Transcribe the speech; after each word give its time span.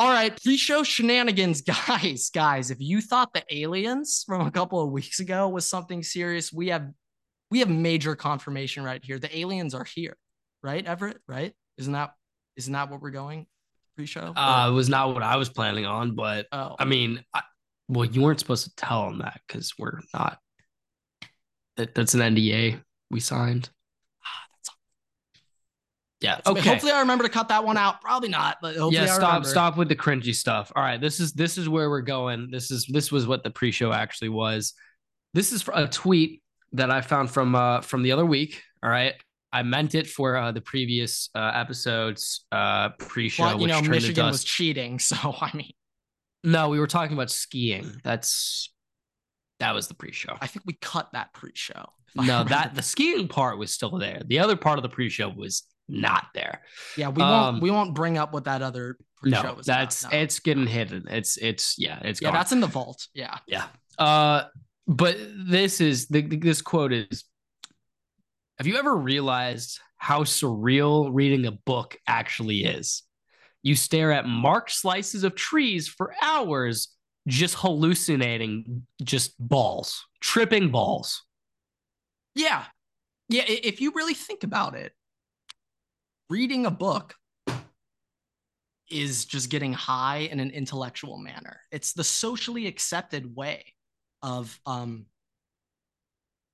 All 0.00 0.08
right, 0.08 0.40
pre-show 0.40 0.84
shenanigans, 0.84 1.60
guys. 1.88 2.30
Guys, 2.32 2.70
if 2.70 2.78
you 2.80 3.00
thought 3.00 3.34
the 3.34 3.42
aliens 3.50 4.22
from 4.24 4.46
a 4.46 4.50
couple 4.50 4.80
of 4.80 4.92
weeks 4.92 5.18
ago 5.18 5.48
was 5.48 5.66
something 5.66 6.04
serious, 6.04 6.52
we 6.52 6.68
have 6.68 6.88
we 7.50 7.58
have 7.58 7.68
major 7.68 8.14
confirmation 8.14 8.84
right 8.84 9.04
here. 9.04 9.18
The 9.18 9.36
aliens 9.36 9.74
are 9.74 9.84
here, 9.84 10.16
right, 10.62 10.86
Everett? 10.86 11.18
Right? 11.26 11.52
Isn't 11.78 11.94
that 11.94 12.12
isn't 12.56 12.72
that 12.72 12.90
what 12.90 13.00
we're 13.00 13.10
going 13.10 13.46
pre-show? 13.96 14.34
Uh, 14.36 14.68
it 14.70 14.72
was 14.72 14.88
not 14.88 15.14
what 15.14 15.24
I 15.24 15.36
was 15.36 15.48
planning 15.48 15.84
on, 15.84 16.14
but 16.14 16.46
oh, 16.52 16.76
I 16.78 16.84
mean, 16.84 17.24
I, 17.34 17.42
well, 17.88 18.04
you 18.04 18.22
weren't 18.22 18.38
supposed 18.38 18.64
to 18.66 18.74
tell 18.76 19.06
them 19.06 19.18
that 19.18 19.40
because 19.48 19.74
we're 19.78 19.98
not. 20.14 20.38
That, 21.76 21.94
that's 21.94 22.14
an 22.14 22.20
NDA 22.20 22.80
we 23.10 23.18
signed. 23.18 23.70
Yeah. 26.20 26.40
okay. 26.46 26.60
Hopefully, 26.60 26.92
I 26.92 27.00
remember 27.00 27.24
to 27.24 27.30
cut 27.30 27.48
that 27.48 27.64
one 27.64 27.76
out. 27.76 28.00
Probably 28.00 28.28
not, 28.28 28.58
but 28.60 28.76
hopefully 28.76 28.96
yeah. 28.96 29.02
I 29.04 29.16
Stop. 29.16 29.28
remember. 29.28 29.48
Stop 29.48 29.76
with 29.76 29.88
the 29.88 29.96
cringy 29.96 30.34
stuff. 30.34 30.72
All 30.74 30.82
right. 30.82 31.00
This 31.00 31.20
is 31.20 31.32
this 31.32 31.58
is 31.58 31.68
where 31.68 31.88
we're 31.90 32.00
going. 32.00 32.50
This 32.50 32.70
is 32.70 32.86
this 32.86 33.12
was 33.12 33.26
what 33.26 33.44
the 33.44 33.50
pre-show 33.50 33.92
actually 33.92 34.30
was. 34.30 34.74
This 35.34 35.52
is 35.52 35.64
a 35.72 35.86
tweet 35.86 36.42
that 36.72 36.90
I 36.90 37.02
found 37.02 37.30
from 37.30 37.54
uh 37.54 37.82
from 37.82 38.02
the 38.02 38.12
other 38.12 38.26
week. 38.26 38.62
All 38.82 38.90
right. 38.90 39.14
I 39.52 39.62
meant 39.62 39.94
it 39.94 40.06
for 40.06 40.36
uh, 40.36 40.52
the 40.52 40.60
previous 40.60 41.30
uh, 41.34 41.52
episodes 41.54 42.44
uh 42.52 42.90
pre-show. 42.98 43.44
Well, 43.44 43.54
you 43.54 43.62
which 43.62 43.68
know, 43.70 43.78
turned 43.80 43.90
Michigan 43.90 44.26
was 44.26 44.44
cheating, 44.44 44.98
so 45.10 45.34
I 45.40 45.50
mean, 45.54 45.72
No, 46.42 46.68
we 46.68 46.80
were 46.80 46.86
talking 46.88 47.14
about 47.14 47.30
skiing. 47.30 48.00
That's 48.02 48.72
that 49.60 49.74
was 49.74 49.88
the 49.88 49.94
pre-show. 49.94 50.36
I 50.40 50.48
think 50.48 50.64
we 50.66 50.76
cut 50.80 51.10
that 51.12 51.32
pre-show. 51.32 51.84
No, 52.16 52.42
that 52.44 52.74
the 52.74 52.82
skiing 52.82 53.28
part 53.28 53.58
was 53.58 53.72
still 53.72 53.98
there. 53.98 54.22
The 54.26 54.40
other 54.40 54.56
part 54.56 54.78
of 54.78 54.82
the 54.82 54.88
pre-show 54.88 55.28
was 55.28 55.62
not 55.88 56.26
there. 56.34 56.62
yeah, 56.96 57.08
we 57.08 57.22
um, 57.22 57.30
won't 57.30 57.62
we 57.62 57.70
won't 57.70 57.94
bring 57.94 58.18
up 58.18 58.32
what 58.32 58.44
that 58.44 58.62
other 58.62 58.96
pre-show 59.16 59.42
No, 59.42 59.54
was. 59.54 59.66
about, 59.66 59.78
that's 59.80 60.04
no. 60.04 60.10
it's 60.12 60.38
getting 60.40 60.66
hidden. 60.66 61.06
It's 61.08 61.36
it's 61.38 61.76
yeah, 61.78 61.98
it's 62.02 62.20
yeah, 62.20 62.28
gone. 62.28 62.34
that's 62.34 62.52
in 62.52 62.60
the 62.60 62.66
vault. 62.66 63.08
Yeah, 63.14 63.38
yeah. 63.46 63.64
Uh, 63.98 64.44
but 64.86 65.16
this 65.36 65.80
is 65.80 66.06
the, 66.08 66.22
this 66.22 66.62
quote 66.62 66.92
is. 66.92 67.24
Have 68.58 68.66
you 68.66 68.76
ever 68.76 68.94
realized 68.96 69.78
how 69.96 70.24
surreal 70.24 71.10
reading 71.12 71.46
a 71.46 71.52
book 71.52 71.96
actually 72.06 72.64
is? 72.64 73.02
You 73.62 73.74
stare 73.76 74.12
at 74.12 74.26
marked 74.26 74.72
slices 74.72 75.24
of 75.24 75.34
trees 75.34 75.88
for 75.88 76.14
hours, 76.22 76.88
just 77.26 77.54
hallucinating 77.56 78.86
just 79.02 79.34
balls, 79.38 80.06
tripping 80.20 80.70
balls. 80.70 81.24
yeah, 82.34 82.64
yeah. 83.28 83.42
If 83.46 83.80
you 83.80 83.92
really 83.94 84.14
think 84.14 84.42
about 84.44 84.74
it, 84.74 84.92
reading 86.28 86.66
a 86.66 86.70
book 86.70 87.14
is 88.90 89.24
just 89.24 89.50
getting 89.50 89.72
high 89.72 90.18
in 90.30 90.40
an 90.40 90.50
intellectual 90.50 91.18
manner. 91.18 91.60
It's 91.70 91.92
the 91.92 92.04
socially 92.04 92.66
accepted 92.66 93.34
way 93.36 93.74
of 94.22 94.58
um 94.66 95.06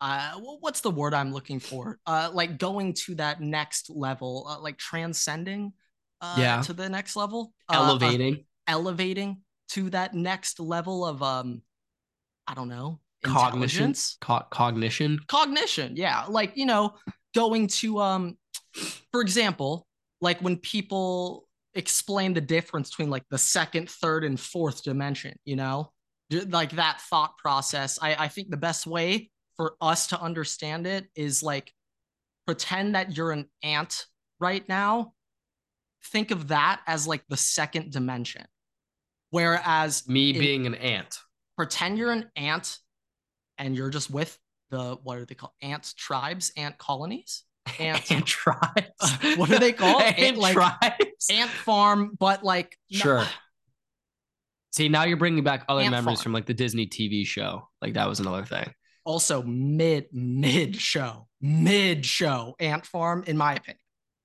uh 0.01 0.33
what's 0.61 0.81
the 0.81 0.91
word 0.91 1.15
I'm 1.15 1.33
looking 1.33 1.61
for? 1.61 1.99
Uh 2.07 2.31
like 2.33 2.59
going 2.59 2.93
to 3.07 3.15
that 3.17 3.41
next 3.41 3.89
level, 3.89 4.47
uh, 4.49 4.61
like 4.61 4.77
transcending 4.79 5.73
uh 6.21 6.35
Yeah. 6.39 6.61
to 6.63 6.73
the 6.73 6.89
next 6.89 7.17
level. 7.17 7.53
Uh, 7.69 7.73
uh, 7.75 7.77
Elevating, 7.77 8.45
elevating 8.67 9.43
to 9.71 9.91
that 9.91 10.15
next 10.15 10.61
level 10.61 11.05
of 11.07 11.23
um 11.23 11.63
I 12.47 12.55
don't 12.55 12.69
know, 12.69 13.01
cognition, 13.23 13.95
co- 14.21 14.45
cognition. 14.51 15.19
cognition 15.29 15.97
yeah 15.97 16.25
like 16.29 16.57
you 16.57 16.67
know 16.67 16.95
going 17.35 17.69
to 17.69 17.99
um 18.01 18.37
for 19.13 19.21
example 19.21 19.87
like 20.21 20.41
when 20.41 20.57
people 20.57 21.47
explain 21.75 22.33
the 22.35 22.41
difference 22.41 22.91
between 22.91 23.11
like 23.11 23.25
the 23.31 23.39
second 23.39 23.89
third 23.91 24.25
and 24.25 24.39
fourth 24.39 24.83
dimension 24.83 25.35
you 25.45 25.57
know? 25.57 25.91
Like 26.49 26.73
that 26.73 27.01
thought 27.03 27.37
process 27.39 27.99
i 28.03 28.15
i 28.15 28.29
think 28.29 28.51
the 28.51 28.57
best 28.57 28.87
way 28.87 29.31
for 29.57 29.75
us 29.81 30.09
to 30.09 30.21
understand 30.21 30.87
it 30.87 31.07
is 31.15 31.43
like 31.43 31.73
pretend 32.47 32.95
that 32.95 33.17
you're 33.17 33.31
an 33.33 33.49
ant 33.63 34.07
right 34.41 34.69
now. 34.69 35.13
Think 36.07 36.31
of 36.31 36.49
that 36.49 36.81
as 36.87 37.07
like 37.07 37.25
the 37.29 37.37
second 37.37 37.93
dimension. 37.93 38.45
Whereas 39.31 40.07
Me 40.09 40.31
in- 40.31 40.39
being 40.39 40.67
an 40.67 40.75
ant. 40.75 41.19
pretend 41.57 41.99
you're 41.99 42.13
an 42.13 42.31
ant 42.37 42.79
and 43.59 43.75
you're 43.77 43.91
just 43.91 44.11
with 44.11 44.37
the 44.71 44.97
what 45.03 45.19
are 45.19 45.25
they 45.25 45.35
called? 45.35 45.53
Ant 45.63 45.95
tribes 45.97 46.53
ant 46.57 46.77
colonies 46.79 47.45
ant 47.79 48.11
Ant 48.13 48.27
tribes. 48.27 48.91
what 49.37 49.51
are 49.51 49.59
they 49.59 49.73
called 49.73 50.03
Ant 50.05 50.19
ant, 50.19 50.37
like 50.39 50.55
tribes. 50.55 51.31
ant 51.31 51.51
farm 51.51 52.17
but 52.19 52.45
like 52.45 52.77
no- 52.91 52.99
Sure. 52.99 53.25
See, 54.73 54.89
now 54.89 55.05
you're 55.05 55.17
bringing 55.17 55.45
back 55.45 55.65
other 55.69 55.83
Ant 55.83 55.93
memories 55.93 56.19
farm. 56.19 56.23
from 56.25 56.33
like 56.33 56.47
the 56.47 56.55
Disney 56.55 56.87
TV 56.89 57.25
show. 57.25 57.69
Like 57.81 57.95
that 57.95 58.09
was 58.09 58.19
another 58.21 58.45
thing. 58.45 58.73
also 59.05 59.43
mid 59.43 60.07
mid 60.13 60.75
show 60.77 61.29
mid 61.41 62.05
show 62.07 62.57
ant 62.59 62.87
farm 62.87 63.23
in 63.27 63.37
my 63.37 63.53
opinion 63.55 63.79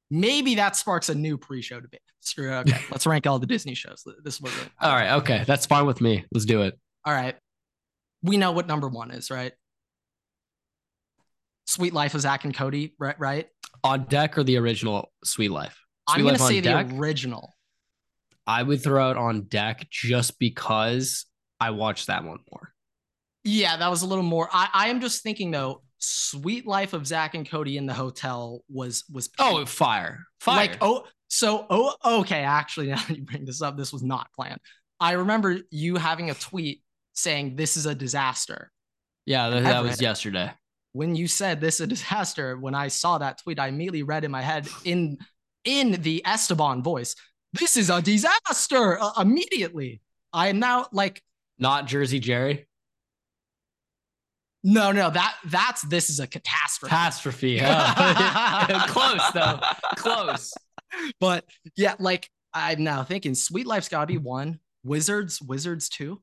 maybe 0.10 0.56
that 0.56 0.76
sparks 0.78 1.10
a 1.10 1.14
new 1.16 1.38
pre-show 1.38 1.80
debate 1.82 2.00
Screw 2.22 2.50
it. 2.52 2.60
okay 2.62 2.80
let's 2.92 3.06
rank 3.06 3.28
all 3.28 3.40
the 3.40 3.46
disney 3.46 3.74
shows 3.76 4.06
this 4.24 4.36
is 4.36 4.42
what 4.42 4.54
we're 4.56 4.88
All 4.88 4.96
right, 4.96 5.12
okay, 5.18 5.44
that's 5.46 5.66
fine 5.66 5.86
with 5.86 6.00
me. 6.00 6.24
Let's 6.32 6.46
do 6.46 6.62
it. 6.62 6.80
all 7.06 7.14
right 7.14 7.36
we 8.24 8.38
know 8.38 8.54
what 8.54 8.68
number 8.68 8.88
one 8.88 9.12
is 9.12 9.30
right 9.30 9.52
suite 11.70 11.94
life 11.94 12.14
of 12.16 12.22
zack 12.22 12.44
and 12.46 12.54
cody 12.56 12.96
right 13.00 13.20
right 13.20 13.48
On 13.84 14.04
deck 14.06 14.38
or 14.38 14.44
the 14.44 14.58
original 14.58 15.12
Suite 15.24 15.52
Life? 15.52 15.78
i'm 16.08 16.20
gonna 16.22 16.32
Life 16.34 16.42
on 16.42 16.48
say 16.48 16.60
the 16.60 16.70
deck? 16.70 16.88
original 16.96 17.54
I 18.48 18.64
would 18.64 18.82
throw 18.84 19.12
it 19.12 19.18
on 19.18 19.44
deck 19.44 19.88
just 19.92 20.40
because 20.40 21.28
I 21.60 21.70
watched 21.70 22.08
that 22.08 22.24
one 22.24 22.40
more. 22.52 22.74
Yeah, 23.44 23.78
that 23.78 23.90
was 23.92 24.02
a 24.02 24.08
little 24.08 24.24
more. 24.24 24.50
I, 24.52 24.70
I 24.74 24.88
am 24.90 25.02
just 25.02 25.22
thinking 25.22 25.52
though, 25.52 25.84
Suite 26.00 26.66
Life 26.66 26.94
of 26.94 27.06
Zack 27.06 27.36
and 27.36 27.48
Cody 27.48 27.78
in 27.78 27.86
the 27.86 27.94
hotel 27.94 28.64
was 28.68 29.04
was 29.12 29.30
Oh, 29.38 29.66
fire, 29.68 30.26
fire! 30.40 30.56
like 30.58 30.78
oh 30.82 31.06
so 31.28 31.68
oh 31.70 31.94
okay. 32.22 32.42
Actually, 32.44 32.88
now 32.92 32.96
that 33.08 33.16
you 33.18 33.24
bring 33.24 33.46
this 33.46 33.62
up, 33.62 33.78
this 33.78 33.94
was 33.94 34.02
not 34.02 34.28
planned. 34.36 34.60
I 35.00 35.12
remember 35.12 35.60
you 35.70 35.98
having 35.98 36.32
a 36.32 36.34
tweet 36.34 36.82
saying 37.14 37.56
this 37.56 37.78
is 37.78 37.86
a 37.86 37.94
disaster. 37.94 38.72
yeah, 39.28 39.50
that, 39.50 39.64
that 39.64 39.84
was 39.84 40.02
yesterday. 40.02 40.52
When 40.94 41.16
you 41.16 41.28
said 41.28 41.62
this 41.62 41.76
is 41.76 41.82
a 41.82 41.88
disaster, 41.88 42.58
when 42.58 42.74
I 42.76 42.88
saw 42.88 43.18
that 43.20 43.42
tweet, 43.44 43.60
I 43.60 43.68
immediately 43.68 44.04
read 44.04 44.24
in 44.24 44.32
my 44.32 44.42
head 44.42 44.68
in 44.84 45.18
in 45.64 46.02
the 46.02 46.22
Esteban 46.26 46.82
voice, 46.84 47.16
"This 47.54 47.78
is 47.78 47.90
a 47.90 48.02
disaster!" 48.02 49.00
Uh, 49.00 49.12
immediately, 49.22 50.02
I 50.34 50.48
am 50.50 50.60
now 50.60 50.88
like 50.92 51.22
Not 51.60 51.86
Jersey 51.88 52.20
Jerry. 52.20 52.68
no 54.64 54.92
no 54.92 55.10
that 55.10 55.36
that's 55.46 55.82
this 55.84 56.10
is 56.10 56.20
a 56.20 56.28
catastrophe. 56.28 56.90
Catastrophe. 57.60 57.60
Close 58.88 59.32
though. 59.34 59.60
Close. 59.96 60.54
but 61.20 61.46
yeah, 61.78 61.96
like 62.00 62.30
I'm 62.54 62.84
now 62.84 63.04
thinking 63.04 63.36
Suite 63.36 63.68
Life's 63.68 63.90
gotta 63.90 64.08
be 64.08 64.18
one. 64.18 64.60
Wizards, 64.84 65.42
Wizards 65.42 65.88
two. 65.90 66.22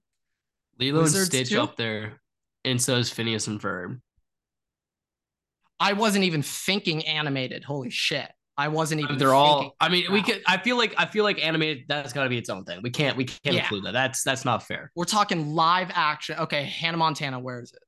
Lilo 0.78 1.02
Wizards 1.02 1.28
and 1.28 1.46
Stitch 1.46 1.48
too? 1.50 1.60
up 1.62 1.76
there, 1.76 2.20
and 2.64 2.80
so 2.82 2.96
is 2.96 3.10
Phineas 3.10 3.46
and 3.46 3.60
Ferb. 3.60 4.00
I 5.78 5.92
wasn't 5.92 6.24
even 6.24 6.42
thinking 6.42 7.04
animated. 7.06 7.64
Holy 7.64 7.90
shit. 7.90 8.30
I 8.58 8.68
wasn't 8.68 9.02
even 9.02 9.18
They're 9.18 9.34
all. 9.34 9.76
I 9.80 9.90
mean, 9.90 10.10
we 10.10 10.22
could. 10.22 10.42
I 10.46 10.56
feel 10.56 10.78
like. 10.78 10.94
I 10.96 11.04
feel 11.04 11.24
like 11.24 11.44
animated. 11.44 11.84
That's 11.88 12.14
got 12.14 12.24
to 12.24 12.30
be 12.30 12.38
its 12.38 12.48
own 12.48 12.64
thing. 12.64 12.80
We 12.82 12.88
can't. 12.88 13.14
We 13.14 13.26
can't 13.26 13.54
Yeah. 13.54 13.60
include 13.62 13.84
that. 13.84 13.92
That's 13.92 14.22
that's 14.22 14.46
not 14.46 14.62
fair. 14.62 14.90
We're 14.96 15.04
talking 15.04 15.54
live 15.54 15.90
action. 15.92 16.38
Okay, 16.38 16.64
Hannah 16.64 16.96
Montana, 16.96 17.38
where 17.38 17.60
is 17.60 17.72
it? 17.74 17.82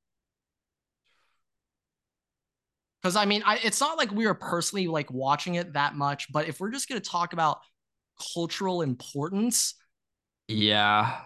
Because 3.03 3.17
I 3.17 3.25
mean, 3.25 3.43
I, 3.47 3.59
it's 3.63 3.81
not 3.81 3.97
like 3.97 4.11
we 4.11 4.27
were 4.27 4.35
personally 4.35 4.89
like 4.89 5.11
watching 5.11 5.55
it 5.55 5.73
that 5.73 5.95
much, 5.95 6.31
but 6.33 6.49
if 6.49 6.61
we're 6.61 6.71
just 6.71 6.87
gonna 6.89 7.01
talk 7.01 7.33
about 7.33 7.61
cultural 8.35 8.83
importance, 8.83 9.75
Yeah. 10.49 11.19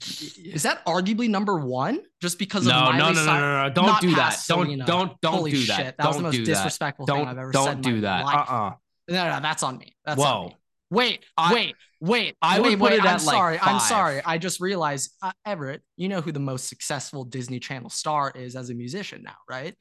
Is 0.00 0.62
that 0.62 0.84
arguably 0.86 1.28
number 1.28 1.58
one? 1.58 2.00
Just 2.22 2.38
because 2.38 2.66
of 2.66 2.72
No, 2.72 2.80
Miley 2.84 2.98
no, 2.98 3.12
no, 3.12 3.24
no, 3.24 3.40
no, 3.40 3.68
no! 3.68 3.74
Don't 3.74 4.00
do 4.00 4.14
that! 4.14 4.42
Don't, 4.48 4.78
don't, 4.86 5.20
don't 5.20 5.32
Holy 5.34 5.50
do 5.52 5.56
shit, 5.58 5.76
that! 5.76 5.96
that 5.98 6.06
was 6.06 6.16
the 6.16 6.22
Don't 6.22 6.22
most 6.24 6.34
do 6.36 6.44
that! 6.46 6.52
disrespectful 6.54 7.06
thing 7.06 7.16
Don't, 7.16 7.28
I've 7.28 7.38
ever 7.38 7.52
seen. 7.52 7.64
don't 7.64 7.66
said 7.84 7.86
in 7.86 7.94
do 7.94 8.00
that! 8.02 8.24
Uh, 8.24 8.28
uh 8.28 8.70
No, 9.08 9.30
no, 9.30 9.40
that's 9.40 9.62
on 9.62 9.78
me. 9.78 9.94
That's 10.04 10.20
on 10.20 10.26
Whoa! 10.42 10.48
me. 10.48 10.56
Wait, 10.92 11.24
wait, 11.52 11.76
wait. 12.00 12.36
I 12.42 12.60
wait, 12.60 12.78
put 12.78 12.90
wait. 12.90 12.94
it 12.94 13.00
I'm 13.02 13.06
at, 13.06 13.22
like, 13.24 13.34
sorry. 13.34 13.58
I'm 13.62 13.78
sorry. 13.80 14.20
I 14.24 14.38
just 14.38 14.60
realized, 14.60 15.12
uh, 15.22 15.30
Everett, 15.46 15.82
you 15.96 16.08
know 16.08 16.20
who 16.20 16.32
the 16.32 16.40
most 16.40 16.68
successful 16.68 17.24
Disney 17.24 17.60
Channel 17.60 17.90
star 17.90 18.32
is 18.34 18.56
as 18.56 18.70
a 18.70 18.74
musician 18.74 19.22
now, 19.22 19.36
right? 19.48 19.76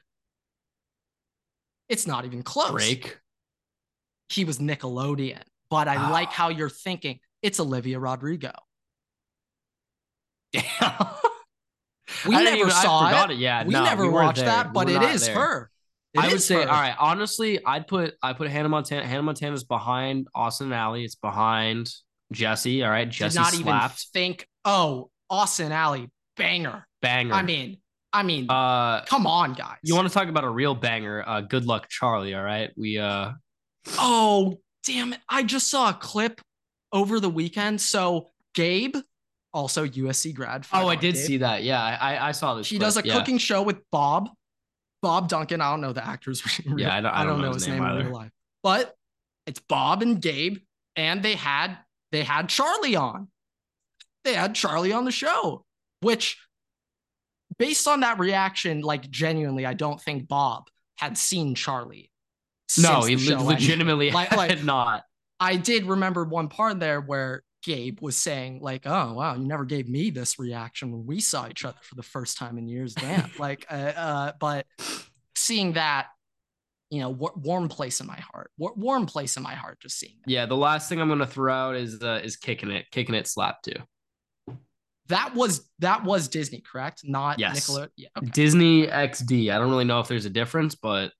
It's 1.88 2.06
not 2.06 2.26
even 2.26 2.44
close. 2.44 2.72
Drake. 2.72 3.18
He 4.30 4.46
was 4.46 4.60
Nickelodeon, 4.60 5.42
but 5.72 5.88
I 5.88 5.96
Ah. 5.98 6.12
like 6.12 6.32
how 6.32 6.50
you're 6.50 6.70
thinking. 6.70 7.20
It's 7.42 7.60
Olivia 7.60 8.00
Rodrigo. 8.00 8.52
Damn. 10.54 10.64
We 12.28 12.36
I 12.36 12.44
never 12.44 12.58
even- 12.58 12.72
I 12.72 12.82
saw 12.84 13.06
forgot 13.08 13.32
it. 13.32 13.38
Yeah, 13.38 13.64
we 13.66 13.72
no, 13.72 13.84
never 13.84 14.04
we 14.04 14.10
watched 14.10 14.38
there. 14.38 14.48
that, 14.48 14.74
but 14.74 14.90
it 14.90 15.00
there. 15.00 15.36
her. 15.36 15.72
It 16.16 16.20
I 16.20 16.28
would 16.30 16.42
say, 16.42 16.56
her. 16.56 16.62
all 16.62 16.82
right. 16.82 16.96
Honestly, 17.00 17.64
I'd 17.64 17.88
put 17.88 18.16
I 18.24 18.34
put 18.34 18.50
Hannah 18.50 18.68
Montana. 18.68 19.06
Hannah 19.06 19.22
Montana's 19.22 19.64
behind 19.64 20.28
Austin 20.34 20.74
Ally. 20.74 21.02
It's 21.02 21.14
behind 21.16 21.94
Jessie, 22.34 22.84
all 22.84 22.90
right. 22.90 23.08
Jessie 23.08 23.38
Did 23.38 23.42
not 23.44 23.54
even 23.54 23.66
slapped. 23.66 24.08
think, 24.12 24.48
oh, 24.66 25.12
Austin 25.30 25.72
Ally, 25.72 26.08
banger. 26.36 26.86
Banger. 27.02 27.34
I 27.36 27.44
mean, 27.44 27.78
I 28.12 28.24
mean, 28.24 28.48
uh, 28.50 29.06
come 29.06 29.28
on, 29.28 29.54
guys. 29.54 29.78
you 29.84 29.96
want 29.96 30.08
to 30.08 30.14
talk 30.14 30.28
about 30.30 30.44
a 30.44 30.50
real 30.50 30.74
banger? 30.74 31.24
Uh, 31.26 31.42
good 31.42 31.66
luck, 31.66 31.88
Charlie. 31.90 32.34
All 32.34 32.44
right. 32.44 32.72
We 32.76 32.98
uh, 32.98 33.32
Oh, 34.00 34.60
damn 34.86 35.14
it. 35.14 35.20
I 35.30 35.44
just 35.44 35.70
saw 35.70 35.90
a 35.92 35.94
clip 35.94 36.42
over 36.92 37.20
the 37.20 37.30
weekend. 37.30 37.80
So 37.82 38.30
Gabe, 38.56 38.96
also 39.54 39.86
USC 39.86 40.34
grad. 40.34 40.66
oh, 40.74 40.88
I 40.88 40.96
did 40.96 41.18
see 41.18 41.38
that. 41.38 41.64
Yeah, 41.64 41.82
I 41.82 42.16
I- 42.16 42.28
I 42.30 42.32
saw 42.32 42.54
this. 42.56 42.68
She 42.68 42.78
clip. 42.78 42.88
does 42.88 42.98
a 42.98 43.06
yeah. 43.06 43.14
cooking 43.18 43.38
show 43.38 43.62
with 43.64 43.78
Bob, 43.92 44.30
Bob 45.02 45.28
Duncan. 45.30 45.62
I 45.62 45.72
don't 45.72 45.82
know 45.82 45.94
the 45.94 46.06
actor's 46.06 46.44
real- 46.66 46.80
Yeah, 46.80 46.96
I 46.96 47.02
don't- 47.02 47.14
I 47.14 47.24
don't 47.26 47.42
know 47.42 47.54
his 47.54 47.68
name 47.68 47.78
in 47.78 47.84
either. 47.84 48.04
real 48.06 48.14
life, 48.14 48.32
but 48.64 48.96
it's 49.48 49.60
Bob 49.60 50.02
and 50.02 50.22
Gabe, 50.22 50.58
and 50.96 51.24
they 51.24 51.36
had 51.36 51.78
they 52.12 52.24
had 52.24 52.50
Charlie 52.50 52.96
on. 52.96 53.30
They 54.24 54.34
had 54.34 54.54
Charlie 54.54 54.92
on 54.94 55.06
the 55.06 55.12
show, 55.12 55.64
which, 56.02 56.38
based 57.58 57.88
on 57.88 58.02
that 58.02 58.20
reaction, 58.20 58.82
like 58.82 59.10
genuinely, 59.10 59.66
I 59.66 59.74
don't 59.74 60.00
think 60.00 60.28
Bob 60.28 60.68
had 60.98 61.18
seen 61.18 61.56
Charlie. 61.56 62.12
No, 62.78 63.02
he 63.04 63.16
le- 63.16 63.42
legitimately. 63.42 64.12
Like- 64.12 64.32
like- 64.36 64.50
had 64.52 64.66
not. 64.66 65.04
I 65.40 65.56
did 65.56 65.86
remember 65.86 66.26
one 66.26 66.50
part 66.50 66.80
there 66.80 67.00
where 67.00 67.44
Gabe 67.64 68.00
was 68.02 68.16
saying, 68.16 68.62
like, 68.62 68.84
oh, 68.86 69.14
wow, 69.14 69.36
you 69.36 69.46
never 69.46 69.66
gave 69.66 69.90
me 69.90 70.10
this 70.10 70.40
reaction 70.40 70.92
when 70.92 71.06
we 71.06 71.20
saw 71.20 71.48
each 71.48 71.66
other 71.66 71.78
for 71.82 71.96
the 71.96 72.04
first 72.04 72.38
time 72.38 72.58
in 72.58 72.68
years. 72.68 72.94
Damn. 72.94 73.30
like, 73.40 73.66
uh, 73.70 73.74
uh, 73.96 74.32
but 74.40 74.66
seeing 75.36 75.74
that, 75.74 76.08
you 76.90 77.00
know, 77.02 77.10
war- 77.10 77.34
warm 77.36 77.68
place 77.70 78.00
in 78.02 78.08
my 78.08 78.20
heart, 78.20 78.52
war- 78.58 78.74
warm 78.76 79.06
place 79.06 79.38
in 79.38 79.44
my 79.44 79.54
heart, 79.54 79.80
just 79.80 80.00
seeing 80.00 80.16
that. 80.26 80.32
Yeah, 80.32 80.46
the 80.46 80.56
last 80.58 80.90
thing 80.90 81.00
I'm 81.02 81.10
gonna 81.10 81.28
throw 81.28 81.54
out 81.54 81.76
is 81.76 82.02
uh, 82.02 82.22
is 82.24 82.36
kicking 82.36 82.72
it, 82.72 82.90
kicking 82.92 83.14
it 83.16 83.28
slap 83.28 83.62
too. 83.62 83.76
That 85.08 85.34
was, 85.34 85.68
that 85.80 86.04
was 86.04 86.28
Disney, 86.28 86.62
correct? 86.62 87.02
Not 87.04 87.40
Yes. 87.40 87.68
Nickelodeon. 87.68 87.90
Yeah. 87.98 88.10
Okay. 88.18 88.28
Disney 88.28 88.86
XD. 88.88 89.52
I 89.52 89.58
don't 89.58 89.70
really 89.72 89.84
know 89.84 90.00
if 90.00 90.08
there's 90.08 90.26
a 90.26 90.30
difference, 90.30 90.76
but 90.76 91.12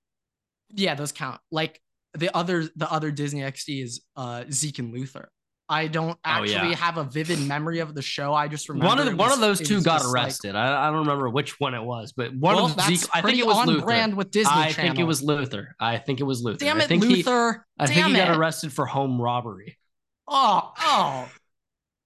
Yeah. 0.70 0.94
Those 0.94 1.10
count. 1.12 1.40
Like 1.50 1.80
the 2.16 2.34
other, 2.36 2.68
the 2.76 2.90
other 2.90 3.10
Disney 3.10 3.40
XD 3.40 3.82
is 3.82 4.00
uh, 4.16 4.44
Zeke 4.50 4.78
and 4.78 4.92
Luther. 4.92 5.28
I 5.70 5.86
don't 5.86 6.10
Oh, 6.10 6.18
actually 6.24 6.70
yeah. 6.70 6.74
have 6.76 6.96
a 6.98 7.04
vivid 7.04 7.38
memory 7.40 7.78
of 7.78 7.94
the 7.94 8.02
show. 8.02 8.34
I 8.34 8.48
just 8.48 8.68
remember 8.68 8.86
one 8.88 8.98
of 8.98 9.04
the, 9.06 9.12
it 9.12 9.16
one 9.16 9.30
of 9.32 9.38
those 9.38 9.60
two 9.60 9.80
got 9.82 9.98
just 10.00 10.06
like- 10.12 10.24
arrested. 10.24 10.56
I, 10.56 10.88
I 10.88 10.90
don't 10.90 10.98
remember 11.00 11.30
which 11.30 11.60
one 11.60 11.74
it 11.74 11.82
was, 11.82 12.12
but 12.12 12.34
one 12.34 12.56
well, 12.56 12.66
of 12.66 12.76
the 12.76 12.82
Zeke, 12.82 13.08
I 13.14 13.22
think 13.22 13.38
it 13.38 13.46
was 13.46 13.56
on 13.56 13.68
Luther. 13.68 13.84
brand 13.86 14.14
with 14.16 14.30
Disney 14.32 14.50
I 14.52 14.72
Channel. 14.72 14.90
think 14.90 14.98
it 14.98 15.04
was 15.04 15.22
Luther. 15.22 15.76
I 15.78 15.98
think 15.98 16.20
it 16.20 16.24
was 16.24 16.42
Luther. 16.42 16.58
Damn 16.58 16.80
I 16.80 16.84
it, 16.84 16.88
think 16.88 17.04
he, 17.04 17.16
Luther. 17.16 17.64
I 17.78 17.86
Damn 17.86 17.94
think 17.94 18.06
he 18.08 18.12
got 18.16 18.30
it. 18.30 18.36
arrested 18.36 18.72
for 18.72 18.84
home 18.86 19.20
robbery. 19.20 19.78
Oh, 20.26 20.72
oh. 20.78 21.28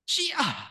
Gee, 0.06 0.30
ah. 0.38 0.70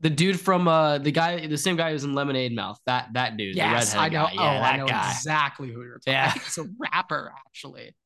The 0.00 0.10
dude 0.10 0.38
from 0.40 0.68
uh 0.68 0.98
the 0.98 1.10
guy, 1.10 1.48
the 1.48 1.58
same 1.58 1.74
guy 1.74 1.90
who's 1.90 2.04
in 2.04 2.14
Lemonade 2.14 2.54
Mouth. 2.54 2.78
That 2.86 3.08
that 3.14 3.36
dude, 3.36 3.56
yes, 3.56 3.94
the 3.94 3.98
I 3.98 4.08
know. 4.08 4.26
guy. 4.26 4.32
Yeah, 4.34 4.40
oh, 4.40 4.60
that 4.60 4.74
I 4.74 4.76
know 4.76 4.86
guy. 4.86 5.10
exactly 5.10 5.72
who 5.72 5.82
you're 5.82 5.98
talking. 5.98 6.12
Yeah. 6.12 6.32
I 6.32 6.38
it's 6.38 6.56
a 6.58 6.68
rapper, 6.78 7.32
actually. 7.48 7.96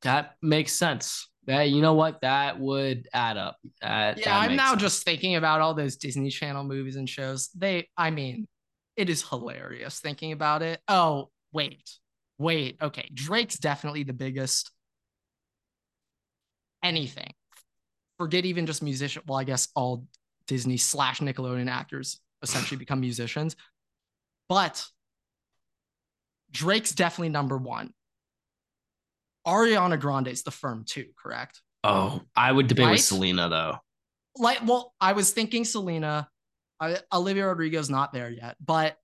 That 0.00 0.36
makes 0.40 0.72
sense. 0.72 1.28
That 1.46 1.70
you 1.70 1.82
know 1.82 1.94
what? 1.94 2.20
That 2.20 2.60
would 2.60 3.08
add 3.12 3.36
up. 3.36 3.56
That, 3.80 4.18
Yeah, 4.18 4.26
that 4.40 4.50
I'm 4.50 4.56
now 4.56 4.70
sense. 4.70 4.82
just 4.82 5.04
thinking 5.04 5.34
about 5.34 5.60
all 5.60 5.74
those 5.74 5.96
Disney 5.96 6.30
Channel 6.30 6.62
movies 6.64 6.96
and 6.96 7.08
shows. 7.08 7.48
They, 7.48 7.88
I 7.96 8.10
mean, 8.10 8.46
it 8.96 9.10
is 9.10 9.28
hilarious 9.28 9.98
thinking 9.98 10.30
about 10.32 10.62
it. 10.62 10.80
Oh, 10.86 11.30
wait, 11.52 11.90
wait. 12.38 12.76
Okay, 12.80 13.08
Drake's 13.12 13.58
definitely 13.58 14.04
the 14.04 14.12
biggest. 14.12 14.70
Anything. 16.84 17.32
Forget 18.18 18.44
even 18.44 18.66
just 18.66 18.82
musician. 18.82 19.22
Well, 19.26 19.38
I 19.38 19.44
guess 19.44 19.68
all 19.74 20.06
Disney 20.46 20.76
slash 20.76 21.20
Nickelodeon 21.20 21.70
actors 21.70 22.20
essentially 22.42 22.78
become 22.78 23.00
musicians. 23.00 23.56
But 24.48 24.84
Drake's 26.50 26.92
definitely 26.92 27.30
number 27.30 27.56
one. 27.56 27.92
Ariana 29.46 29.98
Grande's 29.98 30.42
the 30.42 30.50
firm 30.50 30.84
too, 30.86 31.06
correct? 31.20 31.60
Oh, 31.84 32.20
I 32.36 32.50
would 32.52 32.68
debate 32.68 32.84
Right? 32.86 32.92
with 32.92 33.00
Selena 33.00 33.48
though. 33.48 33.78
like 34.36 34.60
well 34.66 34.94
i 35.00 35.12
was 35.12 35.30
thinking 35.32 35.62
selena 35.64 36.26
I, 36.80 36.96
olivia 37.12 37.44
rodrigo's 37.46 37.90
not 37.90 38.14
there 38.14 38.30
yet 38.30 38.56
but 38.64 38.96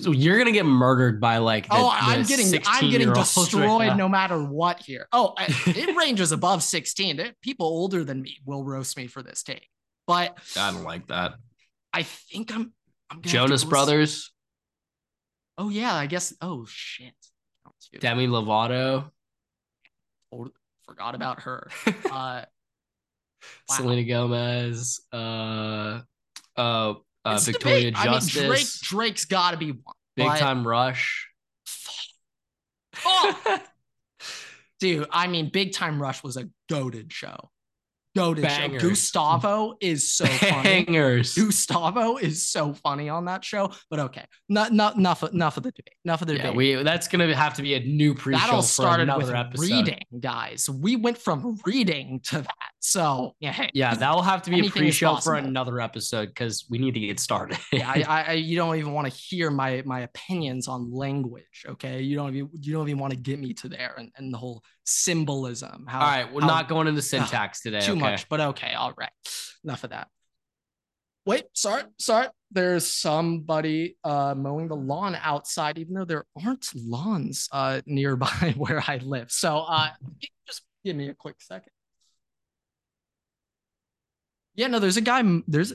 So 0.00 0.10
you're 0.12 0.38
gonna 0.38 0.52
get 0.52 0.64
murdered 0.64 1.20
by 1.20 1.36
like. 1.38 1.68
The, 1.68 1.74
oh 1.74 1.90
i'm 1.92 2.22
getting 2.22 2.46
i'm 2.66 2.90
getting 2.90 3.08
16-year-olds 3.08 3.36
right 3.36 3.44
destroyed 3.44 3.96
no 3.98 4.08
matter 4.08 4.42
what 4.42 4.78
here 4.80 5.06
oh 5.12 5.34
I- 5.36 5.46
it 5.66 5.94
ranges 5.96 6.32
above 6.32 6.62
16 6.62 7.16
There- 7.18 7.34
people 7.42 7.66
older 7.66 8.04
than 8.04 8.22
me 8.22 8.38
will 8.46 8.64
roast 8.64 8.96
me 8.96 9.06
for 9.06 9.22
this 9.22 9.42
take 9.42 9.68
but 10.06 10.38
I 10.56 10.70
don't 10.70 10.84
like 10.84 11.08
that. 11.08 11.34
i 11.92 12.02
think 12.04 12.54
i'm 12.54 12.72
i'm 13.10 13.20
gonna 13.20 13.22
have 13.22 13.22
to 13.22 13.28
Jonas 13.28 13.64
Brothers, 13.64 14.32
oh 15.58 15.68
yeah 15.68 15.94
i 15.94 16.06
guess 16.06 16.32
oh 16.40 16.64
shit 16.68 17.12
Demi 18.00 18.26
Lovato, 18.28 19.10
Totally 20.32 20.52
forgot 20.86 21.14
about 21.16 21.42
her 21.42 21.68
uh 22.10 22.42
Wow. 23.68 23.76
Selena 23.76 24.02
Gomez, 24.04 25.00
uh, 25.12 26.00
uh, 26.56 26.94
uh, 27.24 27.38
Victoria 27.38 27.90
debate. 27.90 27.96
I 27.96 28.04
mean, 28.04 28.14
Justice, 28.14 28.44
drake 28.44 28.66
drake's 28.88 29.24
gotta 29.24 29.56
be 29.56 29.72
one 29.72 29.94
Big 30.16 30.26
but- 30.26 30.38
Time 30.38 30.66
Rush. 30.66 31.28
Dude, 34.80 35.06
I 35.10 35.26
mean, 35.26 35.50
Big 35.50 35.72
Time 35.72 36.00
Rush 36.00 36.22
was 36.22 36.36
a 36.36 36.48
goaded 36.68 37.12
show. 37.12 37.50
Bangers. 38.42 38.82
show. 38.82 38.88
Gustavo 38.88 39.76
is 39.80 40.10
so 40.12 40.26
funny. 40.26 40.62
Bangers. 40.84 41.34
Gustavo 41.34 42.16
is 42.16 42.48
so 42.48 42.72
funny 42.74 43.08
on 43.08 43.24
that 43.26 43.44
show. 43.44 43.70
But 43.90 44.00
okay, 44.00 44.24
not, 44.48 44.72
not 44.72 44.96
enough 44.96 45.22
enough 45.22 45.56
of 45.56 45.62
the 45.62 45.70
debate. 45.72 45.94
Enough 46.04 46.22
of 46.22 46.28
the 46.28 46.34
Yeah, 46.36 46.42
debate. 46.50 46.56
we 46.56 46.74
that's 46.82 47.08
gonna 47.08 47.34
have 47.34 47.54
to 47.54 47.62
be 47.62 47.74
a 47.74 47.80
new 47.80 48.14
pre-show 48.14 48.38
that 48.40 48.50
all 48.50 48.62
for 48.62 48.66
started 48.68 49.04
another 49.04 49.26
with 49.26 49.34
episode. 49.34 49.62
reading, 49.62 50.00
guys. 50.20 50.68
We 50.68 50.96
went 50.96 51.18
from 51.18 51.58
reading 51.66 52.20
to 52.24 52.38
that. 52.42 52.70
So 52.80 53.34
yeah, 53.40 53.52
hey, 53.52 53.70
Yeah, 53.74 53.94
that'll 53.94 54.22
have 54.22 54.42
to 54.42 54.50
be 54.50 54.66
a 54.66 54.70
pre-show 54.70 55.16
for 55.16 55.34
another 55.34 55.80
episode 55.80 56.28
because 56.28 56.66
we 56.70 56.78
need 56.78 56.94
to 56.94 57.00
get 57.00 57.18
started. 57.18 57.58
yeah, 57.72 57.90
I, 57.90 58.02
I, 58.28 58.32
you 58.32 58.56
don't 58.56 58.76
even 58.76 58.92
want 58.92 59.10
to 59.10 59.16
hear 59.16 59.50
my 59.50 59.82
my 59.84 60.00
opinions 60.00 60.68
on 60.68 60.92
language. 60.92 61.64
Okay, 61.66 62.02
you 62.02 62.16
don't 62.16 62.34
even 62.34 62.50
you 62.60 62.72
don't 62.72 62.88
even 62.88 63.00
want 63.00 63.12
to 63.12 63.18
get 63.18 63.38
me 63.38 63.52
to 63.54 63.68
there 63.68 63.94
and, 63.98 64.10
and 64.16 64.32
the 64.32 64.38
whole 64.38 64.62
symbolism. 64.86 65.84
How, 65.88 66.00
All 66.00 66.06
right, 66.06 66.32
we're 66.32 66.40
how- 66.40 66.46
not 66.46 66.68
going 66.68 66.86
into 66.88 67.02
syntax 67.12 67.60
today. 67.60 67.80
too 67.80 67.92
okay? 67.92 68.00
much, 68.00 68.28
but 68.28 68.40
okay, 68.40 68.72
all 68.74 68.94
right. 68.96 69.10
Enough 69.64 69.84
of 69.84 69.90
that. 69.90 70.08
Wait, 71.26 71.44
sorry, 71.54 71.82
sorry. 71.98 72.28
There's 72.52 72.86
somebody 72.86 73.96
uh 74.04 74.34
mowing 74.36 74.68
the 74.68 74.76
lawn 74.76 75.16
outside, 75.20 75.76
even 75.78 75.94
though 75.94 76.04
there 76.04 76.24
aren't 76.44 76.68
lawns 76.76 77.48
uh 77.50 77.80
nearby 77.84 78.54
where 78.56 78.82
I 78.86 78.98
live. 78.98 79.32
So 79.32 79.58
uh 79.58 79.88
just 80.46 80.62
give 80.84 80.94
me 80.94 81.08
a 81.08 81.14
quick 81.14 81.36
second. 81.40 81.72
Yeah, 84.54 84.68
no, 84.68 84.78
there's 84.78 84.96
a 84.96 85.00
guy. 85.02 85.22
There's 85.48 85.72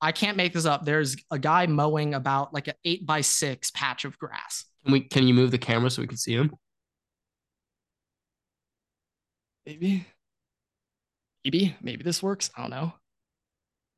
I 0.00 0.12
can't 0.12 0.36
make 0.36 0.52
this 0.52 0.66
up. 0.66 0.84
There's 0.84 1.16
a 1.30 1.38
guy 1.38 1.66
mowing 1.66 2.12
about 2.14 2.52
like 2.52 2.68
an 2.68 2.74
eight 2.84 3.06
by 3.06 3.22
six 3.22 3.70
patch 3.70 4.04
of 4.04 4.18
grass. 4.18 4.66
Can 4.84 4.92
we 4.92 5.00
can 5.00 5.26
you 5.26 5.32
move 5.34 5.50
the 5.50 5.58
camera 5.58 5.90
so 5.90 6.02
we 6.02 6.08
can 6.08 6.16
see 6.18 6.34
him? 6.34 6.54
Maybe. 9.66 10.06
Maybe. 11.44 11.76
Maybe 11.80 12.02
this 12.02 12.22
works. 12.22 12.50
I 12.56 12.62
don't 12.62 12.70
know. 12.70 12.92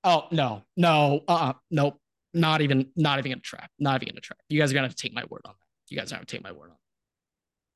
Oh 0.04 0.26
no, 0.30 0.62
no, 0.76 1.22
uh, 1.26 1.32
uh 1.32 1.52
nope. 1.70 1.98
Not 2.34 2.60
even, 2.60 2.90
not 2.94 3.18
even 3.18 3.32
gonna 3.32 3.40
try. 3.40 3.66
Not 3.78 4.02
even 4.02 4.12
gonna 4.12 4.20
try. 4.20 4.36
You 4.48 4.60
guys 4.60 4.70
are 4.70 4.74
gonna 4.74 4.88
have 4.88 4.94
to 4.94 5.02
take 5.02 5.14
my 5.14 5.24
word 5.30 5.40
on 5.46 5.54
that. 5.58 5.92
You 5.92 5.98
guys 5.98 6.12
are 6.12 6.16
gonna 6.16 6.26
take 6.26 6.42
my 6.42 6.52
word 6.52 6.70
on. 6.70 6.76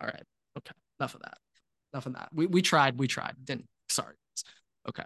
That. 0.01 0.05
All 0.05 0.11
right. 0.13 0.25
Okay. 0.59 0.73
Enough 1.01 1.15
of 1.15 1.23
that. 1.23 1.39
Enough 1.95 2.07
of 2.07 2.15
that. 2.15 2.29
We 2.35 2.47
we 2.47 2.61
tried. 2.61 2.99
We 2.99 3.07
tried. 3.09 3.35
Didn't. 3.43 3.67
Sorry. 3.89 4.15
Okay. 4.89 5.05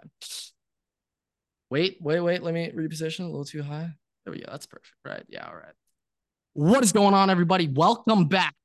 Wait, 1.69 1.97
wait, 2.01 2.19
wait. 2.19 2.43
Let 2.43 2.53
me 2.53 2.71
reposition 2.75 3.21
a 3.21 3.27
little 3.27 3.45
too 3.45 3.63
high. 3.63 3.89
There 4.25 4.33
we 4.33 4.39
go. 4.39 4.47
That's 4.51 4.65
perfect. 4.65 4.93
Right. 5.05 5.23
Yeah. 5.29 5.47
All 5.47 5.55
right. 5.55 5.73
What 6.53 6.83
is 6.83 6.91
going 6.91 7.13
on, 7.13 7.29
everybody? 7.29 7.67
Welcome 7.67 8.25
back 8.25 8.55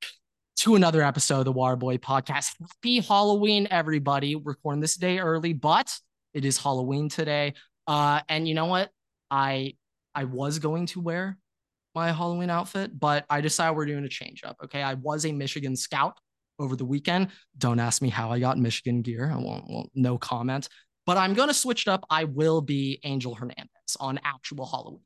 to 0.59 0.75
another 0.75 1.01
episode 1.01 1.39
of 1.39 1.45
the 1.45 1.53
Waterboy 1.53 1.97
Podcast. 1.99 2.53
Happy 2.59 2.99
Halloween, 2.99 3.65
everybody. 3.71 4.35
Recording 4.35 4.81
this 4.81 4.97
day 4.97 5.19
early, 5.19 5.53
but 5.53 5.89
it 6.33 6.43
is 6.43 6.57
Halloween 6.57 7.07
today. 7.07 7.53
Uh, 7.87 8.19
and 8.27 8.45
you 8.45 8.53
know 8.55 8.65
what? 8.65 8.89
I 9.31 9.75
I 10.13 10.25
was 10.25 10.59
going 10.59 10.87
to 10.87 10.99
wear 10.99 11.37
my 11.95 12.11
Halloween 12.11 12.49
outfit, 12.49 12.91
but 12.99 13.25
I 13.29 13.39
decided 13.39 13.77
we're 13.77 13.85
doing 13.85 14.03
a 14.03 14.09
change 14.09 14.43
up. 14.43 14.57
Okay. 14.65 14.83
I 14.83 14.95
was 14.95 15.25
a 15.25 15.31
Michigan 15.31 15.77
scout 15.77 16.17
over 16.59 16.75
the 16.75 16.83
weekend. 16.83 17.29
Don't 17.57 17.79
ask 17.79 18.01
me 18.01 18.09
how 18.09 18.29
I 18.29 18.41
got 18.41 18.57
Michigan 18.57 19.01
gear. 19.01 19.31
I 19.33 19.37
won't, 19.37 19.63
won't 19.69 19.91
no 19.95 20.17
comment. 20.17 20.67
But 21.05 21.15
I'm 21.15 21.35
gonna 21.35 21.53
switch 21.53 21.83
it 21.83 21.87
up. 21.87 22.05
I 22.09 22.25
will 22.25 22.59
be 22.59 22.99
Angel 23.05 23.33
Hernandez 23.33 23.95
on 23.97 24.19
actual 24.25 24.65
Halloween. 24.65 25.05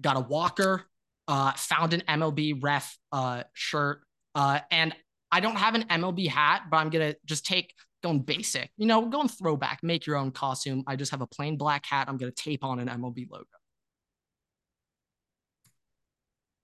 Got 0.00 0.16
a 0.16 0.20
walker, 0.20 0.86
uh, 1.28 1.52
found 1.52 1.92
an 1.92 2.02
MLB 2.08 2.62
ref 2.62 2.96
uh, 3.12 3.42
shirt, 3.54 4.02
uh, 4.34 4.60
and 4.70 4.94
I 5.32 5.40
don't 5.40 5.56
have 5.56 5.74
an 5.74 5.84
MLB 5.84 6.28
hat, 6.28 6.62
but 6.70 6.76
I'm 6.78 6.90
gonna 6.90 7.14
just 7.24 7.44
take 7.46 7.72
going 8.02 8.20
basic. 8.20 8.70
You 8.76 8.86
know, 8.86 9.06
going 9.06 9.28
throwback. 9.28 9.82
Make 9.82 10.06
your 10.06 10.16
own 10.16 10.30
costume. 10.30 10.84
I 10.86 10.96
just 10.96 11.10
have 11.10 11.20
a 11.22 11.26
plain 11.26 11.56
black 11.56 11.84
hat. 11.86 12.08
I'm 12.08 12.16
gonna 12.16 12.30
tape 12.32 12.62
on 12.64 12.78
an 12.78 12.88
MLB 12.88 13.26
logo. 13.30 13.44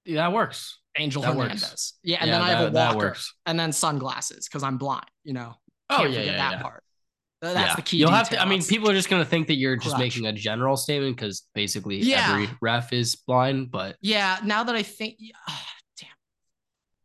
Yeah, 0.05 0.23
that 0.29 0.33
works. 0.33 0.79
Angel 0.99 1.23
That 1.23 1.35
Hernandez. 1.35 1.63
works. 1.63 1.95
Yeah, 2.03 2.19
and 2.21 2.29
Yeah, 2.29 2.33
then 2.39 2.43
I 2.43 2.51
have 2.51 2.73
that- 2.73 2.93
a 2.93 2.97
walker, 2.97 3.17
and 3.47 3.59
then 3.59 3.73
sunglasses 3.73 4.47
because 4.49 4.63
I'm 4.63 4.77
blind. 4.79 5.07
You 5.25 5.33
know, 5.35 5.55
Oh 5.91 6.05
yeah, 6.05 6.21
yeah, 6.21 6.37
that 6.37 6.53
yeah. 6.53 6.63
part. 6.63 6.85
Th- 7.43 7.55
That's 7.55 7.71
yeah. 7.71 7.75
the 7.77 7.83
key. 7.83 7.97
You'll 7.97 8.11
have 8.11 8.29
to. 8.31 8.41
I 8.41 8.45
mean, 8.45 8.63
people 8.63 8.89
are 8.89 8.95
just 8.95 9.11
gonna 9.11 9.25
think 9.25 9.49
that 9.49 9.55
you're 9.57 9.77
just 9.77 9.99
making 9.99 10.27
a 10.27 10.33
general 10.33 10.77
statement 10.77 11.17
because 11.17 11.43
basically 11.55 11.97
Yeah. 11.99 12.31
every 12.31 12.49
ref 12.61 12.93
is 12.93 13.17
blind. 13.17 13.71
But 13.71 13.97
Yeah, 14.01 14.39
now 14.45 14.63
that 14.65 14.75
I 14.77 14.83
think, 14.85 15.17
ah, 15.49 15.67
damn. 15.99 16.09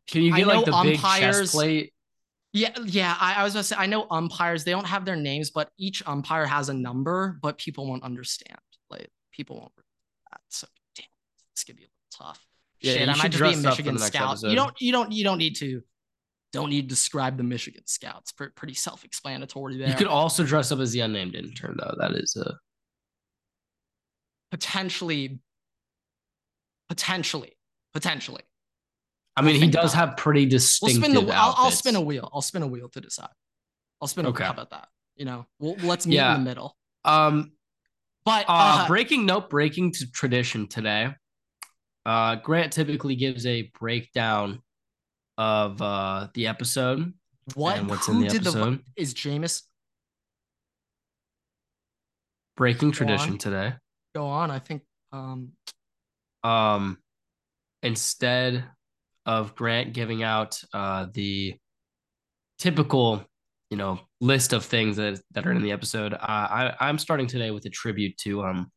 can 0.06 0.22
you 0.22 0.32
I 0.34 0.38
get 0.38 0.46
like 0.46 0.64
the 0.64 0.80
big 0.84 1.00
chest 1.00 1.52
plate? 1.52 1.92
Yeah, 2.52 2.70
yeah. 2.84 3.16
I, 3.20 3.34
I 3.34 3.44
was 3.44 3.52
gonna 3.52 3.64
say 3.64 3.76
I 3.76 3.86
know 3.86 4.06
umpires. 4.10 4.64
They 4.64 4.70
don't 4.70 4.86
have 4.86 5.04
their 5.04 5.16
names, 5.16 5.50
but 5.50 5.70
each 5.76 6.02
umpire 6.06 6.46
has 6.46 6.68
a 6.68 6.74
number. 6.74 7.38
But 7.42 7.58
people 7.58 7.86
won't 7.88 8.04
understand. 8.04 8.58
Like 8.90 9.08
people 9.32 9.56
won't. 9.56 9.72
That. 10.30 10.40
So 10.48 10.66
damn, 10.96 11.06
it's 11.52 11.64
gonna 11.64 11.76
be 11.76 11.82
a 11.82 11.86
little 11.86 12.26
tough. 12.32 12.46
Yeah, 12.80 12.92
Shit, 12.92 13.08
I 13.08 13.12
might 13.16 13.32
just 13.32 13.32
be 13.32 13.36
a 13.36 13.38
dress 13.38 13.56
up 13.56 13.62
for 13.62 13.68
Michigan 13.70 13.98
scout. 13.98 14.28
episode. 14.30 14.48
You 14.50 14.54
don't. 14.56 14.80
You 14.80 14.92
don't. 14.92 15.12
You 15.12 15.24
don't 15.24 15.38
need 15.38 15.56
to. 15.56 15.82
Don't 16.52 16.70
need 16.70 16.82
to 16.82 16.88
describe 16.88 17.36
the 17.36 17.42
Michigan 17.42 17.82
Scouts. 17.86 18.32
Pre- 18.32 18.48
pretty 18.48 18.74
self-explanatory 18.74 19.76
there. 19.78 19.88
You 19.88 19.94
could 19.94 20.06
also 20.06 20.44
dress 20.44 20.72
up 20.72 20.78
as 20.78 20.92
the 20.92 21.00
unnamed 21.00 21.34
intern, 21.34 21.76
though. 21.78 21.94
That 21.98 22.12
is 22.12 22.36
a 22.36 22.54
potentially, 24.50 25.40
potentially, 26.88 27.52
potentially. 27.92 28.42
I 29.36 29.42
mean, 29.42 29.60
he 29.60 29.68
does 29.68 29.94
about 29.94 30.08
have 30.08 30.16
pretty 30.16 30.42
We'll 30.42 30.50
distinctive. 30.50 31.04
spin 31.04 31.26
the. 31.26 31.32
I'll, 31.34 31.54
I'll 31.56 31.70
spin 31.70 31.94
a 31.96 32.00
wheel. 32.00 32.28
I'll 32.32 32.42
spin 32.42 32.62
a 32.62 32.66
wheel 32.66 32.88
to 32.88 33.00
decide. 33.00 33.28
I'll 34.00 34.08
spin 34.08 34.24
a 34.26 34.30
Okay. 34.30 34.38
wheel. 34.42 34.46
How 34.46 34.52
about 34.52 34.70
that? 34.70 34.88
You 35.16 35.26
know, 35.26 35.46
we'll, 35.58 35.76
let's 35.82 36.06
meet 36.06 36.16
Yeah. 36.16 36.34
in 36.34 36.42
the 36.44 36.48
middle. 36.48 36.76
Um, 37.04 37.52
But 38.24 38.46
uh, 38.48 38.52
uh, 38.82 38.86
breaking 38.88 39.26
note, 39.26 39.48
breaking 39.50 39.92
to 39.94 40.10
tradition 40.10 40.66
today. 40.66 41.14
Uh, 42.06 42.36
Grant 42.36 42.72
typically 42.72 43.16
gives 43.16 43.44
a 43.46 43.70
breakdown 43.78 44.60
of 45.38 45.80
uh 45.80 46.28
the 46.34 46.48
episode 46.48 47.14
what? 47.54 47.78
and 47.78 47.88
what's 47.88 48.06
Who 48.06 48.14
in 48.14 48.20
the 48.20 48.28
did 48.28 48.44
the? 48.44 48.80
Is 48.96 49.14
Jameis 49.14 49.62
breaking 52.56 52.92
tradition 52.92 53.32
on. 53.32 53.38
today. 53.38 53.74
go 54.14 54.26
on? 54.26 54.50
I 54.50 54.58
think. 54.58 54.82
Um. 55.12 55.52
Um, 56.44 56.98
instead 57.82 58.64
of 59.26 59.54
Grant 59.54 59.92
giving 59.92 60.22
out 60.22 60.60
uh 60.72 61.06
the 61.12 61.54
typical, 62.58 63.24
you 63.70 63.76
know, 63.76 64.00
list 64.20 64.52
of 64.52 64.64
things 64.64 64.96
that 64.96 65.20
that 65.32 65.46
are 65.46 65.52
in 65.52 65.62
the 65.62 65.72
episode, 65.72 66.12
uh, 66.12 66.16
I 66.20 66.74
I'm 66.80 66.98
starting 66.98 67.26
today 67.26 67.50
with 67.50 67.64
a 67.64 67.70
tribute 67.70 68.16
to 68.18 68.42
um 68.42 68.70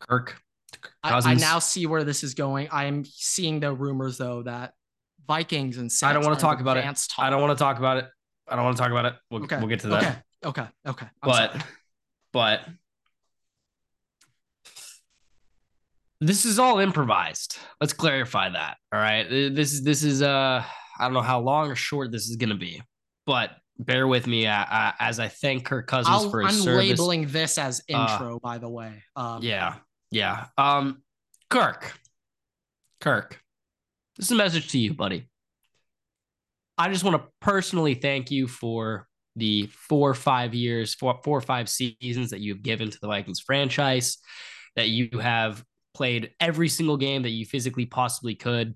Kirk. 0.00 0.40
to 0.72 0.80
Kirk 0.80 0.92
I, 1.02 1.18
I 1.18 1.34
now 1.34 1.58
see 1.58 1.86
where 1.86 2.04
this 2.04 2.24
is 2.24 2.34
going. 2.34 2.68
I 2.72 2.86
am 2.86 3.04
seeing 3.04 3.60
the 3.60 3.72
rumors 3.72 4.18
though 4.18 4.42
that 4.42 4.72
Vikings 5.26 5.78
and 5.78 5.90
stuff. 5.90 6.10
I 6.10 6.12
don't 6.12 6.22
want 6.22 6.32
wanna 6.32 6.40
talk 6.40 6.60
about 6.60 6.76
it. 6.76 6.80
advanced 6.80 7.14
I 7.18 7.30
don't 7.30 7.40
want 7.40 7.56
to 7.56 7.62
talk 7.62 7.78
about 7.78 7.96
it. 7.98 8.06
I 8.48 8.56
don't 8.56 8.64
want 8.64 8.76
to 8.76 8.82
talk 8.82 8.90
about 8.92 9.06
it. 9.06 9.14
We'll, 9.30 9.42
Okay. 9.44 9.58
we'll 9.58 9.66
get 9.68 9.80
to 9.80 9.88
that. 9.88 10.22
Okay. 10.44 10.60
Okay. 10.62 10.68
Okay. 10.86 11.06
I'm 11.22 11.28
but 11.28 11.52
sorry. 11.52 11.64
but 12.32 12.60
this 16.20 16.44
is 16.44 16.58
all 16.58 16.78
improvised. 16.78 17.58
Let's 17.80 17.92
clarify 17.92 18.50
that. 18.50 18.76
All 18.92 19.00
right. 19.00 19.28
This 19.28 19.72
is 19.72 19.82
this 19.82 20.02
is 20.02 20.22
uh 20.22 20.62
I 20.98 21.04
don't 21.04 21.12
know 21.12 21.20
how 21.22 21.40
long 21.40 21.70
or 21.70 21.76
short 21.76 22.10
this 22.12 22.28
is 22.28 22.36
gonna 22.36 22.54
be, 22.56 22.82
but 23.26 23.50
bear 23.78 24.06
with 24.08 24.26
me 24.26 24.46
uh, 24.46 24.64
uh, 24.64 24.92
as 24.98 25.20
I 25.20 25.28
thank 25.28 25.66
Kirk 25.66 25.86
Cousins 25.86 26.08
I'll, 26.24 26.30
for 26.30 26.40
I'm 26.42 26.48
his 26.48 26.62
service. 26.62 26.88
labeling 26.88 27.26
this 27.26 27.58
as 27.58 27.82
Uh, 27.92 28.08
intro, 28.10 28.38
by 28.40 28.56
the 28.58 28.68
way. 28.70 29.02
Um, 29.14 29.42
Yeah, 29.42 29.74
yeah. 30.10 30.46
Um, 30.56 31.02
Kirk, 31.50 31.92
Kirk, 33.02 33.38
this 34.16 34.26
is 34.26 34.32
a 34.32 34.36
message 34.36 34.68
to 34.72 34.78
you, 34.78 34.94
buddy. 34.94 35.28
I 36.78 36.90
just 36.90 37.04
want 37.04 37.22
to 37.22 37.28
personally 37.40 37.94
thank 37.94 38.30
you 38.30 38.46
for 38.46 39.06
the 39.34 39.66
four 39.66 40.10
or 40.10 40.14
five 40.14 40.54
years, 40.54 40.94
four, 40.94 41.18
four 41.22 41.38
or 41.38 41.42
five 41.42 41.68
seasons 41.68 42.30
that 42.30 42.40
you've 42.40 42.62
given 42.62 42.90
to 42.90 42.98
the 43.00 43.06
Vikings 43.06 43.40
franchise, 43.40 44.18
that 44.76 44.88
you 44.88 45.18
have 45.18 45.62
played 45.94 46.32
every 46.40 46.68
single 46.68 46.96
game 46.96 47.22
that 47.22 47.30
you 47.30 47.46
physically 47.46 47.86
possibly 47.86 48.34
could, 48.34 48.74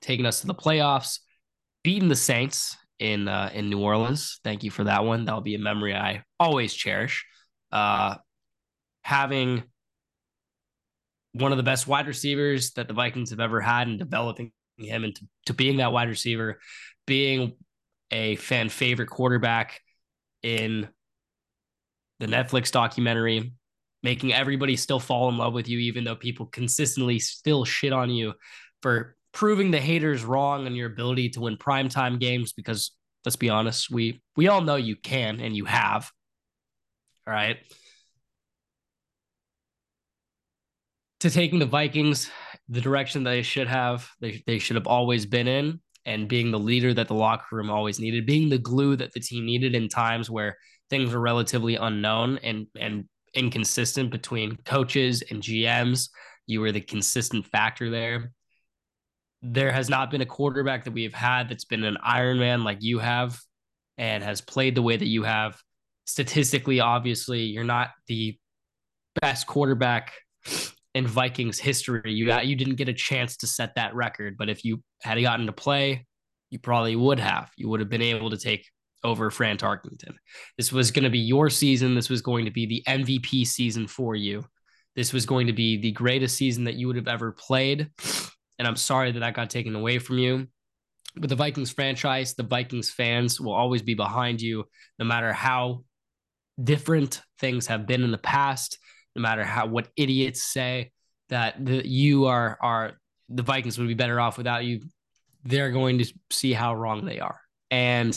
taking 0.00 0.26
us 0.26 0.40
to 0.40 0.46
the 0.46 0.54
playoffs, 0.54 1.18
beating 1.82 2.08
the 2.08 2.16
Saints 2.16 2.76
in 2.98 3.28
uh, 3.28 3.50
in 3.52 3.68
New 3.68 3.80
Orleans. 3.80 4.40
Thank 4.44 4.62
you 4.62 4.70
for 4.70 4.84
that 4.84 5.04
one. 5.04 5.24
That'll 5.24 5.40
be 5.40 5.54
a 5.54 5.58
memory 5.58 5.94
I 5.94 6.24
always 6.38 6.72
cherish. 6.72 7.24
Uh, 7.70 8.16
having 9.02 9.64
one 11.32 11.52
of 11.52 11.58
the 11.58 11.64
best 11.64 11.86
wide 11.86 12.06
receivers 12.06 12.72
that 12.72 12.88
the 12.88 12.94
Vikings 12.94 13.30
have 13.30 13.40
ever 13.40 13.60
had 13.60 13.88
and 13.88 13.98
developing 13.98 14.52
him 14.76 15.04
into 15.04 15.26
to 15.46 15.54
being 15.54 15.78
that 15.78 15.92
wide 15.92 16.08
receiver, 16.08 16.60
being 17.06 17.56
a 18.10 18.36
fan 18.36 18.68
favorite 18.68 19.08
quarterback 19.08 19.80
in 20.42 20.88
the 22.20 22.26
Netflix 22.26 22.70
documentary, 22.70 23.52
making 24.02 24.32
everybody 24.32 24.76
still 24.76 25.00
fall 25.00 25.28
in 25.28 25.38
love 25.38 25.54
with 25.54 25.68
you, 25.68 25.78
even 25.78 26.04
though 26.04 26.16
people 26.16 26.46
consistently 26.46 27.18
still 27.18 27.64
shit 27.64 27.92
on 27.92 28.10
you 28.10 28.34
for 28.82 29.16
proving 29.32 29.70
the 29.70 29.80
haters 29.80 30.24
wrong 30.24 30.66
on 30.66 30.74
your 30.74 30.88
ability 30.88 31.30
to 31.30 31.40
win 31.40 31.56
primetime 31.56 32.20
games. 32.20 32.52
Because 32.52 32.92
let's 33.24 33.36
be 33.36 33.48
honest, 33.48 33.90
we 33.90 34.22
we 34.36 34.48
all 34.48 34.60
know 34.60 34.76
you 34.76 34.96
can 34.96 35.40
and 35.40 35.56
you 35.56 35.64
have. 35.64 36.10
All 37.26 37.32
right. 37.32 37.58
To 41.22 41.30
taking 41.30 41.60
the 41.60 41.66
Vikings 41.66 42.28
the 42.68 42.80
direction 42.80 43.22
they 43.22 43.42
should 43.42 43.68
have, 43.68 44.08
they, 44.20 44.42
they 44.44 44.58
should 44.58 44.74
have 44.74 44.88
always 44.88 45.24
been 45.24 45.46
in, 45.46 45.80
and 46.04 46.28
being 46.28 46.50
the 46.50 46.58
leader 46.58 46.92
that 46.92 47.06
the 47.06 47.14
locker 47.14 47.44
room 47.52 47.70
always 47.70 48.00
needed, 48.00 48.26
being 48.26 48.48
the 48.48 48.58
glue 48.58 48.96
that 48.96 49.12
the 49.12 49.20
team 49.20 49.46
needed 49.46 49.76
in 49.76 49.88
times 49.88 50.28
where 50.28 50.56
things 50.90 51.12
were 51.12 51.20
relatively 51.20 51.76
unknown 51.76 52.38
and 52.38 52.66
and 52.78 53.04
inconsistent 53.34 54.10
between 54.10 54.56
coaches 54.64 55.22
and 55.30 55.40
GMs. 55.40 56.08
You 56.46 56.60
were 56.60 56.72
the 56.72 56.80
consistent 56.80 57.46
factor 57.46 57.88
there. 57.88 58.32
There 59.42 59.70
has 59.70 59.88
not 59.88 60.10
been 60.10 60.22
a 60.22 60.26
quarterback 60.26 60.84
that 60.84 60.92
we 60.92 61.04
have 61.04 61.14
had 61.14 61.48
that's 61.48 61.64
been 61.64 61.84
an 61.84 61.98
Iron 62.02 62.40
Man 62.40 62.64
like 62.64 62.78
you 62.80 62.98
have 62.98 63.38
and 63.96 64.24
has 64.24 64.40
played 64.40 64.74
the 64.74 64.82
way 64.82 64.96
that 64.96 65.06
you 65.06 65.22
have. 65.22 65.56
Statistically, 66.04 66.80
obviously, 66.80 67.42
you're 67.42 67.62
not 67.62 67.90
the 68.08 68.36
best 69.20 69.46
quarterback 69.46 70.12
in 70.94 71.06
Vikings 71.06 71.58
history. 71.58 72.12
You 72.12 72.26
got, 72.26 72.46
you 72.46 72.56
didn't 72.56 72.76
get 72.76 72.88
a 72.88 72.94
chance 72.94 73.36
to 73.38 73.46
set 73.46 73.74
that 73.76 73.94
record, 73.94 74.36
but 74.36 74.48
if 74.48 74.64
you 74.64 74.82
had 75.02 75.20
gotten 75.20 75.46
to 75.46 75.52
play, 75.52 76.06
you 76.50 76.58
probably 76.58 76.96
would 76.96 77.18
have. 77.18 77.50
You 77.56 77.68
would 77.70 77.80
have 77.80 77.88
been 77.88 78.02
able 78.02 78.30
to 78.30 78.36
take 78.36 78.66
over 79.04 79.30
Fran 79.30 79.56
Tarkenton. 79.56 80.14
This 80.56 80.72
was 80.72 80.90
going 80.90 81.04
to 81.04 81.10
be 81.10 81.18
your 81.18 81.50
season. 81.50 81.94
This 81.94 82.10
was 82.10 82.22
going 82.22 82.44
to 82.44 82.50
be 82.50 82.66
the 82.66 82.82
MVP 82.86 83.46
season 83.46 83.86
for 83.86 84.14
you. 84.14 84.44
This 84.94 85.12
was 85.12 85.24
going 85.24 85.46
to 85.46 85.52
be 85.52 85.78
the 85.78 85.92
greatest 85.92 86.36
season 86.36 86.64
that 86.64 86.74
you 86.74 86.86
would 86.86 86.96
have 86.96 87.08
ever 87.08 87.32
played. 87.32 87.90
And 88.58 88.68
I'm 88.68 88.76
sorry 88.76 89.10
that 89.10 89.20
that 89.20 89.34
got 89.34 89.50
taken 89.50 89.74
away 89.74 89.98
from 89.98 90.18
you. 90.18 90.46
But 91.16 91.30
the 91.30 91.36
Vikings 91.36 91.70
franchise, 91.70 92.34
the 92.34 92.42
Vikings 92.42 92.90
fans 92.90 93.40
will 93.40 93.52
always 93.52 93.82
be 93.82 93.94
behind 93.94 94.40
you, 94.40 94.64
no 94.98 95.04
matter 95.04 95.32
how 95.32 95.84
different 96.62 97.22
things 97.38 97.66
have 97.66 97.86
been 97.86 98.02
in 98.02 98.10
the 98.10 98.18
past 98.18 98.78
no 99.14 99.22
matter 99.22 99.44
how 99.44 99.66
what 99.66 99.88
idiots 99.96 100.42
say 100.42 100.90
that 101.28 101.64
the, 101.64 101.86
you 101.86 102.26
are 102.26 102.58
are 102.60 102.92
the 103.28 103.42
Vikings 103.42 103.78
would 103.78 103.88
be 103.88 103.94
better 103.94 104.20
off 104.20 104.36
without 104.36 104.64
you. 104.64 104.80
They're 105.44 105.70
going 105.70 105.98
to 105.98 106.12
see 106.30 106.52
how 106.52 106.74
wrong 106.74 107.04
they 107.04 107.18
are. 107.18 107.40
And 107.70 108.16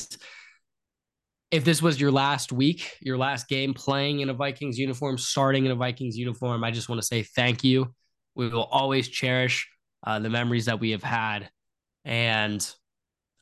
if 1.51 1.63
this 1.63 1.81
was 1.81 1.99
your 1.99 2.11
last 2.11 2.51
week, 2.51 2.97
your 3.01 3.17
last 3.17 3.47
game 3.47 3.73
playing 3.73 4.19
in 4.19 4.29
a 4.29 4.33
Vikings 4.33 4.77
uniform, 4.77 5.17
starting 5.17 5.65
in 5.65 5.71
a 5.71 5.75
Vikings 5.75 6.17
uniform, 6.17 6.63
I 6.63 6.71
just 6.71 6.89
want 6.89 7.01
to 7.01 7.07
say 7.07 7.23
thank 7.23 7.63
you. 7.63 7.93
We 8.35 8.49
will 8.49 8.65
always 8.65 9.07
cherish 9.07 9.67
uh, 10.05 10.19
the 10.19 10.29
memories 10.29 10.65
that 10.65 10.79
we 10.79 10.91
have 10.91 11.03
had, 11.03 11.49
and 12.03 12.67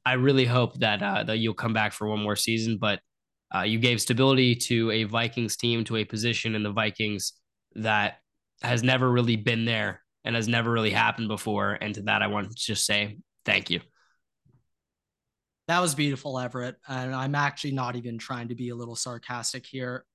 I 0.06 0.14
really 0.14 0.46
hope 0.46 0.76
that 0.80 1.02
uh, 1.02 1.24
that 1.24 1.38
you'll 1.40 1.56
come 1.56 1.74
back 1.74 1.94
for 1.94 2.08
one 2.08 2.22
more 2.22 2.36
season. 2.36 2.78
But 2.80 3.00
uh, 3.54 3.62
you 3.62 3.80
gave 3.80 4.00
stability 4.00 4.56
to 4.56 4.92
a 4.92 5.04
Vikings 5.06 5.58
team, 5.58 5.84
to 5.86 5.98
a 5.98 6.06
position 6.06 6.56
in 6.56 6.64
the 6.64 6.72
Vikings 6.72 7.34
that 7.75 8.20
has 8.62 8.84
never 8.84 9.10
really 9.12 9.36
been 9.36 9.65
there 9.65 10.01
and 10.24 10.36
has 10.36 10.48
never 10.48 10.72
really 10.72 10.92
happened 10.92 11.27
before. 11.27 11.77
And 11.80 11.96
to 11.96 12.01
that, 12.03 12.22
I 12.22 12.27
want 12.27 12.50
to 12.50 12.56
just 12.56 12.86
say 12.86 13.20
thank 13.46 13.70
you. 13.70 13.82
That 15.68 15.80
was 15.80 15.96
beautiful, 15.96 16.39
Everett. 16.39 16.75
And 16.88 17.15
I'm 17.15 17.36
actually 17.36 17.72
not 17.72 17.96
even 17.96 18.18
trying 18.18 18.50
to 18.50 18.56
be 18.56 18.70
a 18.70 18.75
little 18.75 18.96
sarcastic 18.96 19.65
here. 19.65 20.06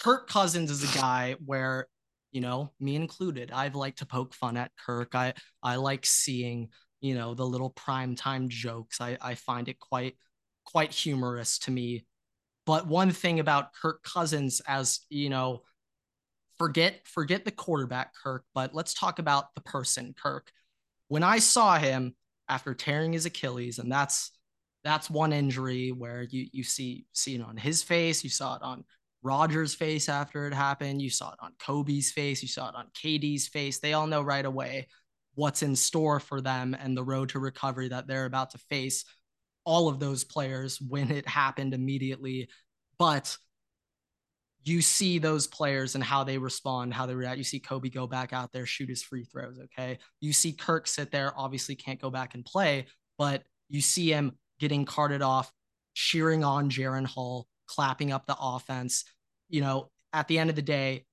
Kirk 0.00 0.28
Cousins 0.28 0.70
is 0.70 0.82
a 0.84 0.98
guy 0.98 1.36
where, 1.44 1.88
you 2.30 2.40
know, 2.40 2.72
me 2.80 2.96
included, 2.96 3.50
I've 3.52 3.74
liked 3.74 3.98
to 3.98 4.06
poke 4.06 4.34
fun 4.34 4.56
at 4.56 4.70
Kirk. 4.76 5.14
I 5.14 5.34
I 5.62 5.76
like 5.76 6.06
seeing, 6.06 6.68
you 7.00 7.14
know, 7.14 7.34
the 7.34 7.46
little 7.46 7.72
primetime 7.72 8.48
jokes. 8.48 9.00
I, 9.00 9.18
I 9.20 9.34
find 9.34 9.68
it 9.68 9.78
quite 9.80 10.16
quite 10.64 10.92
humorous 10.92 11.58
to 11.60 11.70
me 11.72 12.06
But 12.66 12.86
one 12.86 13.10
thing 13.10 13.40
about 13.40 13.74
Kirk 13.74 14.02
Cousins, 14.04 14.62
as 14.66 15.00
you 15.10 15.30
know, 15.30 15.62
forget 16.62 17.04
forget 17.08 17.44
the 17.44 17.50
quarterback 17.50 18.14
Kirk, 18.14 18.44
but 18.54 18.72
let's 18.72 18.94
talk 18.94 19.18
about 19.18 19.52
the 19.56 19.60
person 19.62 20.14
Kirk. 20.20 20.52
When 21.08 21.24
I 21.24 21.40
saw 21.40 21.76
him 21.76 22.14
after 22.48 22.72
tearing 22.72 23.12
his 23.12 23.26
Achilles, 23.26 23.80
and 23.80 23.90
that's 23.90 24.30
that's 24.84 25.10
one 25.10 25.32
injury 25.32 25.90
where 25.90 26.22
you 26.22 26.46
you 26.52 26.62
see 26.62 27.06
see 27.12 27.34
it 27.34 27.42
on 27.42 27.56
his 27.56 27.82
face, 27.82 28.22
you 28.22 28.30
saw 28.30 28.54
it 28.54 28.62
on 28.62 28.84
Rodgers' 29.24 29.74
face 29.74 30.08
after 30.08 30.46
it 30.46 30.54
happened, 30.54 31.02
you 31.02 31.10
saw 31.10 31.32
it 31.32 31.38
on 31.40 31.52
Kobe's 31.58 32.12
face, 32.12 32.42
you 32.42 32.48
saw 32.48 32.68
it 32.68 32.76
on 32.76 32.86
KD's 32.94 33.48
face. 33.48 33.80
They 33.80 33.92
all 33.92 34.06
know 34.06 34.22
right 34.22 34.44
away 34.44 34.86
what's 35.34 35.64
in 35.64 35.74
store 35.74 36.20
for 36.20 36.40
them 36.40 36.76
and 36.78 36.96
the 36.96 37.02
road 37.02 37.30
to 37.30 37.40
recovery 37.40 37.88
that 37.88 38.06
they're 38.06 38.26
about 38.26 38.50
to 38.50 38.58
face 38.58 39.04
all 39.64 39.88
of 39.88 39.98
those 39.98 40.22
players 40.22 40.80
when 40.80 41.10
it 41.10 41.26
happened 41.26 41.74
immediately. 41.74 42.48
But 43.00 43.36
you 44.64 44.80
see 44.80 45.18
those 45.18 45.46
players 45.46 45.94
and 45.94 46.04
how 46.04 46.24
they 46.24 46.38
respond, 46.38 46.94
how 46.94 47.06
they 47.06 47.14
react. 47.14 47.38
You 47.38 47.44
see 47.44 47.60
Kobe 47.60 47.88
go 47.88 48.06
back 48.06 48.32
out 48.32 48.52
there, 48.52 48.66
shoot 48.66 48.88
his 48.88 49.02
free 49.02 49.24
throws. 49.24 49.58
Okay. 49.58 49.98
You 50.20 50.32
see 50.32 50.52
Kirk 50.52 50.86
sit 50.86 51.10
there, 51.10 51.32
obviously 51.36 51.74
can't 51.74 52.00
go 52.00 52.10
back 52.10 52.34
and 52.34 52.44
play, 52.44 52.86
but 53.18 53.42
you 53.68 53.80
see 53.80 54.10
him 54.10 54.32
getting 54.60 54.84
carted 54.84 55.22
off, 55.22 55.50
cheering 55.94 56.44
on 56.44 56.70
Jaren 56.70 57.06
Hall, 57.06 57.46
clapping 57.66 58.12
up 58.12 58.26
the 58.26 58.36
offense. 58.40 59.04
You 59.48 59.62
know, 59.62 59.90
at 60.12 60.28
the 60.28 60.38
end 60.38 60.50
of 60.50 60.56
the 60.56 60.62
day, 60.62 61.06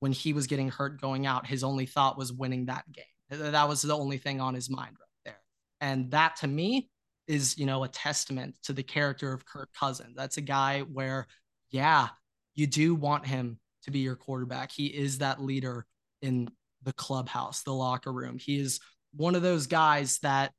when 0.00 0.12
he 0.12 0.32
was 0.32 0.46
getting 0.46 0.70
hurt 0.70 1.00
going 1.00 1.26
out, 1.26 1.46
his 1.46 1.64
only 1.64 1.86
thought 1.86 2.18
was 2.18 2.32
winning 2.32 2.66
that 2.66 2.84
game. 2.92 3.04
That 3.30 3.68
was 3.68 3.82
the 3.82 3.96
only 3.96 4.18
thing 4.18 4.40
on 4.40 4.54
his 4.54 4.68
mind 4.68 4.96
right 4.98 5.08
there. 5.24 5.40
And 5.80 6.10
that 6.10 6.36
to 6.36 6.46
me 6.46 6.90
is, 7.26 7.56
you 7.56 7.66
know, 7.66 7.84
a 7.84 7.88
testament 7.88 8.54
to 8.64 8.72
the 8.72 8.82
character 8.82 9.32
of 9.32 9.46
Kirk 9.46 9.70
Cousins. 9.78 10.14
That's 10.14 10.36
a 10.36 10.42
guy 10.42 10.80
where, 10.80 11.26
yeah, 11.70 12.08
you 12.54 12.66
do 12.66 12.94
want 12.94 13.26
him 13.26 13.58
to 13.84 13.90
be 13.90 14.00
your 14.00 14.16
quarterback. 14.16 14.72
He 14.72 14.86
is 14.86 15.18
that 15.18 15.42
leader 15.42 15.86
in 16.22 16.48
the 16.82 16.92
clubhouse, 16.92 17.62
the 17.62 17.72
locker 17.72 18.12
room. 18.12 18.38
He 18.38 18.58
is 18.58 18.80
one 19.14 19.34
of 19.34 19.42
those 19.42 19.66
guys 19.66 20.18
that 20.20 20.52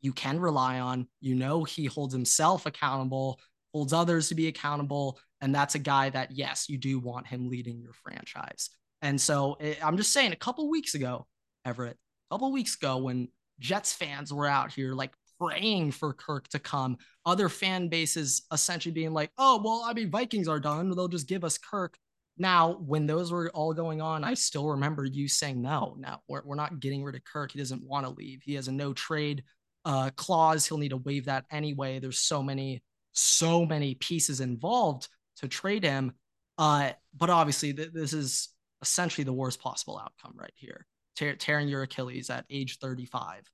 you 0.00 0.12
can 0.12 0.38
rely 0.40 0.80
on. 0.80 1.06
You 1.20 1.34
know, 1.34 1.64
he 1.64 1.86
holds 1.86 2.14
himself 2.14 2.66
accountable, 2.66 3.40
holds 3.72 3.92
others 3.92 4.28
to 4.28 4.34
be 4.34 4.48
accountable. 4.48 5.18
And 5.40 5.54
that's 5.54 5.74
a 5.74 5.80
guy 5.80 6.10
that, 6.10 6.32
yes, 6.32 6.68
you 6.68 6.78
do 6.78 6.98
want 6.98 7.26
him 7.26 7.48
leading 7.48 7.80
your 7.80 7.92
franchise. 7.92 8.70
And 9.02 9.20
so 9.20 9.56
it, 9.60 9.78
I'm 9.84 9.96
just 9.96 10.12
saying, 10.12 10.32
a 10.32 10.36
couple 10.36 10.68
weeks 10.70 10.94
ago, 10.94 11.26
Everett, 11.64 11.98
a 12.30 12.34
couple 12.34 12.52
weeks 12.52 12.76
ago, 12.76 12.98
when 12.98 13.28
Jets 13.58 13.92
fans 13.92 14.32
were 14.32 14.46
out 14.46 14.72
here 14.72 14.94
like 14.94 15.12
praying 15.40 15.92
for 15.92 16.12
Kirk 16.12 16.48
to 16.48 16.58
come. 16.58 16.96
Other 17.24 17.48
fan 17.48 17.88
bases 17.88 18.42
essentially 18.52 18.92
being 18.92 19.12
like, 19.12 19.30
oh, 19.38 19.60
well, 19.62 19.82
I 19.86 19.92
mean, 19.92 20.10
Vikings 20.10 20.48
are 20.48 20.60
done. 20.60 20.90
They'll 20.90 21.08
just 21.08 21.28
give 21.28 21.44
us 21.44 21.58
Kirk. 21.58 21.96
Now, 22.38 22.76
when 22.84 23.06
those 23.06 23.32
were 23.32 23.50
all 23.50 23.72
going 23.72 24.00
on, 24.02 24.22
I 24.22 24.34
still 24.34 24.68
remember 24.68 25.04
you 25.04 25.26
saying, 25.26 25.60
no, 25.62 25.96
no, 25.98 26.18
we're, 26.28 26.42
we're 26.44 26.54
not 26.54 26.80
getting 26.80 27.02
rid 27.02 27.14
of 27.14 27.24
Kirk. 27.24 27.52
He 27.52 27.58
doesn't 27.58 27.82
want 27.82 28.04
to 28.06 28.12
leave. 28.12 28.42
He 28.42 28.54
has 28.54 28.68
a 28.68 28.72
no 28.72 28.92
trade 28.92 29.42
uh, 29.84 30.10
clause. 30.16 30.66
He'll 30.66 30.78
need 30.78 30.90
to 30.90 30.98
waive 30.98 31.26
that 31.26 31.46
anyway. 31.50 31.98
There's 31.98 32.18
so 32.18 32.42
many, 32.42 32.82
so 33.12 33.64
many 33.64 33.94
pieces 33.94 34.40
involved 34.40 35.08
to 35.38 35.48
trade 35.48 35.84
him. 35.84 36.12
Uh, 36.58 36.90
but 37.16 37.30
obviously, 37.30 37.72
th- 37.72 37.92
this 37.92 38.12
is 38.12 38.48
essentially 38.82 39.24
the 39.24 39.32
worst 39.32 39.60
possible 39.60 39.98
outcome 39.98 40.34
right 40.36 40.52
here. 40.54 40.86
Te- 41.16 41.36
tearing 41.36 41.68
your 41.68 41.82
Achilles 41.82 42.28
at 42.28 42.44
age 42.50 42.78
35 42.78 43.50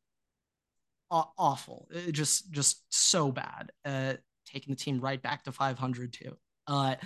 awful. 1.12 1.88
It 1.90 2.12
just 2.12 2.50
just 2.50 2.82
so 2.88 3.30
bad. 3.30 3.70
Uh, 3.84 4.14
taking 4.46 4.72
the 4.72 4.78
team 4.78 5.00
right 5.00 5.20
back 5.20 5.44
to 5.44 5.52
500 5.52 6.12
too. 6.12 6.36
Uh, 6.66 6.96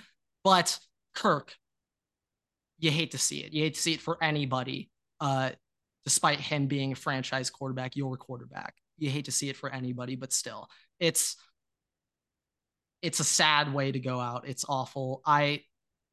but 0.44 0.78
Kirk, 1.14 1.54
you 2.78 2.90
hate 2.90 3.12
to 3.12 3.18
see 3.18 3.38
it. 3.38 3.52
You 3.52 3.64
hate 3.64 3.74
to 3.74 3.80
see 3.80 3.94
it 3.94 4.00
for 4.00 4.22
anybody. 4.22 4.90
Uh, 5.20 5.50
despite 6.04 6.38
him 6.38 6.68
being 6.68 6.92
a 6.92 6.94
franchise 6.94 7.50
quarterback, 7.50 7.96
your 7.96 8.16
quarterback. 8.16 8.74
You 8.96 9.10
hate 9.10 9.24
to 9.26 9.32
see 9.32 9.48
it 9.48 9.56
for 9.56 9.70
anybody, 9.70 10.14
but 10.14 10.32
still, 10.32 10.68
it's 11.00 11.36
it's 13.02 13.20
a 13.20 13.24
sad 13.24 13.74
way 13.74 13.92
to 13.92 13.98
go 13.98 14.20
out. 14.20 14.48
It's 14.48 14.64
awful. 14.68 15.20
I 15.26 15.62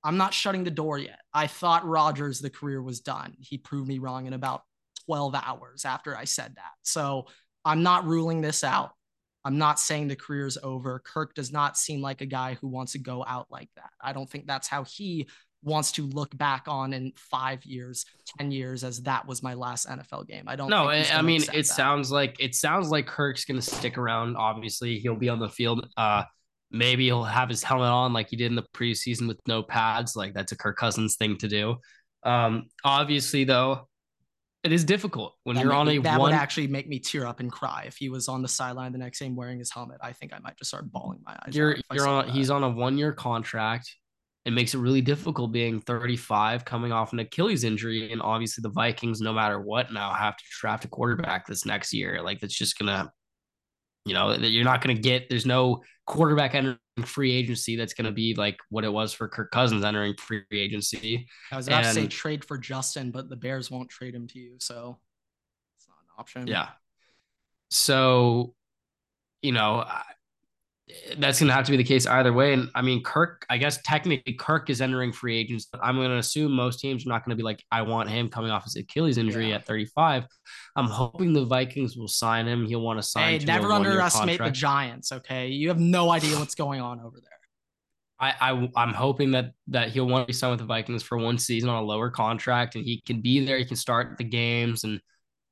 I'm 0.03 0.17
not 0.17 0.33
shutting 0.33 0.63
the 0.63 0.71
door 0.71 0.97
yet. 0.97 1.19
I 1.33 1.47
thought 1.47 1.85
Rodgers 1.87 2.39
the 2.39 2.49
career 2.49 2.81
was 2.81 2.99
done. 2.99 3.35
He 3.39 3.57
proved 3.57 3.87
me 3.87 3.99
wrong 3.99 4.25
in 4.25 4.33
about 4.33 4.63
12 5.05 5.35
hours 5.35 5.85
after 5.85 6.17
I 6.17 6.25
said 6.25 6.55
that. 6.55 6.71
So 6.81 7.27
I'm 7.65 7.83
not 7.83 8.05
ruling 8.05 8.41
this 8.41 8.63
out. 8.63 8.91
I'm 9.45 9.57
not 9.57 9.79
saying 9.79 10.07
the 10.07 10.15
career's 10.15 10.57
over. 10.63 10.99
Kirk 10.99 11.33
does 11.33 11.51
not 11.51 11.77
seem 11.77 12.01
like 12.01 12.21
a 12.21 12.25
guy 12.25 12.57
who 12.61 12.67
wants 12.67 12.93
to 12.93 12.99
go 12.99 13.25
out 13.27 13.47
like 13.49 13.69
that. 13.75 13.89
I 14.01 14.13
don't 14.13 14.29
think 14.29 14.47
that's 14.47 14.67
how 14.67 14.83
he 14.85 15.27
wants 15.63 15.91
to 15.93 16.03
look 16.07 16.35
back 16.37 16.65
on 16.67 16.93
in 16.93 17.11
five 17.15 17.63
years, 17.65 18.05
10 18.37 18.51
years 18.51 18.83
as 18.83 19.01
that 19.03 19.27
was 19.27 19.43
my 19.43 19.53
last 19.53 19.87
NFL 19.87 20.27
game. 20.27 20.43
I 20.47 20.55
don't 20.55 20.69
No, 20.69 20.89
I 20.89 21.21
mean 21.21 21.41
it 21.41 21.51
that. 21.51 21.65
sounds 21.65 22.11
like 22.11 22.35
it 22.39 22.55
sounds 22.55 22.89
like 22.89 23.05
Kirk's 23.07 23.45
gonna 23.45 23.61
stick 23.61 23.97
around. 23.97 24.35
Obviously, 24.37 24.99
he'll 24.99 25.15
be 25.15 25.29
on 25.29 25.39
the 25.39 25.49
field. 25.49 25.87
Uh 25.97 26.23
maybe 26.71 27.05
he'll 27.05 27.23
have 27.23 27.49
his 27.49 27.63
helmet 27.63 27.87
on 27.87 28.13
like 28.13 28.29
he 28.29 28.35
did 28.35 28.47
in 28.47 28.55
the 28.55 28.65
preseason 28.73 29.27
with 29.27 29.39
no 29.47 29.61
pads. 29.63 30.15
Like 30.15 30.33
that's 30.33 30.51
a 30.51 30.57
Kirk 30.57 30.75
Cousins 30.77 31.15
thing 31.15 31.37
to 31.37 31.47
do. 31.47 31.75
Um, 32.23 32.67
obviously, 32.83 33.43
though, 33.43 33.87
it 34.63 34.71
is 34.71 34.85
difficult 34.85 35.35
when 35.43 35.55
that 35.55 35.63
you're 35.63 35.73
on 35.73 35.87
me, 35.87 35.97
a 35.97 36.01
that 36.01 36.19
one... 36.19 36.31
would 36.31 36.37
actually 36.37 36.67
make 36.67 36.87
me 36.87 36.97
tear 36.97 37.25
up 37.25 37.39
and 37.39 37.51
cry 37.51 37.83
if 37.85 37.97
he 37.97 38.09
was 38.09 38.29
on 38.29 38.41
the 38.41 38.47
sideline 38.47 38.93
the 38.93 38.97
next 38.97 39.19
game 39.19 39.35
wearing 39.35 39.59
his 39.59 39.71
helmet. 39.71 39.97
I 40.01 40.13
think 40.13 40.33
I 40.33 40.39
might 40.39 40.57
just 40.57 40.69
start 40.69 40.89
bawling 40.91 41.19
my 41.25 41.33
eyes. 41.45 41.55
You're 41.55 41.77
you're 41.91 42.07
on. 42.07 42.27
That. 42.27 42.33
He's 42.33 42.49
on 42.49 42.63
a 42.63 42.69
one 42.69 42.97
year 42.97 43.11
contract. 43.11 43.93
It 44.45 44.51
makes 44.51 44.73
it 44.73 44.79
really 44.79 45.01
difficult 45.01 45.53
being 45.53 45.79
35, 45.79 46.65
coming 46.65 46.91
off 46.91 47.13
an 47.13 47.19
Achilles 47.19 47.63
injury, 47.63 48.11
and 48.11 48.21
obviously 48.21 48.61
the 48.61 48.73
Vikings, 48.73 49.21
no 49.21 49.31
matter 49.31 49.61
what, 49.61 49.93
now 49.93 50.11
have 50.13 50.35
to 50.35 50.43
draft 50.59 50.83
a 50.83 50.89
quarterback 50.89 51.47
this 51.47 51.65
next 51.65 51.93
year. 51.93 52.21
Like 52.21 52.39
that's 52.39 52.53
just 52.53 52.77
gonna 52.77 53.11
you 54.05 54.13
know, 54.13 54.35
that 54.35 54.49
you're 54.49 54.65
not 54.65 54.83
going 54.83 54.95
to 54.95 55.01
get, 55.01 55.29
there's 55.29 55.45
no 55.45 55.81
quarterback 56.05 56.55
entering 56.55 56.77
free 57.05 57.31
agency 57.31 57.75
that's 57.75 57.93
going 57.93 58.05
to 58.05 58.11
be 58.11 58.35
like 58.35 58.57
what 58.69 58.83
it 58.83 58.91
was 58.91 59.13
for 59.13 59.27
Kirk 59.27 59.51
Cousins 59.51 59.83
entering 59.83 60.15
free 60.17 60.43
agency. 60.51 61.27
I 61.51 61.57
was 61.57 61.67
about 61.67 61.85
and, 61.85 61.95
to 61.95 62.01
say 62.01 62.07
trade 62.07 62.43
for 62.43 62.57
Justin, 62.57 63.11
but 63.11 63.29
the 63.29 63.35
Bears 63.35 63.71
won't 63.71 63.89
trade 63.89 64.13
him 64.13 64.27
to 64.27 64.39
you. 64.39 64.55
So 64.59 64.99
it's 65.77 65.87
not 65.87 65.97
an 66.01 66.09
option. 66.19 66.47
Yeah. 66.47 66.69
So, 67.69 68.53
you 69.41 69.51
know, 69.51 69.85
that's 71.17 71.39
going 71.39 71.47
to 71.47 71.53
have 71.53 71.65
to 71.65 71.71
be 71.71 71.77
the 71.77 71.83
case 71.83 72.05
either 72.05 72.33
way. 72.33 72.53
And 72.53 72.69
I 72.75 72.81
mean, 72.81 73.01
Kirk, 73.03 73.45
I 73.49 73.57
guess 73.57 73.81
technically 73.83 74.33
Kirk 74.33 74.69
is 74.69 74.81
entering 74.81 75.11
free 75.11 75.37
agents, 75.37 75.67
but 75.71 75.79
I'm 75.81 75.95
going 75.95 76.09
to 76.09 76.17
assume 76.17 76.51
most 76.51 76.79
teams 76.79 77.05
are 77.05 77.09
not 77.09 77.25
going 77.25 77.35
to 77.35 77.41
be 77.41 77.43
like, 77.43 77.63
I 77.71 77.81
want 77.83 78.09
him 78.09 78.29
coming 78.29 78.51
off 78.51 78.65
his 78.65 78.75
Achilles 78.75 79.17
injury 79.17 79.49
yeah. 79.49 79.55
at 79.55 79.65
35. 79.65 80.25
I'm 80.75 80.87
hoping 80.87 81.33
the 81.33 81.45
Vikings 81.45 81.95
will 81.95 82.07
sign 82.07 82.47
him. 82.47 82.65
He'll 82.65 82.81
want 82.81 82.99
to 82.99 83.03
sign. 83.03 83.39
Hey, 83.39 83.45
never 83.45 83.71
underestimate 83.71 84.39
the 84.39 84.51
Giants. 84.51 85.11
Okay, 85.11 85.47
you 85.47 85.67
have 85.69 85.79
no 85.79 86.11
idea 86.11 86.37
what's 86.37 86.55
going 86.55 86.81
on 86.81 86.99
over 86.99 87.19
there. 87.19 87.29
I, 88.19 88.51
I 88.51 88.69
I'm 88.75 88.93
hoping 88.93 89.31
that 89.31 89.51
that 89.67 89.89
he'll 89.89 90.07
want 90.07 90.23
to 90.23 90.27
be 90.27 90.33
signed 90.33 90.51
with 90.51 90.59
the 90.59 90.65
Vikings 90.65 91.03
for 91.03 91.17
one 91.17 91.37
season 91.37 91.69
on 91.69 91.81
a 91.81 91.85
lower 91.85 92.09
contract, 92.09 92.75
and 92.75 92.83
he 92.83 93.01
can 93.05 93.21
be 93.21 93.45
there. 93.45 93.57
He 93.57 93.65
can 93.65 93.75
start 93.75 94.17
the 94.17 94.23
games 94.23 94.83
and 94.83 94.99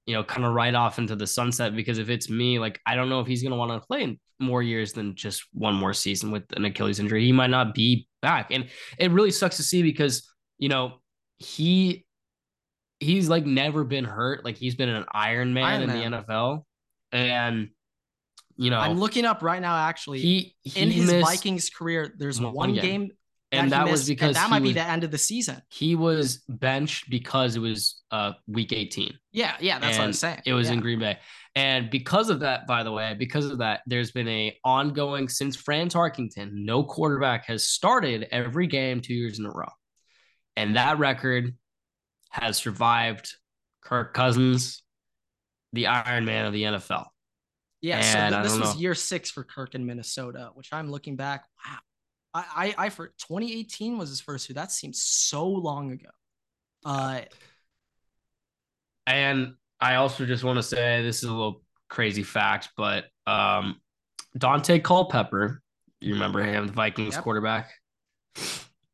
you 0.05 0.15
know, 0.15 0.23
kind 0.23 0.45
of 0.45 0.53
right 0.53 0.73
off 0.73 0.99
into 0.99 1.15
the 1.15 1.27
sunset. 1.27 1.75
Because 1.75 1.97
if 1.97 2.09
it's 2.09 2.29
me, 2.29 2.59
like, 2.59 2.79
I 2.85 2.95
don't 2.95 3.09
know 3.09 3.19
if 3.19 3.27
he's 3.27 3.41
going 3.43 3.51
to 3.51 3.57
want 3.57 3.71
to 3.71 3.85
play 3.85 4.03
in 4.03 4.19
more 4.39 4.63
years 4.63 4.93
than 4.93 5.15
just 5.15 5.45
one 5.53 5.75
more 5.75 5.93
season 5.93 6.31
with 6.31 6.43
an 6.55 6.65
Achilles 6.65 6.99
injury. 6.99 7.23
He 7.23 7.31
might 7.31 7.49
not 7.49 7.73
be 7.73 8.07
back. 8.21 8.51
And 8.51 8.67
it 8.97 9.11
really 9.11 9.31
sucks 9.31 9.57
to 9.57 9.63
see 9.63 9.83
because, 9.83 10.27
you 10.57 10.69
know, 10.69 10.95
he, 11.37 12.05
he's 13.01 13.27
like 13.27 13.45
never 13.45 13.83
been 13.83 14.05
hurt. 14.05 14.45
Like 14.45 14.55
he's 14.55 14.75
been 14.75 14.87
an 14.87 15.05
Iron 15.11 15.53
Man 15.53 15.63
Iron 15.65 15.81
in 15.81 15.87
Man. 15.89 16.11
the 16.11 16.17
NFL. 16.17 16.63
And, 17.11 17.69
you 18.55 18.69
know, 18.69 18.79
I'm 18.79 18.97
looking 18.97 19.25
up 19.25 19.41
right 19.41 19.61
now. 19.61 19.75
Actually, 19.75 20.19
he, 20.19 20.55
he 20.61 20.79
in 20.79 20.91
his 20.91 21.11
Vikings 21.11 21.69
career, 21.69 22.13
there's 22.17 22.39
one, 22.39 22.53
one 22.53 22.73
game. 22.73 22.83
game 22.83 23.11
and 23.51 23.71
that, 23.73 23.89
was 23.89 24.07
because 24.07 24.35
that 24.35 24.49
might 24.49 24.61
was, 24.61 24.69
be 24.69 24.73
the 24.73 24.87
end 24.87 25.03
of 25.03 25.11
the 25.11 25.17
season. 25.17 25.61
He 25.67 25.95
was 25.95 26.37
benched 26.47 27.09
because 27.09 27.57
it 27.57 27.59
was 27.59 28.01
uh 28.11 28.33
week 28.47 28.71
18. 28.71 29.13
Yeah, 29.33 29.55
yeah, 29.59 29.79
that's 29.79 29.97
what 29.97 30.05
I'm 30.05 30.13
saying. 30.13 30.41
It 30.45 30.53
was 30.53 30.67
yeah. 30.67 30.75
in 30.75 30.79
Green 30.79 30.99
Bay. 30.99 31.17
And 31.53 31.89
because 31.89 32.29
of 32.29 32.39
that, 32.41 32.65
by 32.65 32.83
the 32.83 32.93
way, 32.93 33.13
because 33.17 33.45
of 33.45 33.57
that, 33.57 33.81
there's 33.85 34.11
been 34.11 34.29
a 34.29 34.57
ongoing 34.63 35.27
since 35.27 35.57
Fran 35.57 35.89
Tarkenton, 35.89 36.51
no 36.53 36.83
quarterback 36.83 37.47
has 37.47 37.65
started 37.65 38.27
every 38.31 38.67
game 38.67 39.01
two 39.01 39.13
years 39.13 39.37
in 39.37 39.45
a 39.45 39.51
row. 39.51 39.67
And 40.55 40.77
that 40.77 40.97
record 40.97 41.53
has 42.31 42.57
survived 42.57 43.35
Kirk 43.81 44.13
Cousins, 44.13 44.83
the 45.73 45.87
Iron 45.87 46.25
Man 46.25 46.45
of 46.45 46.53
the 46.53 46.63
NFL. 46.63 47.05
Yeah, 47.81 47.97
and 47.97 48.33
so 48.33 48.41
th- 48.41 48.51
this 48.51 48.59
was 48.59 48.75
know. 48.75 48.81
year 48.81 48.95
six 48.95 49.31
for 49.31 49.43
Kirk 49.43 49.75
in 49.75 49.85
Minnesota, 49.85 50.51
which 50.53 50.69
I'm 50.71 50.89
looking 50.91 51.15
back. 51.15 51.45
Wow, 51.65 51.77
I, 52.33 52.73
I, 52.77 52.85
I 52.85 52.89
for 52.89 53.07
2018 53.07 53.97
was 53.97 54.09
his 54.09 54.21
first 54.21 54.49
year. 54.49 54.55
That 54.55 54.71
seems 54.71 55.01
so 55.03 55.47
long 55.47 55.91
ago. 55.91 56.09
Uh, 56.85 57.21
and 59.07 59.53
I 59.79 59.95
also 59.95 60.25
just 60.25 60.43
want 60.43 60.57
to 60.57 60.63
say 60.63 61.01
this 61.03 61.17
is 61.17 61.29
a 61.29 61.33
little 61.33 61.61
crazy 61.89 62.23
fact, 62.23 62.69
but 62.77 63.05
um, 63.27 63.81
Daunte 64.37 64.83
Culpepper 64.83 65.61
You 65.99 66.13
remember 66.13 66.43
him, 66.43 66.67
the 66.67 66.73
Vikings 66.73 67.15
Yep. 67.15 67.23
quarterback. 67.23 67.71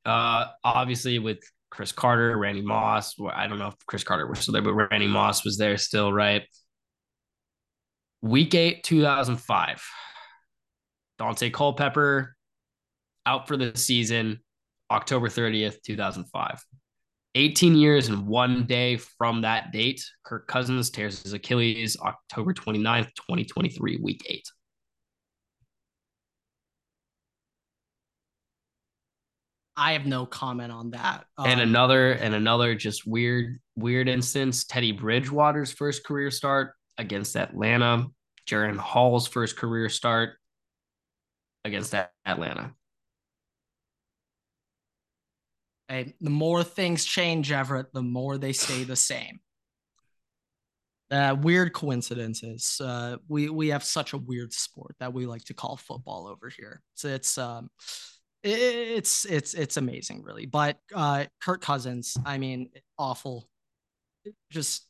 Uh, 0.05 0.45
obviously 0.63 1.19
with 1.19 1.39
Cris 1.69 1.91
Carter, 1.91 2.37
Randy 2.37 2.61
Moss. 2.61 3.17
Well, 3.17 3.33
I 3.35 3.47
don't 3.47 3.59
know 3.59 3.67
if 3.67 3.75
Cris 3.85 4.03
Carter 4.03 4.27
was 4.27 4.39
still 4.39 4.53
there, 4.53 4.61
but 4.61 4.73
Randy 4.73 5.07
Moss 5.07 5.43
was 5.43 5.57
there 5.57 5.77
still, 5.77 6.11
right? 6.11 6.43
Week 8.21 8.53
eight, 8.55 8.83
2005. 8.83 9.83
Daunte 11.19 11.53
Culpepper 11.53 12.35
out 13.25 13.47
for 13.47 13.57
the 13.57 13.75
season, 13.75 14.39
October 14.89 15.27
30th, 15.27 15.81
2005. 15.83 16.63
18 17.35 17.75
years 17.75 18.07
and 18.07 18.25
one 18.25 18.65
day 18.65 18.97
from 18.97 19.41
that 19.41 19.71
date, 19.71 20.03
Kirk 20.23 20.47
Cousins 20.47 20.89
tears 20.89 21.21
his 21.21 21.33
Achilles 21.33 21.95
October 22.01 22.53
29th, 22.53 23.13
2023, 23.15 23.99
week 24.01 24.23
eight. 24.27 24.47
I 29.77 29.93
have 29.93 30.05
no 30.05 30.25
comment 30.25 30.71
on 30.71 30.91
that. 30.91 31.25
and 31.37 31.61
Um, 31.61 31.69
another 31.69 32.11
and 32.13 32.33
another 32.33 32.75
just 32.75 33.07
weird 33.07 33.59
weird 33.75 34.09
instance 34.09 34.65
teddy 34.65 34.91
bridgewater's 34.91 35.71
first 35.71 36.03
career 36.03 36.31
start 36.31 36.73
against 36.97 37.35
atlanta 37.37 38.07
jaren 38.49 38.75
hall's 38.75 39.27
first 39.27 39.55
career 39.55 39.87
start 39.87 40.31
against 41.63 41.93
atlanta 42.25 42.73
hey, 45.87 46.15
the 46.21 46.29
more 46.29 46.63
things 46.63 47.05
change, 47.05 47.51
Everett, 47.51 47.93
the 47.93 48.01
more 48.01 48.37
they 48.37 48.53
stay 48.53 48.83
the 48.83 48.95
same. 48.95 49.39
Uh, 51.09 51.35
weird 51.39 51.71
coincidences. 51.71 52.81
Uh, 52.83 53.15
we 53.29 53.49
we 53.49 53.69
have 53.69 53.83
such 53.83 54.11
a 54.11 54.17
weird 54.17 54.51
sport 54.51 54.93
that 54.99 55.13
we 55.13 55.25
like 55.25 55.45
to 55.45 55.53
call 55.53 55.77
football 55.77 56.27
over 56.27 56.49
here. 56.49 56.81
So 56.95 57.07
it's 57.07 57.37
um, 57.37 57.69
it's 58.47 59.25
it's 59.25 59.53
it's 59.53 59.77
amazing, 59.77 60.23
really. 60.23 60.45
But 60.45 60.77
uh, 60.93 61.25
Kirk 61.41 61.61
Cousins, 61.61 62.17
I 62.25 62.37
mean, 62.37 62.69
awful. 62.97 63.49
Just 64.51 64.85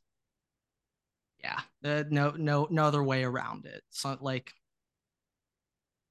yeah, 1.44 1.60
uh, 1.84 2.04
no 2.10 2.32
no 2.38 2.68
no 2.70 2.84
other 2.86 3.04
way 3.04 3.24
around 3.24 3.66
it. 3.66 3.84
So 3.90 4.18
like, 4.22 4.52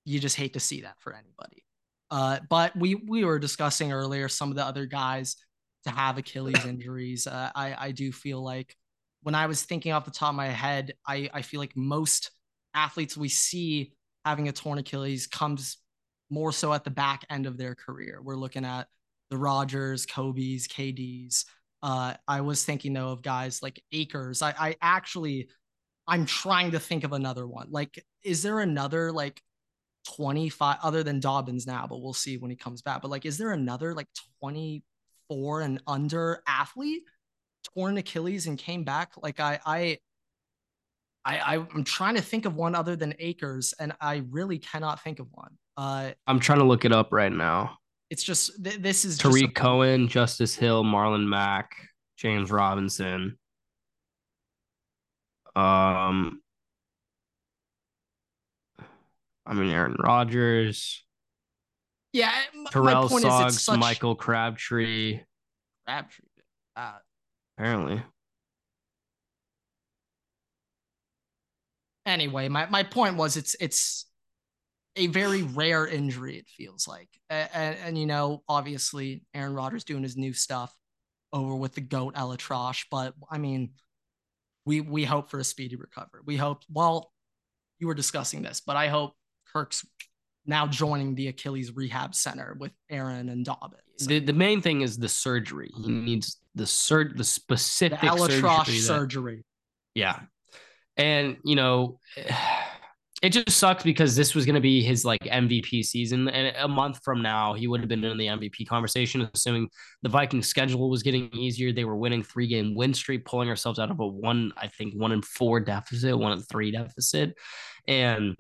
you 0.04 0.18
just 0.18 0.36
hate 0.36 0.54
to 0.54 0.60
see 0.60 0.82
that 0.82 0.96
for 1.00 1.12
anybody. 1.12 1.64
Uh, 2.10 2.38
but 2.48 2.76
we 2.76 2.94
we 2.94 3.24
were 3.24 3.38
discussing 3.38 3.92
earlier 3.92 4.28
some 4.28 4.50
of 4.50 4.56
the 4.56 4.64
other 4.64 4.86
guys 4.86 5.36
to 5.84 5.90
have 5.90 6.18
Achilles 6.18 6.64
injuries. 6.66 7.26
Uh, 7.26 7.50
I 7.54 7.74
I 7.78 7.90
do 7.92 8.12
feel 8.12 8.42
like 8.42 8.76
when 9.22 9.34
I 9.34 9.46
was 9.46 9.62
thinking 9.62 9.92
off 9.92 10.04
the 10.04 10.10
top 10.10 10.30
of 10.30 10.36
my 10.36 10.48
head, 10.48 10.94
I 11.06 11.30
I 11.32 11.42
feel 11.42 11.60
like 11.60 11.76
most 11.76 12.30
athletes 12.74 13.16
we 13.16 13.28
see 13.28 13.92
having 14.24 14.48
a 14.48 14.52
torn 14.52 14.78
Achilles 14.78 15.26
comes 15.26 15.78
more 16.30 16.52
so 16.52 16.72
at 16.72 16.84
the 16.84 16.90
back 16.90 17.24
end 17.30 17.46
of 17.46 17.56
their 17.56 17.74
career. 17.74 18.20
We're 18.22 18.36
looking 18.36 18.64
at 18.64 18.88
the 19.30 19.36
Rodgers, 19.36 20.06
Kobe's, 20.06 20.68
KD's. 20.68 21.44
Uh, 21.82 22.14
I 22.26 22.40
was 22.40 22.64
thinking 22.64 22.92
though 22.92 23.10
of 23.10 23.22
guys 23.22 23.62
like 23.62 23.82
Akers. 23.92 24.42
I 24.42 24.54
I 24.58 24.76
actually 24.80 25.48
I'm 26.06 26.26
trying 26.26 26.72
to 26.72 26.78
think 26.78 27.04
of 27.04 27.12
another 27.12 27.46
one. 27.46 27.68
Like, 27.70 28.04
is 28.22 28.42
there 28.42 28.60
another 28.60 29.12
like 29.12 29.42
25 30.14 30.78
other 30.82 31.02
than 31.02 31.20
Dobbins 31.20 31.66
now, 31.66 31.86
but 31.88 32.00
we'll 32.00 32.12
see 32.12 32.38
when 32.38 32.50
he 32.50 32.56
comes 32.56 32.82
back. 32.82 33.02
But 33.02 33.10
like, 33.10 33.26
is 33.26 33.38
there 33.38 33.52
another 33.52 33.94
like 33.94 34.08
24 34.40 35.60
and 35.62 35.82
under 35.86 36.42
athlete 36.46 37.02
torn 37.74 37.98
Achilles 37.98 38.46
and 38.46 38.58
came 38.58 38.84
back? 38.84 39.12
Like 39.20 39.40
I 39.40 39.58
I 39.66 39.98
I 41.24 41.56
I'm 41.56 41.84
trying 41.84 42.14
to 42.14 42.22
think 42.22 42.44
of 42.44 42.54
one 42.54 42.74
other 42.74 42.96
than 42.96 43.14
Akers, 43.18 43.74
and 43.78 43.92
I 44.00 44.22
really 44.30 44.58
cannot 44.58 45.02
think 45.02 45.18
of 45.18 45.26
one. 45.32 45.58
Uh 45.76 46.12
i'm 46.26 46.40
trying 46.40 46.58
to 46.58 46.64
look 46.64 46.84
it 46.84 46.92
up 46.92 47.12
right 47.12 47.32
now 47.32 47.78
it's 48.10 48.22
just 48.22 48.62
th- 48.62 48.80
this 48.80 49.04
is 49.04 49.18
just 49.18 49.22
tarik 49.22 49.50
a- 49.50 49.52
cohen 49.52 50.08
justice 50.08 50.54
hill 50.54 50.84
marlon 50.84 51.26
mack 51.26 51.70
james 52.16 52.50
robinson 52.50 53.36
um 55.54 56.40
i 59.44 59.54
mean 59.54 59.70
aaron 59.70 59.96
rodgers 59.98 61.02
yeah. 62.12 62.32
My 62.54 62.70
terrell 62.70 63.04
is, 63.04 63.20
suggs 63.22 63.62
such 63.62 63.78
michael 63.78 64.14
crabtree 64.14 65.20
Crabtree. 65.86 66.24
Uh, 66.74 66.92
apparently 67.58 68.02
anyway, 72.06 72.48
my, 72.48 72.66
my 72.66 72.82
point 72.82 73.16
was 73.16 73.36
it's 73.36 73.56
it's 73.60 74.05
a 74.96 75.06
very 75.08 75.42
rare 75.42 75.86
injury. 75.86 76.36
It 76.38 76.48
feels 76.48 76.88
like, 76.88 77.08
and, 77.30 77.48
and, 77.52 77.76
and 77.84 77.98
you 77.98 78.06
know, 78.06 78.42
obviously, 78.48 79.22
Aaron 79.34 79.54
Rodgers 79.54 79.84
doing 79.84 80.02
his 80.02 80.16
new 80.16 80.32
stuff 80.32 80.74
over 81.32 81.54
with 81.54 81.74
the 81.74 81.80
goat 81.80 82.14
ElAttrache, 82.14 82.86
but 82.90 83.14
I 83.30 83.38
mean, 83.38 83.70
we 84.64 84.80
we 84.80 85.04
hope 85.04 85.30
for 85.30 85.38
a 85.38 85.44
speedy 85.44 85.76
recovery. 85.76 86.22
We 86.24 86.36
hope. 86.36 86.62
Well, 86.70 87.12
you 87.78 87.86
were 87.86 87.94
discussing 87.94 88.42
this, 88.42 88.60
but 88.60 88.76
I 88.76 88.88
hope 88.88 89.12
Kirk's 89.52 89.86
now 90.46 90.66
joining 90.66 91.14
the 91.14 91.28
Achilles 91.28 91.74
rehab 91.74 92.14
center 92.14 92.56
with 92.58 92.72
Aaron 92.88 93.28
and 93.28 93.44
Dobbins. 93.44 94.06
the, 94.06 94.20
the 94.20 94.32
main 94.32 94.60
thing 94.60 94.80
is 94.80 94.96
the 94.96 95.08
surgery 95.08 95.70
he 95.76 95.90
needs 95.90 96.40
the 96.54 96.66
sur- 96.66 97.08
the 97.08 97.14
the 97.18 97.24
specific 97.24 97.98
ElAttrache 97.98 98.40
surgery 98.40 98.74
that- 98.74 98.82
surgery. 98.82 99.44
Yeah. 99.94 100.20
And, 100.96 101.36
you 101.44 101.56
know, 101.56 101.98
it 103.22 103.30
just 103.30 103.50
sucks 103.50 103.82
because 103.82 104.14
this 104.14 104.34
was 104.34 104.44
going 104.44 104.56
to 104.56 104.60
be 104.60 104.82
his 104.82 105.04
like 105.04 105.22
MVP 105.22 105.84
season. 105.84 106.28
And 106.28 106.54
a 106.56 106.68
month 106.68 107.00
from 107.02 107.22
now, 107.22 107.54
he 107.54 107.66
would 107.66 107.80
have 107.80 107.88
been 107.88 108.04
in 108.04 108.18
the 108.18 108.26
MVP 108.26 108.66
conversation, 108.68 109.28
assuming 109.32 109.70
the 110.02 110.10
Vikings 110.10 110.46
schedule 110.46 110.90
was 110.90 111.02
getting 111.02 111.32
easier. 111.34 111.72
They 111.72 111.84
were 111.84 111.96
winning 111.96 112.22
three 112.22 112.46
game 112.46 112.74
win 112.74 112.92
streak, 112.92 113.24
pulling 113.24 113.48
ourselves 113.48 113.78
out 113.78 113.90
of 113.90 114.00
a 114.00 114.06
one, 114.06 114.52
I 114.56 114.68
think, 114.68 114.94
one 114.94 115.12
and 115.12 115.24
four 115.24 115.60
deficit, 115.60 116.18
one 116.18 116.32
and 116.32 116.46
three 116.46 116.70
deficit. 116.70 117.34
And 117.88 118.36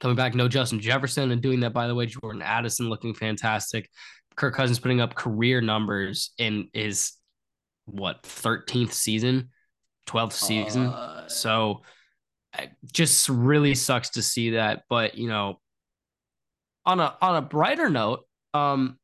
coming 0.00 0.16
back, 0.16 0.34
no 0.34 0.48
Justin 0.48 0.80
Jefferson 0.80 1.30
and 1.30 1.40
doing 1.40 1.60
that, 1.60 1.72
by 1.72 1.86
the 1.86 1.94
way, 1.94 2.06
Jordan 2.06 2.42
Addison 2.42 2.88
looking 2.88 3.14
fantastic. 3.14 3.88
Kirk 4.34 4.54
Cousins 4.54 4.80
putting 4.80 5.00
up 5.00 5.14
career 5.14 5.60
numbers 5.60 6.32
in 6.36 6.68
his 6.72 7.12
what 7.84 8.22
13th 8.22 8.92
season 8.92 9.50
12th 10.08 10.32
season. 10.32 10.86
Uh, 10.86 11.28
so 11.28 11.82
just 12.92 13.28
really 13.28 13.74
sucks 13.74 14.10
to 14.10 14.22
see 14.22 14.50
that. 14.50 14.84
But 14.88 15.16
you 15.16 15.28
know, 15.28 15.60
on 16.84 17.00
a 17.00 17.16
on 17.20 17.36
a 17.36 17.42
brighter 17.42 17.90
note, 17.90 18.20
um, 18.54 18.98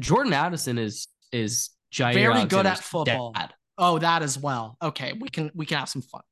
Jordan 0.00 0.32
Addison 0.32 0.78
is 0.78 1.08
is 1.32 1.70
Jaire 1.92 2.14
Very 2.14 2.44
good 2.44 2.66
at 2.66 2.78
football. 2.78 3.32
dad. 3.32 3.52
Oh, 3.78 3.98
that 3.98 4.22
as 4.22 4.38
well. 4.38 4.76
Okay, 4.82 5.12
we 5.18 5.28
can 5.28 5.50
we 5.54 5.66
can 5.66 5.78
have 5.78 5.88
some 5.88 6.02
fun. 6.02 6.22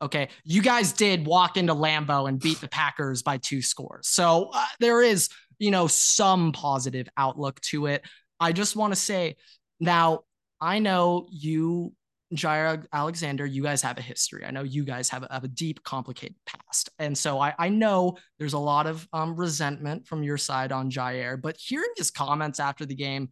Okay, 0.00 0.28
you 0.44 0.62
guys 0.62 0.92
did 0.92 1.26
walk 1.26 1.56
into 1.56 1.74
Lambeau 1.74 2.28
and 2.28 2.40
beat 2.40 2.60
the 2.60 2.68
Packers 2.68 3.22
by 3.22 3.38
two 3.38 3.62
scores, 3.62 4.08
so 4.08 4.50
uh, 4.52 4.64
there 4.80 5.02
is 5.02 5.28
you 5.58 5.70
know 5.70 5.86
some 5.86 6.52
positive 6.52 7.08
outlook 7.16 7.60
to 7.60 7.86
it. 7.86 8.04
I 8.40 8.52
just 8.52 8.74
want 8.74 8.92
to 8.92 8.98
say 8.98 9.36
now 9.78 10.20
I 10.60 10.78
know 10.78 11.26
you, 11.30 11.92
Jaire 12.34 12.84
Alexander, 12.92 13.44
you 13.46 13.62
guys 13.62 13.82
have 13.82 13.98
a 13.98 14.02
history. 14.02 14.44
I 14.44 14.50
know 14.50 14.62
you 14.62 14.84
guys 14.84 15.08
have 15.10 15.22
a, 15.22 15.28
have 15.30 15.44
a 15.44 15.48
deep, 15.48 15.82
complicated 15.84 16.36
past, 16.46 16.90
and 16.98 17.16
so 17.16 17.38
I 17.40 17.54
I 17.58 17.68
know 17.68 18.16
there's 18.38 18.54
a 18.54 18.58
lot 18.58 18.86
of 18.86 19.06
um, 19.12 19.36
resentment 19.36 20.06
from 20.06 20.22
your 20.22 20.38
side 20.38 20.72
on 20.72 20.90
Jaire, 20.90 21.40
but 21.40 21.56
hearing 21.58 21.90
his 21.96 22.10
comments 22.10 22.58
after 22.60 22.86
the 22.86 22.94
game 22.94 23.28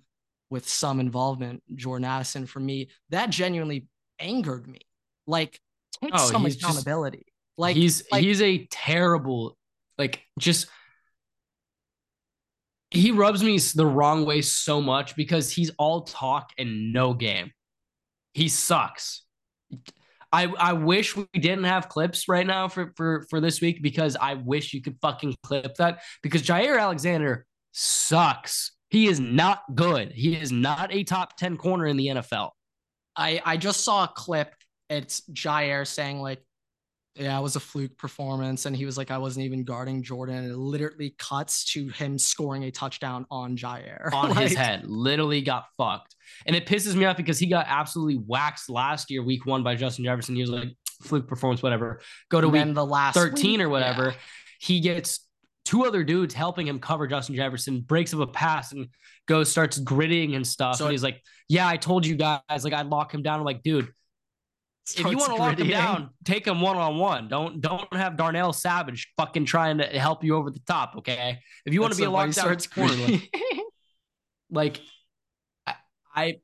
with 0.51 0.69
some 0.69 1.01
involvement, 1.01 1.63
Jordan 1.77 2.05
Addison, 2.05 2.45
for 2.47 2.61
me, 2.61 2.91
that 3.11 3.31
genuinely 3.31 3.87
angered 4.19 4.67
me. 4.67 4.81
Like, 5.27 5.61
take 6.03 6.11
Oh, 6.15 6.31
some 6.31 6.43
he's 6.45 6.57
just- 6.57 6.65
accountability. 6.65 7.27
like, 7.57 7.77
he's 7.77 8.03
like- 8.11 8.23
he's 8.23 8.43
a 8.43 8.67
terrible 8.71 9.57
like 9.99 10.23
just 10.39 10.67
he 12.91 13.13
rubs 13.13 13.43
me 13.45 13.59
the 13.75 13.87
wrong 13.87 14.25
way 14.27 14.41
so 14.43 14.81
much 14.81 15.15
because 15.15 15.53
he's 15.53 15.71
all 15.79 16.03
talk 16.03 16.51
and 16.59 16.93
no 16.93 17.15
game. 17.15 17.53
He 18.33 18.49
sucks. 18.49 19.23
I 20.33 20.47
I 20.47 20.73
wish 20.75 21.17
we 21.17 21.27
didn't 21.35 21.65
have 21.65 21.89
clips 21.89 22.29
right 22.29 22.47
now 22.47 22.69
for 22.69 22.93
for 22.97 23.27
for 23.31 23.41
this 23.41 23.61
week 23.61 23.83
because 23.83 24.17
I 24.21 24.35
wish 24.35 24.73
you 24.73 24.81
could 24.81 24.97
fucking 25.01 25.37
clip 25.43 25.75
that 25.77 26.01
because 26.23 26.43
Jaire 26.43 26.81
Alexander 26.81 27.47
sucks. 27.73 28.73
He 28.89 29.07
is 29.07 29.21
not 29.21 29.63
good. 29.75 30.13
He 30.13 30.35
is 30.35 30.51
not 30.51 30.93
a 30.93 31.05
top 31.05 31.37
10 31.37 31.57
corner 31.57 31.87
in 31.87 31.97
the 31.97 32.09
NFL. 32.09 32.51
I 33.17 33.41
I 33.45 33.57
just 33.57 33.85
saw 33.85 34.05
a 34.05 34.09
clip. 34.09 34.55
It's 34.89 35.23
Jaire 35.33 35.87
saying 35.87 36.21
like, 36.21 36.43
"Yeah, 37.17 37.39
it 37.39 37.43
was 37.43 37.57
a 37.57 37.61
fluke 37.61 37.97
performance," 37.99 38.67
and 38.67 38.77
he 38.77 38.85
was 38.87 38.97
like, 38.97 39.11
"I 39.11 39.19
wasn't 39.19 39.47
even 39.47 39.65
guarding 39.65 40.03
Jordan." 40.03 40.37
And 40.37 40.51
it 40.51 40.57
literally 40.57 41.15
cuts 41.19 41.65
to 41.73 41.89
him 41.89 42.19
scoring 42.19 42.65
a 42.65 42.71
touchdown 42.71 43.27
on 43.31 43.57
Jaire 43.57 44.11
on 44.15 44.37
his 44.37 44.55
head. 44.55 44.87
Literally 44.87 45.43
got 45.43 45.67
fucked. 45.77 46.15
And 46.47 46.55
it 46.57 46.67
pisses 46.67 46.95
me 46.95 47.05
off 47.05 47.17
because 47.17 47.39
he 47.39 47.47
got 47.47 47.67
absolutely 47.69 48.23
waxed 48.27 48.71
last 48.71 49.11
year, 49.11 49.23
week 49.23 49.47
one 49.47 49.63
by 49.63 49.75
Justin 49.75 50.05
Jefferson. 50.05 50.35
He 50.37 50.41
was 50.43 50.51
like, 50.51 50.69
fluke 51.03 51.27
performance, 51.27 51.63
whatever. 51.63 52.01
Go 52.31 52.41
to 52.41 52.49
week 52.49 52.75
the 52.75 52.87
last 52.87 53.15
13 53.15 53.59
week- 53.59 53.67
or 53.67 53.69
whatever. 53.69 54.05
yeah. 54.11 54.13
He 54.61 54.81
gets 54.81 55.27
two 55.65 55.85
other 55.85 56.05
dudes 56.05 56.35
helping 56.35 56.67
him 56.67 56.79
cover 56.79 57.07
Justin 57.07 57.35
Jefferson, 57.35 57.81
breaks 57.81 58.13
up 58.15 58.21
a 58.21 58.27
pass 58.27 58.73
and 58.73 58.89
goes, 59.27 59.51
starts 59.51 59.79
gritting 59.79 60.35
and 60.35 60.47
stuff. 60.47 60.77
So 60.77 60.85
and 60.85 60.93
he's 60.93 61.03
like, 61.03 61.23
Yeah, 61.49 61.67
I 61.67 61.77
told 61.77 62.07
you 62.07 62.17
guys, 62.17 62.41
like 62.65 62.73
I'd 62.73 62.87
lock 62.87 63.13
him 63.15 63.23
down. 63.23 63.39
I'm 63.39 63.45
like, 63.45 63.63
dude, 63.63 63.89
if 64.95 65.07
you 65.07 65.17
want 65.17 65.31
to 65.31 65.37
lock 65.37 65.59
him 65.59 65.69
eh? 65.69 65.71
down, 65.71 66.11
take 66.25 66.47
him 66.47 66.61
one 66.61 66.77
on 66.77 66.99
one. 66.99 67.29
Don't 67.29 67.61
don't 67.61 67.93
have 67.93 68.17
Darnell 68.17 68.53
Savage 68.53 69.13
fucking 69.17 69.45
trying 69.45 69.79
to 69.79 69.87
help 69.87 70.25
you 70.25 70.37
over 70.37 70.51
the 70.51 70.61
top. 70.67 70.95
Okay. 70.99 71.39
If 71.65 71.75
you 71.75 71.81
want 71.81 71.93
to 71.93 71.99
be 71.99 72.05
a 72.05 72.11
lockdown 72.11 72.75
corner, 72.75 73.19
like 74.51 74.81
I, 75.67 75.75
I 76.15 76.37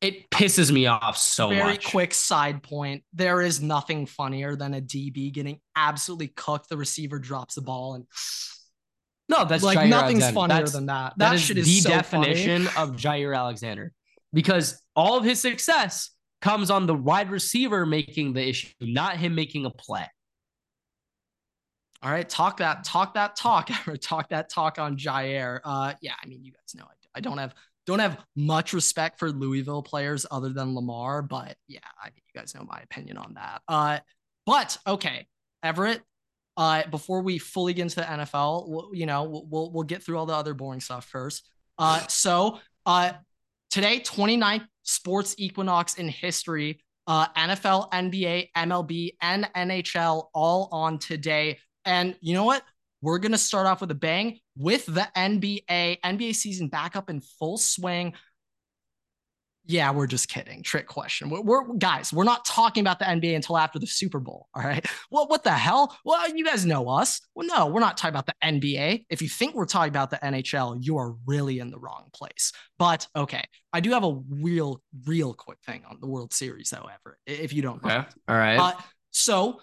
it 0.00 0.30
pisses 0.30 0.72
me 0.72 0.86
off 0.86 1.16
so 1.16 1.48
Very 1.48 1.60
much. 1.60 1.66
Very 1.66 1.90
quick 1.90 2.14
side 2.14 2.62
point. 2.62 3.04
There 3.12 3.40
is 3.40 3.62
nothing 3.62 4.06
funnier 4.06 4.56
than 4.56 4.74
a 4.74 4.80
DB 4.80 5.32
getting 5.32 5.60
absolutely 5.76 6.28
cooked. 6.28 6.68
The 6.68 6.76
receiver 6.76 7.18
drops 7.18 7.54
the 7.54 7.62
ball 7.62 7.94
and 7.94 8.06
no, 9.28 9.44
that's 9.44 9.62
like 9.62 9.78
Jaire 9.78 9.88
nothing's 9.88 10.22
Alexander. 10.22 10.40
funnier 10.40 10.62
that's, 10.62 10.72
than 10.72 10.86
that. 10.86 11.14
That, 11.16 11.30
that 11.32 11.40
shit 11.40 11.58
is, 11.58 11.66
the 11.66 11.80
so 11.80 11.90
definition 11.90 12.64
funny. 12.64 12.90
of 12.90 12.96
Jaire 12.96 13.36
Alexander 13.36 13.92
because 14.32 14.82
all 14.96 15.16
of 15.16 15.24
his 15.24 15.40
success 15.40 16.10
comes 16.42 16.70
on 16.70 16.86
the 16.86 16.94
wide 16.94 17.30
receiver 17.30 17.86
making 17.86 18.34
the 18.34 18.48
issue, 18.48 18.68
not 18.80 19.16
him 19.16 19.34
making 19.34 19.64
a 19.64 19.70
play. 19.70 20.06
All 22.02 22.10
right, 22.10 22.28
talk 22.28 22.56
that, 22.56 22.82
talk 22.82 23.14
that 23.14 23.36
talk, 23.36 23.70
talk 24.00 24.28
that 24.30 24.50
talk 24.50 24.78
on 24.78 24.96
Jaire. 24.98 25.60
Uh, 25.64 25.94
yeah, 26.02 26.14
I 26.22 26.26
mean, 26.26 26.44
you 26.44 26.50
guys 26.50 26.74
know 26.74 26.84
I, 26.84 27.18
I 27.18 27.20
don't 27.20 27.38
have 27.38 27.54
don't 27.86 28.00
have 28.00 28.18
much 28.36 28.72
respect 28.72 29.18
for 29.18 29.30
Louisville 29.30 29.82
players 29.82 30.26
other 30.30 30.50
than 30.50 30.74
Lamar, 30.74 31.22
but 31.22 31.56
yeah, 31.68 31.78
I 32.00 32.06
mean, 32.06 32.22
you 32.32 32.40
guys 32.40 32.54
know 32.54 32.64
my 32.64 32.80
opinion 32.80 33.18
on 33.18 33.34
that. 33.34 33.62
Uh, 33.68 33.98
but 34.44 34.76
okay, 34.86 35.26
Everett. 35.62 36.02
Uh, 36.54 36.86
before 36.90 37.22
we 37.22 37.38
fully 37.38 37.72
get 37.72 37.80
into 37.80 37.96
the 37.96 38.02
NFL, 38.02 38.68
we'll, 38.68 38.90
you 38.92 39.06
know, 39.06 39.22
we'll 39.48 39.72
we'll 39.72 39.84
get 39.84 40.02
through 40.02 40.18
all 40.18 40.26
the 40.26 40.34
other 40.34 40.52
boring 40.52 40.80
stuff 40.80 41.06
first. 41.06 41.48
Uh, 41.78 42.06
so 42.08 42.58
uh, 42.84 43.12
today, 43.72 44.00
29th 44.00 44.66
sports 44.82 45.34
equinox 45.38 45.94
in 45.94 46.06
history. 46.06 46.78
Uh, 47.08 47.26
NFL, 47.36 47.90
NBA, 47.90 48.50
MLB, 48.56 49.16
and 49.20 49.48
NHL 49.56 50.28
all 50.34 50.68
on 50.70 50.98
today. 50.98 51.58
And 51.84 52.14
you 52.20 52.34
know 52.34 52.44
what? 52.44 52.62
We're 53.00 53.18
going 53.18 53.32
to 53.32 53.38
start 53.38 53.66
off 53.66 53.80
with 53.80 53.90
a 53.90 53.96
bang 53.96 54.38
with 54.56 54.86
the 54.86 55.08
NBA. 55.16 55.98
NBA 56.04 56.34
season 56.36 56.68
back 56.68 56.94
up 56.94 57.10
in 57.10 57.20
full 57.20 57.58
swing. 57.58 58.12
Yeah, 59.64 59.92
we're 59.92 60.08
just 60.08 60.28
kidding. 60.28 60.62
Trick 60.62 60.88
question. 60.88 61.30
We're, 61.30 61.40
we're, 61.40 61.74
guys, 61.74 62.12
we're 62.12 62.24
not 62.24 62.44
talking 62.44 62.80
about 62.80 62.98
the 62.98 63.04
NBA 63.04 63.36
until 63.36 63.56
after 63.56 63.78
the 63.78 63.86
Super 63.86 64.18
Bowl. 64.18 64.48
All 64.54 64.62
right. 64.62 64.84
Well, 65.10 65.26
what 65.28 65.44
the 65.44 65.50
hell? 65.50 65.94
Well, 66.06 66.34
you 66.34 66.42
guys 66.42 66.64
know 66.64 66.88
us. 66.88 67.20
Well, 67.34 67.46
no, 67.46 67.66
we're 67.66 67.80
not 67.80 67.98
talking 67.98 68.14
about 68.14 68.24
the 68.24 68.34
NBA. 68.42 69.04
If 69.10 69.20
you 69.20 69.28
think 69.28 69.54
we're 69.54 69.66
talking 69.66 69.90
about 69.90 70.10
the 70.10 70.16
NHL, 70.16 70.78
you 70.80 70.96
are 70.96 71.14
really 71.26 71.58
in 71.58 71.70
the 71.70 71.78
wrong 71.78 72.08
place. 72.14 72.50
But 72.78 73.06
okay, 73.14 73.44
I 73.74 73.80
do 73.80 73.90
have 73.90 74.04
a 74.04 74.18
real, 74.30 74.80
real 75.04 75.34
quick 75.34 75.58
thing 75.66 75.82
on 75.90 75.98
the 76.00 76.06
World 76.06 76.32
Series, 76.32 76.70
however, 76.70 77.18
if 77.26 77.52
you 77.52 77.60
don't. 77.60 77.84
Okay. 77.84 78.04
All 78.26 78.36
right. 78.36 78.56
Uh, 78.56 78.72
so 79.10 79.60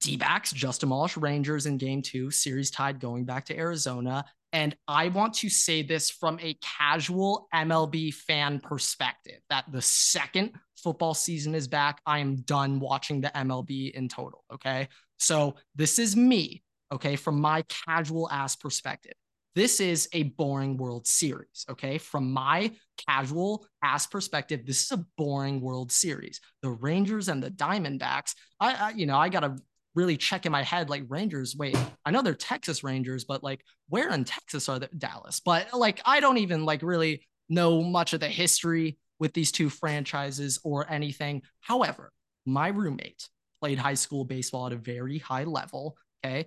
D 0.00 0.20
just 0.54 0.80
demolished 0.80 1.16
Rangers 1.16 1.66
in 1.66 1.76
game 1.76 2.02
two, 2.02 2.30
series 2.30 2.70
tied 2.70 3.00
going 3.00 3.24
back 3.24 3.44
to 3.46 3.56
Arizona. 3.56 4.24
And 4.52 4.74
I 4.86 5.08
want 5.08 5.34
to 5.34 5.50
say 5.50 5.82
this 5.82 6.10
from 6.10 6.38
a 6.40 6.56
casual 6.62 7.48
MLB 7.54 8.14
fan 8.14 8.60
perspective 8.60 9.40
that 9.50 9.66
the 9.70 9.82
second 9.82 10.52
football 10.76 11.14
season 11.14 11.54
is 11.54 11.68
back, 11.68 12.00
I 12.06 12.20
am 12.20 12.36
done 12.36 12.80
watching 12.80 13.20
the 13.20 13.28
MLB 13.28 13.92
in 13.92 14.08
total. 14.08 14.44
Okay. 14.52 14.88
So 15.18 15.56
this 15.74 15.98
is 15.98 16.16
me. 16.16 16.62
Okay. 16.92 17.16
From 17.16 17.40
my 17.40 17.62
casual 17.86 18.30
ass 18.30 18.56
perspective, 18.56 19.12
this 19.54 19.80
is 19.80 20.08
a 20.14 20.22
boring 20.22 20.76
World 20.78 21.06
Series. 21.06 21.66
Okay. 21.68 21.98
From 21.98 22.32
my 22.32 22.72
casual 23.06 23.66
ass 23.82 24.06
perspective, 24.06 24.64
this 24.64 24.84
is 24.84 24.92
a 24.92 25.04
boring 25.18 25.60
World 25.60 25.92
Series. 25.92 26.40
The 26.62 26.70
Rangers 26.70 27.28
and 27.28 27.42
the 27.42 27.50
Diamondbacks, 27.50 28.34
I, 28.60 28.74
I 28.74 28.90
you 28.90 29.04
know, 29.04 29.18
I 29.18 29.28
got 29.28 29.40
to 29.40 29.56
really 29.98 30.16
check 30.16 30.46
in 30.46 30.52
my 30.52 30.62
head 30.62 30.88
like 30.88 31.02
Rangers. 31.08 31.56
Wait, 31.58 31.76
I 32.04 32.12
know 32.12 32.22
they're 32.22 32.34
Texas 32.34 32.84
Rangers, 32.84 33.24
but 33.24 33.42
like 33.42 33.62
where 33.88 34.10
in 34.10 34.22
Texas 34.22 34.68
are 34.68 34.78
they? 34.78 34.86
Dallas? 34.96 35.40
But 35.40 35.74
like 35.74 36.00
I 36.04 36.20
don't 36.20 36.38
even 36.38 36.64
like 36.64 36.82
really 36.82 37.26
know 37.48 37.82
much 37.82 38.12
of 38.12 38.20
the 38.20 38.28
history 38.28 38.96
with 39.18 39.32
these 39.34 39.50
two 39.50 39.68
franchises 39.68 40.60
or 40.62 40.88
anything. 40.88 41.42
However, 41.60 42.12
my 42.46 42.68
roommate 42.68 43.28
played 43.60 43.78
high 43.78 43.94
school 43.94 44.24
baseball 44.24 44.66
at 44.66 44.72
a 44.72 44.76
very 44.76 45.18
high 45.18 45.44
level. 45.44 45.96
Okay. 46.24 46.46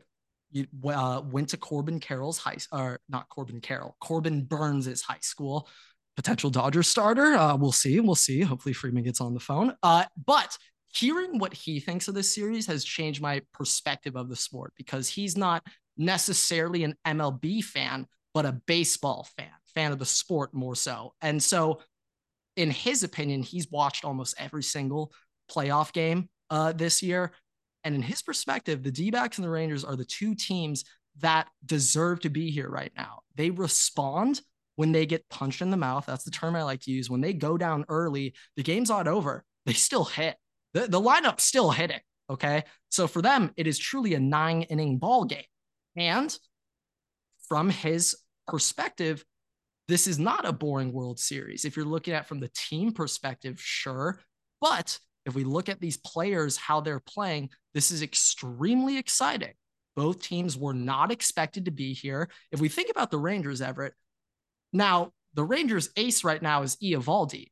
You 0.54 0.68
uh, 0.90 1.22
went 1.30 1.50
to 1.50 1.58
Corbin 1.58 2.00
Carroll's 2.00 2.38
high, 2.38 2.58
or 2.72 3.00
not 3.10 3.28
Corbin 3.30 3.60
Carroll, 3.62 3.96
Corbin 4.02 4.46
Burnes' 4.46 5.02
high 5.02 5.20
school. 5.22 5.68
Potential 6.18 6.50
Dodger 6.50 6.84
starter. 6.84 7.34
Uh, 7.34 7.56
we'll 7.56 7.72
see. 7.72 8.00
We'll 8.00 8.16
see. 8.16 8.42
Hopefully 8.42 8.74
Freeman 8.74 9.04
gets 9.04 9.22
on 9.22 9.34
the 9.34 9.40
phone. 9.40 9.76
Uh, 9.82 10.04
but 10.26 10.58
hearing 10.94 11.40
what 11.40 11.54
he 11.54 11.80
thinks 11.80 12.08
of 12.08 12.14
this 12.14 12.34
series 12.34 12.68
has 12.68 12.84
changed 12.84 13.22
my 13.22 13.42
perspective 13.54 14.16
of 14.16 14.30
the 14.30 14.36
sport 14.36 14.74
because 14.76 15.08
he's 15.08 15.38
not 15.38 15.66
necessarily 15.98 16.84
an 16.84 16.96
MLB 17.06 17.64
fan, 17.64 18.08
but 18.34 18.46
a 18.46 18.60
baseball 18.66 19.28
fan, 19.38 19.52
fan 19.74 19.92
of 19.92 20.00
the 20.00 20.06
sport 20.06 20.54
more 20.54 20.76
so. 20.76 21.14
And 21.22 21.42
so, 21.42 21.82
in 22.56 22.72
his 22.72 23.04
opinion, 23.04 23.44
he's 23.44 23.70
watched 23.72 24.04
almost 24.04 24.36
every 24.38 24.64
single 24.64 25.14
playoff 25.50 25.94
game 25.94 26.30
uh, 26.50 26.74
this 26.74 27.02
year. 27.02 27.32
And 27.84 27.96
in 27.96 28.02
his 28.02 28.22
perspective, 28.22 28.84
the 28.84 28.92
D 28.92 29.10
backs 29.10 29.38
and 29.38 29.46
the 29.46 29.50
Rangers 29.50 29.84
are 29.84 29.96
the 29.96 30.06
two 30.06 30.36
teams 30.36 30.84
that 31.20 31.48
deserve 31.66 32.20
to 32.22 32.30
be 32.30 32.52
here 32.52 32.70
right 32.70 32.92
now. 32.96 33.22
They 33.36 33.50
respond 33.50 34.42
when 34.76 34.92
they 34.92 35.06
get 35.06 35.28
punched 35.30 35.62
in 35.62 35.72
the 35.72 35.78
mouth. 35.78 36.06
That's 36.06 36.24
the 36.24 36.32
term 36.32 36.56
I 36.56 36.64
like 36.64 36.82
to 36.82 36.92
use. 36.92 37.10
When 37.10 37.22
they 37.22 37.34
go 37.34 37.58
down 37.58 37.86
early, 37.90 38.34
the 38.56 38.64
game's 38.64 38.90
not 38.90 39.08
over. 39.08 39.44
They 39.66 39.74
still 39.74 40.06
hit. 40.06 40.38
The, 40.74 40.88
the 40.88 41.02
lineup's 41.02 41.44
still 41.44 41.72
hitting. 41.72 42.00
Okay. 42.30 42.64
So 42.90 43.08
for 43.08 43.22
them, 43.22 43.52
it 43.58 43.68
is 43.68 43.78
truly 43.78 44.14
a 44.14 44.20
nine 44.20 44.64
inning 44.64 44.98
ball 44.98 45.26
game. 45.26 45.44
And 45.96 46.36
from 47.50 47.70
his 47.70 48.16
perspective, 48.48 49.26
this 49.88 50.08
is 50.08 50.18
not 50.18 50.48
a 50.48 50.54
boring 50.54 50.94
World 50.94 51.20
Series. 51.20 51.66
If 51.66 51.76
you're 51.76 51.86
looking 51.86 52.14
at 52.14 52.28
from 52.28 52.40
the 52.40 52.52
team 52.56 52.94
perspective, 52.94 53.60
sure. 53.60 54.20
But 54.62 54.98
if 55.26 55.36
we 55.36 55.44
look 55.44 55.68
at 55.68 55.82
these 55.82 55.98
players, 55.98 56.56
how 56.56 56.80
they're 56.80 57.02
playing, 57.02 57.50
this 57.74 57.92
is 57.92 58.02
extremely 58.02 58.98
exciting. 58.98 59.54
Both 59.96 60.24
teams 60.24 60.58
were 60.58 60.74
not 60.74 61.12
expected 61.12 61.66
to 61.66 61.72
be 61.72 61.94
here. 61.94 62.30
If 62.52 62.62
we 62.62 62.70
think 62.70 62.90
about 62.90 63.12
the 63.12 63.18
Rangers, 63.18 63.62
Everett, 63.62 63.94
now 64.72 65.12
the 65.34 65.44
Rangers 65.44 65.90
ace 65.98 66.24
right 66.24 66.42
now 66.42 66.64
is 66.64 66.78
Eovaldi 66.78 67.51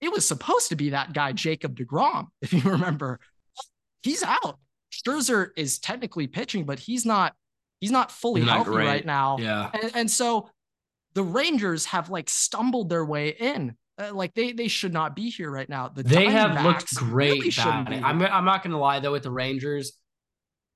it 0.00 0.12
was 0.12 0.26
supposed 0.26 0.68
to 0.68 0.76
be 0.76 0.90
that 0.90 1.12
guy, 1.12 1.32
Jacob 1.32 1.76
DeGrom, 1.76 2.26
if 2.42 2.52
you 2.52 2.62
remember. 2.62 3.20
He's 4.02 4.22
out. 4.22 4.58
Scherzer 4.92 5.50
is 5.56 5.78
technically 5.78 6.26
pitching, 6.26 6.64
but 6.64 6.78
he's 6.78 7.04
not 7.04 7.34
he's 7.80 7.90
not 7.90 8.10
fully 8.10 8.40
not 8.40 8.56
healthy 8.56 8.70
great. 8.70 8.86
right 8.86 9.06
now. 9.06 9.36
Yeah. 9.38 9.70
And, 9.72 9.92
and, 9.94 10.10
so 10.10 10.48
the 11.14 11.22
Rangers 11.22 11.84
have 11.86 12.10
like 12.10 12.30
stumbled 12.30 12.88
their 12.88 13.04
way 13.04 13.30
in. 13.30 13.76
Uh, 14.00 14.14
like 14.14 14.32
they 14.34 14.52
they 14.52 14.68
should 14.68 14.92
not 14.92 15.16
be 15.16 15.28
here 15.28 15.50
right 15.50 15.68
now. 15.68 15.88
The 15.88 16.04
they 16.04 16.26
have 16.26 16.64
looked 16.64 16.94
great. 16.94 17.42
Really 17.42 18.02
I'm 18.02 18.22
I'm 18.22 18.44
not 18.44 18.62
gonna 18.62 18.78
lie 18.78 19.00
though 19.00 19.12
with 19.12 19.24
the 19.24 19.30
Rangers, 19.30 19.92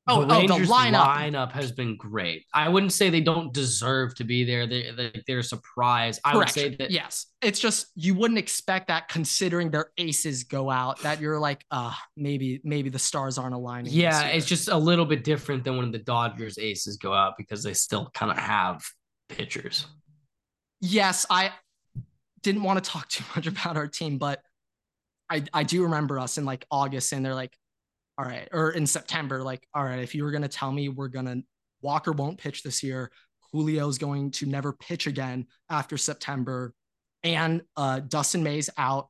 Oh, 0.08 0.24
the, 0.24 0.34
oh, 0.34 0.46
the 0.48 0.54
lineup. 0.64 1.14
lineup 1.14 1.52
has 1.52 1.70
been 1.70 1.96
great. 1.96 2.44
I 2.52 2.68
wouldn't 2.68 2.92
say 2.92 3.08
they 3.08 3.20
don't 3.20 3.52
deserve 3.52 4.16
to 4.16 4.24
be 4.24 4.42
there. 4.42 4.66
They, 4.66 4.90
they 4.90 5.22
they're 5.28 5.38
a 5.38 5.44
surprise. 5.44 6.18
I 6.24 6.32
Correct. 6.32 6.56
would 6.56 6.62
say 6.62 6.74
that 6.76 6.90
yes. 6.90 7.26
It's 7.40 7.60
just 7.60 7.86
you 7.94 8.14
wouldn't 8.14 8.38
expect 8.38 8.88
that 8.88 9.08
considering 9.08 9.70
their 9.70 9.92
aces 9.98 10.42
go 10.42 10.70
out. 10.70 11.00
That 11.02 11.20
you're 11.20 11.38
like, 11.38 11.64
uh, 11.70 11.94
maybe 12.16 12.60
maybe 12.64 12.90
the 12.90 12.98
stars 12.98 13.38
aren't 13.38 13.54
aligning. 13.54 13.92
Yeah, 13.92 14.24
it's 14.24 14.46
just 14.46 14.68
a 14.68 14.76
little 14.76 15.06
bit 15.06 15.22
different 15.22 15.62
than 15.62 15.76
when 15.76 15.92
the 15.92 15.98
Dodgers 15.98 16.58
aces 16.58 16.96
go 16.96 17.14
out 17.14 17.34
because 17.38 17.62
they 17.62 17.74
still 17.74 18.10
kind 18.12 18.32
of 18.32 18.38
have 18.38 18.82
pitchers. 19.28 19.86
Yes, 20.80 21.26
I 21.30 21.52
didn't 22.42 22.64
want 22.64 22.82
to 22.82 22.90
talk 22.90 23.08
too 23.08 23.24
much 23.36 23.46
about 23.46 23.76
our 23.76 23.86
team, 23.86 24.18
but 24.18 24.42
I 25.30 25.44
I 25.52 25.62
do 25.62 25.84
remember 25.84 26.18
us 26.18 26.38
in 26.38 26.44
like 26.44 26.66
August 26.72 27.12
and 27.12 27.24
they're 27.24 27.36
like 27.36 27.56
all 28.22 28.28
right, 28.28 28.48
or 28.52 28.70
in 28.70 28.86
September, 28.86 29.42
like, 29.42 29.66
all 29.74 29.82
right, 29.82 29.98
if 29.98 30.14
you 30.14 30.22
were 30.22 30.30
going 30.30 30.42
to 30.42 30.48
tell 30.48 30.70
me 30.70 30.88
we're 30.88 31.08
going 31.08 31.26
to, 31.26 31.42
Walker 31.80 32.12
won't 32.12 32.38
pitch 32.38 32.62
this 32.62 32.82
year, 32.82 33.10
Julio's 33.52 33.98
going 33.98 34.30
to 34.32 34.46
never 34.46 34.72
pitch 34.72 35.08
again 35.08 35.46
after 35.68 35.98
September, 35.98 36.72
and 37.24 37.62
uh, 37.76 37.98
Dustin 38.00 38.44
May's 38.44 38.70
out 38.78 39.08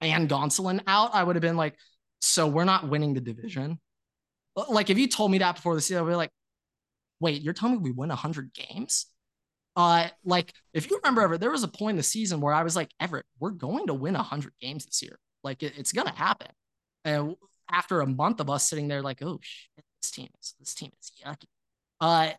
and 0.00 0.28
Gonsolin 0.28 0.80
out, 0.86 1.14
I 1.14 1.22
would 1.22 1.36
have 1.36 1.42
been 1.42 1.56
like, 1.56 1.76
so 2.20 2.46
we're 2.46 2.64
not 2.64 2.88
winning 2.88 3.12
the 3.12 3.20
division. 3.20 3.78
Like, 4.68 4.88
if 4.88 4.96
you 4.96 5.06
told 5.06 5.30
me 5.30 5.38
that 5.38 5.56
before 5.56 5.74
the 5.74 5.82
season, 5.82 6.02
I'd 6.02 6.08
be 6.08 6.14
like, 6.14 6.32
wait, 7.20 7.42
you're 7.42 7.52
telling 7.52 7.76
me 7.76 7.82
we 7.82 7.90
win 7.90 8.08
100 8.08 8.52
games? 8.54 9.06
Uh, 9.74 10.08
like, 10.24 10.54
if 10.72 10.90
you 10.90 10.96
remember, 10.96 11.20
Everett, 11.20 11.42
there 11.42 11.50
was 11.50 11.62
a 11.62 11.68
point 11.68 11.90
in 11.90 11.96
the 11.98 12.02
season 12.02 12.40
where 12.40 12.54
I 12.54 12.62
was 12.62 12.74
like, 12.74 12.90
Everett, 13.00 13.26
we're 13.38 13.50
going 13.50 13.88
to 13.88 13.94
win 13.94 14.14
100 14.14 14.54
games 14.60 14.86
this 14.86 15.02
year. 15.02 15.18
Like, 15.44 15.62
it, 15.62 15.74
it's 15.76 15.92
going 15.92 16.06
to 16.06 16.14
happen. 16.14 16.48
And 17.04 17.36
after 17.70 18.00
a 18.00 18.06
month 18.06 18.40
of 18.40 18.50
us 18.50 18.68
sitting 18.68 18.88
there 18.88 19.02
like, 19.02 19.22
oh 19.22 19.38
shit, 19.42 19.84
this 20.02 20.10
team 20.10 20.28
is 20.40 20.54
this 20.58 20.74
team 20.74 20.90
is 21.00 21.12
yucky. 21.24 21.46
Uh, 22.00 22.30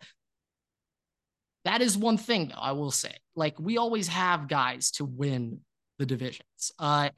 that 1.66 1.82
is 1.82 1.98
one 1.98 2.18
thing 2.18 2.50
though, 2.50 2.62
I 2.62 2.72
will 2.72 2.92
say. 2.92 3.14
Like 3.36 3.60
we 3.60 3.78
always 3.78 4.08
have 4.08 4.48
guys 4.48 4.92
to 4.92 5.06
win 5.06 5.60
the 6.00 6.06
divisions. 6.06 6.72
Uh, 6.80 7.10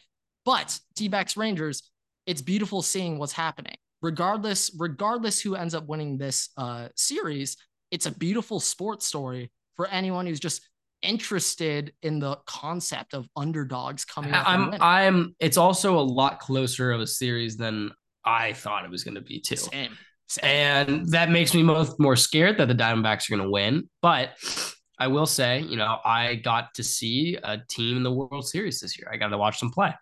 but 0.45 0.80
D-backs 0.95 1.38
Rangers, 1.38 1.84
it's 2.26 2.41
beautiful 2.41 2.82
seeing 2.82 3.19
what's 3.19 3.34
happening. 3.34 3.76
Regardless, 4.02 4.72
regardless 4.78 5.41
who 5.41 5.56
ends 5.56 5.76
up 5.76 5.88
winning 5.88 6.17
this 6.17 6.50
uh, 6.58 6.88
series, 6.95 7.58
it's 7.91 8.06
a 8.06 8.12
beautiful 8.12 8.60
sports 8.60 9.06
story 9.06 9.52
for 9.76 9.88
anyone 9.88 10.26
who's 10.26 10.39
just 10.39 10.67
interested 11.01 11.93
in 12.01 12.19
the 12.19 12.38
concept 12.45 13.13
of 13.13 13.27
underdogs 13.35 14.05
coming 14.05 14.33
up. 14.33 14.47
I'm 14.47 14.75
I'm 14.81 15.35
it's 15.39 15.57
also 15.57 15.97
a 15.97 16.01
lot 16.01 16.39
closer 16.39 16.91
of 16.91 17.01
a 17.01 17.07
series 17.07 17.57
than 17.57 17.91
I 18.25 18.53
thought 18.53 18.85
it 18.85 18.91
was 18.91 19.03
going 19.03 19.15
to 19.15 19.21
be 19.21 19.39
too. 19.39 19.55
Same. 19.55 19.97
Same. 20.27 20.45
And 20.45 21.07
that 21.09 21.31
makes 21.31 21.55
me 21.55 21.63
most 21.63 21.99
more 21.99 22.15
scared 22.15 22.57
that 22.59 22.67
the 22.67 22.75
Diamondbacks 22.75 23.29
are 23.29 23.35
going 23.35 23.47
to 23.47 23.49
win. 23.49 23.89
But 24.01 24.35
I 24.99 25.07
will 25.07 25.25
say, 25.25 25.62
you 25.62 25.75
know, 25.77 25.97
I 26.05 26.35
got 26.35 26.73
to 26.75 26.83
see 26.83 27.38
a 27.41 27.57
team 27.69 27.97
in 27.97 28.03
the 28.03 28.12
World 28.12 28.47
Series 28.47 28.79
this 28.79 28.99
year. 28.99 29.09
I 29.12 29.17
got 29.17 29.29
to 29.29 29.38
watch 29.38 29.59
them 29.59 29.71
play. 29.71 29.93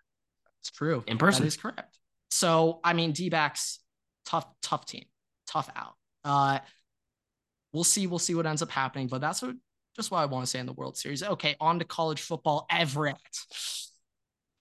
It's 0.60 0.70
true. 0.70 1.02
In 1.06 1.16
person. 1.16 1.42
That 1.42 1.48
is 1.48 1.56
correct. 1.56 1.98
So, 2.30 2.80
I 2.84 2.92
mean, 2.92 3.12
D 3.12 3.30
backs, 3.30 3.78
tough, 4.26 4.46
tough 4.60 4.84
team, 4.84 5.04
tough 5.46 5.70
out. 5.74 5.94
Uh, 6.24 6.58
we'll 7.72 7.84
see. 7.84 8.06
We'll 8.06 8.18
see 8.18 8.34
what 8.34 8.44
ends 8.44 8.60
up 8.60 8.70
happening. 8.70 9.06
But 9.06 9.22
that's 9.22 9.40
what 9.40 9.54
just 9.98 10.12
what 10.12 10.20
I 10.20 10.26
want 10.26 10.44
to 10.44 10.50
say 10.50 10.60
in 10.60 10.66
the 10.66 10.72
World 10.72 10.96
Series. 10.96 11.22
Okay, 11.22 11.56
on 11.60 11.80
to 11.80 11.84
college 11.84 12.20
football. 12.20 12.66
Everett. 12.70 13.16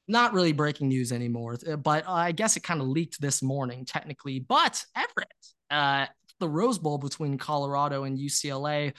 Not 0.07 0.33
really 0.33 0.51
breaking 0.51 0.87
news 0.87 1.11
anymore, 1.11 1.57
but 1.83 2.07
I 2.07 2.31
guess 2.31 2.57
it 2.57 2.63
kind 2.63 2.81
of 2.81 2.87
leaked 2.87 3.21
this 3.21 3.43
morning, 3.43 3.85
technically. 3.85 4.39
But 4.39 4.83
Everett, 4.95 5.27
uh, 5.69 6.07
the 6.39 6.49
Rose 6.49 6.79
Bowl 6.79 6.97
between 6.97 7.37
Colorado 7.37 8.03
and 8.03 8.17
UCLA. 8.17 8.93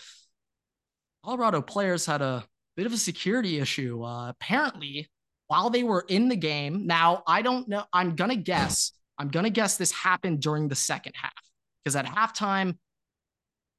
Colorado 1.24 1.60
players 1.60 2.06
had 2.06 2.22
a 2.22 2.44
bit 2.76 2.86
of 2.86 2.92
a 2.92 2.98
security 2.98 3.58
issue. 3.58 4.04
Uh, 4.04 4.28
apparently, 4.28 5.08
while 5.48 5.70
they 5.70 5.82
were 5.82 6.04
in 6.08 6.28
the 6.28 6.36
game, 6.36 6.86
now 6.86 7.22
I 7.26 7.42
don't 7.42 7.66
know. 7.68 7.84
I'm 7.92 8.14
gonna 8.14 8.36
guess. 8.36 8.92
I'm 9.18 9.28
gonna 9.28 9.50
guess 9.50 9.76
this 9.76 9.90
happened 9.90 10.40
during 10.40 10.68
the 10.68 10.76
second 10.76 11.14
half 11.16 11.32
because 11.82 11.96
at 11.96 12.06
halftime, 12.06 12.76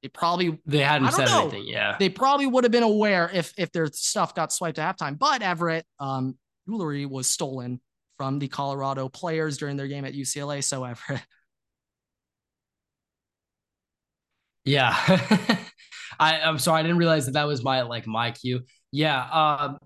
they 0.02 0.08
probably 0.08 0.58
they 0.66 0.78
hadn't 0.78 1.12
said 1.12 1.26
know, 1.26 1.42
anything. 1.42 1.66
Yeah, 1.66 1.96
they 1.98 2.08
probably 2.08 2.46
would 2.46 2.64
have 2.64 2.72
been 2.72 2.82
aware 2.82 3.30
if 3.32 3.52
if 3.56 3.70
their 3.72 3.86
stuff 3.86 4.34
got 4.34 4.52
swiped 4.52 4.78
at 4.78 4.96
halftime. 4.96 5.18
But 5.18 5.42
Everett, 5.42 5.84
um, 5.98 6.36
jewelry 6.66 7.06
was 7.06 7.28
stolen 7.28 7.80
from 8.16 8.38
the 8.38 8.48
Colorado 8.48 9.08
players 9.08 9.58
during 9.58 9.76
their 9.76 9.88
game 9.88 10.04
at 10.04 10.14
UCLA. 10.14 10.62
So 10.62 10.84
Everett 10.84 11.24
Yeah. 14.64 14.94
I, 16.20 16.40
I'm 16.40 16.58
sorry, 16.58 16.80
I 16.80 16.82
didn't 16.82 16.98
realize 16.98 17.26
that 17.26 17.32
that 17.32 17.46
was 17.46 17.64
my 17.64 17.82
like 17.82 18.06
my 18.06 18.30
cue. 18.32 18.60
Yeah. 18.92 19.22
Um 19.22 19.78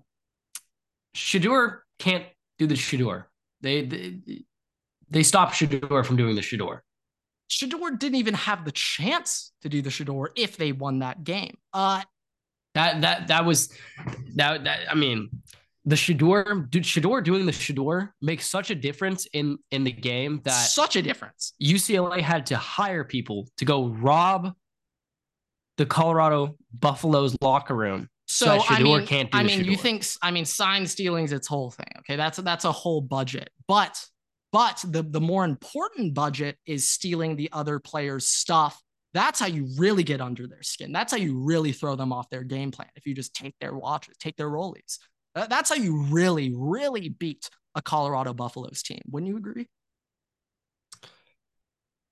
Shedeur 1.15 1.79
can't 1.97 2.25
do 2.59 2.67
the 2.67 2.75
Shedeur. 2.75 3.25
They, 3.61 3.85
they 3.85 4.19
they 5.09 5.23
stopped 5.23 5.53
Shedeur 5.53 6.05
from 6.05 6.17
doing 6.17 6.35
the 6.35 6.41
Shedeur. 6.41 6.81
Shedeur 7.49 7.97
didn't 7.97 8.15
even 8.15 8.33
have 8.33 8.65
the 8.65 8.71
chance 8.71 9.51
to 9.61 9.69
do 9.69 9.81
the 9.81 9.89
Shedeur 9.89 10.27
if 10.35 10.57
they 10.57 10.71
won 10.71 10.99
that 10.99 11.23
game. 11.23 11.57
Uh 11.73 12.01
that 12.73 13.01
that 13.01 13.27
that 13.27 13.45
was 13.45 13.69
that, 14.35 14.63
that 14.63 14.79
I 14.89 14.95
mean 14.95 15.29
the 15.85 15.95
Shedeur, 15.95 16.69
dude, 16.69 16.83
Shedeur 16.83 17.23
doing 17.23 17.45
the 17.45 17.51
Shedeur 17.51 18.09
makes 18.21 18.49
such 18.49 18.71
a 18.71 18.75
difference 18.75 19.27
in 19.33 19.57
in 19.71 19.83
the 19.83 19.91
game 19.91 20.41
that 20.43 20.51
such 20.51 20.95
a 20.95 21.01
difference. 21.01 21.53
UCLA 21.61 22.21
had 22.21 22.47
to 22.47 22.57
hire 22.57 23.03
people 23.03 23.47
to 23.57 23.65
go 23.65 23.89
rob 23.89 24.53
the 25.77 25.85
Colorado 25.85 26.57
Buffaloes 26.73 27.35
locker 27.41 27.75
room. 27.75 28.09
So, 28.27 28.57
so 28.57 28.63
I 28.69 28.81
mean, 28.81 29.05
can't 29.05 29.31
do 29.31 29.37
I 29.37 29.43
mean, 29.43 29.63
you 29.63 29.77
think 29.77 30.05
I 30.21 30.31
mean 30.31 30.45
sign 30.45 30.87
stealing's 30.87 31.31
its 31.31 31.47
whole 31.47 31.69
thing. 31.69 31.91
Okay, 31.99 32.15
that's 32.15 32.37
that's 32.39 32.65
a 32.65 32.71
whole 32.71 33.01
budget. 33.01 33.51
But 33.67 34.03
but 34.55 34.85
the 34.87 35.03
the 35.03 35.19
more 35.19 35.43
important 35.43 36.13
budget 36.13 36.57
is 36.65 36.87
stealing 36.87 37.35
the 37.35 37.49
other 37.51 37.77
players' 37.77 38.29
stuff. 38.29 38.81
That's 39.13 39.37
how 39.37 39.47
you 39.47 39.67
really 39.77 40.03
get 40.03 40.21
under 40.21 40.47
their 40.47 40.63
skin. 40.63 40.93
That's 40.93 41.11
how 41.11 41.17
you 41.17 41.37
really 41.37 41.73
throw 41.73 41.97
them 41.97 42.13
off 42.13 42.29
their 42.29 42.45
game 42.45 42.71
plan. 42.71 42.87
If 42.95 43.05
you 43.05 43.13
just 43.13 43.35
take 43.35 43.53
their 43.59 43.75
watches, 43.75 44.15
take 44.17 44.37
their 44.37 44.49
rollies. 44.49 44.97
That's 45.35 45.67
how 45.67 45.75
you 45.75 46.03
really, 46.03 46.53
really 46.55 47.09
beat 47.09 47.49
a 47.75 47.81
Colorado 47.81 48.33
Buffaloes 48.33 48.81
team. 48.81 49.01
Wouldn't 49.11 49.29
you 49.29 49.35
agree? 49.35 49.67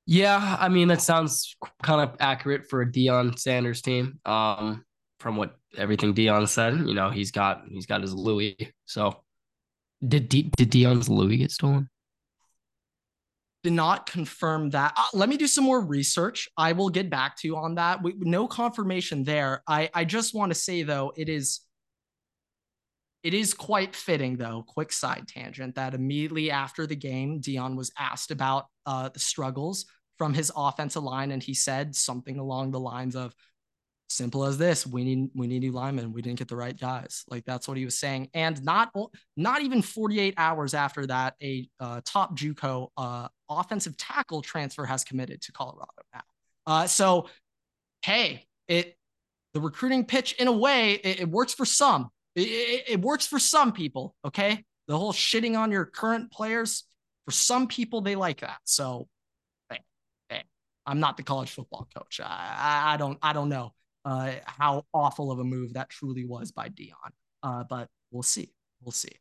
Yeah, 0.06 0.58
I 0.60 0.68
mean 0.68 0.90
that 0.90 1.02
sounds 1.02 1.56
kind 1.82 2.02
of 2.02 2.18
accurate 2.20 2.70
for 2.70 2.82
a 2.82 2.86
Deion 2.86 3.40
Sanders 3.40 3.82
team. 3.82 4.20
Um, 4.26 4.84
from 5.22 5.38
what 5.38 5.56
everything 5.78 6.14
Deion 6.14 6.50
said, 6.50 6.74
you 6.74 6.94
know, 6.94 7.10
he's 7.10 7.32
got 7.32 7.64
he's 7.70 7.86
got 7.86 8.02
his 8.02 8.14
Louis. 8.14 8.58
So, 8.84 9.24
did 10.06 10.28
De- 10.28 10.52
did 10.58 10.70
Deion's 10.70 11.08
Louis 11.08 11.38
get 11.38 11.52
stolen? 11.52 11.88
Did 13.64 13.74
not 13.74 14.06
confirm 14.06 14.72
that. 14.72 14.94
Uh, 14.98 15.06
let 15.14 15.30
me 15.30 15.38
do 15.38 15.48
some 15.48 15.64
more 15.64 15.80
research. 15.80 16.50
I 16.58 16.74
will 16.74 16.90
get 16.90 17.10
back 17.10 17.38
to 17.38 17.48
you 17.48 17.56
on 17.56 17.76
that. 17.76 18.04
We, 18.04 18.14
no 18.18 18.48
confirmation 18.48 19.24
there. 19.24 19.64
I 19.68 19.90
I 19.94 20.04
just 20.04 20.36
want 20.36 20.52
to 20.52 20.56
say 20.56 20.84
though, 20.84 21.14
it 21.16 21.30
is 21.30 21.62
it 23.24 23.34
is 23.34 23.54
quite 23.54 23.96
fitting, 23.96 24.36
though, 24.36 24.66
quick 24.68 24.92
side 24.92 25.28
tangent, 25.30 25.76
that 25.76 25.94
immediately 25.94 26.52
after 26.52 26.86
the 26.86 26.96
game, 26.96 27.40
Deion 27.40 27.78
was 27.78 27.92
asked 27.98 28.32
about 28.32 28.66
uh, 28.86 29.10
the 29.10 29.20
struggles 29.20 29.86
from 30.18 30.34
his 30.34 30.52
offensive 30.56 31.04
line, 31.04 31.32
and 31.32 31.42
he 31.42 31.54
said 31.54 31.96
something 31.96 32.38
along 32.38 32.72
the 32.72 32.82
lines 32.82 33.16
of, 33.16 33.34
"Simple 34.10 34.44
as 34.44 34.58
this: 34.58 34.86
we 34.86 35.06
need 35.06 35.30
we 35.34 35.48
need 35.48 35.62
new 35.62 35.72
linemen. 35.72 36.12
We 36.12 36.22
didn't 36.22 36.40
get 36.40 36.50
the 36.50 36.58
right 36.58 36.78
guys." 36.78 37.24
Like 37.30 37.46
that's 37.46 37.66
what 37.66 37.78
he 37.78 37.86
was 37.86 37.98
saying. 37.98 38.30
And 38.34 38.62
not 38.62 38.92
not 39.38 39.62
even 39.62 39.82
48 39.82 40.34
hours 40.38 40.74
after 40.74 41.08
that, 41.08 41.36
a 41.42 41.70
uh, 41.80 42.02
top 42.04 42.38
JUCO 42.38 42.90
uh, 42.98 43.30
offensive 43.60 43.98
tackle 43.98 44.42
transfer 44.42 44.86
has 44.86 45.04
committed 45.04 45.42
to 45.42 45.52
Colorado 45.52 45.92
now. 46.14 46.22
Uh, 46.66 46.88
so, 46.88 47.28
hey, 48.04 48.48
it 48.68 48.98
the 49.54 49.62
recruiting 49.62 50.06
pitch 50.06 50.34
in 50.34 50.48
a 50.48 50.52
way 50.52 50.94
it, 50.94 51.22
it 51.22 51.30
works 51.30 51.54
for 51.54 51.66
some 51.66 52.10
it, 52.36 52.84
it, 52.88 53.02
works 53.02 53.28
for 53.28 53.40
some 53.40 53.72
people, 53.72 54.16
okay? 54.26 54.64
The 54.88 54.98
whole 54.98 55.14
shitting 55.14 55.58
on 55.58 55.72
your 55.72 55.86
current 55.86 56.32
players, 56.32 56.84
for 57.26 57.32
some 57.32 57.68
people, 57.68 58.02
they 58.02 58.16
like 58.16 58.42
that. 58.42 58.58
So, 58.64 59.08
hey, 59.70 59.80
hey, 60.30 60.44
I'm 60.86 61.00
not 61.00 61.18
the 61.18 61.24
college 61.24 61.52
football 61.52 61.88
coach. 61.96 62.20
I, 62.24 62.94
I 62.94 62.98
don't, 62.98 63.18
I 63.22 63.34
don't 63.34 63.50
know 63.50 63.74
uh, 64.04 64.34
how 64.46 64.86
awful 64.94 65.32
of 65.32 65.40
a 65.40 65.44
move 65.44 65.74
that 65.74 65.90
truly 65.90 66.26
was 66.26 66.52
by 66.52 66.70
Deion. 66.70 67.12
Uh, 67.42 67.64
but 67.70 67.88
we'll 68.12 68.24
see. 68.24 68.52
We'll 68.82 68.92
see. 68.92 69.14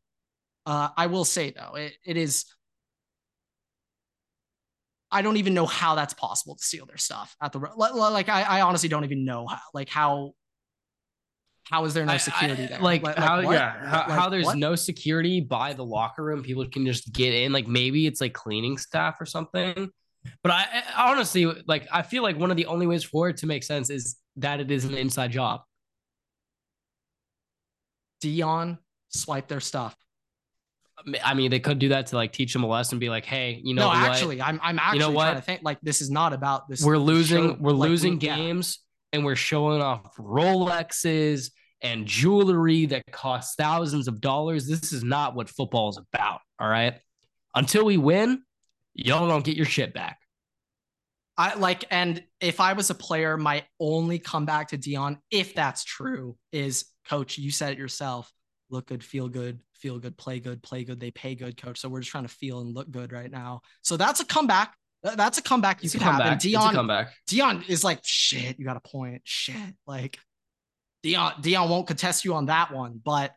Uh, 0.64 0.88
I 0.96 1.06
will 1.06 1.24
say 1.24 1.50
though, 1.50 1.74
it, 1.74 1.94
it 2.04 2.16
is. 2.16 2.46
I 5.12 5.22
don't 5.22 5.36
even 5.36 5.54
know 5.54 5.66
how 5.66 5.94
that's 5.94 6.14
possible 6.14 6.56
to 6.56 6.64
steal 6.64 6.86
their 6.86 6.96
stuff 6.96 7.36
at 7.40 7.52
the 7.52 7.58
like. 7.58 8.28
I, 8.28 8.42
I 8.42 8.60
honestly 8.62 8.88
don't 8.88 9.04
even 9.04 9.24
know 9.24 9.46
how, 9.46 9.60
like 9.74 9.88
how 9.88 10.32
how 11.64 11.84
is 11.84 11.94
there 11.94 12.04
no 12.04 12.16
security 12.16 12.62
I, 12.62 12.64
I, 12.64 12.68
there? 12.68 12.80
Like, 12.80 13.02
like 13.02 13.16
how, 13.16 13.36
like 13.42 13.54
yeah, 13.54 13.86
how, 13.86 13.98
like, 13.98 14.18
how 14.18 14.28
there's 14.28 14.46
what? 14.46 14.58
no 14.58 14.74
security 14.74 15.40
by 15.40 15.74
the 15.74 15.84
locker 15.84 16.24
room. 16.24 16.42
People 16.42 16.66
can 16.66 16.84
just 16.86 17.12
get 17.12 17.34
in. 17.34 17.52
Like 17.52 17.68
maybe 17.68 18.06
it's 18.06 18.20
like 18.20 18.32
cleaning 18.32 18.78
staff 18.78 19.20
or 19.20 19.26
something. 19.26 19.90
But 20.42 20.52
I, 20.52 20.82
I 20.96 21.10
honestly 21.10 21.46
like. 21.66 21.86
I 21.92 22.02
feel 22.02 22.22
like 22.22 22.38
one 22.38 22.50
of 22.50 22.56
the 22.56 22.66
only 22.66 22.86
ways 22.86 23.04
for 23.04 23.28
it 23.28 23.36
to 23.38 23.46
make 23.46 23.62
sense 23.62 23.90
is 23.90 24.16
that 24.36 24.60
it 24.60 24.70
is 24.70 24.84
an 24.84 24.94
inside 24.94 25.32
job. 25.32 25.60
Deion 28.22 28.78
swipe 29.08 29.48
their 29.48 29.60
stuff. 29.60 29.96
I 31.24 31.34
mean, 31.34 31.50
they 31.50 31.60
could 31.60 31.78
do 31.78 31.90
that 31.90 32.06
to 32.08 32.16
like 32.16 32.32
teach 32.32 32.52
them 32.52 32.64
a 32.64 32.66
lesson, 32.66 32.98
be 32.98 33.08
like, 33.08 33.24
"Hey, 33.24 33.60
you 33.64 33.74
know, 33.74 33.82
no, 33.82 33.88
what? 33.88 34.10
actually, 34.10 34.40
I'm 34.40 34.60
I'm 34.62 34.78
actually 34.78 35.00
you 35.00 35.06
know 35.06 35.12
trying 35.12 35.36
to 35.36 35.42
think 35.42 35.62
like 35.62 35.80
this 35.82 36.00
is 36.00 36.10
not 36.10 36.32
about 36.32 36.68
this. 36.68 36.82
We're 36.82 36.98
losing, 36.98 37.50
show, 37.50 37.56
we're 37.60 37.72
like, 37.72 37.90
losing 37.90 38.18
games, 38.18 38.78
yeah. 39.12 39.18
and 39.18 39.24
we're 39.24 39.36
showing 39.36 39.82
off 39.82 40.16
Rolexes 40.16 41.50
and 41.82 42.06
jewelry 42.06 42.86
that 42.86 43.02
costs 43.10 43.54
thousands 43.56 44.08
of 44.08 44.20
dollars. 44.20 44.66
This 44.66 44.92
is 44.92 45.02
not 45.02 45.34
what 45.34 45.48
football 45.48 45.90
is 45.90 45.98
about. 45.98 46.40
All 46.58 46.68
right. 46.68 46.94
Until 47.54 47.84
we 47.84 47.96
win, 47.98 48.42
y'all 48.94 49.28
don't 49.28 49.44
get 49.44 49.56
your 49.56 49.66
shit 49.66 49.92
back. 49.92 50.18
I 51.36 51.54
like, 51.54 51.84
and 51.90 52.22
if 52.40 52.60
I 52.60 52.74
was 52.74 52.90
a 52.90 52.94
player, 52.94 53.36
my 53.36 53.64
only 53.80 54.18
comeback 54.18 54.68
to 54.68 54.78
Deion, 54.78 55.18
if 55.30 55.54
that's 55.54 55.82
true, 55.82 56.36
is 56.52 56.86
coach, 57.08 57.38
you 57.38 57.50
said 57.50 57.72
it 57.72 57.78
yourself. 57.78 58.30
Look 58.72 58.86
good, 58.86 59.04
feel 59.04 59.28
good, 59.28 59.60
feel 59.74 59.98
good, 60.00 60.16
play 60.16 60.40
good, 60.40 60.62
play 60.62 60.82
good. 60.82 60.98
They 60.98 61.12
pay 61.12 61.36
good, 61.36 61.56
coach. 61.56 61.78
So 61.78 61.88
we're 61.88 62.00
just 62.00 62.10
trying 62.10 62.24
to 62.24 62.34
feel 62.34 62.60
and 62.60 62.74
look 62.74 62.90
good 62.90 63.12
right 63.12 63.30
now. 63.30 63.60
So 63.82 63.96
that's 63.96 64.20
a 64.20 64.24
comeback. 64.24 64.74
That's 65.02 65.38
a 65.38 65.42
comeback 65.42 65.82
you 65.82 65.86
it's 65.86 65.92
could 65.92 66.02
have. 66.02 66.20
And 66.20 66.40
Deion, 66.40 66.72
comeback. 66.72 67.12
Deion 67.28 67.68
is 67.68 67.84
like, 67.84 68.00
shit, 68.02 68.58
you 68.58 68.64
got 68.64 68.76
a 68.76 68.80
point. 68.80 69.22
Shit. 69.24 69.74
Like, 69.86 70.18
Deion 71.04 71.42
Deion 71.42 71.68
won't 71.68 71.86
contest 71.86 72.24
you 72.24 72.34
on 72.34 72.46
that 72.46 72.72
one, 72.72 73.00
but 73.04 73.32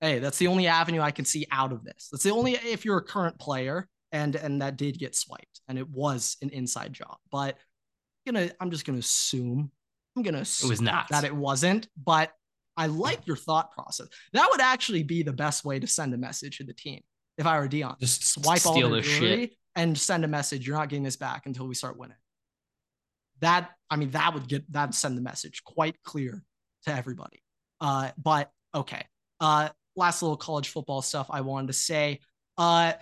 hey, 0.00 0.18
that's 0.18 0.38
the 0.38 0.48
only 0.48 0.66
avenue 0.66 1.00
I 1.00 1.10
can 1.10 1.24
see 1.24 1.46
out 1.50 1.72
of 1.72 1.84
this. 1.84 2.08
That's 2.12 2.24
the 2.24 2.30
only 2.30 2.52
if 2.52 2.84
you're 2.84 2.98
a 2.98 3.02
current 3.02 3.38
player 3.38 3.88
and 4.10 4.36
and 4.36 4.60
that 4.62 4.76
did 4.76 4.98
get 4.98 5.16
swiped 5.16 5.60
and 5.68 5.78
it 5.78 5.88
was 5.88 6.36
an 6.42 6.50
inside 6.50 6.92
job. 6.92 7.16
But 7.30 7.56
I'm 8.26 8.34
gonna 8.34 8.50
I'm 8.60 8.70
just 8.70 8.84
gonna 8.84 8.98
assume 8.98 9.70
I'm 10.16 10.22
gonna 10.22 10.40
it 10.40 10.68
was 10.68 10.82
not 10.82 11.08
that 11.08 11.24
it 11.24 11.34
wasn't, 11.34 11.88
but 11.96 12.32
I 12.76 12.86
like 12.86 13.26
your 13.26 13.36
thought 13.36 13.72
process. 13.72 14.08
That 14.32 14.48
would 14.50 14.60
actually 14.60 15.02
be 15.02 15.22
the 15.22 15.32
best 15.32 15.64
way 15.64 15.78
to 15.78 15.86
send 15.86 16.14
a 16.14 16.16
message 16.16 16.58
to 16.58 16.64
the 16.64 16.72
team. 16.72 17.00
If 17.38 17.46
I 17.46 17.58
were 17.58 17.68
Deion, 17.68 17.98
just 17.98 18.26
swipe 18.26 18.66
all 18.66 18.74
their 18.74 19.00
jewelry 19.00 19.58
and 19.74 19.96
send 19.96 20.24
a 20.24 20.28
message. 20.28 20.66
You're 20.66 20.76
not 20.76 20.88
getting 20.88 21.02
this 21.02 21.16
back 21.16 21.46
until 21.46 21.66
we 21.66 21.74
start 21.74 21.98
winning. 21.98 22.16
That 23.40 23.70
I 23.90 23.96
mean, 23.96 24.10
that 24.10 24.34
would 24.34 24.48
get 24.48 24.70
that 24.72 24.94
send 24.94 25.16
the 25.16 25.22
message 25.22 25.64
quite 25.64 26.02
clear 26.02 26.42
to 26.84 26.94
everybody. 26.94 27.42
Uh, 27.80 28.10
but 28.16 28.50
okay. 28.74 29.04
Uh, 29.40 29.70
last 29.96 30.22
little 30.22 30.36
college 30.36 30.68
football 30.68 31.02
stuff 31.02 31.26
I 31.30 31.40
wanted 31.40 31.68
to 31.68 31.72
say. 31.72 32.20
Uh, 32.56 32.92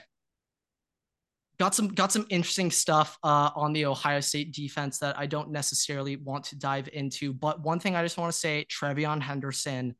got 1.60 1.74
some 1.74 1.88
got 1.88 2.10
some 2.10 2.24
interesting 2.30 2.70
stuff 2.70 3.18
uh, 3.22 3.50
on 3.54 3.74
the 3.74 3.84
Ohio 3.84 4.20
State 4.20 4.50
defense 4.52 4.98
that 5.00 5.18
I 5.18 5.26
don't 5.26 5.50
necessarily 5.50 6.16
want 6.16 6.44
to 6.44 6.58
dive 6.58 6.88
into. 6.94 7.34
But 7.34 7.60
one 7.60 7.78
thing 7.78 7.94
I 7.94 8.02
just 8.02 8.16
want 8.16 8.32
to 8.32 8.38
say, 8.38 8.66
TreVeyon 8.70 9.20
Henderson 9.20 9.94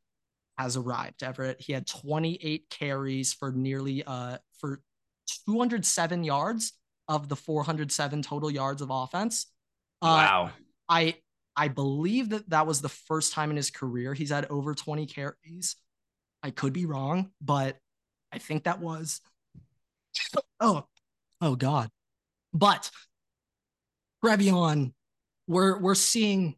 has 0.57 0.79
arrived. 0.79 1.23
Everett. 1.23 1.61
He 1.61 1.75
had 1.75 1.87
28 1.87 2.65
carries 2.71 3.35
for 3.35 3.53
nearly 3.53 4.03
uh 4.03 4.39
for 4.59 4.81
207 5.47 6.25
yards 6.25 6.73
of 7.09 7.29
the 7.29 7.37
407 7.37 8.23
total 8.23 8.51
yards 8.51 8.81
of 8.81 8.89
offense. 8.91 9.47
Uh, 10.01 10.07
wow. 10.07 10.51
I 10.89 11.17
I 11.57 11.69
believe 11.69 12.31
that 12.31 12.49
that 12.49 12.67
was 12.67 12.81
the 12.81 12.89
first 12.89 13.35
time 13.35 13.51
in 13.51 13.57
his 13.57 13.71
career 13.71 14.15
he's 14.15 14.31
had 14.31 14.47
over 14.47 14.75
20 14.75 15.05
carries. 15.05 15.77
I 16.43 16.53
could 16.53 16.73
be 16.73 16.87
wrong, 16.87 17.33
but 17.43 17.77
I 18.33 18.39
think 18.39 18.65
that 18.65 18.81
was. 18.81 19.21
Oh, 20.59 20.87
oh 21.41 21.57
God. 21.57 21.91
But 22.53 22.91
TreVeyon, 24.25 24.93
we're 25.47 25.79
we're 25.79 25.95
seeing 25.95 26.57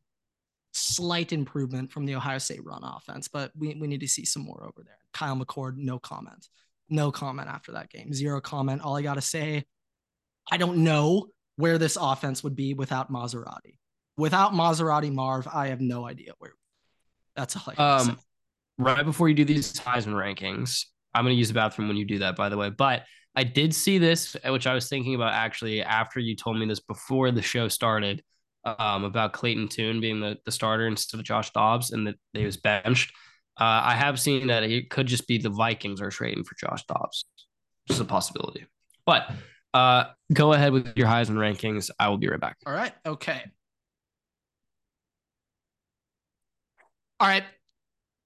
slight 0.72 1.32
improvement 1.32 1.92
from 1.92 2.06
the 2.06 2.14
Ohio 2.14 2.38
State 2.38 2.64
run 2.64 2.82
offense, 2.82 3.28
but 3.28 3.52
we, 3.56 3.74
we 3.74 3.86
need 3.86 4.00
to 4.00 4.08
see 4.08 4.24
some 4.24 4.42
more 4.42 4.64
over 4.64 4.82
there. 4.84 4.96
Kyle 5.12 5.36
McCord, 5.36 5.76
no 5.76 5.98
comment. 5.98 6.48
No 6.88 7.10
comment 7.10 7.48
after 7.48 7.72
that 7.72 7.90
game. 7.90 8.12
Zero 8.12 8.40
comment. 8.40 8.82
All 8.82 8.96
I 8.96 9.02
gotta 9.02 9.20
say, 9.20 9.64
I 10.50 10.56
don't 10.56 10.78
know 10.78 11.28
where 11.56 11.78
this 11.78 11.96
offense 12.00 12.42
would 12.42 12.56
be 12.56 12.74
without 12.74 13.10
Maserati. 13.10 13.78
Without 14.16 14.52
Maserati 14.52 15.12
Marv, 15.12 15.46
I 15.52 15.68
have 15.68 15.80
no 15.80 16.06
idea 16.06 16.32
where. 16.38 16.52
That's 17.36 17.56
all 17.56 17.72
I 17.76 17.96
um, 17.96 18.06
say. 18.06 18.14
Right 18.78 19.04
before 19.04 19.28
you 19.28 19.34
do 19.34 19.44
these 19.44 19.72
Heisman 19.74 20.14
rankings, 20.14 20.86
I'm 21.14 21.24
going 21.24 21.34
to 21.34 21.38
use 21.38 21.48
the 21.48 21.54
bathroom 21.54 21.88
when 21.88 21.96
you 21.96 22.04
do 22.04 22.18
that, 22.18 22.36
by 22.36 22.48
the 22.48 22.56
way. 22.56 22.70
But 22.70 23.04
I 23.34 23.44
did 23.44 23.74
see 23.74 23.98
this, 23.98 24.36
which 24.46 24.66
I 24.66 24.74
was 24.74 24.88
thinking 24.88 25.14
about 25.14 25.32
actually 25.32 25.82
after 25.82 26.20
you 26.20 26.36
told 26.36 26.58
me 26.58 26.66
this 26.66 26.80
before 26.80 27.30
the 27.30 27.42
show 27.42 27.68
started 27.68 28.22
um, 28.64 29.04
about 29.04 29.32
Clayton 29.32 29.68
Tune 29.68 30.00
being 30.00 30.20
the, 30.20 30.38
the 30.44 30.52
starter 30.52 30.86
instead 30.86 31.18
of 31.18 31.24
Josh 31.24 31.50
Dobbs 31.50 31.92
and 31.92 32.06
that 32.06 32.16
he 32.32 32.44
was 32.44 32.56
benched. 32.56 33.12
Uh, 33.58 33.82
I 33.84 33.94
have 33.94 34.20
seen 34.20 34.46
that 34.48 34.62
it 34.62 34.90
could 34.90 35.06
just 35.06 35.26
be 35.26 35.38
the 35.38 35.50
Vikings 35.50 36.00
are 36.00 36.10
trading 36.10 36.44
for 36.44 36.54
Josh 36.56 36.84
Dobbs, 36.84 37.24
which 37.86 37.96
is 37.96 38.00
a 38.00 38.04
possibility. 38.04 38.66
But 39.04 39.30
uh, 39.74 40.04
go 40.32 40.52
ahead 40.52 40.72
with 40.72 40.96
your 40.96 41.06
Heisman 41.06 41.36
rankings. 41.36 41.90
I 41.98 42.08
will 42.08 42.18
be 42.18 42.28
right 42.28 42.40
back. 42.40 42.56
All 42.66 42.72
right. 42.72 42.92
Okay. 43.04 43.42
All 47.18 47.28
right. 47.28 47.44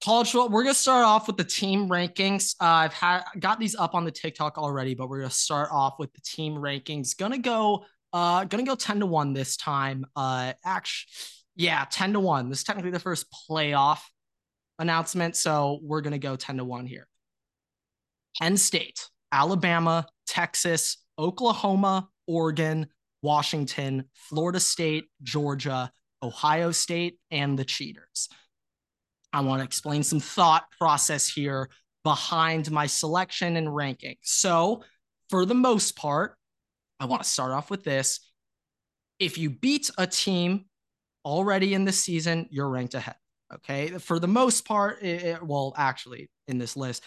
College 0.06 0.30
football. 0.30 0.50
We're 0.50 0.62
gonna 0.62 0.74
start 0.74 1.04
off 1.04 1.26
with 1.26 1.36
the 1.36 1.42
team 1.42 1.88
rankings. 1.88 2.54
Uh, 2.60 2.64
I've 2.64 2.92
had 2.92 3.24
got 3.40 3.58
these 3.58 3.74
up 3.74 3.96
on 3.96 4.04
the 4.04 4.12
TikTok 4.12 4.56
already, 4.56 4.94
but 4.94 5.08
we're 5.08 5.18
gonna 5.18 5.30
start 5.30 5.68
off 5.72 5.98
with 5.98 6.12
the 6.14 6.20
team 6.20 6.54
rankings. 6.54 7.16
Gonna 7.16 7.38
go. 7.38 7.84
Uh, 8.12 8.44
gonna 8.44 8.62
go 8.62 8.76
ten 8.76 9.00
to 9.00 9.06
one 9.06 9.32
this 9.32 9.56
time. 9.56 10.06
Uh, 10.14 10.52
actually, 10.64 11.10
yeah, 11.56 11.84
ten 11.90 12.12
to 12.12 12.20
one. 12.20 12.50
This 12.50 12.58
is 12.58 12.64
technically 12.64 12.92
the 12.92 13.00
first 13.00 13.26
playoff 13.50 13.98
announcement, 14.78 15.34
so 15.34 15.80
we're 15.82 16.02
gonna 16.02 16.20
go 16.20 16.36
ten 16.36 16.58
to 16.58 16.64
one 16.64 16.86
here. 16.86 17.08
Penn 18.40 18.56
State, 18.56 19.08
Alabama, 19.32 20.06
Texas, 20.28 20.98
Oklahoma, 21.18 22.08
Oregon, 22.28 22.86
Washington, 23.22 24.04
Florida 24.14 24.60
State, 24.60 25.06
Georgia, 25.24 25.90
Ohio 26.22 26.70
State, 26.70 27.18
and 27.32 27.58
the 27.58 27.64
Cheaters. 27.64 28.28
I 29.36 29.40
want 29.40 29.60
to 29.60 29.64
explain 29.64 30.02
some 30.02 30.18
thought 30.18 30.64
process 30.78 31.28
here 31.28 31.68
behind 32.04 32.70
my 32.70 32.86
selection 32.86 33.58
and 33.58 33.74
ranking. 33.74 34.16
So, 34.22 34.82
for 35.28 35.44
the 35.44 35.54
most 35.54 35.94
part, 35.94 36.38
I 36.98 37.04
want 37.04 37.22
to 37.22 37.28
start 37.28 37.52
off 37.52 37.68
with 37.68 37.84
this. 37.84 38.20
If 39.18 39.36
you 39.36 39.50
beat 39.50 39.90
a 39.98 40.06
team 40.06 40.64
already 41.22 41.74
in 41.74 41.84
the 41.84 41.92
season, 41.92 42.46
you're 42.50 42.70
ranked 42.70 42.94
ahead. 42.94 43.16
Okay. 43.52 43.88
For 43.98 44.18
the 44.18 44.26
most 44.26 44.64
part, 44.64 45.02
it, 45.02 45.42
well, 45.42 45.74
actually, 45.76 46.30
in 46.48 46.56
this 46.56 46.74
list, 46.74 47.04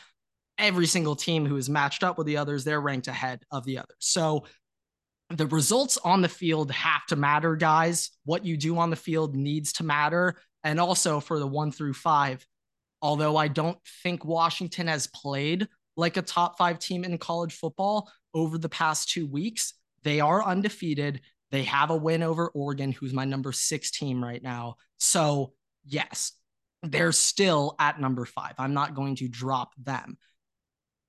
every 0.60 0.86
single 0.86 1.16
team 1.16 1.48
who 1.48 1.56
is 1.56 1.68
matched 1.68 2.04
up 2.04 2.20
with 2.20 2.28
the 2.28 2.38
others, 2.38 2.64
they're 2.64 2.80
ranked 2.80 3.08
ahead 3.08 3.42
of 3.52 3.66
the 3.66 3.80
others. 3.80 3.98
So 3.98 4.46
the 5.30 5.48
results 5.48 5.98
on 5.98 6.22
the 6.22 6.30
field 6.30 6.72
have 6.72 7.06
to 7.08 7.16
matter, 7.16 7.56
guys. 7.56 8.12
What 8.26 8.46
you 8.46 8.58
do 8.58 8.78
on 8.78 8.90
the 8.90 8.96
field 8.96 9.36
needs 9.36 9.74
to 9.74 9.84
matter. 9.84 10.36
And 10.64 10.80
also 10.80 11.20
for 11.20 11.40
the 11.40 11.48
one 11.48 11.72
through 11.72 11.94
five, 11.94 12.46
although 13.02 13.38
I 13.38 13.48
don't 13.48 13.78
think 14.04 14.26
Washington 14.26 14.88
has 14.88 15.08
played 15.08 15.68
like 15.96 16.18
a 16.18 16.22
top 16.22 16.58
five 16.58 16.80
team 16.80 17.04
in 17.04 17.18
college 17.18 17.54
football 17.54 18.12
over 18.34 18.58
the 18.58 18.70
past 18.70 19.10
two 19.10 19.28
weeks, 19.28 19.74
they 20.04 20.20
are 20.20 20.44
undefeated. 20.44 21.22
They 21.52 21.64
have 21.64 21.90
a 21.90 21.96
win 21.96 22.24
over 22.24 22.50
Oregon, 22.50 22.92
who's 22.92 23.14
my 23.14 23.26
number 23.26 23.52
six 23.52 23.92
team 23.92 24.24
right 24.24 24.42
now. 24.42 24.76
So, 24.98 25.54
yes, 25.86 26.34
they're 26.84 27.12
still 27.12 27.76
at 27.80 28.00
number 28.00 28.26
five. 28.26 28.54
I'm 28.58 28.74
not 28.74 28.96
going 28.96 29.16
to 29.18 29.28
drop 29.28 29.74
them. 29.78 30.18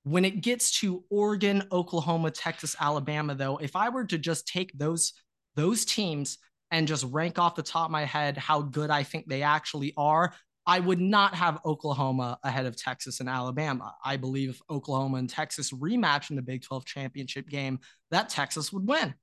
When 0.05 0.25
it 0.25 0.41
gets 0.41 0.81
to 0.81 1.05
Oregon, 1.11 1.65
Oklahoma, 1.71 2.31
Texas, 2.31 2.75
Alabama, 2.81 3.35
though, 3.35 3.59
if 3.59 3.77
I 3.77 3.91
were 3.91 4.05
to 4.07 4.19
just 4.19 4.49
take 4.49 4.77
those 4.79 5.13
those 5.57 5.85
teams 5.85 6.39
and 6.71 6.87
just 6.89 7.05
rank 7.11 7.39
off 7.39 7.57
the 7.57 7.63
top 7.63 7.87
of 7.87 7.91
my 7.91 8.05
head 8.05 8.37
how 8.37 8.63
good 8.63 8.89
I 8.89 9.03
think 9.03 9.27
they 9.27 9.43
actually 9.43 9.93
are, 9.97 10.33
I 10.67 10.79
would 10.79 11.01
not 11.01 11.35
have 11.35 11.61
Oklahoma 11.65 12.39
ahead 12.45 12.67
of 12.67 12.77
Texas 12.77 13.21
and 13.21 13.29
Alabama. 13.29 13.95
I 14.05 14.17
believe 14.17 14.51
if 14.51 14.63
Oklahoma 14.71 15.19
and 15.19 15.29
Texas 15.29 15.73
rematch 15.73 16.31
in 16.31 16.37
the 16.37 16.43
Big 16.43 16.63
12 16.63 16.85
championship 16.85 17.49
game, 17.49 17.81
that 18.11 18.29
Texas 18.29 18.73
would 18.73 18.87
win. 18.87 19.15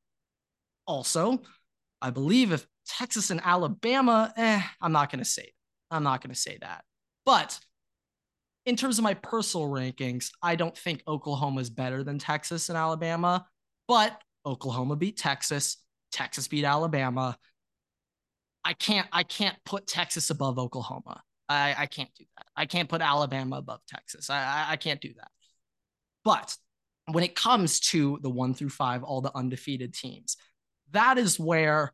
Also, 0.86 1.42
I 2.02 2.10
believe 2.10 2.52
if 2.52 2.68
Texas 2.88 3.30
and 3.30 3.42
Alabama, 3.44 4.34
eh, 4.36 4.62
I'm 4.82 4.92
not 4.92 5.12
going 5.12 5.20
to 5.20 5.30
say. 5.30 5.52
I'm 5.90 6.04
not 6.04 6.22
going 6.22 6.34
to 6.34 6.40
say 6.40 6.58
that. 6.62 6.84
But 7.26 7.60
in 8.68 8.76
terms 8.76 8.98
of 8.98 9.04
my 9.04 9.14
personal 9.14 9.68
rankings, 9.68 10.30
I 10.44 10.58
don't 10.58 10.78
think 10.78 11.02
Oklahoma 11.08 11.62
is 11.62 11.70
better 11.70 12.04
than 12.04 12.20
Texas 12.20 12.68
and 12.68 12.78
Alabama, 12.78 13.48
but 13.88 14.22
Oklahoma 14.46 14.98
beat 14.98 15.18
Texas. 15.18 15.78
Texas 16.12 16.50
beat 16.50 16.66
Alabama. 16.66 17.38
I 18.66 18.74
can't 18.74 19.08
I 19.14 19.24
can't 19.24 19.56
put 19.66 19.88
Texas 19.88 20.30
above 20.32 20.60
Oklahoma. 20.60 21.22
I, 21.48 21.76
I 21.78 21.86
can't 21.86 22.10
do 22.18 22.26
that. 22.36 22.46
I 22.58 22.66
can't 22.66 22.90
put 22.90 23.02
Alabama 23.02 23.58
above 23.58 23.80
Texas. 23.88 24.30
I, 24.30 24.36
I, 24.36 24.66
I 24.72 24.76
can't 24.76 25.00
do 25.00 25.14
that. 25.16 25.32
But 26.26 26.58
when 27.10 27.24
it 27.24 27.36
comes 27.36 27.80
to 27.92 28.20
the 28.22 28.30
one 28.30 28.54
through 28.54 28.70
five, 28.70 29.02
all 29.02 29.22
the 29.22 29.36
undefeated 29.36 29.94
teams, 29.94 30.36
that 30.92 31.18
is 31.18 31.40
where, 31.40 31.94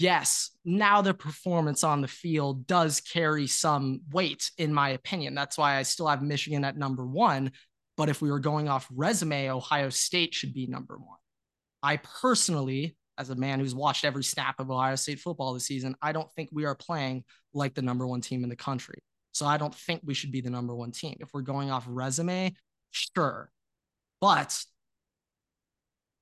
yes, 0.00 0.50
now 0.64 1.02
the 1.02 1.14
performance 1.14 1.84
on 1.84 2.00
the 2.00 2.08
field 2.08 2.66
does 2.66 3.00
carry 3.00 3.46
some 3.46 4.00
weight, 4.10 4.50
in 4.58 4.72
my 4.72 4.90
opinion. 4.90 5.34
That's 5.34 5.58
why 5.58 5.76
I 5.76 5.82
still 5.82 6.08
have 6.08 6.22
Michigan 6.22 6.64
at 6.64 6.76
number 6.76 7.06
one. 7.06 7.52
But 7.96 8.08
if 8.08 8.22
we 8.22 8.30
were 8.30 8.40
going 8.40 8.68
off 8.68 8.88
resume, 8.90 9.50
Ohio 9.50 9.90
State 9.90 10.34
should 10.34 10.54
be 10.54 10.66
number 10.66 10.96
one. 10.96 11.18
I 11.82 11.98
personally 11.98 12.96
as 13.20 13.28
a 13.28 13.36
man 13.36 13.60
who's 13.60 13.74
watched 13.74 14.06
every 14.06 14.24
snap 14.24 14.58
of 14.58 14.70
Ohio 14.70 14.96
State 14.96 15.20
football 15.20 15.52
this 15.52 15.66
season, 15.66 15.94
I 16.00 16.12
don't 16.12 16.30
think 16.32 16.48
we 16.52 16.64
are 16.64 16.74
playing 16.74 17.24
like 17.52 17.74
the 17.74 17.82
number 17.82 18.06
one 18.06 18.22
team 18.22 18.42
in 18.44 18.48
the 18.48 18.56
country. 18.56 19.02
So 19.32 19.44
I 19.44 19.58
don't 19.58 19.74
think 19.74 20.00
we 20.02 20.14
should 20.14 20.32
be 20.32 20.40
the 20.40 20.48
number 20.48 20.74
one 20.74 20.90
team. 20.90 21.16
If 21.20 21.28
we're 21.34 21.42
going 21.42 21.70
off 21.70 21.84
resume, 21.86 22.54
sure. 22.90 23.50
But 24.22 24.58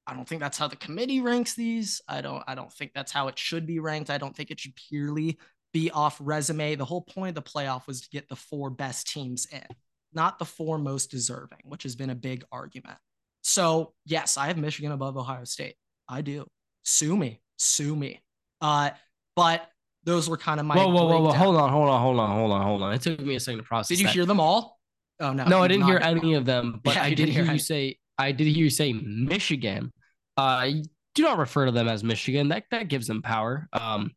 I 0.09 0.15
don't 0.15 0.27
think 0.27 0.41
that's 0.41 0.57
how 0.57 0.69
the 0.69 0.77
committee 0.77 1.21
ranks 1.21 1.55
these. 1.55 2.01
I 2.09 2.23
don't 2.23 2.43
I 2.47 2.55
don't 2.55 2.73
think 2.73 2.93
that's 2.95 3.13
how 3.13 3.29
it 3.29 3.39
should 3.39 3.67
be 3.67 3.79
ranked. 3.79 4.11
I 4.11 4.19
don't 4.19 4.35
think 4.35 4.51
it 4.51 4.59
should 4.59 4.75
purely 4.75 5.39
be 5.73 5.91
off 5.91 6.17
resume. 6.21 6.75
The 6.75 6.85
whole 6.85 7.03
point 7.03 7.37
of 7.37 7.45
the 7.45 7.51
playoff 7.51 7.87
was 7.87 8.01
to 8.01 8.09
get 8.11 8.29
the 8.29 8.37
four 8.37 8.71
best 8.71 9.07
teams 9.07 9.47
in, 9.53 9.67
not 10.13 10.39
the 10.39 10.45
four 10.47 10.79
most 10.79 11.11
deserving, 11.11 11.61
which 11.65 11.83
has 11.83 11.95
been 11.95 12.11
a 12.11 12.15
big 12.15 12.45
argument. 12.51 12.97
So, 13.43 13.93
yes, 14.07 14.37
I 14.37 14.47
have 14.47 14.57
Michigan 14.57 14.93
above 14.93 15.17
Ohio 15.17 15.45
State. 15.45 15.77
I 16.09 16.23
do 16.23 16.47
sue 16.83 17.17
me, 17.17 17.41
sue 17.59 17.95
me. 17.95 18.23
Uh, 18.61 18.91
but 19.37 19.69
those 20.05 20.29
were 20.29 20.39
kind 20.39 20.59
of 20.59 20.67
my. 20.67 20.75
Whoa, 20.75 20.89
whoa, 20.89 21.07
whoa, 21.07 21.21
whoa! 21.21 21.33
Hold 21.33 21.57
on, 21.57 21.71
hold 21.71 21.89
on, 21.89 22.01
hold 22.01 22.19
on, 22.19 22.31
hold 22.31 22.51
on, 22.51 22.63
hold 22.63 22.83
on. 22.83 22.95
It 22.95 23.03
took 23.03 23.21
me 23.21 23.37
a 23.37 23.41
second 23.41 23.59
to 23.59 23.65
process. 23.65 23.89
Did 23.89 24.01
you 24.01 24.07
that. 24.07 24.15
hear 24.15 24.27
them 24.27 24.41
all? 24.41 24.79
Oh 25.21 25.33
no, 25.33 25.45
no, 25.45 25.63
I 25.63 25.69
didn't 25.69 25.85
hear 25.87 25.99
any 25.99 26.35
of 26.35 26.45
them. 26.45 26.81
But 26.83 26.95
yeah, 26.97 27.03
I 27.03 27.15
did 27.15 27.29
hear 27.29 27.45
you 27.45 27.59
say. 27.59 27.99
I 28.17 28.33
did 28.33 28.47
hear 28.49 28.65
you 28.65 28.71
say 28.71 28.93
Michigan. 28.93 29.93
Uh, 30.39 30.71
do 31.15 31.23
not 31.23 31.39
refer 31.39 31.67
to 31.67 31.73
them 31.73 31.89
as 31.89 32.03
Michigan. 32.03 32.49
That 32.49 32.65
that 32.71 32.89
gives 32.89 33.07
them 33.07 33.21
power. 33.21 33.69
Um, 33.73 34.13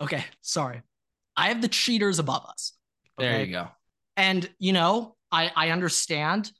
Okay, 0.00 0.24
sorry. 0.40 0.82
I 1.36 1.48
have 1.48 1.62
the 1.62 1.68
cheaters 1.68 2.18
above 2.18 2.44
us. 2.46 2.72
There 3.18 3.44
you 3.44 3.52
go. 3.52 3.68
And 4.16 4.48
you 4.58 4.72
know, 4.72 5.16
I 5.30 5.50
I 5.54 5.70
understand 5.70 6.50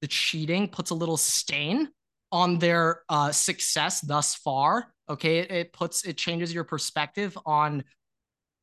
the 0.00 0.06
cheating 0.06 0.68
puts 0.68 0.90
a 0.90 0.94
little 0.94 1.16
stain 1.16 1.88
on 2.30 2.58
their 2.58 3.02
uh, 3.08 3.32
success 3.32 4.00
thus 4.00 4.34
far. 4.34 4.92
Okay, 5.08 5.38
it, 5.38 5.50
it 5.50 5.72
puts 5.72 6.04
it 6.04 6.16
changes 6.16 6.52
your 6.52 6.64
perspective 6.64 7.36
on, 7.46 7.84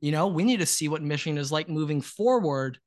you 0.01 0.11
know, 0.11 0.27
we 0.27 0.43
need 0.43 0.59
to 0.59 0.65
see 0.65 0.87
what 0.87 1.01
Michigan 1.01 1.37
is 1.37 1.51
like 1.51 1.69
moving 1.69 2.01
forward 2.01 2.79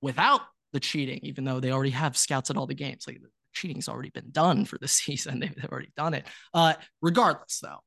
without 0.00 0.42
the 0.72 0.80
cheating, 0.80 1.20
even 1.22 1.44
though 1.44 1.60
they 1.60 1.72
already 1.72 1.90
have 1.90 2.16
scouts 2.16 2.50
at 2.50 2.56
all 2.56 2.66
the 2.66 2.74
games. 2.74 3.04
Like 3.06 3.20
cheating's 3.54 3.88
already 3.88 4.10
been 4.10 4.30
done 4.30 4.64
for 4.64 4.78
the 4.78 4.88
season. 5.00 5.40
They've, 5.40 5.54
they've 5.54 5.70
already 5.70 5.92
done 5.96 6.14
it. 6.14 6.26
Uh, 6.52 6.74
regardless, 7.00 7.60
though, 7.62 7.80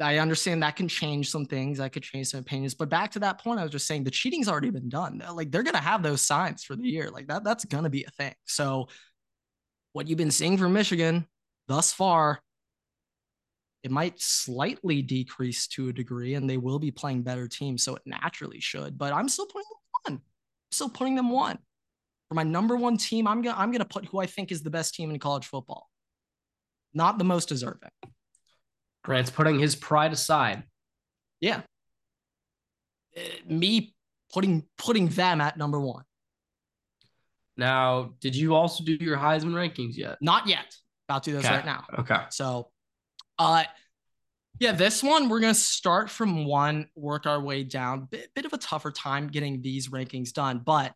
I 0.00 0.18
understand 0.18 0.62
that 0.62 0.76
can 0.76 0.88
change 0.88 1.30
some 1.30 1.46
things. 1.46 1.80
I 1.80 1.88
could 1.88 2.02
change 2.02 2.28
some 2.28 2.40
opinions. 2.40 2.74
But 2.74 2.88
back 2.88 3.12
to 3.12 3.20
that 3.20 3.42
point, 3.42 3.60
I 3.60 3.62
was 3.62 3.72
just 3.72 3.86
saying 3.86 4.04
the 4.04 4.10
cheating's 4.10 4.48
already 4.48 4.70
been 4.70 4.88
done. 4.88 5.22
Like 5.34 5.50
they're 5.50 5.62
gonna 5.62 5.78
have 5.78 6.02
those 6.02 6.22
signs 6.22 6.64
for 6.64 6.76
the 6.76 6.88
year. 6.88 7.10
Like 7.10 7.28
that, 7.28 7.44
that's 7.44 7.64
gonna 7.64 7.90
be 7.90 8.04
a 8.04 8.10
thing. 8.10 8.34
So 8.44 8.88
what 9.92 10.08
you've 10.08 10.18
been 10.18 10.30
seeing 10.30 10.58
from 10.58 10.72
Michigan 10.72 11.26
thus 11.68 11.92
far, 11.92 12.40
it 13.82 13.90
might 13.90 14.20
slightly 14.20 15.02
decrease 15.02 15.66
to 15.68 15.88
a 15.88 15.92
degree, 15.92 16.34
and 16.34 16.48
they 16.48 16.56
will 16.56 16.78
be 16.78 16.90
playing 16.90 17.22
better 17.22 17.48
teams. 17.48 17.82
So 17.82 17.96
it 17.96 18.02
naturally 18.06 18.60
should. 18.60 18.96
But 18.96 19.12
I'm 19.12 19.28
still 19.28 19.46
putting 19.46 19.66
them 19.70 20.12
one. 20.12 20.14
I'm 20.14 20.22
still 20.72 20.88
putting 20.88 21.14
them 21.16 21.30
one. 21.30 21.58
For 22.32 22.36
my 22.36 22.44
number 22.44 22.76
one 22.76 22.96
team, 22.96 23.26
I'm 23.28 23.42
gonna 23.42 23.58
I'm 23.58 23.70
gonna 23.72 23.84
put 23.84 24.06
who 24.06 24.18
I 24.18 24.24
think 24.24 24.52
is 24.52 24.62
the 24.62 24.70
best 24.70 24.94
team 24.94 25.10
in 25.10 25.18
college 25.18 25.44
football. 25.44 25.90
Not 26.94 27.18
the 27.18 27.24
most 27.24 27.50
deserving. 27.50 27.90
Grant's 29.04 29.28
putting 29.28 29.58
his 29.58 29.76
pride 29.76 30.14
aside. 30.14 30.62
Yeah. 31.42 31.60
Me 33.46 33.94
putting 34.32 34.64
putting 34.78 35.08
them 35.08 35.42
at 35.42 35.58
number 35.58 35.78
one. 35.78 36.04
Now, 37.58 38.14
did 38.22 38.34
you 38.34 38.54
also 38.54 38.82
do 38.82 38.94
your 38.98 39.18
Heisman 39.18 39.52
rankings 39.52 39.98
yet? 39.98 40.16
Not 40.22 40.46
yet. 40.46 40.74
About 41.10 41.24
to 41.24 41.32
do 41.32 41.36
this 41.36 41.44
Okay. 41.44 41.56
right 41.56 41.66
now. 41.66 41.84
Okay. 41.98 42.22
So, 42.30 42.70
uh, 43.38 43.64
yeah, 44.58 44.72
this 44.72 45.02
one 45.02 45.28
we're 45.28 45.40
gonna 45.40 45.52
start 45.52 46.08
from 46.08 46.46
one, 46.46 46.88
work 46.94 47.26
our 47.26 47.42
way 47.42 47.62
down. 47.62 48.06
Bit, 48.06 48.30
bit 48.34 48.46
of 48.46 48.54
a 48.54 48.58
tougher 48.58 48.90
time 48.90 49.28
getting 49.28 49.60
these 49.60 49.88
rankings 49.90 50.32
done, 50.32 50.62
but 50.64 50.94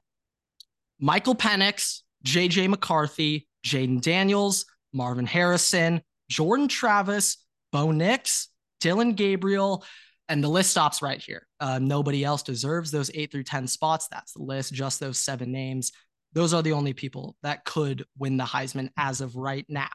Michael 0.98 1.34
Penix, 1.34 2.00
JJ 2.24 2.68
McCarthy, 2.68 3.48
Jayden 3.64 4.00
Daniels, 4.00 4.64
Marvin 4.92 5.26
Harrison, 5.26 6.00
Jordan 6.28 6.68
Travis, 6.68 7.38
Bo 7.72 7.90
Nix, 7.90 8.48
Dillon 8.80 9.12
Gabriel, 9.12 9.84
and 10.28 10.42
the 10.42 10.48
list 10.48 10.70
stops 10.70 11.02
right 11.02 11.20
here. 11.20 11.46
Uh, 11.60 11.78
nobody 11.78 12.24
else 12.24 12.42
deserves 12.42 12.90
those 12.90 13.10
eight 13.14 13.30
through 13.30 13.44
10 13.44 13.66
spots. 13.66 14.08
That's 14.08 14.32
the 14.32 14.42
list, 14.42 14.72
just 14.72 15.00
those 15.00 15.18
seven 15.18 15.52
names. 15.52 15.92
Those 16.32 16.52
are 16.52 16.62
the 16.62 16.72
only 16.72 16.92
people 16.92 17.36
that 17.42 17.64
could 17.64 18.04
win 18.18 18.36
the 18.36 18.44
Heisman 18.44 18.90
as 18.96 19.20
of 19.20 19.36
right 19.36 19.64
now. 19.68 19.88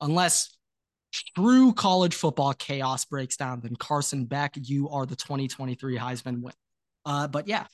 Unless 0.00 0.56
true 1.36 1.72
college 1.72 2.14
football 2.14 2.52
chaos 2.52 3.04
breaks 3.04 3.36
down, 3.36 3.60
then 3.60 3.76
Carson 3.76 4.24
Beck, 4.24 4.54
you 4.56 4.88
are 4.88 5.06
the 5.06 5.16
2023 5.16 5.96
Heisman 5.96 6.42
win. 6.42 6.54
Uh, 7.04 7.28
but 7.28 7.46
yeah, 7.46 7.66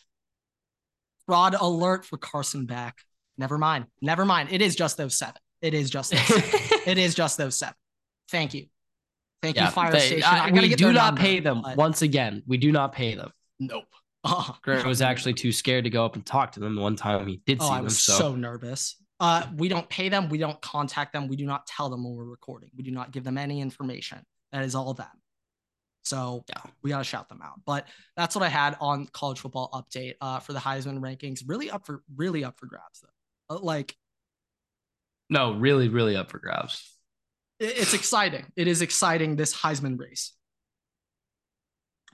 fraud 1.26 1.54
alert 1.58 2.04
for 2.04 2.16
Carson 2.16 2.66
Beck. 2.66 2.98
Never 3.38 3.58
mind. 3.58 3.86
Never 4.00 4.24
mind. 4.24 4.50
It 4.52 4.62
is 4.62 4.76
just 4.76 4.96
those 4.96 5.16
seven. 5.16 5.34
It 5.60 5.74
is 5.74 5.90
just 5.90 6.10
those 6.10 6.20
seven. 6.26 6.50
it 6.86 6.98
is 6.98 7.14
just 7.14 7.38
those 7.38 7.56
seven. 7.56 7.74
Thank 8.30 8.54
you. 8.54 8.66
Thank 9.42 9.56
you, 9.58 9.66
Fire 9.68 9.92
they- 9.92 9.98
Station. 10.00 10.24
I- 10.24 10.50
we 10.50 10.74
do 10.74 10.92
not 10.92 11.16
pay 11.16 11.40
them. 11.40 11.62
but 11.62 11.76
Once 11.76 12.02
again, 12.02 12.42
we 12.46 12.56
do 12.58 12.70
not 12.72 12.92
pay 12.92 13.14
them. 13.14 13.30
Nope. 13.58 13.84
Grant 14.62 14.86
was 14.86 15.02
actually 15.02 15.34
too 15.34 15.50
scared 15.50 15.84
to 15.84 15.90
go 15.90 16.04
up 16.04 16.14
and 16.14 16.24
talk 16.24 16.52
to 16.52 16.60
them 16.60 16.76
the 16.76 16.80
one 16.80 16.94
time 16.94 17.26
he 17.26 17.40
did 17.44 17.58
Oh, 17.60 17.66
see 17.66 17.72
I 17.72 17.76
them. 17.76 17.84
was 17.84 17.98
So, 17.98 18.12
so 18.18 18.36
nervous. 18.36 18.96
Uh, 19.18 19.46
we 19.56 19.68
don't 19.68 19.88
pay 19.88 20.08
them. 20.08 20.28
We 20.28 20.38
don't 20.38 20.60
contact 20.62 21.12
them. 21.12 21.26
We 21.28 21.36
do 21.36 21.44
not 21.46 21.66
tell 21.66 21.88
them 21.88 22.04
when 22.04 22.14
we're 22.14 22.24
recording. 22.24 22.70
We 22.76 22.82
do 22.84 22.90
not 22.92 23.10
give 23.12 23.24
them 23.24 23.36
any 23.38 23.60
information. 23.60 24.18
That 24.52 24.64
is 24.64 24.74
all 24.74 24.94
them. 24.94 25.06
So 26.02 26.44
Yeah. 26.48 26.62
we 26.82 26.90
gotta 26.90 27.04
shout 27.04 27.28
them 27.28 27.40
out. 27.42 27.60
But 27.64 27.86
that's 28.16 28.34
what 28.34 28.44
I 28.44 28.48
had 28.48 28.76
on 28.80 29.06
college 29.12 29.38
football 29.40 29.70
update 29.72 30.14
uh, 30.20 30.40
for 30.40 30.52
the 30.52 30.58
Heisman 30.58 30.98
rankings. 31.00 31.42
Really 31.46 31.70
up 31.70 31.86
for 31.86 32.02
really 32.16 32.44
up 32.44 32.58
for 32.58 32.66
grabs 32.66 33.00
though. 33.00 33.56
Uh, 33.56 33.58
like 33.60 33.96
no, 35.30 35.54
really, 35.54 35.88
really 35.88 36.16
up 36.16 36.30
for 36.30 36.38
grabs. 36.38 36.90
it- 37.58 37.78
it's 37.78 37.94
exciting. 37.94 38.44
It 38.56 38.66
is 38.68 38.82
exciting 38.82 39.36
this 39.36 39.54
Heisman 39.54 39.98
race. 39.98 40.32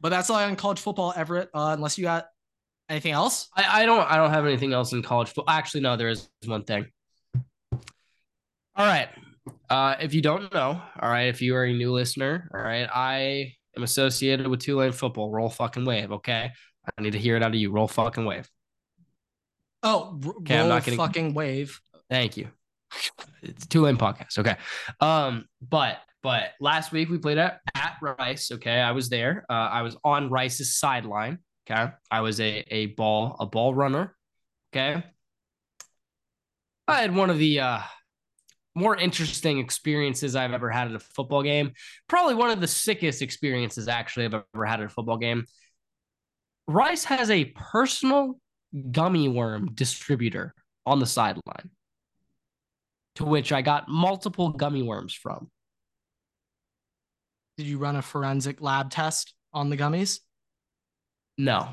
But 0.00 0.10
that's 0.10 0.30
all 0.30 0.36
I 0.36 0.44
on 0.44 0.54
college 0.56 0.78
football, 0.78 1.12
Everett. 1.16 1.48
Uh, 1.52 1.70
unless 1.76 1.98
you 1.98 2.04
got 2.04 2.26
anything 2.88 3.12
else. 3.12 3.48
I, 3.56 3.82
I 3.82 3.86
don't 3.86 4.08
I 4.08 4.16
don't 4.16 4.30
have 4.30 4.46
anything 4.46 4.72
else 4.72 4.92
in 4.92 5.02
college 5.02 5.28
football. 5.28 5.52
Actually, 5.54 5.80
no, 5.80 5.96
there 5.96 6.08
is 6.10 6.28
one 6.44 6.62
thing. 6.64 6.86
All 7.72 8.86
right. 8.86 9.08
Uh, 9.68 9.96
if 10.00 10.14
you 10.14 10.20
don't 10.22 10.52
know, 10.52 10.80
all 11.00 11.08
right, 11.10 11.28
if 11.28 11.42
you 11.42 11.56
are 11.56 11.64
a 11.64 11.72
new 11.72 11.90
listener, 11.92 12.50
all 12.54 12.60
right, 12.60 12.88
I 12.92 13.54
am 13.78 13.84
associated 13.84 14.46
with 14.46 14.60
Tulane 14.60 14.92
football. 14.92 15.30
Roll 15.30 15.48
fucking 15.48 15.84
wave, 15.84 16.12
okay? 16.12 16.50
I 16.98 17.02
need 17.02 17.12
to 17.12 17.18
hear 17.18 17.36
it 17.36 17.42
out 17.42 17.50
of 17.50 17.54
you. 17.54 17.70
Roll 17.70 17.88
fucking 17.88 18.24
wave. 18.24 18.48
Oh, 19.82 20.18
r- 20.24 20.32
Okay, 20.40 20.58
I'm 20.58 20.68
not 20.68 20.84
getting- 20.84 20.98
fucking 20.98 21.34
wave. 21.34 21.80
Thank 22.10 22.36
you. 22.36 22.48
It's 23.42 23.66
Tulane 23.66 23.96
podcast. 23.96 24.38
Okay. 24.38 24.56
Um, 25.00 25.44
but 25.60 25.98
but 26.22 26.50
last 26.60 26.90
week 26.90 27.08
we 27.10 27.18
played 27.18 27.38
at, 27.38 27.60
at 27.74 27.96
Rice. 28.02 28.50
Okay. 28.50 28.80
I 28.80 28.90
was 28.92 29.08
there. 29.08 29.44
Uh, 29.48 29.52
I 29.52 29.82
was 29.82 29.96
on 30.04 30.30
Rice's 30.30 30.76
sideline. 30.78 31.38
Okay. 31.70 31.92
I 32.10 32.20
was 32.22 32.40
a 32.40 32.64
a 32.70 32.86
ball, 32.86 33.36
a 33.38 33.46
ball 33.46 33.74
runner. 33.74 34.16
Okay. 34.72 35.02
I 36.88 37.00
had 37.02 37.14
one 37.14 37.28
of 37.30 37.38
the 37.38 37.60
uh 37.60 37.80
more 38.74 38.96
interesting 38.96 39.58
experiences 39.58 40.36
I've 40.36 40.52
ever 40.52 40.70
had 40.70 40.88
at 40.88 40.94
a 40.94 41.00
football 41.00 41.42
game. 41.42 41.72
Probably 42.08 42.34
one 42.34 42.50
of 42.50 42.60
the 42.60 42.66
sickest 42.66 43.22
experiences 43.22 43.88
actually 43.88 44.26
I've 44.26 44.42
ever 44.54 44.64
had 44.64 44.80
at 44.80 44.86
a 44.86 44.90
football 44.90 45.18
game. 45.18 45.44
Rice 46.66 47.04
has 47.04 47.30
a 47.30 47.46
personal 47.46 48.38
gummy 48.90 49.28
worm 49.28 49.70
distributor 49.74 50.54
on 50.84 50.98
the 50.98 51.06
sideline 51.06 51.70
to 53.16 53.24
which 53.24 53.52
I 53.52 53.62
got 53.62 53.88
multiple 53.88 54.50
gummy 54.50 54.82
worms 54.82 55.12
from. 55.12 55.50
Did 57.56 57.66
you 57.66 57.78
run 57.78 57.96
a 57.96 58.02
forensic 58.02 58.60
lab 58.60 58.90
test 58.90 59.34
on 59.52 59.70
the 59.70 59.76
gummies? 59.76 60.20
No, 61.36 61.68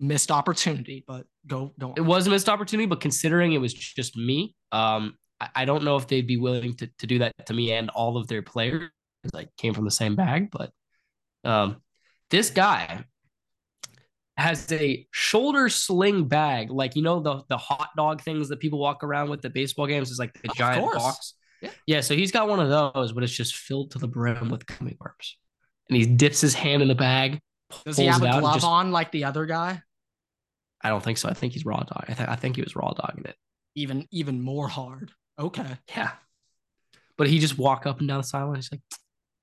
Missed 0.00 0.30
opportunity, 0.30 1.04
but 1.06 1.26
go 1.46 1.72
don't. 1.76 1.98
it 1.98 2.02
was 2.02 2.26
a 2.26 2.30
missed 2.30 2.48
opportunity, 2.48 2.86
but 2.86 3.00
considering 3.00 3.52
it 3.52 3.58
was 3.58 3.74
just 3.74 4.16
me, 4.16 4.54
um, 4.70 5.16
I, 5.40 5.48
I 5.56 5.64
don't 5.64 5.82
know 5.82 5.96
if 5.96 6.06
they'd 6.06 6.26
be 6.26 6.36
willing 6.36 6.74
to, 6.74 6.88
to 6.98 7.06
do 7.06 7.18
that 7.18 7.46
to 7.46 7.52
me 7.54 7.72
and 7.72 7.90
all 7.90 8.16
of 8.16 8.28
their 8.28 8.42
players 8.42 8.90
because 9.22 9.40
I 9.40 9.48
came 9.56 9.74
from 9.74 9.84
the 9.84 9.90
same 9.90 10.14
bag. 10.14 10.50
But 10.52 10.70
um, 11.44 11.82
this 12.30 12.50
guy 12.50 13.04
has 14.36 14.70
a 14.70 15.04
shoulder 15.10 15.68
sling 15.68 16.28
bag, 16.28 16.70
like 16.70 16.94
you 16.94 17.02
know 17.02 17.18
the 17.20 17.42
the 17.48 17.56
hot 17.56 17.88
dog 17.96 18.22
things 18.22 18.48
that 18.50 18.60
people 18.60 18.78
walk 18.78 19.02
around 19.02 19.30
with 19.30 19.44
at 19.44 19.52
baseball 19.52 19.86
games 19.88 20.10
is 20.12 20.18
like 20.20 20.32
the 20.40 20.50
Of 20.50 20.56
giant 20.56 20.82
course. 20.84 20.96
box. 20.96 21.34
Yeah. 21.60 21.70
yeah, 21.88 22.00
so 22.02 22.14
he's 22.14 22.30
got 22.30 22.48
one 22.48 22.60
of 22.60 22.68
those, 22.68 23.10
but 23.12 23.24
it's 23.24 23.32
just 23.32 23.56
filled 23.56 23.90
to 23.90 23.98
the 23.98 24.06
brim 24.06 24.48
with 24.48 24.64
gummy 24.64 24.96
worms, 25.00 25.36
and 25.88 25.96
he 25.96 26.06
dips 26.06 26.40
his 26.40 26.54
hand 26.54 26.82
in 26.82 26.88
the 26.88 26.94
bag. 26.94 27.40
Does 27.84 27.96
he 27.96 28.06
have 28.06 28.22
a 28.22 28.38
glove 28.38 28.54
just- 28.54 28.64
on 28.64 28.92
like 28.92 29.10
the 29.10 29.24
other 29.24 29.44
guy? 29.44 29.82
I 30.82 30.90
don't 30.90 31.02
think 31.02 31.18
so. 31.18 31.28
I 31.28 31.34
think 31.34 31.52
he's 31.52 31.64
raw 31.64 31.78
dog. 31.78 32.04
I, 32.08 32.14
th- 32.14 32.28
I 32.28 32.36
think 32.36 32.56
he 32.56 32.62
was 32.62 32.76
raw 32.76 32.92
dogging 32.92 33.24
it. 33.24 33.36
Even 33.74 34.06
even 34.10 34.40
more 34.42 34.68
hard. 34.68 35.12
Okay. 35.38 35.66
Yeah. 35.94 36.10
But 37.16 37.28
he 37.28 37.38
just 37.38 37.58
walk 37.58 37.86
up 37.86 37.98
and 37.98 38.08
down 38.08 38.18
the 38.18 38.24
sideline. 38.26 38.56
He's 38.56 38.70
like, 38.70 38.80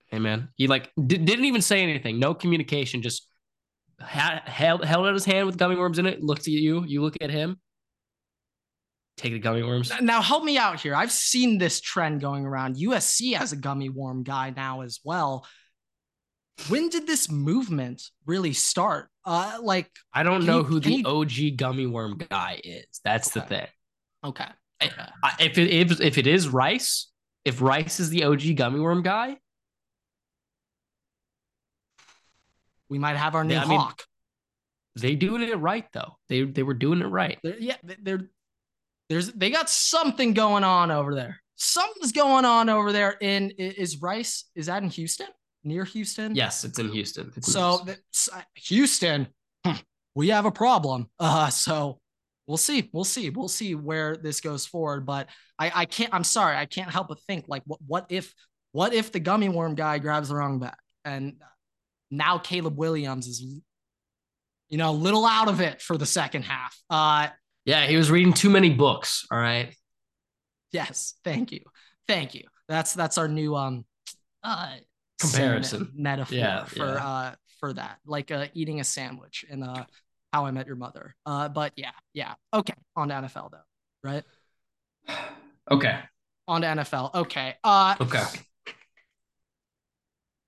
"Hey, 0.08 0.20
man." 0.20 0.50
He 0.56 0.68
like 0.68 0.92
di- 0.96 1.18
didn't 1.18 1.46
even 1.46 1.62
say 1.62 1.84
anything. 1.84 2.20
No 2.20 2.34
communication. 2.34 3.02
Just 3.02 3.28
ha- 4.00 4.42
held 4.46 4.84
held 4.84 5.08
out 5.08 5.14
his 5.14 5.26
hand 5.26 5.46
with 5.46 5.58
gummy 5.58 5.76
worms 5.76 6.00
in 6.00 6.06
it. 6.06 6.24
Looked 6.24 6.42
at 6.42 6.48
you. 6.48 6.84
You 6.86 7.02
look 7.02 7.18
at 7.22 7.30
him. 7.30 7.60
Take 9.18 9.32
the 9.34 9.40
gummy 9.40 9.64
worms. 9.64 9.92
Now 10.02 10.22
help 10.22 10.44
me 10.44 10.58
out 10.58 10.82
here. 10.82 10.94
I've 10.94 11.12
seen 11.12 11.58
this 11.58 11.80
trend 11.80 12.20
going 12.20 12.46
around. 12.46 12.76
USC 12.76 13.34
has 13.36 13.54
a 13.54 13.56
gummy 13.56 13.90
worm 13.90 14.24
guy 14.24 14.50
now 14.50 14.82
as 14.82 15.00
well. 15.06 15.48
When 16.68 16.90
did 16.90 17.08
this 17.08 17.30
movement 17.30 18.02
really 18.26 18.54
start? 18.54 19.10
Uh 19.26 19.58
like 19.62 19.90
I 20.14 20.24
don't 20.24 20.46
know 20.46 20.60
you- 20.60 20.64
who 20.66 20.80
the 20.80 20.92
you- 20.94 21.04
OG 21.06 21.58
gummy 21.58 21.88
worm 21.88 22.18
guy 22.30 22.60
is. 22.64 22.86
That's 23.04 23.32
the 23.32 23.42
thing. 23.42 23.68
okay. 24.24 24.48
I, 24.82 24.92
I- 25.24 25.36
if 25.40 25.58
it 25.58 25.70
if, 25.72 26.00
if 26.02 26.18
it 26.18 26.28
is 26.28 26.48
Rice, 26.50 27.08
if 27.44 27.62
Rice 27.62 28.00
is 28.00 28.10
the 28.10 28.24
OG 28.26 28.56
gummy 28.56 28.80
worm 28.80 29.02
guy, 29.04 29.38
We 32.90 33.00
might 33.00 33.16
have 33.18 33.36
our 33.36 33.44
new 33.44 33.56
I 33.56 33.66
mean- 33.66 33.82
they 34.98 35.16
doing 35.16 35.42
it 35.42 35.56
right 35.58 35.86
though. 35.92 36.18
They 36.30 36.44
they 36.44 36.64
were 36.64 36.74
doing 36.74 37.02
it 37.02 37.08
right. 37.08 37.38
They're, 37.44 37.58
yeah, 37.60 37.76
they're 38.02 38.30
there's 39.10 39.32
they 39.34 39.50
got 39.50 39.70
something 39.70 40.34
going 40.34 40.64
on 40.64 40.90
over 40.92 41.14
there. 41.16 41.42
Something's 41.58 42.12
going 42.12 42.46
on 42.46 42.70
over 42.70 42.92
there 42.94 43.18
in 43.20 43.50
is 43.52 44.02
Rice. 44.02 44.46
Is 44.56 44.68
that 44.68 44.84
in 44.84 44.90
Houston? 44.90 45.28
Near 45.66 45.84
Houston? 45.86 46.36
Yes, 46.36 46.64
it's 46.64 46.80
in 46.80 46.90
Houston. 46.90 47.32
It's 47.36 47.48
in 47.48 47.54
So 47.54 47.86
Houston. 47.86 48.44
Houston, 48.56 49.28
hmm, 49.66 49.74
we 50.14 50.30
have 50.30 50.46
a 50.46 50.52
problem. 50.52 51.10
Uh, 51.20 51.50
so 51.50 52.00
we'll 52.48 52.58
see. 52.58 52.90
We'll 52.94 53.04
see. 53.04 53.30
We'll 53.30 53.48
see 53.48 53.76
where 53.76 54.16
this 54.16 54.40
goes 54.42 54.66
forward. 54.66 55.06
But 55.06 55.28
I, 55.58 55.72
I 55.74 55.86
can't. 55.86 56.14
I'm 56.14 56.24
sorry. 56.24 56.56
I 56.56 56.66
can't 56.66 56.92
help 56.92 57.08
but 57.08 57.20
think 57.22 57.46
like, 57.48 57.64
what, 57.66 57.80
what 57.88 58.06
if, 58.10 58.34
what 58.72 58.94
if 58.94 59.12
the 59.12 59.20
gummy 59.20 59.50
worm 59.50 59.76
guy 59.76 59.98
grabs 60.00 60.30
the 60.30 60.36
wrong 60.36 60.60
back 60.60 60.78
and 61.04 61.34
now 62.12 62.38
Caleb 62.38 62.78
Williams 62.78 63.28
is, 63.28 63.42
you 63.42 64.78
know, 64.78 64.90
a 64.90 64.92
little 64.92 65.26
out 65.26 65.48
of 65.48 65.62
it 65.62 65.82
for 65.82 65.98
the 65.98 66.06
second 66.06 66.44
half. 66.44 66.78
Uh, 66.90 67.28
yeah, 67.66 67.88
he 67.88 67.96
was 67.98 68.12
reading 68.12 68.34
too 68.34 68.50
many 68.50 68.70
books. 68.70 69.26
All 69.32 69.40
right. 69.40 69.74
yes. 70.72 71.16
Thank 71.24 71.52
you. 71.52 71.62
Thank 72.08 72.36
you. 72.36 72.44
That's 72.68 72.94
that's 72.94 73.18
our 73.18 73.28
new 73.28 73.56
um, 73.56 73.86
uh, 74.44 74.76
Comparison. 75.20 75.92
metaphor 75.96 76.36
Yeah, 76.38 76.66
for 76.66 76.86
yeah. 76.86 77.08
uh 77.08 77.36
for 77.60 77.74
that 77.74 78.00
like 78.06 78.32
uh 78.32 78.48
eating 78.54 78.80
a 78.80 78.84
sandwich 78.84 79.46
in 79.50 79.64
uh 79.64 79.86
how 80.34 80.46
i 80.46 80.52
met 80.52 80.68
your 80.68 80.76
mother 80.76 81.16
uh 81.26 81.48
but 81.48 81.72
yeah 81.78 81.92
yeah 82.14 82.34
okay 82.54 82.74
on 82.98 83.08
to 83.10 83.14
nfl 83.16 83.50
though 83.52 83.58
right 84.04 84.24
Okay. 85.72 86.00
on 86.48 86.62
to 86.62 86.68
nfl 86.68 87.14
okay 87.16 87.56
uh 87.64 87.96
Okay. 88.02 88.24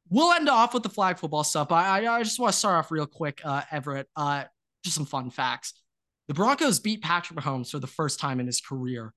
we'll 0.09 0.32
end 0.34 0.49
off 0.49 0.74
with 0.74 0.84
the 0.84 0.89
flag 0.89 1.18
football 1.18 1.43
stuff 1.43 1.72
i 1.72 2.03
i, 2.05 2.15
I 2.20 2.24
just 2.24 2.39
want 2.39 2.51
to 2.53 2.57
start 2.59 2.76
off 2.78 2.91
real 2.91 3.05
quick 3.07 3.41
uh 3.43 3.61
everett 3.72 4.07
uh 4.15 4.43
just 4.84 4.95
some 4.95 5.05
fun 5.05 5.30
facts 5.30 5.74
the 6.28 6.34
broncos 6.34 6.80
beat 6.80 7.01
patrick 7.01 7.39
mahomes 7.39 7.70
for 7.72 7.80
the 7.80 7.88
first 7.88 8.20
time 8.20 8.39
in 8.39 8.45
his 8.45 8.61
career 8.61 9.13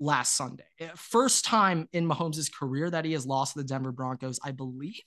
last 0.00 0.34
sunday 0.36 0.64
Uh, 0.80 0.86
first 0.96 1.44
time 1.44 1.86
in 1.92 2.08
mahomes' 2.08 2.50
career 2.52 2.90
that 2.90 3.04
he 3.04 3.12
has 3.12 3.26
lost 3.26 3.52
to 3.52 3.58
the 3.60 3.64
denver 3.68 3.92
broncos 3.92 4.40
i 4.42 4.50
believe 4.50 5.00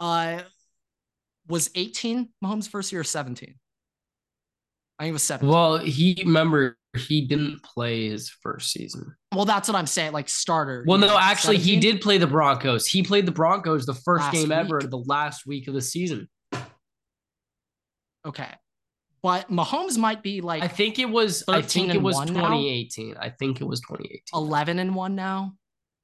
uh 0.00 0.40
was 1.48 1.70
18 1.74 2.28
mahomes 2.44 2.68
first 2.68 2.92
year 2.92 3.00
or 3.00 3.04
17 3.04 3.54
i 4.98 5.02
think 5.02 5.10
it 5.10 5.12
was 5.12 5.22
17 5.24 5.48
Well, 5.50 5.78
he 5.78 6.22
remember 6.24 6.76
he 6.96 7.26
didn't 7.26 7.62
play 7.62 8.08
his 8.08 8.30
first 8.30 8.70
season. 8.72 9.14
well 9.34 9.44
that's 9.44 9.68
what 9.68 9.76
i'm 9.76 9.86
saying 9.86 10.12
like 10.12 10.28
starter 10.28 10.84
Well, 10.86 10.98
no, 10.98 11.18
actually, 11.18 11.58
he 11.58 11.78
did 11.78 12.00
play 12.00 12.18
the 12.18 12.26
Broncos. 12.26 12.86
He 12.86 13.02
played 13.02 13.26
the 13.26 13.32
Broncos 13.32 13.86
the 13.86 13.94
first 13.94 14.22
Last 14.24 14.32
game 14.32 14.50
ever, 14.52 14.80
the 14.80 14.96
last 15.06 15.46
week 15.46 15.68
of 15.68 15.74
the 15.74 15.82
season. 15.82 16.28
okay 18.26 18.48
but 19.22 19.50
mahomes 19.50 19.98
might 19.98 20.22
be 20.22 20.40
like 20.40 20.62
I 20.62 20.68
think 20.68 20.98
it 20.98 21.08
was. 21.08 21.44
I 21.48 21.62
think 21.62 21.94
it 21.94 22.02
was 22.02 22.16
one 22.16 22.28
now? 22.28 22.40
2018. 22.48 23.16
I 23.18 23.30
think 23.30 23.60
it 23.60 23.64
was 23.64 23.80
2018. 23.80 24.20
11 24.34 24.78
and 24.78 24.94
1 24.94 25.14
now 25.14 25.54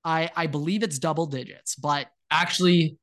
i 0.04 0.30
i 0.36 0.46
believe 0.46 0.82
it's 0.82 0.98
double 0.98 1.24
digits 1.26 1.74
but 1.76 2.08
Actually, 2.30 2.98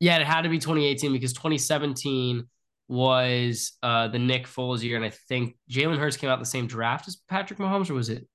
yeah, 0.00 0.16
it 0.18 0.26
had 0.26 0.42
to 0.42 0.48
be 0.48 0.58
2018 0.58 1.12
because 1.12 1.32
2017 1.32 2.44
was 2.88 3.72
uh 3.82 4.08
the 4.08 4.18
Nick 4.18 4.46
Foles 4.46 4.82
year, 4.82 4.96
and 4.96 5.04
I 5.04 5.10
think 5.10 5.56
Jalen 5.70 5.96
Hurts 5.98 6.16
came 6.16 6.28
out 6.28 6.38
the 6.40 6.44
same 6.46 6.66
draft 6.66 7.06
as 7.08 7.16
Patrick 7.28 7.58
Mahomes, 7.58 7.88
or 7.88 7.94
was 7.94 8.08
it 8.10 8.26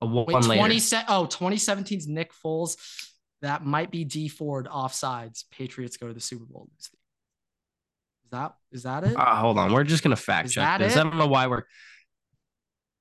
a 0.00 0.06
one 0.06 0.26
wait 0.26 0.44
later? 0.44 0.60
20 0.60 0.78
se- 0.78 1.04
oh 1.08 1.26
2017's 1.30 2.06
nick 2.06 2.32
foles 2.32 2.76
that 3.42 3.64
might 3.64 3.90
be 3.90 4.04
Dee 4.04 4.28
Ford 4.28 4.68
offsides 4.70 5.44
patriots 5.50 5.96
go 5.96 6.06
to 6.06 6.14
the 6.14 6.20
super 6.20 6.44
bowl 6.44 6.68
lose 6.72 6.88
the- 6.90 6.98
is 8.26 8.30
that 8.32 8.54
is 8.72 8.82
that 8.82 9.04
it 9.04 9.16
Uh, 9.16 9.36
hold 9.36 9.58
on, 9.58 9.72
we're 9.72 9.84
just 9.84 10.02
gonna 10.02 10.16
fact 10.16 10.48
Is 10.48 10.54
check 10.54 10.64
that 10.64 10.78
this. 10.78 10.96
it? 10.96 10.98
I 10.98 11.02
don't 11.04 11.16
know 11.16 11.28
why 11.28 11.46
we're. 11.46 11.62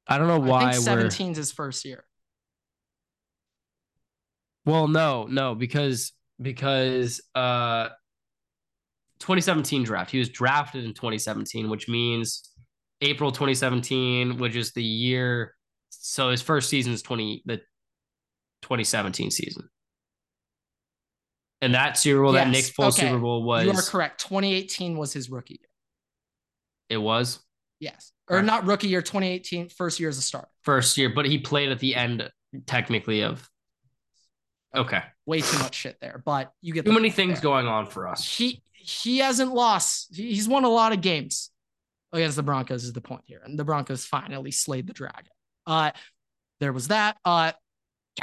I 0.07 0.19
don't 0.19 0.27
know 0.27 0.39
why 0.39 0.65
i 0.65 0.71
think 0.73 0.85
we're. 0.87 1.07
17's 1.07 1.37
his 1.37 1.51
first 1.51 1.83
year 1.83 2.05
Well, 4.65 4.87
no, 4.87 5.25
no, 5.25 5.55
because 5.55 6.11
because 6.41 7.21
uh 7.33 7.89
2017 9.19 9.83
draft. 9.83 10.11
He 10.11 10.19
was 10.19 10.29
drafted 10.29 10.83
in 10.83 10.93
2017, 10.93 11.69
which 11.69 11.87
means 11.87 12.51
April 13.01 13.31
2017, 13.31 14.37
which 14.37 14.55
is 14.55 14.73
the 14.73 14.83
year 14.83 15.55
so 15.89 16.29
his 16.29 16.41
first 16.41 16.69
season 16.69 16.93
is 16.93 17.01
20 17.01 17.43
the 17.45 17.57
2017 18.61 19.31
season. 19.31 19.69
And 21.61 21.73
that 21.73 21.97
Super 21.97 22.21
Bowl, 22.21 22.33
that 22.33 22.47
Yes, 22.51 22.65
Nick 22.67 22.75
Foles 22.75 22.97
okay. 22.97 23.07
Super 23.07 23.19
Bowl 23.19 23.43
was 23.43 23.65
you 23.65 23.71
are 23.71 23.81
correct 23.81 24.19
2018 24.21 24.97
was 24.97 25.13
his 25.13 25.29
rookie 25.29 25.55
year 25.55 25.69
it 26.89 26.97
was 26.97 27.39
yes 27.79 28.11
or 28.29 28.35
Correct. 28.37 28.45
not 28.45 28.65
rookie 28.65 28.87
year 28.89 29.01
2018 29.01 29.69
first 29.69 29.99
year 29.99 30.09
as 30.09 30.17
a 30.17 30.21
starter 30.21 30.49
first 30.63 30.97
year, 30.97 31.09
but 31.13 31.25
he 31.25 31.37
played 31.37 31.69
at 31.71 31.79
the 31.79 31.95
end 31.95 32.29
technically 32.67 33.21
of 33.23 33.49
Okay. 34.75 35.01
way 35.25 35.39
too 35.41 35.57
much 35.59 35.73
shit 35.75 35.97
there 36.01 36.21
but 36.25 36.51
you 36.61 36.73
get 36.73 36.85
Too 36.85 36.91
many 36.91 37.09
things 37.09 37.35
there. 37.35 37.43
going 37.43 37.67
on 37.67 37.85
for 37.87 38.07
us. 38.07 38.27
he 38.37 38.61
he 38.73 39.17
hasn't 39.17 39.51
lost. 39.51 40.15
He's 40.15 40.47
won 40.47 40.63
a 40.63 40.69
lot 40.69 40.91
of 40.93 41.01
games 41.01 41.49
against 42.13 42.35
the 42.35 42.43
Broncos. 42.43 42.83
Is 42.83 42.93
the 42.93 43.01
point 43.01 43.23
here, 43.25 43.41
and 43.43 43.57
the 43.57 43.63
Broncos 43.63 44.05
finally 44.05 44.51
slayed 44.51 44.85
the 44.85 44.93
dragon. 44.93 45.31
Uh, 45.65 45.89
there 46.59 46.71
was 46.71 46.89
that. 46.89 47.17
Uh, 47.25 47.53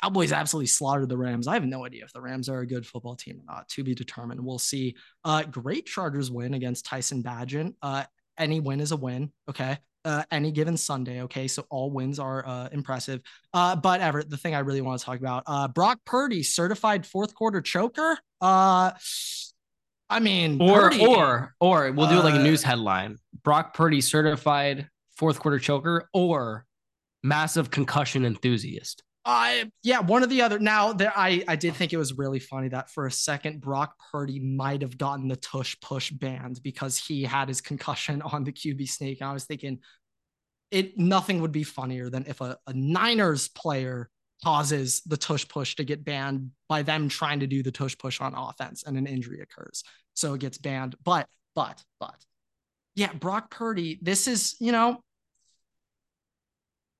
Cowboys 0.00 0.32
absolutely 0.32 0.68
slaughtered 0.68 1.08
the 1.08 1.18
Rams. 1.18 1.46
I 1.46 1.54
have 1.54 1.64
no 1.64 1.84
idea 1.84 2.04
if 2.04 2.12
the 2.12 2.20
Rams 2.20 2.48
are 2.48 2.60
a 2.60 2.66
good 2.66 2.86
football 2.86 3.14
team 3.16 3.40
or 3.40 3.54
not. 3.54 3.68
To 3.70 3.84
be 3.84 3.94
determined. 3.94 4.40
We'll 4.44 4.58
see. 4.58 4.96
Uh, 5.24 5.42
great 5.44 5.86
Chargers 5.86 6.30
win 6.30 6.54
against 6.54 6.86
Tyson 6.86 7.22
Bagent. 7.22 7.74
Uh, 7.82 8.04
any 8.38 8.60
win 8.60 8.80
is 8.80 8.92
a 8.92 8.96
win. 8.96 9.30
Okay. 9.50 9.78
Uh, 10.04 10.24
any 10.30 10.50
given 10.50 10.76
Sunday. 10.76 11.22
Okay. 11.22 11.46
So 11.46 11.64
all 11.70 11.90
wins 11.90 12.18
are 12.18 12.44
uh, 12.46 12.68
impressive. 12.72 13.20
Uh, 13.52 13.76
but 13.76 14.00
Everett, 14.00 14.30
the 14.30 14.36
thing 14.36 14.54
I 14.54 14.60
really 14.60 14.80
want 14.80 14.98
to 14.98 15.04
talk 15.04 15.18
about, 15.20 15.44
uh, 15.46 15.68
Brock 15.68 16.00
Purdy, 16.06 16.42
certified 16.42 17.06
fourth 17.06 17.34
quarter 17.34 17.60
choker. 17.60 18.18
Uh, 18.40 18.92
I 20.10 20.20
mean, 20.20 20.60
Or 20.60 20.90
Purdy- 20.90 21.06
or 21.06 21.54
or 21.60 21.92
we'll 21.92 22.08
do 22.08 22.18
it 22.18 22.24
like 22.24 22.34
a 22.34 22.40
Uh, 22.40 22.42
news 22.42 22.62
headline. 22.62 23.18
Brock 23.44 23.74
Purdy 23.74 24.00
certified 24.00 24.88
fourth 25.16 25.38
quarter 25.38 25.58
choker 25.58 26.08
or 26.12 26.66
massive 27.22 27.70
concussion 27.70 28.24
enthusiast. 28.24 29.02
I 29.24 29.70
yeah, 29.82 30.00
one 30.00 30.24
or 30.24 30.26
the 30.26 30.42
other. 30.42 30.58
Now 30.58 30.92
there, 30.92 31.12
I 31.14 31.44
I 31.46 31.56
did 31.56 31.74
think 31.74 31.92
it 31.92 31.96
was 31.96 32.18
really 32.18 32.40
funny 32.40 32.68
that 32.68 32.90
for 32.90 33.06
a 33.06 33.12
second 33.12 33.60
Brock 33.60 33.94
Purdy 34.10 34.40
might 34.40 34.82
have 34.82 34.98
gotten 34.98 35.28
the 35.28 35.36
tush 35.36 35.76
push 35.80 36.10
banned 36.10 36.60
because 36.62 36.98
he 36.98 37.22
had 37.22 37.48
his 37.48 37.60
concussion 37.60 38.22
on 38.32 38.44
the 38.44 38.52
QB 38.52 38.88
sneak. 38.88 39.20
And 39.20 39.30
I 39.30 39.32
was 39.32 39.44
thinking, 39.44 39.78
it 40.70 40.98
nothing 40.98 41.40
would 41.40 41.52
be 41.52 41.62
funnier 41.62 42.10
than 42.10 42.24
if 42.26 42.40
a, 42.40 42.58
a 42.66 42.72
Niners 42.72 43.48
player 43.48 44.10
causes 44.42 45.02
the 45.06 45.16
tush 45.16 45.46
push 45.46 45.76
to 45.76 45.84
get 45.84 46.04
banned 46.04 46.50
by 46.68 46.82
them 46.82 47.08
trying 47.08 47.40
to 47.40 47.46
do 47.46 47.62
the 47.62 47.70
tush 47.70 47.96
push 47.96 48.20
on 48.20 48.34
offense 48.34 48.82
and 48.82 48.98
an 48.98 49.06
injury 49.06 49.40
occurs, 49.40 49.84
so 50.14 50.34
it 50.34 50.40
gets 50.40 50.58
banned. 50.58 50.96
But 51.04 51.28
but 51.54 51.80
but 52.00 52.16
yeah, 52.96 53.12
Brock 53.12 53.52
Purdy. 53.52 54.00
This 54.02 54.26
is 54.26 54.56
you 54.58 54.72
know 54.72 55.00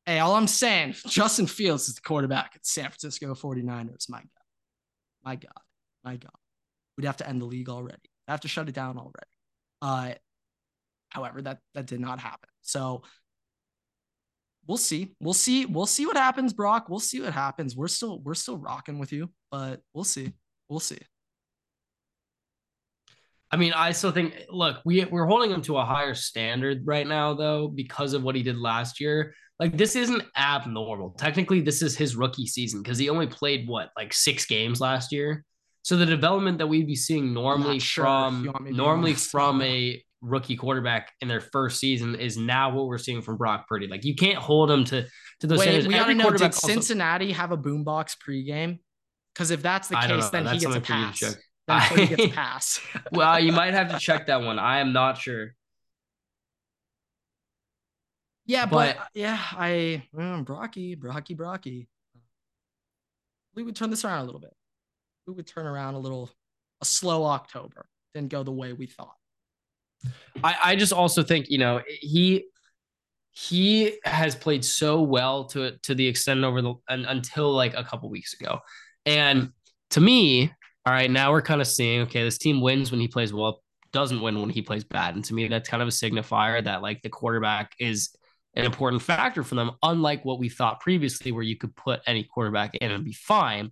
Hey, 0.07 0.19
all 0.19 0.35
I'm 0.35 0.49
saying, 0.49 0.95
Justin 1.07 1.47
Fields 1.47 1.89
is 1.89 1.95
the 1.95 2.01
quarterback 2.01 2.53
at 2.55 2.67
San 2.67 2.87
Francisco 2.87 3.35
49ers. 3.35 4.09
My 4.09 4.19
God. 4.19 4.29
My 5.25 5.37
God. 5.37 5.63
My 6.05 6.17
God. 6.17 6.33
We'd 6.97 7.07
have 7.07 7.19
to 7.19 7.29
end 7.29 7.41
the 7.41 7.47
league 7.47 7.69
already. 7.69 8.11
I'd 8.27 8.33
have 8.33 8.41
to 8.41 8.49
shut 8.49 8.69
it 8.69 8.75
down 8.75 8.99
already. 8.99 9.15
Uh, 9.81 10.15
however, 11.09 11.43
that 11.43 11.59
that 11.75 11.87
did 11.87 12.01
not 12.01 12.21
happen. 12.21 12.49
So 12.63 13.03
we'll 14.67 14.77
see. 14.77 15.15
We'll 15.21 15.35
see. 15.35 15.67
We'll 15.67 15.87
see 15.87 16.07
what 16.07 16.17
happens, 16.17 16.53
Brock. 16.53 16.89
We'll 16.89 17.01
see 17.01 17.21
what 17.21 17.33
happens. 17.33 17.77
We're 17.77 17.89
still 17.89 18.21
we're 18.21 18.35
still 18.35 18.59
rocking 18.59 18.99
with 18.99 19.13
you, 19.13 19.31
but 19.51 19.81
we'll 19.95 20.05
see. 20.05 20.33
We'll 20.69 20.81
see. 20.81 20.99
I 23.51 23.57
mean, 23.57 23.73
I 23.75 23.93
still 23.93 24.13
think 24.13 24.35
look, 24.51 24.81
we 24.85 25.05
we're 25.05 25.27
holding 25.27 25.51
him 25.51 25.63
to 25.63 25.77
a 25.77 25.85
higher 25.85 26.15
standard 26.15 26.87
right 26.87 27.07
now 27.07 27.35
though 27.35 27.69
because 27.69 28.15
of 28.15 28.23
what 28.23 28.35
he 28.35 28.43
did 28.43 28.57
last 28.57 29.01
year. 29.01 29.35
Like 29.63 29.77
this 29.79 29.95
isn't 29.95 30.25
abnormal. 30.37 31.11
Technically, 31.11 31.61
this 31.61 31.83
is 31.83 31.97
his 31.97 32.17
rookie 32.17 32.47
season 32.47 32.83
because 32.83 32.99
he 32.99 33.09
only 33.09 33.29
played 33.29 33.69
what 33.69 33.91
like 33.97 34.13
six 34.13 34.45
games 34.45 34.81
last 34.81 35.13
year. 35.13 35.45
So 35.83 35.97
the 35.97 36.05
development 36.07 36.59
that 36.59 36.67
we'd 36.67 36.87
be 36.89 36.97
seeing 36.97 37.33
normally 37.33 37.79
sure 37.79 38.05
from 38.05 38.45
you 38.45 38.51
want 38.51 38.65
me 38.65 38.71
to 38.71 38.75
be 38.75 38.77
normally 38.77 39.15
from 39.15 39.63
a 39.63 40.03
rookie 40.21 40.57
quarterback 40.57 41.13
in 41.21 41.29
their 41.29 41.41
first 41.41 41.79
season 41.79 42.17
is 42.17 42.37
now 42.37 42.71
what 42.75 42.87
we're 42.87 42.99
seeing 42.99 43.23
from 43.23 43.37
Brock 43.37 43.69
Purdy. 43.69 43.87
Like 43.87 44.05
you 44.05 44.17
can't 44.17 44.39
hold 44.39 44.69
him 44.69 44.83
to 44.87 45.07
to 45.41 45.47
those 45.47 45.61
Wait, 45.61 45.65
standards. 45.67 45.87
we 45.87 45.93
gotta 45.95 46.03
Every 46.03 46.15
know. 46.15 46.31
Did 46.31 46.43
also- 46.43 46.67
Cincinnati 46.67 47.31
have 47.31 47.53
a 47.53 47.57
boombox 47.57 48.17
pregame? 48.19 48.81
Because 49.33 49.53
if 49.53 49.63
that's 49.63 49.87
the 49.89 49.95
case, 49.97 50.29
then 50.31 50.43
That's 50.45 50.55
he 50.63 50.67
gets 50.67 50.77
a 50.77 50.85
something 50.85 50.85
for 50.85 50.93
you 50.95 51.13
to 51.13 51.37
pass. 51.37 51.37
Then 51.69 51.81
Purdy 51.89 52.07
gets 52.17 52.25
a 52.25 52.29
pass. 52.35 52.81
well, 53.13 53.39
you 53.39 53.53
might 53.53 53.75
have 53.75 53.91
to 53.93 53.99
check 54.09 54.27
that 54.27 54.43
one. 54.43 54.59
I 54.59 54.81
am 54.81 54.93
not 54.93 55.19
sure. 55.19 55.55
Yeah, 58.53 58.67
but, 58.67 58.99
But- 58.99 59.09
yeah, 59.15 59.39
I 59.53 60.03
mm, 60.15 60.45
Brocky, 60.45 60.95
Brocky, 60.95 61.33
Brocky. 61.33 61.89
We 63.55 63.63
would 63.63 63.75
turn 63.75 63.89
this 63.89 64.05
around 64.05 64.21
a 64.21 64.25
little 64.25 64.41
bit. 64.41 64.55
We 65.27 65.33
would 65.33 65.47
turn 65.47 65.67
around 65.67 65.95
a 65.95 65.99
little. 65.99 66.31
A 66.83 66.85
slow 66.85 67.25
October 67.25 67.87
didn't 68.13 68.31
go 68.31 68.43
the 68.43 68.51
way 68.53 68.75
we 68.75 68.87
thought. 68.87 69.17
I, 70.45 70.57
I 70.65 70.77
just 70.77 70.93
also 70.93 71.23
think 71.23 71.49
you 71.49 71.59
know 71.59 71.81
he 71.87 72.45
he 73.31 73.99
has 74.05 74.35
played 74.35 74.65
so 74.65 75.01
well 75.01 75.45
to 75.47 75.79
to 75.85 75.95
the 75.95 76.07
extent 76.07 76.45
over 76.45 76.61
the 76.61 76.75
un, 76.89 77.07
until 77.07 77.55
like 77.55 77.75
a 77.75 77.85
couple 77.85 78.11
weeks 78.11 78.35
ago, 78.35 78.59
and 79.07 79.51
to 79.91 80.01
me 80.01 80.53
All 80.85 80.93
right, 80.93 81.11
now 81.11 81.31
we're 81.31 81.43
kind 81.43 81.61
of 81.61 81.69
seeing 81.69 82.03
okay, 82.03 82.25
this 82.25 82.39
team 82.39 82.61
wins 82.61 82.91
when 82.91 83.01
he 83.01 83.09
plays 83.09 83.33
well, 83.33 83.63
doesn't 83.93 84.21
win 84.21 84.41
when 84.41 84.51
he 84.51 84.61
plays 84.61 84.85
bad. 84.85 85.15
And 85.15 85.25
to 85.27 85.35
me, 85.35 85.49
that's 85.49 85.69
kind 85.69 85.83
of 85.83 85.89
a 85.89 85.93
signifier 85.93 86.63
that 86.65 86.83
like 86.83 87.01
the 87.03 87.09
quarterback 87.09 87.73
is 87.79 88.11
an 88.55 88.65
important 88.65 89.03
factor 89.03 89.43
for 89.43 89.55
them, 89.55 89.73
unlike 89.83 90.25
what 90.25 90.39
we 90.39 90.49
thought 90.49 90.81
previously, 90.81 91.33
where 91.33 91.43
you 91.43 91.57
could 91.57 91.75
put 91.75 92.01
any 92.07 92.25
quarterback 92.25 92.75
in 92.77 92.91
and 92.91 93.05
be 93.05 93.13
fine. 93.13 93.71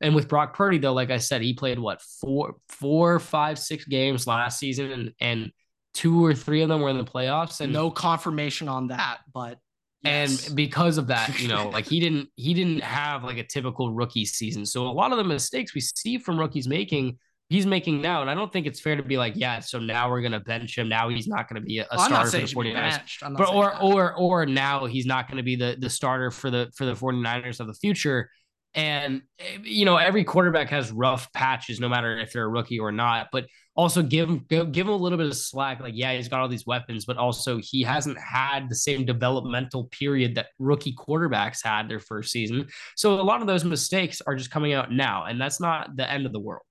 And 0.00 0.14
with 0.14 0.28
Brock 0.28 0.54
Purdy, 0.54 0.78
though, 0.78 0.92
like 0.92 1.10
I 1.10 1.18
said, 1.18 1.42
he 1.42 1.54
played 1.54 1.78
what 1.78 2.00
four, 2.00 2.56
four, 2.68 3.18
five, 3.18 3.58
six 3.58 3.84
games 3.84 4.26
last 4.26 4.58
season, 4.58 4.90
and 4.90 5.12
and 5.20 5.52
two 5.94 6.24
or 6.24 6.34
three 6.34 6.62
of 6.62 6.68
them 6.68 6.80
were 6.80 6.90
in 6.90 6.98
the 6.98 7.04
playoffs. 7.04 7.60
And 7.60 7.72
no 7.72 7.90
confirmation 7.90 8.68
on 8.68 8.88
that, 8.88 9.18
but 9.32 9.58
Yes. 10.02 10.46
And 10.46 10.56
because 10.56 10.96
of 10.96 11.08
that, 11.08 11.38
you 11.40 11.48
know, 11.48 11.68
like 11.72 11.86
he 11.86 12.00
didn't 12.00 12.28
he 12.36 12.54
didn't 12.54 12.82
have 12.82 13.24
like 13.24 13.38
a 13.38 13.44
typical 13.44 13.92
rookie 13.92 14.24
season. 14.24 14.64
So 14.64 14.86
a 14.86 14.88
lot 14.88 15.12
of 15.12 15.18
the 15.18 15.24
mistakes 15.24 15.74
we 15.74 15.80
see 15.80 16.18
from 16.18 16.38
rookies 16.38 16.66
making, 16.66 17.18
he's 17.50 17.66
making 17.66 18.00
now. 18.00 18.22
And 18.22 18.30
I 18.30 18.34
don't 18.34 18.50
think 18.50 18.66
it's 18.66 18.80
fair 18.80 18.96
to 18.96 19.02
be 19.02 19.18
like, 19.18 19.34
yeah, 19.36 19.60
so 19.60 19.78
now 19.78 20.08
we're 20.08 20.22
gonna 20.22 20.40
bench 20.40 20.78
him. 20.78 20.88
Now 20.88 21.10
he's 21.10 21.26
not 21.26 21.48
gonna 21.48 21.60
be 21.60 21.80
a, 21.80 21.86
a 21.90 21.98
starter 21.98 22.30
for 22.30 22.38
the 22.38 22.44
49ers. 22.44 23.36
But 23.36 23.52
or 23.52 23.64
that. 23.64 23.82
or 23.82 24.14
or 24.14 24.46
now 24.46 24.86
he's 24.86 25.04
not 25.04 25.28
gonna 25.28 25.42
be 25.42 25.56
the 25.56 25.76
the 25.78 25.90
starter 25.90 26.30
for 26.30 26.50
the 26.50 26.70
for 26.76 26.86
the 26.86 26.94
49ers 26.94 27.60
of 27.60 27.66
the 27.66 27.74
future. 27.74 28.30
And 28.72 29.22
you 29.64 29.84
know, 29.84 29.96
every 29.96 30.22
quarterback 30.22 30.70
has 30.70 30.92
rough 30.92 31.30
patches, 31.32 31.80
no 31.80 31.88
matter 31.88 32.16
if 32.18 32.32
they're 32.32 32.44
a 32.44 32.48
rookie 32.48 32.78
or 32.78 32.92
not. 32.92 33.28
But 33.32 33.46
also 33.74 34.00
give 34.00 34.28
him 34.28 34.44
give, 34.48 34.70
give 34.70 34.86
him 34.86 34.92
a 34.92 34.96
little 34.96 35.18
bit 35.18 35.26
of 35.26 35.36
slack. 35.36 35.80
Like, 35.80 35.94
yeah, 35.96 36.14
he's 36.14 36.28
got 36.28 36.40
all 36.40 36.48
these 36.48 36.66
weapons, 36.66 37.04
but 37.04 37.16
also 37.16 37.58
he 37.60 37.82
hasn't 37.82 38.18
had 38.18 38.68
the 38.68 38.76
same 38.76 39.04
developmental 39.04 39.86
period 39.86 40.36
that 40.36 40.48
rookie 40.60 40.94
quarterbacks 40.94 41.64
had 41.64 41.88
their 41.88 41.98
first 41.98 42.30
season. 42.30 42.68
So 42.94 43.20
a 43.20 43.22
lot 43.22 43.40
of 43.40 43.48
those 43.48 43.64
mistakes 43.64 44.22
are 44.24 44.36
just 44.36 44.52
coming 44.52 44.72
out 44.72 44.92
now, 44.92 45.24
and 45.24 45.40
that's 45.40 45.60
not 45.60 45.96
the 45.96 46.08
end 46.08 46.26
of 46.26 46.32
the 46.32 46.38
world. 46.38 46.62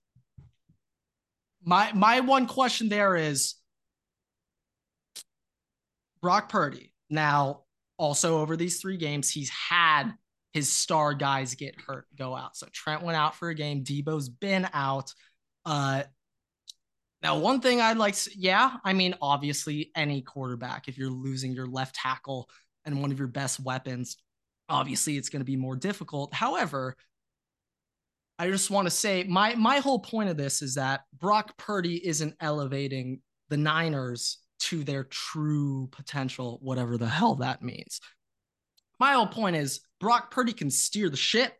My 1.64 1.92
my 1.94 2.22
one 2.22 2.48
question 2.48 2.90
there 2.90 3.16
is 3.16 3.56
Brock 6.22 6.50
Purdy. 6.50 6.94
Now, 7.10 7.64
also 7.98 8.40
over 8.40 8.56
these 8.56 8.82
three 8.82 8.98
games, 8.98 9.30
he's 9.30 9.50
had 9.50 10.12
his 10.54 10.72
star 10.72 11.14
guys 11.14 11.56
get 11.56 11.80
hurt, 11.80 12.08
go 12.18 12.36
out. 12.36 12.56
So 12.56 12.68
Trent 12.72 13.04
went 13.04 13.18
out 13.18 13.36
for 13.36 13.50
a 13.50 13.56
game. 13.56 13.84
Deebo's 13.84 14.30
been 14.30 14.68
out. 14.74 15.14
Uh, 15.66 16.04
now, 17.22 17.38
one 17.38 17.60
thing 17.60 17.82
I'd 17.82 17.98
like, 17.98 18.16
to, 18.16 18.32
yeah, 18.36 18.78
I 18.84 18.94
mean, 18.94 19.16
obviously, 19.22 19.92
any 19.96 20.22
quarterback, 20.22 20.88
if 20.88 20.98
you're 20.98 21.10
losing 21.12 21.52
your 21.52 21.68
left 21.68 21.96
tackle 21.96 22.50
and 22.86 23.02
one 23.02 23.12
of 23.12 23.20
your 23.20 23.28
best 23.28 23.60
weapons, 23.60 24.18
obviously 24.70 25.18
it's 25.18 25.30
going 25.30 25.42
to 25.42 25.46
be 25.46 25.58
more 25.58 25.76
difficult. 25.76 26.34
However, 26.34 26.96
I 28.40 28.50
just 28.50 28.72
want 28.72 28.86
to 28.86 28.92
say 28.92 29.26
my 29.26 29.54
my 29.56 29.80
whole 29.80 30.00
point 30.00 30.30
of 30.30 30.38
this 30.38 30.62
is 30.62 30.76
that 30.76 31.02
Brock 31.20 31.58
Purdy 31.58 32.06
isn't 32.08 32.36
elevating 32.40 33.20
the 33.50 33.58
Niners 33.58 34.38
to 34.60 34.84
their 34.84 35.04
true 35.04 35.90
potential, 35.92 36.58
whatever 36.62 36.98
the 36.98 37.08
hell 37.08 37.36
that 37.36 37.62
means. 37.62 38.00
My 38.98 39.14
whole 39.14 39.28
point 39.28 39.58
is 39.58 39.82
Brock 40.00 40.32
Purdy 40.32 40.54
can 40.54 40.72
steer 40.72 41.10
the 41.10 41.18
ship. 41.18 41.54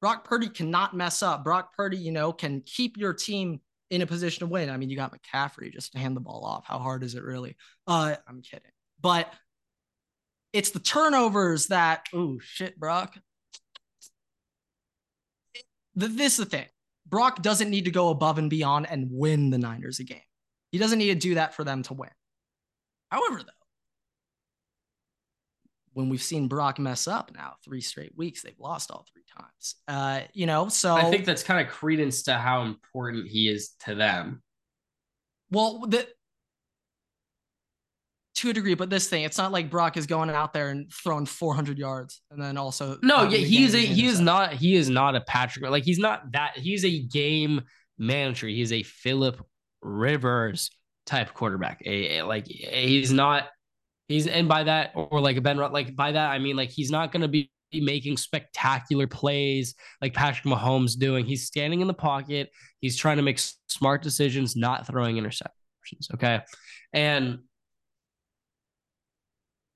Brock 0.00 0.24
Purdy 0.24 0.48
cannot 0.48 0.96
mess 0.96 1.22
up. 1.22 1.44
Brock 1.44 1.74
Purdy, 1.76 1.96
you 1.96 2.12
know, 2.12 2.32
can 2.32 2.62
keep 2.66 2.96
your 2.96 3.12
team 3.12 3.60
in 3.90 4.02
a 4.02 4.06
position 4.06 4.40
to 4.40 4.52
win. 4.52 4.70
I 4.70 4.76
mean, 4.76 4.90
you 4.90 4.96
got 4.96 5.14
McCaffrey 5.14 5.72
just 5.72 5.92
to 5.92 5.98
hand 5.98 6.16
the 6.16 6.20
ball 6.20 6.44
off. 6.44 6.64
How 6.66 6.78
hard 6.78 7.02
is 7.02 7.14
it 7.14 7.22
really? 7.22 7.56
Uh, 7.86 8.16
I'm 8.28 8.42
kidding. 8.42 8.70
But 9.00 9.32
it's 10.52 10.70
the 10.70 10.80
turnovers 10.80 11.68
that, 11.68 12.06
oh 12.12 12.38
shit, 12.40 12.78
Brock. 12.78 13.16
This 15.98 16.32
is 16.32 16.44
the 16.44 16.46
thing. 16.46 16.66
Brock 17.06 17.42
doesn't 17.42 17.70
need 17.70 17.86
to 17.86 17.90
go 17.90 18.10
above 18.10 18.38
and 18.38 18.48
beyond 18.48 18.86
and 18.88 19.08
win 19.10 19.50
the 19.50 19.58
Niners 19.58 19.98
a 19.98 20.04
game. 20.04 20.20
He 20.70 20.78
doesn't 20.78 20.98
need 20.98 21.08
to 21.08 21.14
do 21.14 21.34
that 21.34 21.54
for 21.54 21.64
them 21.64 21.82
to 21.84 21.94
win. 21.94 22.10
However, 23.10 23.38
though, 23.38 23.52
when 25.94 26.08
we've 26.08 26.22
seen 26.22 26.46
Brock 26.46 26.78
mess 26.78 27.08
up 27.08 27.32
now 27.34 27.54
three 27.64 27.80
straight 27.80 28.16
weeks, 28.16 28.42
they've 28.42 28.58
lost 28.60 28.90
all 28.90 29.04
three 29.12 29.24
times. 29.36 29.74
Uh, 29.88 30.20
you 30.34 30.46
know, 30.46 30.68
so 30.68 30.94
I 30.94 31.10
think 31.10 31.24
that's 31.24 31.42
kind 31.42 31.66
of 31.66 31.72
credence 31.72 32.22
to 32.24 32.34
how 32.34 32.62
important 32.62 33.26
he 33.26 33.48
is 33.48 33.70
to 33.86 33.94
them. 33.94 34.42
Well, 35.50 35.86
the 35.88 36.06
to 38.38 38.50
a 38.50 38.52
degree, 38.52 38.74
but 38.74 38.90
this 38.90 39.08
thing, 39.08 39.22
it's 39.22 39.38
not 39.38 39.52
like 39.52 39.70
Brock 39.70 39.96
is 39.96 40.06
going 40.06 40.30
out 40.30 40.52
there 40.52 40.70
and 40.70 40.92
throwing 40.92 41.26
400 41.26 41.78
yards 41.78 42.20
and 42.30 42.42
then 42.42 42.56
also 42.56 42.98
no, 43.02 43.24
yeah, 43.24 43.38
he 43.38 43.64
is 43.64 43.74
a 43.74 43.80
he 43.80 44.06
is 44.06 44.20
not 44.20 44.52
he 44.54 44.74
is 44.74 44.90
not 44.90 45.14
a 45.14 45.20
Patrick 45.20 45.68
like 45.70 45.84
he's 45.84 45.98
not 45.98 46.32
that 46.32 46.56
he's 46.56 46.84
a 46.84 47.00
game 47.00 47.62
manager. 47.98 48.46
He's 48.46 48.72
a 48.72 48.82
Philip 48.82 49.44
Rivers 49.82 50.70
type 51.06 51.34
quarterback. 51.34 51.82
A, 51.84 52.18
a 52.18 52.26
like 52.26 52.46
he's 52.46 53.12
not 53.12 53.44
He's 54.08 54.26
and 54.26 54.48
by 54.48 54.64
that, 54.64 54.92
or 54.94 55.20
like 55.20 55.36
a 55.36 55.42
Ben, 55.42 55.58
like 55.58 55.94
by 55.94 56.12
that, 56.12 56.30
I 56.30 56.38
mean 56.38 56.56
like 56.56 56.70
he's 56.70 56.90
not 56.90 57.12
going 57.12 57.20
to 57.20 57.28
be 57.28 57.50
making 57.72 58.16
spectacular 58.16 59.06
plays 59.06 59.74
like 60.00 60.14
Patrick 60.14 60.46
Mahomes 60.46 60.98
doing. 60.98 61.26
He's 61.26 61.46
standing 61.46 61.82
in 61.82 61.86
the 61.86 61.94
pocket. 61.94 62.48
He's 62.80 62.96
trying 62.96 63.18
to 63.18 63.22
make 63.22 63.38
smart 63.68 64.02
decisions, 64.02 64.56
not 64.56 64.86
throwing 64.86 65.16
interceptions. 65.16 66.14
Okay, 66.14 66.40
and 66.94 67.40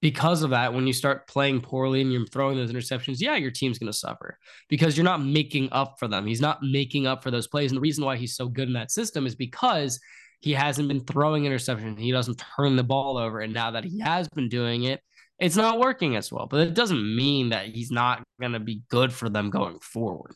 because 0.02 0.42
of 0.42 0.50
that, 0.50 0.74
when 0.74 0.86
you 0.88 0.92
start 0.92 1.28
playing 1.28 1.60
poorly 1.60 2.00
and 2.02 2.12
you're 2.12 2.26
throwing 2.26 2.56
those 2.56 2.72
interceptions, 2.72 3.20
yeah, 3.20 3.36
your 3.36 3.52
team's 3.52 3.78
going 3.78 3.90
to 3.90 3.96
suffer 3.96 4.36
because 4.68 4.96
you're 4.96 5.04
not 5.04 5.24
making 5.24 5.68
up 5.70 5.94
for 5.98 6.08
them. 6.08 6.26
He's 6.26 6.40
not 6.40 6.60
making 6.60 7.06
up 7.06 7.22
for 7.22 7.30
those 7.30 7.46
plays. 7.46 7.70
And 7.70 7.76
the 7.76 7.82
reason 7.82 8.04
why 8.04 8.16
he's 8.16 8.34
so 8.34 8.48
good 8.48 8.66
in 8.66 8.74
that 8.74 8.90
system 8.90 9.26
is 9.26 9.36
because 9.36 10.00
he 10.40 10.52
hasn't 10.52 10.88
been 10.88 11.04
throwing 11.04 11.44
interception. 11.44 11.96
He 11.96 12.10
doesn't 12.10 12.42
turn 12.56 12.74
the 12.74 12.82
ball 12.82 13.16
over. 13.16 13.40
And 13.40 13.54
now 13.54 13.70
that 13.70 13.84
he 13.84 14.00
has 14.00 14.28
been 14.28 14.48
doing 14.48 14.82
it, 14.82 15.00
it's 15.38 15.56
not 15.56 15.78
working 15.78 16.16
as 16.16 16.32
well. 16.32 16.48
But 16.48 16.66
it 16.66 16.74
doesn't 16.74 17.16
mean 17.16 17.50
that 17.50 17.66
he's 17.66 17.92
not 17.92 18.24
going 18.40 18.52
to 18.52 18.60
be 18.60 18.82
good 18.90 19.12
for 19.12 19.28
them 19.28 19.50
going 19.50 19.78
forward. 19.78 20.34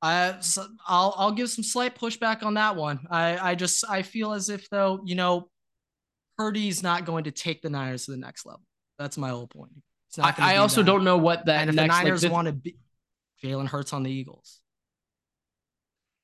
I 0.00 0.34
I'll 0.86 1.14
I'll 1.18 1.32
give 1.32 1.50
some 1.50 1.62
slight 1.62 1.94
pushback 1.94 2.42
on 2.42 2.54
that 2.54 2.74
one. 2.74 3.00
I 3.10 3.50
I 3.50 3.54
just 3.54 3.84
I 3.86 4.00
feel 4.00 4.32
as 4.32 4.48
if 4.48 4.66
though 4.70 5.02
you 5.04 5.14
know 5.14 5.50
Purdy's 6.40 6.82
not 6.82 7.04
going 7.04 7.24
to 7.24 7.30
take 7.30 7.60
the 7.60 7.68
Niners 7.68 8.06
to 8.06 8.12
the 8.12 8.16
next 8.16 8.46
level. 8.46 8.62
That's 8.98 9.18
my 9.18 9.28
whole 9.28 9.46
point. 9.46 9.72
I, 10.18 10.34
I 10.38 10.56
also 10.56 10.80
that. 10.80 10.86
don't 10.86 11.04
know 11.04 11.18
what 11.18 11.44
that. 11.44 11.60
And 11.60 11.68
if 11.68 11.76
next, 11.76 11.98
the 11.98 12.02
Niners 12.02 12.22
like, 12.22 12.32
want 12.32 12.46
to 12.46 12.52
be, 12.52 12.76
Jalen 13.44 13.68
Hurts 13.68 13.92
on 13.92 14.04
the 14.04 14.10
Eagles. 14.10 14.60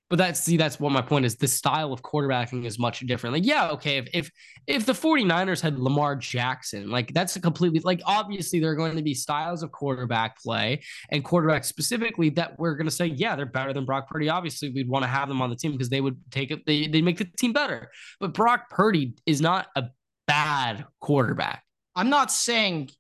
But 0.09 0.19
that's 0.19 0.39
see, 0.39 0.57
that's 0.57 0.79
what 0.79 0.93
my 0.93 1.03
point 1.03 1.25
is. 1.25 1.35
The 1.35 1.49
style 1.49 1.93
of 1.93 2.01
quarterbacking 2.01 2.65
is 2.65 2.79
much 2.79 3.01
different. 3.01 3.35
Like, 3.35 3.45
yeah, 3.45 3.71
okay, 3.71 3.99
if 3.99 4.09
if 4.15 4.31
if 4.69 4.87
the 4.87 4.93
49ers 4.93 5.61
had 5.61 5.81
Lamar 5.81 6.15
Jackson, 6.15 6.91
like 6.91 7.13
that's 7.13 7.35
a 7.35 7.41
completely 7.41 7.81
like 7.81 8.01
obviously 8.07 8.61
there 8.61 8.71
are 8.71 8.77
going 8.77 8.97
to 8.97 9.03
be 9.03 9.15
styles 9.15 9.65
of 9.65 9.73
quarterback 9.73 10.41
play 10.41 10.81
and 11.11 11.25
quarterbacks 11.25 11.65
specifically 11.65 12.29
that 12.31 12.57
we're 12.57 12.77
gonna 12.77 12.89
say, 12.89 13.07
yeah, 13.07 13.35
they're 13.35 13.47
better 13.47 13.73
than 13.73 13.85
Brock 13.85 14.09
Purdy. 14.09 14.29
Obviously, 14.29 14.71
we'd 14.71 14.89
want 14.89 15.03
to 15.03 15.09
have 15.09 15.29
them 15.29 15.43
on 15.43 15.51
the 15.51 15.57
team 15.57 15.73
because 15.73 15.89
they 15.89 16.01
would 16.01 16.17
take 16.31 16.53
it, 16.53 16.65
they 16.67 16.87
they 16.87 17.03
make 17.03 17.19
the 17.19 17.25
team 17.25 17.53
better. 17.53 17.91
But 18.21 18.33
Brock 18.33 18.71
Purdy 18.71 19.15
is 19.27 19.41
not 19.41 19.67
a 19.75 19.87
bad 20.27 20.85
quarterback. 21.01 21.63
I'm 21.95 22.11
not 22.11 22.31
saying 22.31 22.91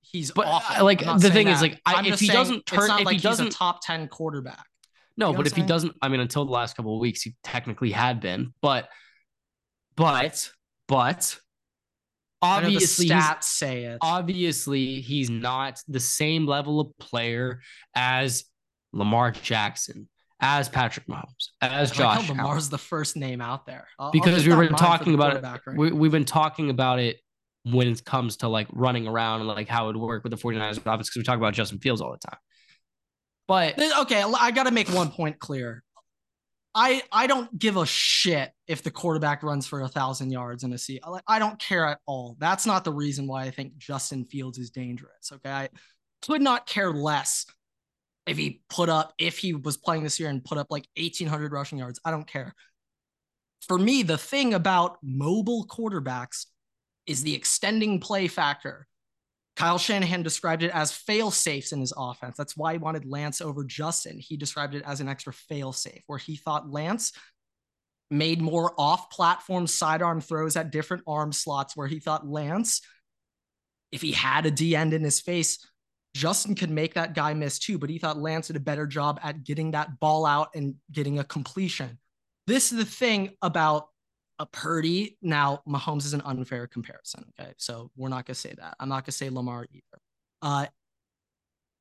he's 0.00 0.30
but 0.30 0.46
uh, 0.46 0.50
awful. 0.50 0.84
like 0.84 1.00
the 1.00 1.30
thing 1.30 1.46
that. 1.46 1.54
is 1.54 1.62
like 1.62 1.80
I, 1.84 2.06
if 2.06 2.20
he 2.20 2.28
doesn't 2.28 2.64
turn 2.64 2.90
if 2.98 3.04
like 3.04 3.16
he 3.16 3.20
doesn't 3.20 3.50
top 3.50 3.84
10 3.84 4.08
quarterback 4.08 4.64
no, 5.16 5.28
you 5.28 5.32
know 5.32 5.36
but 5.38 5.46
if 5.46 5.54
saying? 5.54 5.64
he 5.64 5.68
doesn't, 5.68 5.96
I 6.02 6.08
mean, 6.08 6.20
until 6.20 6.44
the 6.44 6.52
last 6.52 6.76
couple 6.76 6.94
of 6.94 7.00
weeks, 7.00 7.22
he 7.22 7.34
technically 7.42 7.90
had 7.90 8.20
been. 8.20 8.52
But, 8.60 8.88
but, 9.96 10.50
but, 10.88 11.38
obviously, 12.42 13.08
stats 13.08 13.44
say 13.44 13.84
it. 13.84 13.98
Obviously, 14.02 15.00
he's 15.00 15.30
not 15.30 15.80
the 15.88 16.00
same 16.00 16.46
level 16.46 16.80
of 16.80 16.98
player 16.98 17.60
as 17.94 18.44
Lamar 18.92 19.30
Jackson, 19.30 20.08
as 20.40 20.68
Patrick 20.68 21.06
Mahomes, 21.06 21.48
as 21.60 21.90
Josh. 21.90 22.20
Like 22.20 22.28
Lamar's 22.28 22.68
the 22.68 22.78
first 22.78 23.16
name 23.16 23.40
out 23.40 23.66
there. 23.66 23.86
I'll, 23.98 24.10
because 24.10 24.46
I'll 24.46 24.58
we've 24.58 24.68
been 24.68 24.76
talking 24.76 25.14
about 25.14 25.36
it. 25.36 25.42
Right 25.42 25.76
we, 25.76 25.92
we've 25.92 26.12
been 26.12 26.24
talking 26.24 26.70
about 26.70 26.98
it 26.98 27.18
when 27.64 27.88
it 27.88 28.04
comes 28.04 28.36
to 28.38 28.48
like 28.48 28.68
running 28.72 29.08
around 29.08 29.40
and 29.40 29.48
like 29.48 29.68
how 29.68 29.84
it 29.84 29.86
would 29.88 29.96
work 29.96 30.22
with 30.22 30.30
the 30.30 30.36
49ers 30.36 30.78
offense 30.78 31.08
because 31.08 31.16
we 31.16 31.22
talk 31.22 31.38
about 31.38 31.54
Justin 31.54 31.78
Fields 31.78 32.00
all 32.00 32.12
the 32.12 32.18
time. 32.18 32.38
But 33.48 33.80
okay, 34.00 34.22
I 34.22 34.50
got 34.50 34.64
to 34.64 34.70
make 34.70 34.88
one 34.88 35.10
point 35.10 35.38
clear. 35.38 35.82
I 36.74 37.02
I 37.10 37.26
don't 37.26 37.58
give 37.58 37.78
a 37.78 37.86
shit 37.86 38.50
if 38.66 38.82
the 38.82 38.90
quarterback 38.90 39.42
runs 39.42 39.66
for 39.66 39.80
a 39.80 39.88
thousand 39.88 40.30
yards 40.30 40.62
in 40.62 40.72
a 40.72 40.78
seat. 40.78 41.02
I 41.26 41.38
don't 41.38 41.58
care 41.58 41.86
at 41.86 41.98
all. 42.06 42.36
That's 42.38 42.66
not 42.66 42.84
the 42.84 42.92
reason 42.92 43.26
why 43.26 43.44
I 43.44 43.50
think 43.50 43.78
Justin 43.78 44.26
Fields 44.26 44.58
is 44.58 44.70
dangerous. 44.70 45.32
Okay, 45.32 45.50
I 45.50 45.68
could 46.20 46.42
not 46.42 46.66
care 46.66 46.92
less 46.92 47.46
if 48.26 48.36
he 48.36 48.62
put 48.68 48.88
up 48.88 49.14
if 49.18 49.38
he 49.38 49.54
was 49.54 49.76
playing 49.76 50.02
this 50.02 50.18
year 50.18 50.28
and 50.28 50.44
put 50.44 50.58
up 50.58 50.66
like 50.70 50.86
eighteen 50.96 51.28
hundred 51.28 51.52
rushing 51.52 51.78
yards. 51.78 52.00
I 52.04 52.10
don't 52.10 52.26
care. 52.26 52.54
For 53.68 53.78
me, 53.78 54.02
the 54.02 54.18
thing 54.18 54.54
about 54.54 54.98
mobile 55.02 55.66
quarterbacks 55.66 56.46
is 57.06 57.22
the 57.22 57.34
extending 57.34 58.00
play 58.00 58.28
factor. 58.28 58.86
Kyle 59.56 59.78
Shanahan 59.78 60.22
described 60.22 60.62
it 60.62 60.70
as 60.72 60.92
fail 60.92 61.30
safes 61.30 61.72
in 61.72 61.80
his 61.80 61.94
offense. 61.96 62.36
That's 62.36 62.56
why 62.56 62.72
he 62.72 62.78
wanted 62.78 63.06
Lance 63.06 63.40
over 63.40 63.64
Justin. 63.64 64.18
He 64.18 64.36
described 64.36 64.74
it 64.74 64.82
as 64.84 65.00
an 65.00 65.08
extra 65.08 65.32
fail 65.32 65.72
safe, 65.72 66.02
where 66.06 66.18
he 66.18 66.36
thought 66.36 66.70
Lance 66.70 67.12
made 68.10 68.42
more 68.42 68.74
off 68.78 69.08
platform 69.10 69.66
sidearm 69.66 70.20
throws 70.20 70.56
at 70.56 70.70
different 70.70 71.04
arm 71.06 71.32
slots, 71.32 71.74
where 71.74 71.86
he 71.86 72.00
thought 72.00 72.28
Lance, 72.28 72.82
if 73.90 74.02
he 74.02 74.12
had 74.12 74.46
a 74.46 74.50
D 74.50 74.76
end 74.76 74.92
in 74.92 75.02
his 75.02 75.20
face, 75.20 75.66
Justin 76.16 76.54
could 76.54 76.70
make 76.70 76.94
that 76.94 77.14
guy 77.14 77.34
miss 77.34 77.58
too. 77.58 77.76
But 77.76 77.90
he 77.90 77.98
thought 77.98 78.16
Lance 78.16 78.46
did 78.46 78.56
a 78.56 78.60
better 78.60 78.86
job 78.86 79.20
at 79.22 79.44
getting 79.44 79.72
that 79.72 80.00
ball 80.00 80.24
out 80.24 80.48
and 80.54 80.74
getting 80.90 81.18
a 81.18 81.24
completion. 81.24 81.98
This 82.46 82.72
is 82.72 82.78
the 82.78 82.86
thing 82.86 83.36
about 83.42 83.88
a 84.38 84.46
Purdy. 84.46 85.18
Now, 85.20 85.62
Mahomes 85.68 86.06
is 86.06 86.14
an 86.14 86.22
unfair 86.24 86.66
comparison. 86.66 87.26
Okay. 87.38 87.52
So 87.58 87.90
we're 87.96 88.08
not 88.08 88.24
going 88.24 88.34
to 88.34 88.40
say 88.40 88.54
that. 88.56 88.76
I'm 88.80 88.88
not 88.88 89.04
going 89.04 89.04
to 89.04 89.12
say 89.12 89.28
Lamar 89.28 89.66
either. 89.70 90.00
Uh, 90.40 90.66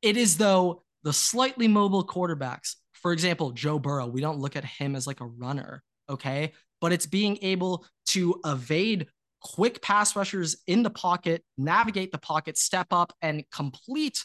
it 0.02 0.18
is, 0.18 0.38
though, 0.38 0.84
the 1.04 1.14
slightly 1.14 1.70
mobile 1.70 2.06
quarterbacks. 2.06 2.76
For 2.94 3.14
example, 3.14 3.52
Joe 3.52 3.80
Burrow, 3.80 4.08
we 4.08 4.20
don't 4.20 4.40
look 4.40 4.58
at 4.58 4.66
him 4.66 4.96
as 4.96 5.08
like 5.08 5.22
a 5.22 5.26
runner. 5.26 5.82
Okay. 6.10 6.52
But 6.82 6.92
it's 6.92 7.06
being 7.06 7.40
able 7.42 7.86
to 8.08 8.40
evade 8.46 9.08
quick 9.46 9.80
pass 9.80 10.16
rushers 10.16 10.58
in 10.66 10.82
the 10.82 10.90
pocket, 10.90 11.44
navigate 11.56 12.12
the 12.12 12.18
pocket, 12.18 12.58
step 12.58 12.88
up, 12.90 13.14
and 13.22 13.44
complete 13.52 14.24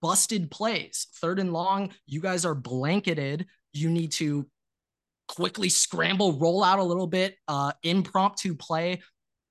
busted 0.00 0.50
plays. 0.50 1.08
Third 1.20 1.38
and 1.38 1.52
long, 1.52 1.90
you 2.06 2.22
guys 2.22 2.46
are 2.46 2.54
blanketed. 2.54 3.44
You 3.74 3.90
need 3.90 4.12
to 4.12 4.46
quickly 5.28 5.68
scramble, 5.68 6.38
roll 6.38 6.64
out 6.64 6.78
a 6.78 6.82
little 6.82 7.06
bit, 7.06 7.36
uh, 7.48 7.72
impromptu 7.82 8.54
play. 8.54 9.02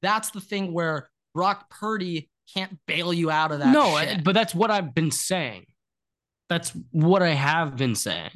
That's 0.02 0.32
the 0.32 0.42
thing 0.42 0.74
where 0.74 1.08
Brock 1.36 1.70
Purdy 1.70 2.32
can't 2.56 2.80
bail 2.88 3.14
you 3.14 3.30
out 3.30 3.52
of 3.52 3.60
that. 3.60 3.72
No, 3.72 4.00
shit. 4.00 4.24
but 4.24 4.34
that's 4.34 4.56
what 4.56 4.72
I've 4.72 4.96
been 4.96 5.12
saying. 5.12 5.68
That's 6.50 6.72
what 6.90 7.22
I 7.22 7.30
have 7.30 7.78
been 7.78 7.94
saying. 7.94 8.32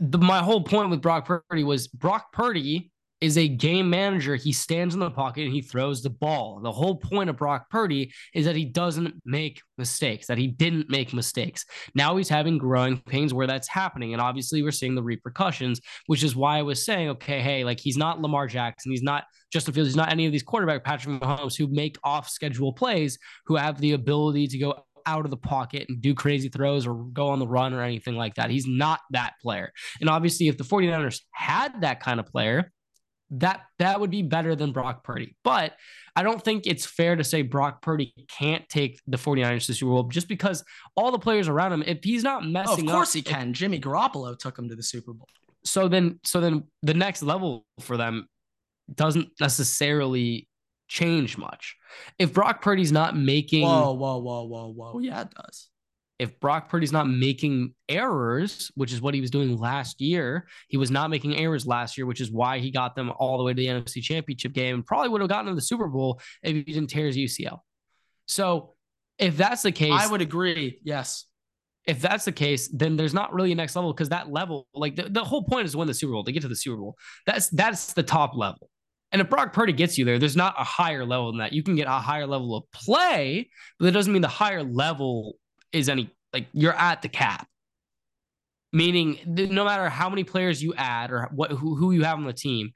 The, 0.00 0.18
my 0.18 0.38
whole 0.40 0.64
point 0.64 0.90
with 0.90 1.00
Brock 1.00 1.26
Purdy 1.26 1.62
was 1.62 1.86
Brock 1.86 2.32
Purdy 2.32 2.90
is 3.20 3.36
a 3.36 3.48
game 3.48 3.90
manager. 3.90 4.34
He 4.36 4.52
stands 4.52 4.94
in 4.94 5.00
the 5.00 5.10
pocket 5.10 5.44
and 5.44 5.52
he 5.52 5.60
throws 5.60 6.02
the 6.02 6.10
ball. 6.10 6.60
The 6.62 6.72
whole 6.72 6.96
point 6.96 7.28
of 7.28 7.36
Brock 7.36 7.68
Purdy 7.70 8.12
is 8.34 8.46
that 8.46 8.56
he 8.56 8.64
doesn't 8.64 9.14
make 9.24 9.60
mistakes, 9.76 10.26
that 10.26 10.38
he 10.38 10.46
didn't 10.46 10.88
make 10.88 11.12
mistakes. 11.12 11.64
Now 11.94 12.16
he's 12.16 12.28
having 12.28 12.58
growing 12.58 12.98
pains 12.98 13.34
where 13.34 13.46
that's 13.46 13.68
happening. 13.68 14.12
And 14.12 14.22
obviously, 14.22 14.62
we're 14.62 14.70
seeing 14.70 14.94
the 14.94 15.02
repercussions, 15.02 15.80
which 16.06 16.24
is 16.24 16.34
why 16.34 16.58
I 16.58 16.62
was 16.62 16.84
saying, 16.84 17.10
okay, 17.10 17.40
hey, 17.40 17.64
like 17.64 17.80
he's 17.80 17.96
not 17.96 18.20
Lamar 18.20 18.46
Jackson. 18.46 18.90
He's 18.90 19.02
not 19.02 19.24
Justin 19.52 19.74
Fields. 19.74 19.90
He's 19.90 19.96
not 19.96 20.12
any 20.12 20.26
of 20.26 20.32
these 20.32 20.42
quarterback 20.42 20.84
Patrick 20.84 21.20
Mahomes 21.20 21.56
who 21.56 21.66
make 21.66 21.98
off 22.04 22.28
schedule 22.28 22.72
plays, 22.72 23.18
who 23.46 23.56
have 23.56 23.80
the 23.80 23.92
ability 23.92 24.46
to 24.48 24.58
go 24.58 24.84
out 25.06 25.24
of 25.24 25.30
the 25.30 25.36
pocket 25.36 25.86
and 25.88 26.00
do 26.00 26.14
crazy 26.14 26.48
throws 26.48 26.86
or 26.86 26.94
go 27.12 27.28
on 27.28 27.38
the 27.38 27.46
run 27.46 27.72
or 27.72 27.82
anything 27.82 28.16
like 28.16 28.34
that. 28.34 28.50
He's 28.50 28.66
not 28.66 29.00
that 29.10 29.34
player. 29.42 29.72
And 30.00 30.08
obviously, 30.08 30.48
if 30.48 30.58
the 30.58 30.64
49ers 30.64 31.20
had 31.32 31.80
that 31.82 32.00
kind 32.00 32.20
of 32.20 32.26
player, 32.26 32.70
that 33.30 33.62
that 33.78 34.00
would 34.00 34.10
be 34.10 34.22
better 34.22 34.56
than 34.56 34.72
Brock 34.72 35.04
Purdy. 35.04 35.36
But 35.44 35.74
I 36.16 36.22
don't 36.22 36.42
think 36.42 36.66
it's 36.66 36.84
fair 36.84 37.16
to 37.16 37.24
say 37.24 37.42
Brock 37.42 37.82
Purdy 37.82 38.12
can't 38.28 38.68
take 38.68 39.00
the 39.06 39.16
49ers 39.16 39.66
to 39.66 39.74
Super 39.74 39.90
Bowl 39.90 40.02
just 40.04 40.28
because 40.28 40.64
all 40.96 41.12
the 41.12 41.18
players 41.18 41.48
around 41.48 41.72
him, 41.72 41.82
if 41.86 42.02
he's 42.02 42.24
not 42.24 42.46
messing 42.46 42.88
oh, 42.88 42.92
of 42.92 42.96
course 42.96 43.10
up, 43.10 43.14
he 43.14 43.22
can. 43.22 43.52
Jimmy 43.52 43.80
Garoppolo 43.80 44.36
took 44.38 44.58
him 44.58 44.68
to 44.68 44.74
the 44.74 44.82
Super 44.82 45.12
Bowl. 45.12 45.28
So 45.64 45.88
then 45.88 46.18
so 46.24 46.40
then 46.40 46.64
the 46.82 46.94
next 46.94 47.22
level 47.22 47.66
for 47.80 47.96
them 47.96 48.28
doesn't 48.92 49.30
necessarily 49.38 50.48
change 50.88 51.38
much. 51.38 51.76
If 52.18 52.32
Brock 52.32 52.62
Purdy's 52.62 52.90
not 52.90 53.16
making 53.16 53.62
Whoa, 53.62 53.92
whoa, 53.92 54.18
whoa, 54.18 54.44
whoa, 54.44 54.72
whoa. 54.72 54.92
Oh, 54.94 54.98
yeah, 54.98 55.22
it 55.22 55.28
does 55.30 55.70
if 56.20 56.38
Brock 56.38 56.68
Purdy's 56.68 56.92
not 56.92 57.08
making 57.08 57.72
errors, 57.88 58.70
which 58.74 58.92
is 58.92 59.00
what 59.00 59.14
he 59.14 59.22
was 59.22 59.30
doing 59.30 59.56
last 59.56 60.02
year, 60.02 60.46
he 60.68 60.76
was 60.76 60.90
not 60.90 61.08
making 61.08 61.34
errors 61.34 61.66
last 61.66 61.96
year, 61.96 62.04
which 62.04 62.20
is 62.20 62.30
why 62.30 62.58
he 62.58 62.70
got 62.70 62.94
them 62.94 63.10
all 63.18 63.38
the 63.38 63.42
way 63.42 63.54
to 63.54 63.56
the 63.56 63.66
NFC 63.66 64.02
Championship 64.02 64.52
game 64.52 64.74
and 64.74 64.86
probably 64.86 65.08
would 65.08 65.22
have 65.22 65.30
gotten 65.30 65.46
to 65.46 65.54
the 65.54 65.62
Super 65.62 65.88
Bowl 65.88 66.20
if 66.42 66.54
he 66.54 66.62
didn't 66.62 66.90
tear 66.90 67.06
his 67.06 67.16
UCL. 67.16 67.60
So, 68.26 68.74
if 69.18 69.38
that's 69.38 69.62
the 69.62 69.72
case, 69.72 69.94
I 69.94 70.10
would 70.10 70.20
agree. 70.20 70.78
Yes. 70.84 71.24
If 71.86 72.02
that's 72.02 72.26
the 72.26 72.32
case, 72.32 72.68
then 72.68 72.96
there's 72.96 73.14
not 73.14 73.32
really 73.32 73.52
a 73.52 73.54
next 73.54 73.74
level 73.74 73.90
because 73.94 74.10
that 74.10 74.30
level, 74.30 74.66
like 74.74 74.96
the, 74.96 75.04
the 75.04 75.24
whole 75.24 75.42
point 75.42 75.64
is 75.64 75.72
to 75.72 75.78
win 75.78 75.88
the 75.88 75.94
Super 75.94 76.12
Bowl, 76.12 76.24
to 76.24 76.32
get 76.32 76.42
to 76.42 76.48
the 76.48 76.54
Super 76.54 76.76
Bowl. 76.76 76.96
That's 77.24 77.48
that's 77.48 77.94
the 77.94 78.02
top 78.02 78.36
level. 78.36 78.68
And 79.10 79.22
if 79.22 79.30
Brock 79.30 79.54
Purdy 79.54 79.72
gets 79.72 79.96
you 79.96 80.04
there, 80.04 80.18
there's 80.18 80.36
not 80.36 80.54
a 80.58 80.64
higher 80.64 81.06
level 81.06 81.32
than 81.32 81.38
that. 81.38 81.54
You 81.54 81.62
can 81.62 81.76
get 81.76 81.88
a 81.88 81.92
higher 81.92 82.26
level 82.26 82.54
of 82.54 82.64
play, 82.72 83.48
but 83.78 83.86
that 83.86 83.92
doesn't 83.92 84.12
mean 84.12 84.22
the 84.22 84.28
higher 84.28 84.62
level 84.62 85.36
is 85.72 85.88
any 85.88 86.10
like 86.32 86.46
you're 86.52 86.74
at 86.74 87.02
the 87.02 87.08
cap. 87.08 87.46
Meaning, 88.72 89.18
no 89.26 89.64
matter 89.64 89.88
how 89.88 90.08
many 90.08 90.22
players 90.22 90.62
you 90.62 90.74
add 90.74 91.10
or 91.10 91.28
what 91.32 91.50
who, 91.50 91.74
who 91.74 91.90
you 91.90 92.04
have 92.04 92.18
on 92.18 92.24
the 92.24 92.32
team, 92.32 92.72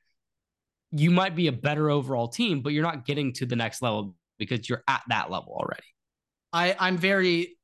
you 0.90 1.10
might 1.10 1.36
be 1.36 1.46
a 1.46 1.52
better 1.52 1.88
overall 1.88 2.26
team, 2.26 2.62
but 2.62 2.72
you're 2.72 2.82
not 2.82 3.06
getting 3.06 3.32
to 3.34 3.46
the 3.46 3.54
next 3.54 3.80
level 3.80 4.16
because 4.38 4.68
you're 4.68 4.82
at 4.88 5.02
that 5.08 5.30
level 5.30 5.52
already. 5.52 5.86
I 6.52 6.76
I'm 6.78 6.96
very 6.96 7.56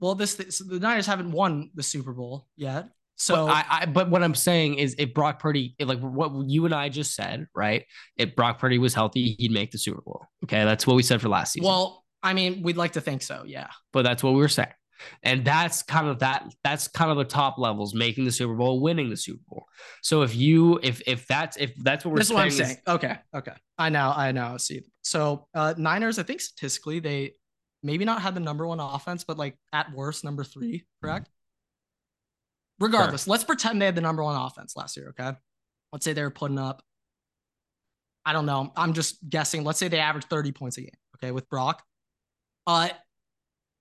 well. 0.00 0.16
This 0.16 0.36
so 0.50 0.64
the 0.64 0.80
Niners 0.80 1.06
haven't 1.06 1.30
won 1.30 1.70
the 1.74 1.82
Super 1.82 2.12
Bowl 2.12 2.48
yet. 2.56 2.88
So 3.16 3.46
but 3.46 3.52
I, 3.52 3.64
I, 3.68 3.86
but 3.86 4.08
what 4.08 4.22
I'm 4.22 4.34
saying 4.34 4.76
is 4.76 4.94
if 4.98 5.12
Brock 5.12 5.40
Purdy, 5.40 5.76
like 5.78 6.00
what 6.00 6.32
you 6.48 6.64
and 6.64 6.74
I 6.74 6.88
just 6.88 7.14
said, 7.14 7.46
right? 7.54 7.84
If 8.16 8.34
Brock 8.34 8.58
Purdy 8.58 8.78
was 8.78 8.94
healthy, 8.94 9.36
he'd 9.38 9.50
make 9.52 9.72
the 9.72 9.78
Super 9.78 10.00
Bowl. 10.00 10.24
Okay, 10.44 10.64
that's 10.64 10.86
what 10.86 10.96
we 10.96 11.02
said 11.02 11.20
for 11.20 11.28
last 11.28 11.52
season. 11.52 11.68
Well, 11.68 11.99
I 12.22 12.34
mean, 12.34 12.62
we'd 12.62 12.76
like 12.76 12.92
to 12.92 13.00
think 13.00 13.22
so, 13.22 13.44
yeah. 13.46 13.68
But 13.92 14.02
that's 14.02 14.22
what 14.22 14.34
we 14.34 14.40
were 14.40 14.48
saying. 14.48 14.68
And 15.22 15.44
that's 15.44 15.82
kind 15.82 16.08
of 16.08 16.18
that 16.18 16.52
that's 16.62 16.88
kind 16.88 17.10
of 17.10 17.16
the 17.16 17.24
top 17.24 17.58
levels 17.58 17.94
making 17.94 18.24
the 18.24 18.32
Super 18.32 18.54
Bowl, 18.54 18.80
winning 18.80 19.08
the 19.08 19.16
Super 19.16 19.42
Bowl. 19.48 19.64
So 20.02 20.22
if 20.22 20.36
you 20.36 20.78
if 20.82 21.00
if 21.06 21.26
that's 21.26 21.56
if 21.56 21.74
that's 21.76 22.04
what 22.04 22.12
we're 22.12 22.18
this 22.18 22.28
saying, 22.28 22.36
what 22.36 22.44
I'm 22.44 22.50
saying. 22.50 22.76
Okay, 22.86 23.16
okay. 23.34 23.52
I 23.78 23.88
know, 23.88 24.12
I 24.14 24.32
know. 24.32 24.56
See. 24.58 24.82
So 25.02 25.46
uh 25.54 25.74
Niners, 25.78 26.18
I 26.18 26.22
think 26.22 26.40
statistically 26.40 27.00
they 27.00 27.32
maybe 27.82 28.04
not 28.04 28.22
had 28.22 28.34
the 28.34 28.40
number 28.40 28.66
one 28.66 28.80
offense, 28.80 29.24
but 29.24 29.38
like 29.38 29.56
at 29.72 29.92
worst 29.92 30.24
number 30.24 30.44
three, 30.44 30.84
correct? 31.02 31.30
Regardless, 32.78 33.24
sure. 33.24 33.32
let's 33.32 33.44
pretend 33.44 33.80
they 33.80 33.86
had 33.86 33.94
the 33.94 34.00
number 34.00 34.22
one 34.22 34.36
offense 34.36 34.76
last 34.76 34.96
year, 34.96 35.14
okay? 35.18 35.36
Let's 35.92 36.04
say 36.04 36.12
they 36.12 36.22
were 36.22 36.30
putting 36.30 36.58
up, 36.58 36.82
I 38.24 38.32
don't 38.32 38.46
know. 38.46 38.72
I'm 38.76 38.92
just 38.94 39.28
guessing. 39.28 39.64
Let's 39.64 39.78
say 39.78 39.88
they 39.88 39.98
averaged 39.98 40.28
30 40.30 40.52
points 40.52 40.78
a 40.78 40.82
game, 40.82 40.90
okay, 41.16 41.30
with 41.30 41.48
Brock. 41.48 41.82
Uh, 42.66 42.88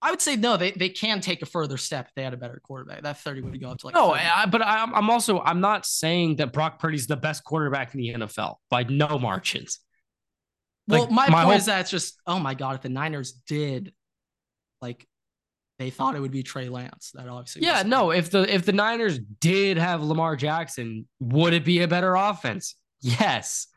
I 0.02 0.12
would 0.12 0.22
say 0.22 0.36
no. 0.36 0.56
They 0.56 0.72
they 0.72 0.90
can 0.90 1.20
take 1.20 1.42
a 1.42 1.46
further 1.46 1.78
step 1.78 2.08
if 2.08 2.16
they 2.16 2.24
had 2.24 2.34
a 2.34 2.38
better 2.38 2.62
quarterback. 2.64 3.04
That 3.04 3.18
thirty 3.20 3.42
would 3.42 3.60
go 3.60 3.72
up 3.72 3.80
to 3.80 3.88
like. 3.88 3.96
No, 3.96 4.14
I, 4.14 4.46
but 4.46 4.62
I'm 4.62 4.94
I'm 4.96 5.10
also 5.10 5.42
I'm 5.42 5.60
not 5.60 5.86
saying 5.86 6.38
that 6.38 6.54
Brock 6.54 6.80
Purdy's 6.80 7.08
the 7.08 7.18
best 7.18 7.44
quarterback 7.44 7.94
in 7.94 8.00
the 8.00 8.14
NFL 8.14 8.56
by 8.70 8.84
no 8.84 9.20
margins. 9.20 9.80
Well, 10.88 11.02
like, 11.02 11.12
my, 11.12 11.30
my, 11.30 11.44
point 11.44 11.46
whole... 11.46 11.52
is 11.54 11.66
that 11.66 11.82
it's 11.82 11.92
just 11.92 12.20
oh 12.26 12.40
my 12.40 12.54
god, 12.54 12.76
if 12.76 12.82
the 12.82 12.90
Niners 12.90 13.34
did, 13.46 13.94
like, 14.82 15.06
they 15.80 15.90
thought 15.90 16.16
it 16.16 16.22
would 16.22 16.32
be 16.32 16.44
Trey 16.44 16.70
Lance. 16.70 17.12
That 17.14 17.28
obviously. 17.28 17.64
Yeah, 17.64 17.84
no. 17.86 18.12
If 18.12 18.32
the 18.32 18.54
if 18.54 18.66
the 18.66 18.74
Niners 18.74 19.20
did 19.20 19.78
have 19.78 20.02
Lamar 20.02 20.38
Jackson, 20.38 21.08
would 21.20 21.54
it 21.54 21.66
be 21.66 21.82
a 21.82 21.88
better 21.90 22.16
offense? 22.16 22.76
Yes. 23.02 23.68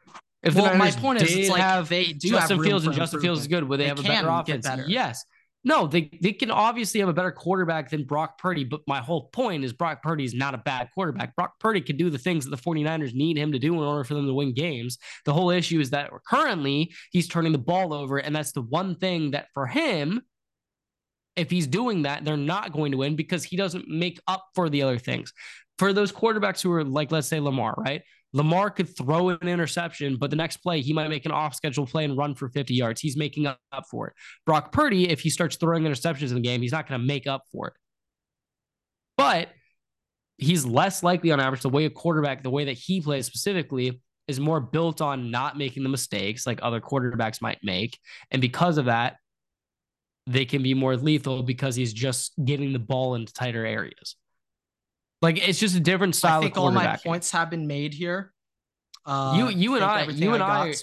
If 0.43 0.55
well, 0.57 0.76
my 0.76 0.90
point 0.90 1.22
is, 1.22 1.34
it's 1.34 1.49
like 1.49 1.61
have 1.61 1.88
they 1.88 2.12
do 2.12 2.30
Justin 2.30 2.57
have 2.57 2.66
Fields 2.66 2.86
and 2.86 2.95
Justin 2.95 3.20
Fields 3.20 3.40
is 3.43 3.47
good. 3.47 3.64
Would 3.64 3.78
they, 3.78 3.84
they 3.84 3.88
have 3.88 4.01
a 4.01 4.03
better 4.03 4.28
offense? 4.28 4.66
Better. 4.66 4.84
Yes. 4.88 5.24
No, 5.64 5.86
they, 5.86 6.11
they 6.20 6.32
can 6.32 6.51
obviously 6.51 6.99
have 7.01 7.09
a 7.09 7.12
better 7.12 7.30
quarterback 7.30 7.88
than 7.88 8.03
Brock 8.03 8.36
Purdy, 8.38 8.64
but 8.64 8.80
my 8.88 8.99
whole 8.99 9.28
point 9.28 9.64
is 9.64 9.72
Brock 9.72 10.03
Purdy 10.03 10.24
is 10.24 10.34
not 10.34 10.55
a 10.55 10.59
bad 10.59 10.88
quarterback. 10.93 11.36
Brock 11.36 11.53
Purdy 11.61 11.80
can 11.80 11.97
do 11.97 12.11
the 12.11 12.18
things 12.18 12.45
that 12.45 12.51
the 12.51 12.61
49ers 12.61 13.14
need 13.14 13.36
him 13.36 13.53
to 13.53 13.61
do 13.61 13.74
in 13.74 13.80
order 13.80 14.03
for 14.03 14.14
them 14.14 14.26
to 14.26 14.34
win 14.34 14.55
games. 14.55 14.99
The 15.24 15.32
whole 15.32 15.51
issue 15.51 15.78
is 15.78 15.90
that 15.90 16.11
currently 16.26 16.93
he's 17.12 17.28
turning 17.28 17.53
the 17.53 17.59
ball 17.59 17.95
over, 17.95 18.18
and 18.18 18.34
that's 18.34 18.51
the 18.51 18.62
one 18.62 18.97
thing 18.97 19.32
that 19.32 19.47
for 19.55 19.68
him, 19.68 20.22
if 21.36 21.49
he's 21.49 21.68
doing 21.68 22.03
that, 22.03 22.24
they're 22.24 22.36
not 22.36 22.72
going 22.72 22.90
to 22.90 22.99
win 22.99 23.14
because 23.14 23.45
he 23.45 23.57
doesn't 23.57 23.86
make 23.86 24.20
up 24.26 24.45
for 24.57 24.68
the 24.68 24.82
other 24.82 24.99
things. 24.99 25.32
For 25.78 25.93
those 25.93 26.11
quarterbacks 26.11 26.61
who 26.61 26.72
are 26.72 26.84
like, 26.84 27.12
let's 27.12 27.28
say 27.28 27.38
Lamar, 27.38 27.74
right? 27.78 28.03
Lamar 28.32 28.70
could 28.70 28.96
throw 28.96 29.28
an 29.28 29.48
interception, 29.48 30.16
but 30.16 30.30
the 30.30 30.36
next 30.36 30.58
play, 30.58 30.80
he 30.80 30.92
might 30.92 31.08
make 31.08 31.26
an 31.26 31.32
off 31.32 31.54
schedule 31.54 31.86
play 31.86 32.04
and 32.04 32.16
run 32.16 32.34
for 32.34 32.48
50 32.48 32.74
yards. 32.74 33.00
He's 33.00 33.16
making 33.16 33.46
up 33.46 33.58
for 33.90 34.08
it. 34.08 34.14
Brock 34.46 34.72
Purdy, 34.72 35.08
if 35.10 35.20
he 35.20 35.30
starts 35.30 35.56
throwing 35.56 35.84
interceptions 35.84 36.28
in 36.28 36.34
the 36.34 36.40
game, 36.40 36.62
he's 36.62 36.72
not 36.72 36.88
going 36.88 37.00
to 37.00 37.06
make 37.06 37.26
up 37.26 37.42
for 37.52 37.68
it. 37.68 37.74
But 39.18 39.48
he's 40.38 40.64
less 40.64 41.02
likely 41.02 41.30
on 41.30 41.40
average, 41.40 41.62
the 41.62 41.68
way 41.68 41.84
a 41.84 41.90
quarterback, 41.90 42.42
the 42.42 42.50
way 42.50 42.64
that 42.64 42.72
he 42.72 43.00
plays 43.00 43.26
specifically, 43.26 44.00
is 44.28 44.40
more 44.40 44.60
built 44.60 45.00
on 45.02 45.30
not 45.30 45.58
making 45.58 45.82
the 45.82 45.88
mistakes 45.88 46.46
like 46.46 46.60
other 46.62 46.80
quarterbacks 46.80 47.42
might 47.42 47.58
make. 47.62 47.98
And 48.30 48.40
because 48.40 48.78
of 48.78 48.86
that, 48.86 49.16
they 50.26 50.44
can 50.44 50.62
be 50.62 50.72
more 50.72 50.96
lethal 50.96 51.42
because 51.42 51.74
he's 51.74 51.92
just 51.92 52.32
getting 52.44 52.72
the 52.72 52.78
ball 52.78 53.14
into 53.14 53.32
tighter 53.32 53.66
areas. 53.66 54.16
Like 55.22 55.48
it's 55.48 55.60
just 55.60 55.76
a 55.76 55.80
different 55.80 56.16
style. 56.16 56.40
I 56.40 56.42
think 56.42 56.58
all 56.58 56.70
my 56.72 56.96
points 56.96 57.30
have 57.30 57.48
been 57.48 57.66
made 57.66 57.94
here. 57.94 58.32
Uh, 59.06 59.34
you 59.36 59.48
you 59.48 59.74
and 59.76 59.84
I 59.84 60.04
you 60.04 60.34
and 60.34 60.42
I, 60.42 60.68
I 60.68 60.74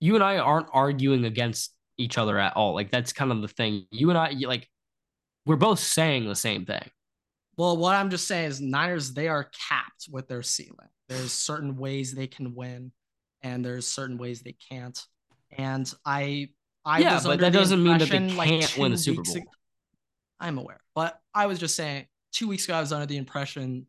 you 0.00 0.14
and 0.14 0.24
I 0.24 0.38
aren't 0.38 0.68
arguing 0.72 1.24
against 1.24 1.74
each 1.98 2.16
other 2.16 2.38
at 2.38 2.56
all. 2.56 2.74
Like 2.74 2.90
that's 2.90 3.12
kind 3.12 3.32
of 3.32 3.42
the 3.42 3.48
thing. 3.48 3.86
You 3.90 4.10
and 4.10 4.18
I, 4.18 4.30
you, 4.30 4.46
like, 4.48 4.68
we're 5.44 5.56
both 5.56 5.78
saying 5.78 6.28
the 6.28 6.34
same 6.34 6.64
thing. 6.64 6.88
Well, 7.56 7.76
what 7.76 7.94
I'm 7.94 8.10
just 8.10 8.28
saying 8.28 8.50
is 8.50 8.60
Niners, 8.60 9.14
they 9.14 9.28
are 9.28 9.48
capped 9.68 10.08
with 10.10 10.28
their 10.28 10.42
ceiling. 10.42 10.88
There's 11.08 11.32
certain 11.32 11.76
ways 11.76 12.12
they 12.12 12.26
can 12.26 12.54
win, 12.54 12.92
and 13.42 13.64
there's 13.64 13.86
certain 13.86 14.18
ways 14.18 14.42
they 14.42 14.56
can't. 14.70 15.00
And 15.56 15.90
I, 16.04 16.50
I 16.84 16.98
yeah, 16.98 17.20
but 17.24 17.40
that 17.40 17.52
doesn't 17.52 17.82
mean 17.82 17.98
that 17.98 18.10
they 18.10 18.18
can't 18.18 18.36
like 18.36 18.76
win 18.76 18.92
the 18.92 18.98
Super 18.98 19.22
Bowl. 19.22 19.36
Ago, 19.36 19.46
I'm 20.38 20.58
aware, 20.58 20.80
but 20.94 21.18
I 21.32 21.46
was 21.46 21.58
just 21.58 21.76
saying 21.76 22.06
two 22.36 22.48
weeks 22.48 22.64
ago 22.66 22.74
I 22.74 22.80
was 22.80 22.92
under 22.92 23.06
the 23.06 23.16
impression 23.16 23.86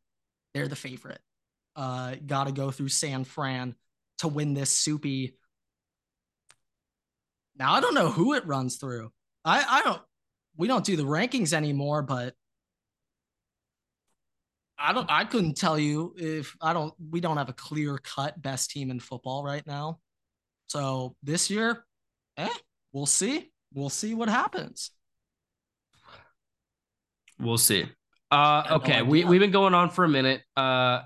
they're 0.54 0.68
the 0.68 0.76
favorite. 0.76 1.20
Uh, 1.76 2.16
got 2.26 2.46
to 2.46 2.54
go 2.54 2.72
through 2.72 2.88
San 2.88 3.24
Fran 3.26 3.76
to 4.20 4.28
win 4.28 4.54
this 4.54 4.72
soupy. 4.72 5.36
Now 7.58 7.74
I 7.74 7.82
don't 7.82 7.94
know 7.94 8.10
who 8.10 8.34
it 8.34 8.48
runs 8.48 8.78
through. 8.78 9.12
I 9.44 9.64
I 9.68 9.82
don't. 9.84 10.02
We 10.56 10.68
don't 10.68 10.86
do 10.86 10.96
the 10.96 11.04
rankings 11.04 11.54
anymore, 11.54 12.02
but 12.02 12.34
I 14.80 14.94
don't. 14.94 15.10
I 15.10 15.26
couldn't 15.26 15.58
tell 15.58 15.78
you 15.78 16.16
if 16.18 16.56
I 16.62 16.74
don't. 16.74 16.94
We 17.12 17.20
don't 17.20 17.38
have 17.38 17.50
a 17.50 17.54
clear 17.54 17.98
cut 17.98 18.42
best 18.42 18.72
team 18.72 18.90
in 18.90 19.00
football 19.00 19.44
right 19.44 19.66
now. 19.68 20.00
So 20.68 21.16
this 21.22 21.50
year, 21.50 21.86
eh, 22.38 22.50
we'll 22.92 23.06
see. 23.06 23.52
We'll 23.74 23.90
see 23.90 24.14
what 24.14 24.30
happens. 24.30 24.92
We'll 27.40 27.58
see. 27.58 27.86
Uh, 28.30 28.64
okay, 28.72 29.00
no 29.00 29.06
we 29.06 29.24
we've 29.24 29.40
been 29.40 29.52
going 29.52 29.74
on 29.74 29.90
for 29.90 30.04
a 30.04 30.10
minute. 30.10 30.42
Uh, 30.56 31.02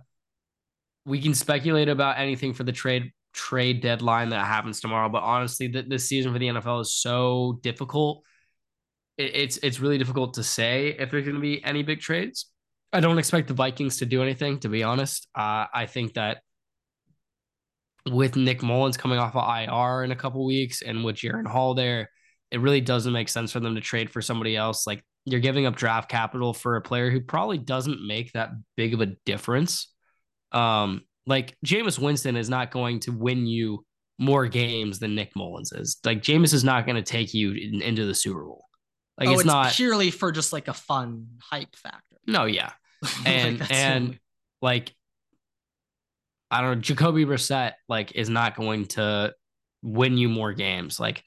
we 1.06 1.22
can 1.22 1.34
speculate 1.34 1.90
about 1.90 2.18
anything 2.18 2.54
for 2.54 2.64
the 2.64 2.72
trade 2.72 3.12
trade 3.34 3.82
deadline 3.82 4.30
that 4.30 4.46
happens 4.46 4.82
tomorrow, 4.82 5.10
but 5.10 5.24
honestly, 5.24 5.70
th- 5.70 5.88
this 5.88 6.08
season 6.08 6.34
for 6.34 6.40
the 6.40 6.48
NFL 6.48 6.82
is 6.82 6.96
so 6.96 7.60
difficult. 7.62 8.24
It, 9.18 9.36
it's 9.36 9.58
it's 9.58 9.80
really 9.80 9.98
difficult 9.98 10.36
to 10.36 10.44
say 10.44 10.96
if 10.98 11.12
there's 11.12 11.24
going 11.24 11.36
to 11.36 11.42
be 11.42 11.64
any 11.64 11.84
big 11.84 12.02
trades. 12.02 12.48
I 12.94 13.00
don't 13.00 13.20
expect 13.20 13.48
the 13.48 13.54
Vikings 13.54 13.98
to 13.98 14.06
do 14.06 14.22
anything, 14.22 14.60
to 14.60 14.70
be 14.70 14.84
honest. 14.84 15.28
Uh, 15.34 15.66
I 15.74 15.86
think 15.86 16.16
that 16.16 16.40
with 18.10 18.36
Nick 18.36 18.62
Mullens 18.62 18.98
coming 18.98 19.18
off 19.18 19.36
of 19.36 19.48
IR 19.48 20.04
in 20.04 20.12
a 20.12 20.16
couple 20.16 20.46
weeks 20.46 20.82
and 20.82 21.04
with 21.04 21.16
Jaren 21.16 21.48
Hall 21.48 21.74
there, 21.74 22.10
it 22.50 22.60
really 22.60 22.82
doesn't 22.82 23.14
make 23.14 23.30
sense 23.30 23.52
for 23.52 23.60
them 23.60 23.76
to 23.76 23.82
trade 23.82 24.10
for 24.10 24.22
somebody 24.22 24.58
else. 24.58 24.86
Like 24.86 25.06
you're 25.26 25.40
giving 25.40 25.66
up 25.66 25.76
draft 25.76 26.10
capital 26.10 26.54
for 26.54 26.76
a 26.76 26.82
player 26.82 27.10
who 27.10 27.22
probably 27.22 27.58
doesn't 27.58 28.06
make 28.06 28.32
that 28.34 28.52
big 28.76 28.94
of 28.94 29.02
a 29.02 29.08
difference. 29.26 29.94
Um, 30.52 31.02
like 31.28 31.56
Jameis 31.66 32.00
Winston 32.00 32.36
is 32.36 32.50
not 32.50 32.72
going 32.72 33.00
to 33.02 33.12
win 33.12 33.46
you 33.46 33.86
more 34.18 34.48
games 34.48 35.00
than 35.00 35.16
Nick 35.16 35.36
Mullens 35.36 35.72
is. 35.72 35.98
Like 36.04 36.22
Jameis 36.22 36.54
is 36.54 36.64
not 36.64 36.86
going 36.86 36.96
to 36.96 37.04
take 37.04 37.34
you 37.34 37.52
in, 37.52 37.82
into 37.82 38.06
the 38.06 38.16
Super 38.16 38.44
Bowl. 38.44 38.66
Like 39.20 39.30
oh, 39.30 39.34
it's, 39.34 39.42
it's, 39.42 39.48
not 39.48 39.74
purely 39.74 40.10
for 40.10 40.32
just 40.32 40.54
like 40.54 40.68
a 40.68 40.74
fun 40.74 41.28
hype 41.42 41.76
factor. 41.76 42.18
No, 42.26 42.46
yeah, 42.46 42.72
and 43.26 43.60
like 43.60 43.72
and 43.72 44.20
like 44.62 44.94
I 46.50 46.62
don't 46.62 46.76
know, 46.76 46.82
Jacoby 46.82 47.26
Brissett 47.26 47.74
like 47.88 48.14
is 48.16 48.30
not 48.30 48.56
going 48.56 48.86
to 48.88 49.34
win 49.84 50.18
you 50.18 50.30
more 50.30 50.54
games. 50.54 51.00
Like 51.00 51.24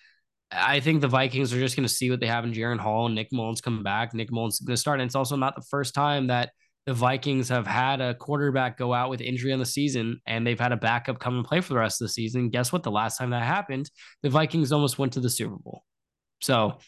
I 0.55 0.81
think 0.81 1.01
the 1.01 1.09
Vikings 1.09 1.53
are 1.53 1.59
just 1.59 1.77
going 1.77 1.87
to 1.87 1.93
see 1.93 2.11
what 2.11 2.21
they 2.21 2.27
have 2.27 2.45
in 2.45 2.53
Jaren 2.53 2.79
Hall 2.79 3.07
and 3.07 3.15
Nick 3.15 3.33
Mullens 3.33 3.61
coming 3.61 3.83
back. 3.83 4.15
Nick 4.15 4.31
Mullens 4.31 4.55
is 4.55 4.61
going 4.61 4.75
to 4.75 4.81
start, 4.81 5.01
and 5.01 5.07
it's 5.07 5.15
also 5.15 5.37
not 5.37 5.55
the 5.57 5.63
first 5.63 5.95
time 5.95 6.29
that 6.29 6.51
the 6.87 6.95
Vikings 6.95 7.49
have 7.49 7.67
had 7.67 8.01
a 8.01 8.15
quarterback 8.15 8.77
go 8.77 8.93
out 8.93 9.09
with 9.09 9.21
injury 9.21 9.53
on 9.53 9.59
the 9.59 9.67
season, 9.67 10.21
and 10.27 10.47
they've 10.47 10.61
had 10.61 10.73
a 10.73 10.77
backup 10.77 11.19
come 11.19 11.37
and 11.37 11.45
play 11.45 11.61
for 11.61 11.73
the 11.73 11.79
rest 11.79 12.01
of 12.01 12.07
the 12.07 12.13
season. 12.13 12.51
Guess 12.51 12.73
what? 12.73 12.83
The 12.83 12.91
last 12.91 13.17
time 13.17 13.31
that 13.31 13.43
happened, 13.43 13.91
the 14.23 14.31
Vikings 14.31 14.71
almost 14.71 14.99
went 14.99 15.15
to 15.15 15.21
the 15.21 15.31
Super 15.31 15.57
Bowl. 15.57 15.83
So 16.43 16.79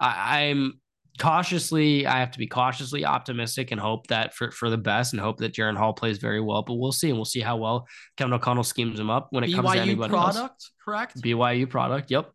I, 0.00 0.40
I'm 0.48 0.80
cautiously, 1.20 2.06
I 2.06 2.18
have 2.18 2.32
to 2.32 2.38
be 2.38 2.48
cautiously 2.48 3.04
optimistic 3.04 3.70
and 3.70 3.80
hope 3.80 4.08
that 4.08 4.34
for, 4.34 4.50
for 4.50 4.70
the 4.70 4.78
best 4.78 5.12
and 5.12 5.20
hope 5.20 5.38
that 5.38 5.54
Jaren 5.54 5.76
Hall 5.76 5.92
plays 5.92 6.18
very 6.18 6.40
well. 6.40 6.62
But 6.62 6.74
we'll 6.74 6.92
see, 6.92 7.08
and 7.08 7.16
we'll 7.16 7.24
see 7.24 7.40
how 7.40 7.56
well 7.56 7.86
Kevin 8.16 8.32
O'Connell 8.32 8.64
schemes 8.64 8.98
him 8.98 9.10
up 9.10 9.28
when 9.30 9.44
it 9.44 9.50
BYU 9.50 9.54
comes 9.54 9.72
to 9.72 9.80
anybody 9.80 10.10
product, 10.10 10.38
else. 10.38 10.70
correct? 10.84 11.22
BYU 11.22 11.70
product, 11.70 12.10
yep. 12.10 12.30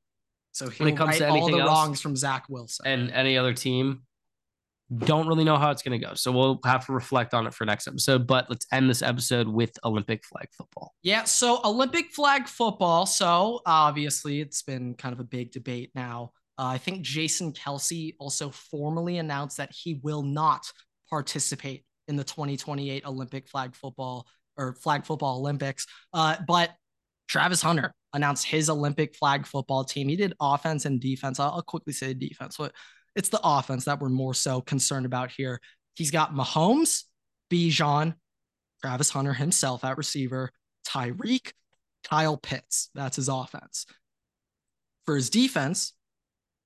So 0.51 0.69
when 0.69 0.89
it 0.89 0.97
comes 0.97 1.17
to 1.17 1.27
anything 1.27 1.53
all 1.53 1.59
the 1.59 1.63
else, 1.63 1.69
wrongs 1.69 2.01
from 2.01 2.15
Zach 2.15 2.45
Wilson 2.49 2.85
and 2.85 3.11
any 3.11 3.37
other 3.37 3.53
team, 3.53 4.01
don't 4.97 5.27
really 5.27 5.43
know 5.43 5.57
how 5.57 5.69
it's 5.69 5.83
going 5.83 5.99
to 5.99 6.05
go. 6.05 6.15
So 6.15 6.31
we'll 6.31 6.59
have 6.65 6.85
to 6.87 6.93
reflect 6.93 7.33
on 7.33 7.45
it 7.45 7.53
for 7.53 7.65
next 7.65 7.87
episode. 7.87 8.25
But 8.25 8.49
let's 8.49 8.65
end 8.71 8.89
this 8.89 9.01
episode 9.01 9.47
with 9.47 9.71
Olympic 9.85 10.25
flag 10.25 10.47
football. 10.57 10.93
Yeah. 11.03 11.25
So 11.25 11.59
Olympic 11.63 12.11
flag 12.11 12.47
football. 12.47 13.05
So 13.05 13.61
obviously, 13.65 14.41
it's 14.41 14.63
been 14.63 14.95
kind 14.95 15.13
of 15.13 15.19
a 15.19 15.23
big 15.23 15.51
debate 15.51 15.91
now. 15.93 16.31
Uh, 16.57 16.65
I 16.65 16.77
think 16.77 17.03
Jason 17.03 17.53
Kelce 17.53 18.15
also 18.19 18.49
formally 18.49 19.19
announced 19.19 19.57
that 19.57 19.71
he 19.71 19.99
will 20.03 20.23
not 20.23 20.71
participate 21.09 21.85
in 22.07 22.15
the 22.15 22.23
2028 22.23 23.05
Olympic 23.05 23.47
flag 23.47 23.75
football 23.75 24.27
or 24.57 24.73
flag 24.73 25.05
football 25.05 25.39
Olympics. 25.39 25.85
Uh, 26.13 26.35
but 26.47 26.71
Travis 27.29 27.61
Hunter 27.61 27.93
announced 28.13 28.45
his 28.45 28.69
Olympic 28.69 29.15
flag 29.15 29.45
football 29.45 29.83
team. 29.83 30.09
He 30.09 30.15
did 30.15 30.33
offense 30.41 30.85
and 30.85 30.99
defense. 30.99 31.39
I'll, 31.39 31.51
I'll 31.51 31.61
quickly 31.61 31.93
say 31.93 32.13
defense, 32.13 32.57
but 32.57 32.73
it's 33.15 33.29
the 33.29 33.39
offense 33.43 33.85
that 33.85 34.01
we're 34.01 34.09
more 34.09 34.33
so 34.33 34.61
concerned 34.61 35.05
about 35.05 35.31
here. 35.31 35.61
He's 35.95 36.11
got 36.11 36.33
Mahomes, 36.33 37.03
Bijan, 37.51 38.15
Travis 38.81 39.09
Hunter 39.11 39.33
himself 39.33 39.83
at 39.83 39.97
receiver, 39.97 40.51
Tyreek, 40.87 41.51
Kyle 42.03 42.37
Pitts. 42.37 42.89
That's 42.95 43.17
his 43.17 43.29
offense. 43.29 43.85
For 45.05 45.15
his 45.15 45.29
defense, 45.29 45.93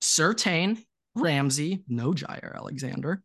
Surtain, 0.02 0.82
Ramsey, 1.14 1.82
no 1.88 2.12
Jaire 2.12 2.54
Alexander, 2.54 3.22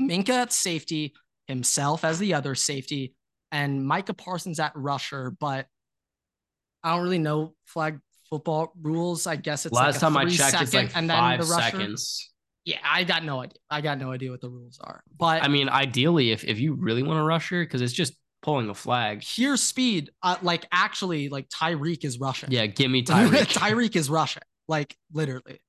Minkah 0.00 0.30
at 0.30 0.52
safety, 0.52 1.14
himself 1.46 2.04
as 2.04 2.18
the 2.18 2.34
other 2.34 2.54
safety, 2.54 3.14
and 3.50 3.86
Micah 3.86 4.14
Parsons 4.14 4.60
at 4.60 4.72
rusher. 4.74 5.30
But 5.30 5.66
I 6.82 6.94
don't 6.94 7.02
really 7.02 7.18
know 7.18 7.54
flag 7.66 8.00
football 8.30 8.72
rules. 8.80 9.26
I 9.26 9.36
guess 9.36 9.66
it's 9.66 9.74
last 9.74 9.94
like 9.94 10.00
time 10.00 10.16
I 10.16 10.26
checked, 10.28 10.62
it's 10.62 10.74
like 10.74 10.96
and 10.96 11.08
five 11.08 11.40
then 11.40 11.48
the 11.48 11.54
rusher. 11.54 11.70
seconds. 11.70 12.32
Yeah, 12.64 12.78
I 12.84 13.04
got 13.04 13.24
no 13.24 13.40
idea. 13.40 13.56
I 13.70 13.80
got 13.80 13.98
no 13.98 14.12
idea 14.12 14.30
what 14.30 14.40
the 14.40 14.50
rules 14.50 14.78
are. 14.82 15.02
But 15.16 15.42
I 15.42 15.48
mean, 15.48 15.68
ideally, 15.68 16.32
if 16.32 16.44
if 16.44 16.58
you 16.60 16.74
really 16.74 17.02
want 17.02 17.18
a 17.18 17.22
rusher, 17.22 17.64
because 17.64 17.80
it's 17.80 17.92
just 17.92 18.14
pulling 18.42 18.68
a 18.68 18.74
flag. 18.74 19.22
Here's 19.24 19.62
speed. 19.62 20.10
Uh, 20.22 20.36
like 20.42 20.66
actually, 20.72 21.28
like 21.28 21.48
Tyreek 21.48 22.04
is 22.04 22.18
rushing. 22.20 22.50
Yeah, 22.52 22.66
give 22.66 22.90
me 22.90 23.02
Tyreek. 23.04 23.52
Tyreek 23.52 23.96
is 23.96 24.10
rushing. 24.10 24.42
Like 24.68 24.96
literally. 25.12 25.60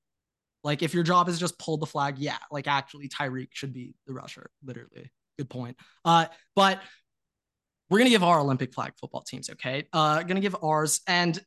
Like 0.62 0.82
if 0.82 0.92
your 0.92 1.02
job 1.02 1.28
is 1.28 1.38
just 1.38 1.58
pull 1.58 1.78
the 1.78 1.86
flag, 1.86 2.18
yeah. 2.18 2.36
Like 2.50 2.68
actually, 2.68 3.08
Tyreek 3.08 3.48
should 3.52 3.72
be 3.72 3.94
the 4.06 4.12
rusher. 4.12 4.50
Literally. 4.62 5.10
Good 5.38 5.48
point. 5.48 5.78
Uh, 6.04 6.26
but 6.54 6.80
we're 7.90 7.98
gonna 7.98 8.10
give 8.10 8.22
our 8.22 8.40
Olympic 8.40 8.72
flag 8.72 8.92
football 8.98 9.22
teams. 9.22 9.50
Okay. 9.50 9.84
Uh, 9.92 10.22
gonna 10.22 10.40
give 10.40 10.56
ours, 10.62 11.00
and 11.06 11.38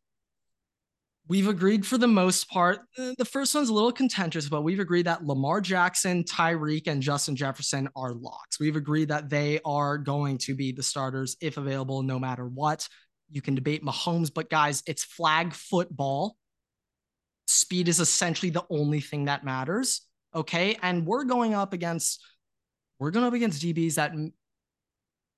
we've 1.27 1.47
agreed 1.47 1.85
for 1.85 1.97
the 1.97 2.07
most 2.07 2.49
part. 2.49 2.79
Uh, 2.97 3.13
the 3.17 3.25
first 3.25 3.55
one's 3.55 3.69
a 3.69 3.73
little 3.73 3.91
contentious, 3.91 4.49
but 4.49 4.61
we've 4.61 4.79
agreed 4.79 5.05
that 5.05 5.25
Lamar 5.25 5.61
Jackson, 5.61 6.23
Tyreek, 6.23 6.87
and 6.87 7.01
Justin 7.01 7.35
Jefferson 7.35 7.89
are 7.95 8.13
locks. 8.13 8.59
We've 8.59 8.75
agreed 8.75 9.07
that 9.07 9.29
they 9.29 9.59
are 9.65 9.97
going 9.97 10.37
to 10.39 10.55
be 10.55 10.71
the 10.71 10.83
starters 10.83 11.37
if 11.41 11.57
available, 11.57 12.03
no 12.03 12.19
matter 12.19 12.45
what. 12.45 12.87
You 13.31 13.41
can 13.41 13.55
debate 13.55 13.83
Mahomes, 13.83 14.31
but 14.33 14.49
guys, 14.49 14.83
it's 14.85 15.03
flag 15.03 15.53
football. 15.53 16.35
Speed 17.47 17.87
is 17.87 17.99
essentially 17.99 18.49
the 18.49 18.65
only 18.69 18.99
thing 18.99 19.25
that 19.25 19.43
matters. 19.43 20.01
Okay. 20.35 20.77
And 20.81 21.05
we're 21.05 21.23
going 21.23 21.53
up 21.53 21.73
against, 21.73 22.21
we're 22.99 23.11
going 23.11 23.25
up 23.25 23.33
against 23.33 23.61
DBs 23.61 23.95
that 23.95 24.13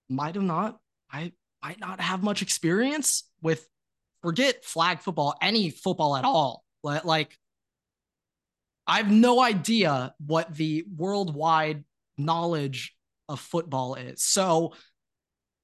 might 0.09 0.35
have 0.35 0.43
not, 0.43 0.79
I 1.11 1.31
might 1.63 1.79
not 1.79 1.99
have 1.99 2.23
much 2.23 2.41
experience 2.41 3.23
with 3.41 3.67
forget 4.21 4.63
flag 4.65 5.01
football, 5.01 5.35
any 5.41 5.69
football 5.69 6.15
at 6.15 6.25
all. 6.25 6.63
Like, 6.83 7.37
I 8.87 8.97
have 8.97 9.11
no 9.11 9.39
idea 9.41 10.13
what 10.25 10.53
the 10.53 10.85
worldwide 10.95 11.83
knowledge 12.17 12.95
of 13.27 13.39
football 13.39 13.95
is. 13.95 14.21
So, 14.21 14.73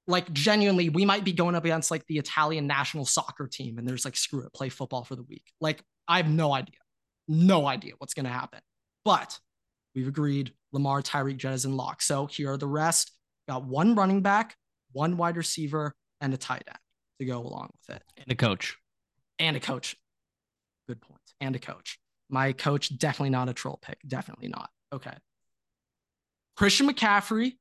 like, 0.08 0.32
genuinely, 0.32 0.88
we 0.88 1.04
might 1.04 1.24
be 1.24 1.32
going 1.32 1.54
up 1.54 1.64
against 1.64 1.92
like 1.92 2.04
the 2.06 2.18
Italian 2.18 2.66
national 2.66 3.04
soccer 3.04 3.46
team, 3.46 3.78
and 3.78 3.86
there's 3.86 4.04
like, 4.04 4.16
screw 4.16 4.44
it, 4.44 4.52
play 4.52 4.68
football 4.68 5.04
for 5.04 5.14
the 5.14 5.22
week. 5.22 5.44
Like, 5.60 5.82
I 6.08 6.16
have 6.16 6.28
no 6.28 6.52
idea, 6.52 6.78
no 7.28 7.66
idea 7.66 7.92
what's 7.98 8.14
going 8.14 8.26
to 8.26 8.32
happen. 8.32 8.58
But 9.04 9.38
we've 9.94 10.08
agreed 10.08 10.52
Lamar, 10.72 11.02
Tyreek, 11.02 11.38
Jettis, 11.38 11.64
and 11.64 11.76
Lock. 11.76 12.02
So, 12.02 12.26
here 12.26 12.52
are 12.52 12.56
the 12.56 12.66
rest. 12.66 13.12
Got 13.48 13.64
one 13.64 13.94
running 13.94 14.22
back, 14.22 14.56
one 14.92 15.16
wide 15.16 15.36
receiver, 15.36 15.94
and 16.20 16.32
a 16.32 16.36
tight 16.36 16.64
end 16.66 16.78
to 17.18 17.26
go 17.26 17.40
along 17.40 17.70
with 17.72 17.96
it. 17.96 18.02
And 18.16 18.30
a 18.30 18.34
coach. 18.34 18.76
And 19.38 19.56
a 19.56 19.60
coach. 19.60 19.96
Good 20.88 21.00
point. 21.00 21.20
And 21.40 21.54
a 21.56 21.58
coach. 21.58 21.98
My 22.28 22.52
coach, 22.52 22.96
definitely 22.96 23.30
not 23.30 23.48
a 23.48 23.52
troll 23.52 23.78
pick. 23.82 23.98
Definitely 24.06 24.48
not. 24.48 24.70
Okay. 24.92 25.14
Christian 26.56 26.88
McCaffrey. 26.88 27.52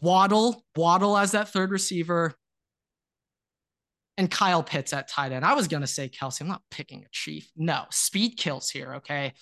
Waddle. 0.00 0.64
Waddle 0.76 1.16
as 1.16 1.32
that 1.32 1.48
third 1.48 1.70
receiver. 1.70 2.34
And 4.18 4.30
Kyle 4.30 4.62
Pitts 4.62 4.92
at 4.92 5.08
tight 5.08 5.32
end. 5.32 5.44
I 5.44 5.54
was 5.54 5.68
gonna 5.68 5.86
say 5.86 6.08
Kelce. 6.08 6.40
I'm 6.40 6.48
not 6.48 6.62
picking 6.70 7.04
a 7.04 7.08
chief. 7.12 7.50
No, 7.54 7.84
speed 7.90 8.36
kills 8.38 8.70
here. 8.70 8.94
Okay, 8.94 9.34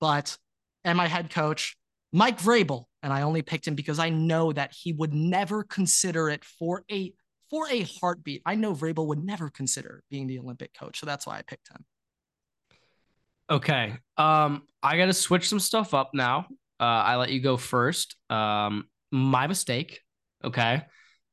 but 0.00 0.36
and 0.84 0.98
my 0.98 1.06
head 1.06 1.30
coach 1.30 1.76
Mike 2.12 2.38
Vrabel, 2.40 2.84
and 3.02 3.12
I 3.12 3.22
only 3.22 3.42
picked 3.42 3.66
him 3.66 3.74
because 3.74 3.98
I 3.98 4.10
know 4.10 4.52
that 4.52 4.72
he 4.72 4.92
would 4.92 5.14
never 5.14 5.64
consider 5.64 6.28
it 6.28 6.44
for 6.44 6.84
a 6.90 7.12
for 7.50 7.68
a 7.68 7.82
heartbeat. 7.82 8.42
I 8.46 8.54
know 8.54 8.74
Vrabel 8.74 9.06
would 9.08 9.22
never 9.22 9.50
consider 9.50 10.02
being 10.10 10.26
the 10.26 10.38
Olympic 10.38 10.72
coach, 10.74 11.00
so 11.00 11.06
that's 11.06 11.26
why 11.26 11.38
I 11.38 11.42
picked 11.42 11.68
him. 11.70 11.84
Okay, 13.50 13.94
um, 14.16 14.62
I 14.82 14.96
got 14.96 15.06
to 15.06 15.12
switch 15.12 15.48
some 15.48 15.60
stuff 15.60 15.94
up 15.94 16.10
now. 16.14 16.46
Uh, 16.80 16.84
I 16.84 17.16
let 17.16 17.30
you 17.30 17.40
go 17.40 17.56
first. 17.56 18.16
Um, 18.30 18.88
my 19.10 19.46
mistake. 19.46 20.00
Okay, 20.44 20.82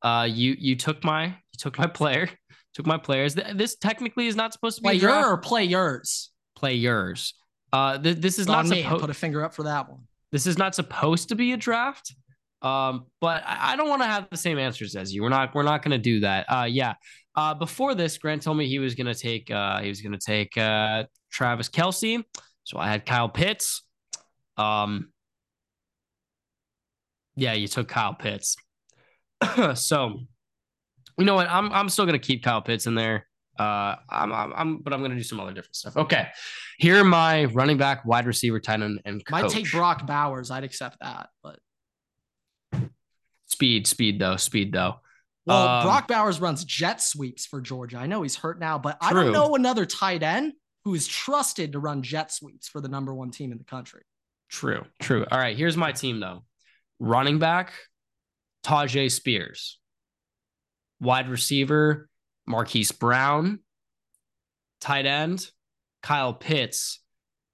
uh, 0.01 0.27
you 0.29 0.55
you 0.57 0.75
took 0.75 1.03
my 1.03 1.25
you 1.25 1.57
took 1.57 1.77
my 1.77 1.87
player, 1.99 2.29
took 2.73 2.85
my 2.85 2.97
players. 2.97 3.35
This 3.35 3.75
technically 3.75 4.27
is 4.27 4.35
not 4.35 4.53
supposed 4.53 4.77
to 4.77 4.81
be 4.81 4.89
play 4.89 4.95
your 4.95 5.33
or 5.33 5.37
play 5.37 5.65
yours. 5.65 6.31
Play 6.55 6.75
yours. 6.75 7.33
Uh, 7.71 7.97
th- 7.97 8.17
this 8.17 8.39
is 8.39 8.47
not 8.47 8.67
supposed. 8.67 9.01
Put 9.01 9.09
a 9.09 9.13
finger 9.13 9.43
up 9.43 9.53
for 9.53 9.63
that 9.63 9.89
one. 9.89 10.01
This 10.31 10.47
is 10.47 10.57
not 10.57 10.75
supposed 10.75 11.29
to 11.29 11.35
be 11.35 11.53
a 11.53 11.57
draft. 11.57 12.15
Um, 12.61 13.05
but 13.21 13.43
I, 13.45 13.73
I 13.73 13.75
don't 13.75 13.89
want 13.89 14.01
to 14.01 14.07
have 14.07 14.27
the 14.29 14.37
same 14.37 14.59
answers 14.59 14.95
as 14.95 15.13
you. 15.13 15.23
We're 15.23 15.29
not. 15.29 15.55
We're 15.55 15.63
not 15.63 15.81
going 15.81 15.91
to 15.91 15.97
do 15.97 16.19
that. 16.21 16.45
Uh, 16.49 16.65
yeah. 16.65 16.95
Uh, 17.35 17.53
before 17.53 17.95
this, 17.95 18.17
Grant 18.17 18.41
told 18.41 18.57
me 18.57 18.67
he 18.67 18.79
was 18.79 18.95
going 18.95 19.07
to 19.07 19.15
take. 19.15 19.49
Uh, 19.49 19.79
he 19.79 19.89
was 19.89 20.01
to 20.01 20.17
take 20.17 20.57
uh 20.57 21.05
Travis 21.31 21.69
Kelce. 21.69 22.23
So 22.63 22.77
I 22.77 22.89
had 22.89 23.05
Kyle 23.05 23.29
Pitts. 23.29 23.83
Um. 24.57 25.09
Yeah, 27.35 27.53
you 27.53 27.69
took 27.69 27.87
Kyle 27.87 28.13
Pitts. 28.13 28.57
so, 29.75 30.19
you 31.17 31.25
know 31.25 31.35
what? 31.35 31.49
I'm 31.49 31.71
I'm 31.71 31.87
still 31.87 32.05
gonna 32.05 32.19
keep 32.19 32.43
Kyle 32.43 32.61
Pitts 32.61 32.85
in 32.85 32.95
there. 32.95 33.28
Uh, 33.59 33.97
I'm, 34.09 34.31
I'm, 34.31 34.53
I'm, 34.55 34.77
but 34.77 34.93
I'm 34.93 35.01
gonna 35.01 35.15
do 35.15 35.23
some 35.23 35.39
other 35.39 35.51
different 35.51 35.75
stuff. 35.75 35.97
Okay, 35.97 36.29
here 36.77 37.01
are 37.01 37.03
my 37.03 37.45
running 37.45 37.77
back, 37.77 38.05
wide 38.05 38.25
receiver, 38.25 38.59
tight 38.59 38.81
end, 38.81 39.01
and 39.03 39.23
coach. 39.25 39.43
might 39.43 39.51
take 39.51 39.69
Brock 39.69 40.07
Bowers. 40.07 40.49
I'd 40.49 40.63
accept 40.63 40.97
that, 41.01 41.29
but 41.43 41.59
speed, 43.47 43.85
speed 43.85 44.17
though, 44.19 44.37
speed 44.37 44.71
though. 44.71 44.95
Well, 45.45 45.67
um, 45.67 45.83
Brock 45.85 46.07
Bowers 46.07 46.39
runs 46.39 46.63
jet 46.63 47.01
sweeps 47.01 47.45
for 47.45 47.59
Georgia. 47.59 47.97
I 47.97 48.05
know 48.05 48.21
he's 48.21 48.37
hurt 48.37 48.59
now, 48.59 48.77
but 48.77 48.99
true. 49.01 49.09
I 49.09 49.13
don't 49.13 49.33
know 49.33 49.55
another 49.55 49.85
tight 49.85 50.23
end 50.23 50.53
who 50.85 50.93
is 50.93 51.07
trusted 51.07 51.73
to 51.73 51.79
run 51.79 52.01
jet 52.01 52.31
sweeps 52.31 52.67
for 52.69 52.79
the 52.79 52.87
number 52.87 53.13
one 53.13 53.31
team 53.31 53.51
in 53.51 53.57
the 53.57 53.65
country. 53.65 54.03
True, 54.49 54.85
true. 54.99 55.25
All 55.29 55.37
right, 55.37 55.57
here's 55.57 55.75
my 55.77 55.91
team 55.91 56.19
though. 56.19 56.43
Running 56.99 57.39
back, 57.39 57.73
Tyjae 58.63 59.11
Spears. 59.11 59.79
Wide 61.01 61.29
receiver, 61.29 62.08
Marquise 62.49 62.91
Brown. 62.91 63.59
Tight 64.81 65.05
end, 65.05 65.49
Kyle 66.01 66.33
Pitts. 66.33 66.99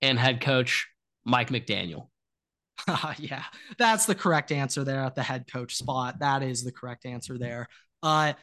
And 0.01 0.17
head 0.19 0.41
coach, 0.41 0.87
Mike 1.25 1.49
McDaniel. 1.49 2.09
yeah, 3.17 3.43
that's 3.77 4.05
the 4.05 4.13
correct 4.13 4.51
answer 4.51 4.83
there 4.83 4.99
at 4.99 5.15
the 5.15 5.23
head 5.23 5.45
coach 5.51 5.75
spot. 5.75 6.19
That 6.19 6.43
is 6.43 6.63
the 6.63 6.71
correct 6.71 7.05
answer 7.05 7.37
there. 7.37 7.67
Uh, 8.03 8.33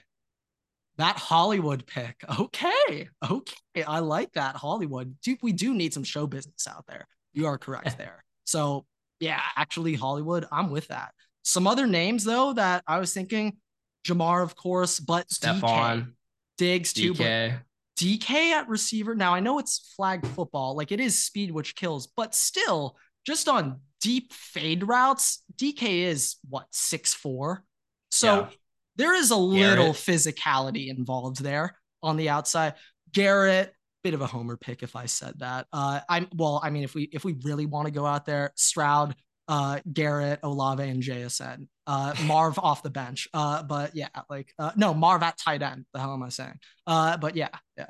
that 0.98 1.16
Hollywood 1.16 1.86
pick. 1.86 2.16
Okay. 2.38 3.08
Okay. 3.30 3.82
I 3.86 4.00
like 4.00 4.32
that 4.32 4.56
Hollywood. 4.56 5.14
Do, 5.22 5.36
we 5.42 5.52
do 5.52 5.74
need 5.74 5.94
some 5.94 6.04
show 6.04 6.26
business 6.26 6.66
out 6.68 6.84
there. 6.88 7.06
You 7.32 7.46
are 7.46 7.58
correct 7.58 7.96
there. 7.98 8.24
So, 8.44 8.84
yeah, 9.20 9.40
actually, 9.56 9.94
Hollywood, 9.94 10.46
I'm 10.50 10.70
with 10.70 10.88
that. 10.88 11.12
Some 11.44 11.66
other 11.66 11.86
names 11.86 12.24
though 12.24 12.52
that 12.54 12.82
I 12.86 12.98
was 12.98 13.12
thinking, 13.14 13.58
Jamar, 14.06 14.42
of 14.42 14.56
course, 14.56 14.98
but 14.98 15.28
Stefon 15.28 16.12
Diggs 16.58 16.92
too. 16.92 17.14
DK. 17.14 17.60
DK 17.98 18.30
at 18.52 18.68
receiver. 18.68 19.14
Now 19.14 19.34
I 19.34 19.40
know 19.40 19.58
it's 19.58 19.92
flag 19.96 20.26
football, 20.26 20.76
like 20.76 20.92
it 20.92 21.00
is 21.00 21.18
speed 21.18 21.50
which 21.50 21.74
kills, 21.76 22.08
but 22.16 22.34
still, 22.34 22.96
just 23.26 23.48
on 23.48 23.80
deep 24.00 24.32
fade 24.32 24.86
routes, 24.86 25.44
DK 25.56 26.04
is 26.04 26.36
what 26.48 26.66
six 26.70 27.14
four. 27.14 27.64
So 28.10 28.40
yeah. 28.40 28.48
there 28.96 29.14
is 29.14 29.30
a 29.30 29.34
Garrett. 29.34 29.50
little 29.50 29.92
physicality 29.92 30.88
involved 30.88 31.42
there 31.42 31.76
on 32.02 32.16
the 32.16 32.28
outside. 32.28 32.74
Garrett, 33.12 33.72
bit 34.02 34.14
of 34.14 34.20
a 34.20 34.26
homer 34.26 34.56
pick 34.56 34.82
if 34.82 34.96
I 34.96 35.06
said 35.06 35.38
that. 35.38 35.66
Uh, 35.72 36.00
I'm 36.08 36.28
well, 36.34 36.60
I 36.62 36.70
mean, 36.70 36.82
if 36.82 36.94
we 36.94 37.04
if 37.12 37.24
we 37.24 37.36
really 37.44 37.66
want 37.66 37.86
to 37.86 37.92
go 37.92 38.06
out 38.06 38.26
there, 38.26 38.52
Stroud, 38.56 39.14
uh, 39.52 39.80
Garrett, 39.92 40.40
Olave, 40.42 40.82
and 40.82 41.02
JSN. 41.02 41.66
Uh, 41.86 42.14
Marv 42.24 42.58
off 42.58 42.82
the 42.82 42.88
bench. 42.88 43.28
Uh, 43.34 43.62
but 43.62 43.94
yeah, 43.94 44.08
like 44.30 44.54
uh, 44.58 44.70
no 44.76 44.94
Marv 44.94 45.22
at 45.22 45.36
tight 45.36 45.60
end. 45.60 45.84
The 45.92 46.00
hell 46.00 46.14
am 46.14 46.22
I 46.22 46.30
saying? 46.30 46.58
Uh, 46.86 47.18
but 47.18 47.36
yeah, 47.36 47.50
yeah, 47.76 47.86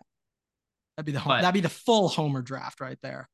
that'd 0.96 1.06
be 1.06 1.12
the 1.12 1.20
home, 1.20 1.40
that'd 1.40 1.54
be 1.54 1.60
the 1.60 1.68
full 1.68 2.08
Homer 2.08 2.42
draft 2.42 2.80
right 2.80 2.98
there. 3.00 3.28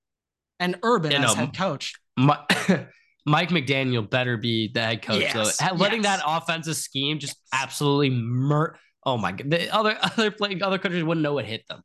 And 0.61 0.79
Urban 0.83 1.12
you 1.12 1.20
know, 1.20 1.29
as 1.29 1.35
head 1.35 1.57
coach. 1.57 1.95
My, 2.18 2.39
Mike 3.26 3.49
McDaniel 3.49 4.09
better 4.09 4.37
be 4.37 4.70
the 4.74 4.83
head 4.83 5.01
coach. 5.01 5.22
Yes, 5.22 5.57
so 5.57 5.74
letting 5.76 6.03
yes. 6.03 6.18
that 6.18 6.24
offensive 6.26 6.76
scheme 6.76 7.18
just 7.18 7.37
yes. 7.51 7.62
absolutely 7.62 8.11
mur. 8.11 8.76
Oh 9.07 9.16
my 9.16 9.33
god, 9.33 9.51
the 9.51 9.74
other 9.74 9.97
other 10.03 10.31
play, 10.31 10.61
other 10.61 10.79
countries 10.79 11.03
wouldn't 11.03 11.22
know 11.22 11.33
what 11.33 11.47
hit 11.47 11.66
them. 11.68 11.81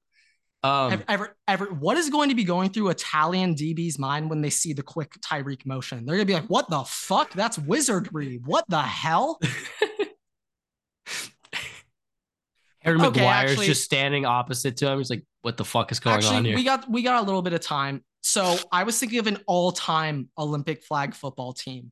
Um, 0.63 1.03
ever, 1.09 1.35
ever, 1.45 1.65
what 1.65 1.97
is 1.97 2.09
going 2.09 2.29
to 2.29 2.35
be 2.35 2.45
going 2.45 2.69
through 2.69 2.87
Italian 2.89 3.53
DB's 3.53 3.99
mind 3.99 4.29
when 4.29 4.41
they 4.41 4.49
see 4.49 4.71
the 4.71 4.81
quick 4.81 5.11
Tyreek 5.19 5.65
motion? 5.65 6.05
They're 6.05 6.15
gonna 6.15 6.25
be 6.25 6.35
like, 6.35 6.45
"What 6.47 6.69
the 6.69 6.83
fuck? 6.85 7.33
That's 7.33 7.59
wizardry! 7.59 8.39
What 8.45 8.63
the 8.69 8.81
hell?" 8.81 9.39
Harry 12.79 12.97
okay, 12.97 13.03
Maguire's 13.03 13.51
actually, 13.51 13.65
just 13.65 13.83
standing 13.83 14.25
opposite 14.25 14.77
to 14.77 14.87
him. 14.87 14.99
He's 14.99 15.09
like, 15.09 15.25
"What 15.41 15.57
the 15.57 15.65
fuck 15.65 15.91
is 15.91 15.99
going 15.99 16.15
actually, 16.17 16.37
on 16.37 16.45
here?" 16.45 16.55
We 16.55 16.63
got 16.63 16.89
we 16.89 17.01
got 17.01 17.21
a 17.21 17.25
little 17.25 17.41
bit 17.41 17.51
of 17.51 17.59
time, 17.59 18.01
so 18.21 18.57
I 18.71 18.83
was 18.83 18.97
thinking 18.97 19.19
of 19.19 19.27
an 19.27 19.39
all-time 19.47 20.29
Olympic 20.37 20.83
flag 20.83 21.13
football 21.13 21.51
team. 21.51 21.91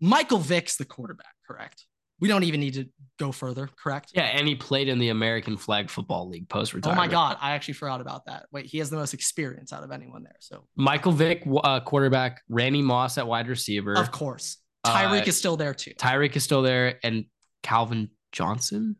Michael 0.00 0.38
Vick's 0.38 0.76
the 0.76 0.84
quarterback, 0.84 1.34
correct? 1.48 1.86
We 2.22 2.28
don't 2.28 2.44
even 2.44 2.60
need 2.60 2.74
to 2.74 2.86
go 3.18 3.32
further, 3.32 3.68
correct? 3.82 4.12
Yeah, 4.14 4.22
and 4.22 4.46
he 4.46 4.54
played 4.54 4.86
in 4.86 5.00
the 5.00 5.08
American 5.08 5.56
Flag 5.56 5.90
Football 5.90 6.28
League 6.28 6.48
post 6.48 6.72
retirement. 6.72 6.96
Oh 6.96 7.02
my 7.02 7.08
God, 7.08 7.36
I 7.40 7.50
actually 7.50 7.74
forgot 7.74 8.00
about 8.00 8.26
that. 8.26 8.46
Wait, 8.52 8.64
he 8.64 8.78
has 8.78 8.90
the 8.90 8.96
most 8.96 9.12
experience 9.12 9.72
out 9.72 9.82
of 9.82 9.90
anyone 9.90 10.22
there. 10.22 10.36
So 10.38 10.68
Michael 10.76 11.10
Vick, 11.10 11.42
uh, 11.64 11.80
quarterback, 11.80 12.40
Randy 12.48 12.80
Moss 12.80 13.18
at 13.18 13.26
wide 13.26 13.48
receiver. 13.48 13.94
Of 13.94 14.12
course, 14.12 14.58
Tyreek 14.86 15.22
uh, 15.22 15.24
is 15.26 15.36
still 15.36 15.56
there 15.56 15.74
too. 15.74 15.94
Tyreek 15.94 16.36
is 16.36 16.44
still 16.44 16.62
there, 16.62 17.00
and 17.02 17.24
Calvin 17.64 18.08
Johnson. 18.30 18.94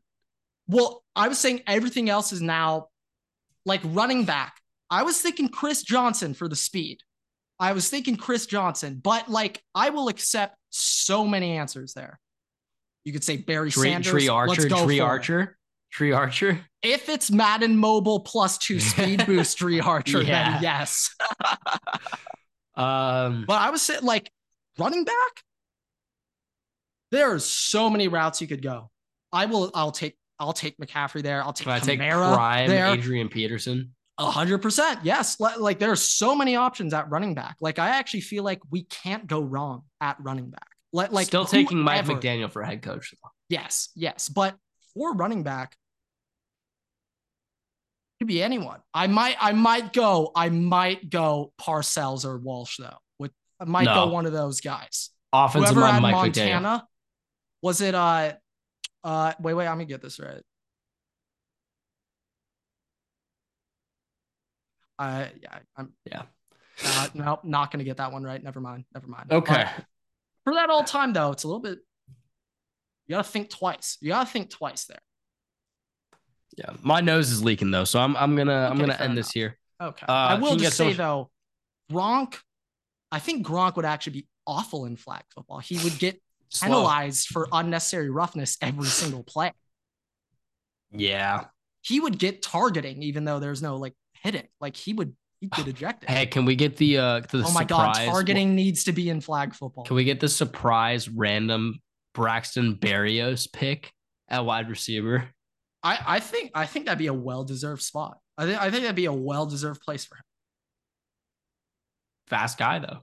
Well, 0.66 1.04
I 1.14 1.28
was 1.28 1.38
saying 1.38 1.62
everything 1.68 2.10
else 2.10 2.32
is 2.32 2.42
now 2.42 2.88
like 3.64 3.82
running 3.84 4.24
back. 4.24 4.60
I 4.90 5.04
was 5.04 5.22
thinking 5.22 5.48
Chris 5.48 5.84
Johnson 5.84 6.34
for 6.34 6.48
the 6.48 6.56
speed. 6.56 6.98
I 7.60 7.70
was 7.70 7.88
thinking 7.88 8.16
Chris 8.16 8.46
Johnson, 8.46 9.00
but 9.00 9.30
like 9.30 9.62
I 9.76 9.90
will 9.90 10.08
accept 10.08 10.56
so 10.70 11.24
many 11.24 11.56
answers 11.56 11.94
there. 11.94 12.18
You 13.04 13.12
could 13.12 13.24
say 13.24 13.36
Barry 13.36 13.70
Tree, 13.70 13.90
Sanders. 13.90 14.12
Dri 14.12 14.28
Archer. 14.28 14.68
Dri 14.68 15.00
Archer. 15.00 15.40
It. 15.40 15.48
Dri 15.92 16.12
Archer. 16.12 16.60
If 16.82 17.08
it's 17.08 17.30
Madden 17.30 17.76
Mobile 17.76 18.20
plus 18.20 18.58
two 18.58 18.80
speed 18.80 19.26
boost 19.26 19.58
Dri 19.58 19.80
Archer, 19.80 20.22
yeah. 20.22 20.52
then 20.52 20.62
yes. 20.62 21.14
um, 22.76 23.44
but 23.46 23.60
I 23.60 23.70
was 23.70 23.82
saying 23.82 24.02
like 24.02 24.30
running 24.78 25.04
back. 25.04 25.42
There 27.10 27.34
are 27.34 27.38
so 27.38 27.90
many 27.90 28.08
routes 28.08 28.40
you 28.40 28.46
could 28.46 28.62
go. 28.62 28.90
I 29.32 29.46
will. 29.46 29.70
I'll 29.74 29.92
take. 29.92 30.16
I'll 30.38 30.54
take 30.54 30.78
McCaffrey 30.78 31.22
there. 31.22 31.42
I'll 31.42 31.52
take. 31.52 31.66
Can 31.66 31.72
I 31.74 31.78
take 31.78 31.98
Prime 31.98 32.68
there. 32.68 32.86
Adrian 32.86 33.28
Peterson. 33.28 33.94
A 34.18 34.30
hundred 34.30 34.58
percent. 34.58 35.00
Yes. 35.02 35.38
Like 35.40 35.78
there 35.78 35.90
are 35.90 35.96
so 35.96 36.34
many 36.34 36.56
options 36.56 36.94
at 36.94 37.10
running 37.10 37.34
back. 37.34 37.56
Like 37.60 37.78
I 37.78 37.90
actually 37.90 38.20
feel 38.20 38.44
like 38.44 38.60
we 38.70 38.84
can't 38.84 39.26
go 39.26 39.40
wrong 39.40 39.82
at 40.00 40.16
running 40.20 40.50
back. 40.50 40.71
Like 40.92 41.26
still 41.26 41.46
taking 41.46 41.78
Mike 41.78 42.04
McDaniel 42.04 42.50
for 42.50 42.62
head 42.62 42.82
coach. 42.82 43.14
Yes, 43.48 43.88
yes, 43.94 44.28
but 44.28 44.56
for 44.94 45.14
running 45.14 45.42
back, 45.42 45.76
could 48.20 48.28
be 48.28 48.42
anyone. 48.42 48.80
I 48.92 49.06
might, 49.06 49.36
I 49.40 49.52
might 49.52 49.92
go, 49.92 50.32
I 50.36 50.48
might 50.50 51.08
go 51.08 51.52
Parcells 51.60 52.24
or 52.24 52.38
Walsh 52.38 52.76
though. 52.78 52.98
With 53.18 53.32
I 53.58 53.64
might 53.64 53.84
no. 53.84 53.94
go 53.94 54.06
one 54.08 54.26
of 54.26 54.32
those 54.32 54.60
guys. 54.60 55.10
Offensive 55.32 55.74
Whoever 55.74 55.90
had 55.90 56.02
Mike 56.02 56.14
Montana, 56.14 56.68
McDaniel. 56.68 56.82
was 57.62 57.80
it? 57.80 57.94
Uh, 57.94 58.34
uh, 59.02 59.32
wait, 59.40 59.54
wait, 59.54 59.66
I'm 59.66 59.76
gonna 59.76 59.86
get 59.86 60.02
this 60.02 60.20
right. 60.20 60.42
Uh, 64.98 65.26
yeah, 65.40 65.58
I'm 65.76 65.92
yeah. 66.04 66.22
Uh, 66.84 67.08
nope, 67.14 67.40
not 67.44 67.72
gonna 67.72 67.84
get 67.84 67.96
that 67.96 68.12
one 68.12 68.22
right. 68.22 68.42
Never 68.42 68.60
mind. 68.60 68.84
Never 68.94 69.06
mind. 69.06 69.32
Okay. 69.32 69.66
For 70.44 70.54
that 70.54 70.70
all 70.70 70.84
time 70.84 71.12
though, 71.12 71.32
it's 71.32 71.44
a 71.44 71.48
little 71.48 71.60
bit. 71.60 71.78
You 73.06 73.16
gotta 73.16 73.28
think 73.28 73.50
twice. 73.50 73.98
You 74.00 74.08
gotta 74.10 74.28
think 74.30 74.50
twice 74.50 74.84
there. 74.86 75.00
Yeah, 76.56 76.70
my 76.82 77.00
nose 77.00 77.30
is 77.30 77.42
leaking 77.42 77.70
though, 77.70 77.84
so 77.84 78.00
I'm 78.00 78.16
I'm 78.16 78.36
gonna 78.36 78.52
okay, 78.52 78.66
I'm 78.70 78.78
gonna 78.78 78.92
end 78.94 79.12
enough. 79.12 79.16
this 79.16 79.30
here. 79.32 79.58
Okay. 79.80 80.06
Uh, 80.08 80.12
I 80.12 80.34
will 80.38 80.56
just 80.56 80.76
say 80.76 80.92
so 80.92 80.96
though, 80.96 81.30
Gronk, 81.90 82.36
I 83.10 83.18
think 83.18 83.46
Gronk 83.46 83.76
would 83.76 83.84
actually 83.84 84.12
be 84.20 84.26
awful 84.46 84.84
in 84.84 84.96
flag 84.96 85.22
football. 85.34 85.58
He 85.58 85.78
would 85.82 85.98
get 85.98 86.20
penalized 86.60 87.28
for 87.28 87.48
unnecessary 87.52 88.10
roughness 88.10 88.58
every 88.60 88.86
single 89.00 89.22
play. 89.24 89.52
Yeah. 90.94 91.44
he 91.80 92.00
would 92.00 92.18
get 92.18 92.42
targeting 92.42 93.02
even 93.02 93.24
though 93.24 93.40
there's 93.40 93.62
no 93.62 93.76
like 93.76 93.94
hitting. 94.22 94.46
Like 94.60 94.76
he 94.76 94.92
would 94.92 95.16
get 95.48 95.66
ejected. 95.68 96.08
Hey, 96.08 96.26
can 96.26 96.44
we 96.44 96.54
get 96.56 96.76
the 96.76 96.98
uh 96.98 97.20
the 97.30 97.38
oh 97.38 97.52
my 97.52 97.62
surprise? 97.62 97.66
god, 97.66 98.04
targeting 98.06 98.54
needs 98.54 98.84
to 98.84 98.92
be 98.92 99.08
in 99.10 99.20
flag 99.20 99.54
football. 99.54 99.84
Can 99.84 99.96
we 99.96 100.04
get 100.04 100.20
the 100.20 100.28
surprise 100.28 101.08
random 101.08 101.80
Braxton 102.14 102.76
Berrios 102.76 103.50
pick 103.52 103.92
at 104.28 104.44
wide 104.44 104.68
receiver? 104.70 105.28
I, 105.82 105.98
I 106.06 106.20
think 106.20 106.50
I 106.54 106.66
think 106.66 106.86
that'd 106.86 106.98
be 106.98 107.08
a 107.08 107.14
well 107.14 107.44
deserved 107.44 107.82
spot. 107.82 108.18
I 108.38 108.46
think 108.46 108.60
I 108.60 108.70
think 108.70 108.82
that'd 108.82 108.94
be 108.96 109.06
a 109.06 109.12
well 109.12 109.46
deserved 109.46 109.80
place 109.82 110.04
for 110.04 110.16
him. 110.16 110.22
Fast 112.28 112.58
guy 112.58 112.78
though. 112.78 112.98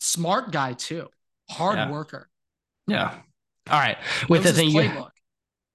Smart 0.00 0.52
guy 0.52 0.72
too. 0.74 1.08
Hard 1.50 1.76
Yeah. 1.76 1.90
worker. 1.90 2.28
Yeah. 2.86 3.18
All 3.70 3.78
right. 3.78 3.98
With 4.28 4.44
Knows 4.44 4.54
the 4.54 4.60
thing, 4.60 4.70
you. 4.70 5.06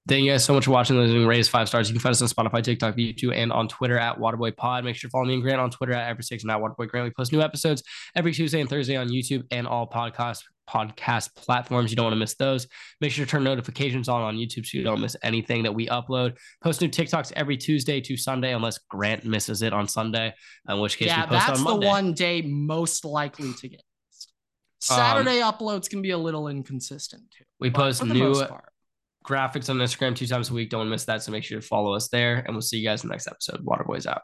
Thank 0.07 0.23
you 0.23 0.31
guys 0.31 0.45
so 0.45 0.53
much 0.53 0.65
for 0.65 0.71
watching. 0.71 0.97
Listening, 0.97 1.25
raise 1.25 1.47
five 1.47 1.67
stars. 1.67 1.89
You 1.89 1.95
can 1.95 2.01
find 2.01 2.11
us 2.13 2.21
on 2.21 2.27
Spotify, 2.27 2.63
TikTok, 2.63 2.95
YouTube, 2.95 3.35
and 3.35 3.51
on 3.51 3.67
Twitter 3.67 3.97
at 3.97 4.19
Waterboy 4.19 4.55
Pod. 4.55 4.83
Make 4.83 4.95
sure 4.95 5.07
to 5.07 5.11
follow 5.11 5.25
me 5.25 5.33
and 5.33 5.41
Grant 5.41 5.59
on 5.59 5.71
Twitter 5.71 5.93
at 5.93 6.15
EverettsTakes 6.15 6.43
and 6.43 6.51
at 6.51 6.59
Waterboy 6.59 6.89
Grant. 6.89 7.05
We 7.05 7.11
post 7.11 7.31
new 7.31 7.41
episodes 7.41 7.81
every 8.15 8.31
Tuesday 8.31 8.61
and 8.61 8.69
Thursday 8.69 8.97
on 8.97 9.09
YouTube 9.09 9.45
and 9.49 9.65
all 9.65 9.89
podcast 9.89 10.41
podcast 10.69 11.33
platforms. 11.35 11.91
You 11.91 11.95
don't 11.95 12.05
want 12.05 12.13
to 12.13 12.19
miss 12.19 12.35
those. 12.35 12.67
Make 13.01 13.13
sure 13.13 13.25
to 13.25 13.31
turn 13.31 13.43
notifications 13.43 14.07
on 14.07 14.21
on 14.21 14.35
YouTube 14.35 14.67
so 14.67 14.77
you 14.77 14.83
don't 14.83 15.01
miss 15.01 15.15
anything 15.23 15.63
that 15.63 15.73
we 15.73 15.87
upload. 15.87 16.37
Post 16.63 16.81
new 16.81 16.89
TikToks 16.89 17.33
every 17.35 17.57
Tuesday 17.57 17.99
to 18.01 18.15
Sunday, 18.15 18.53
unless 18.53 18.77
Grant 18.77 19.25
misses 19.25 19.63
it 19.63 19.73
on 19.73 19.87
Sunday, 19.87 20.35
in 20.69 20.79
which 20.79 20.99
case 20.99 21.07
yeah, 21.07 21.21
we 21.21 21.29
post 21.29 21.47
that's 21.47 21.65
on 21.65 21.79
the 21.79 21.87
one 21.87 22.13
day 22.13 22.43
most 22.43 23.05
likely 23.05 23.53
to 23.53 23.69
get. 23.69 23.81
missed. 24.07 24.31
Saturday 24.81 25.41
um, 25.41 25.51
uploads 25.51 25.89
can 25.89 26.03
be 26.03 26.11
a 26.11 26.17
little 26.17 26.47
inconsistent 26.47 27.23
too. 27.35 27.45
We 27.59 27.71
post 27.71 28.03
new. 28.03 28.45
Graphics 29.25 29.69
on 29.69 29.77
Instagram 29.77 30.15
two 30.15 30.27
times 30.27 30.49
a 30.49 30.53
week. 30.53 30.69
Don't 30.69 30.89
miss 30.89 31.05
that. 31.05 31.23
So 31.23 31.31
make 31.31 31.43
sure 31.43 31.59
to 31.59 31.65
follow 31.65 31.93
us 31.93 32.07
there. 32.09 32.43
And 32.45 32.55
we'll 32.55 32.61
see 32.61 32.77
you 32.77 32.87
guys 32.87 33.03
in 33.03 33.09
the 33.09 33.13
next 33.13 33.27
episode. 33.27 33.65
Waterboys 33.65 34.05
out. 34.05 34.21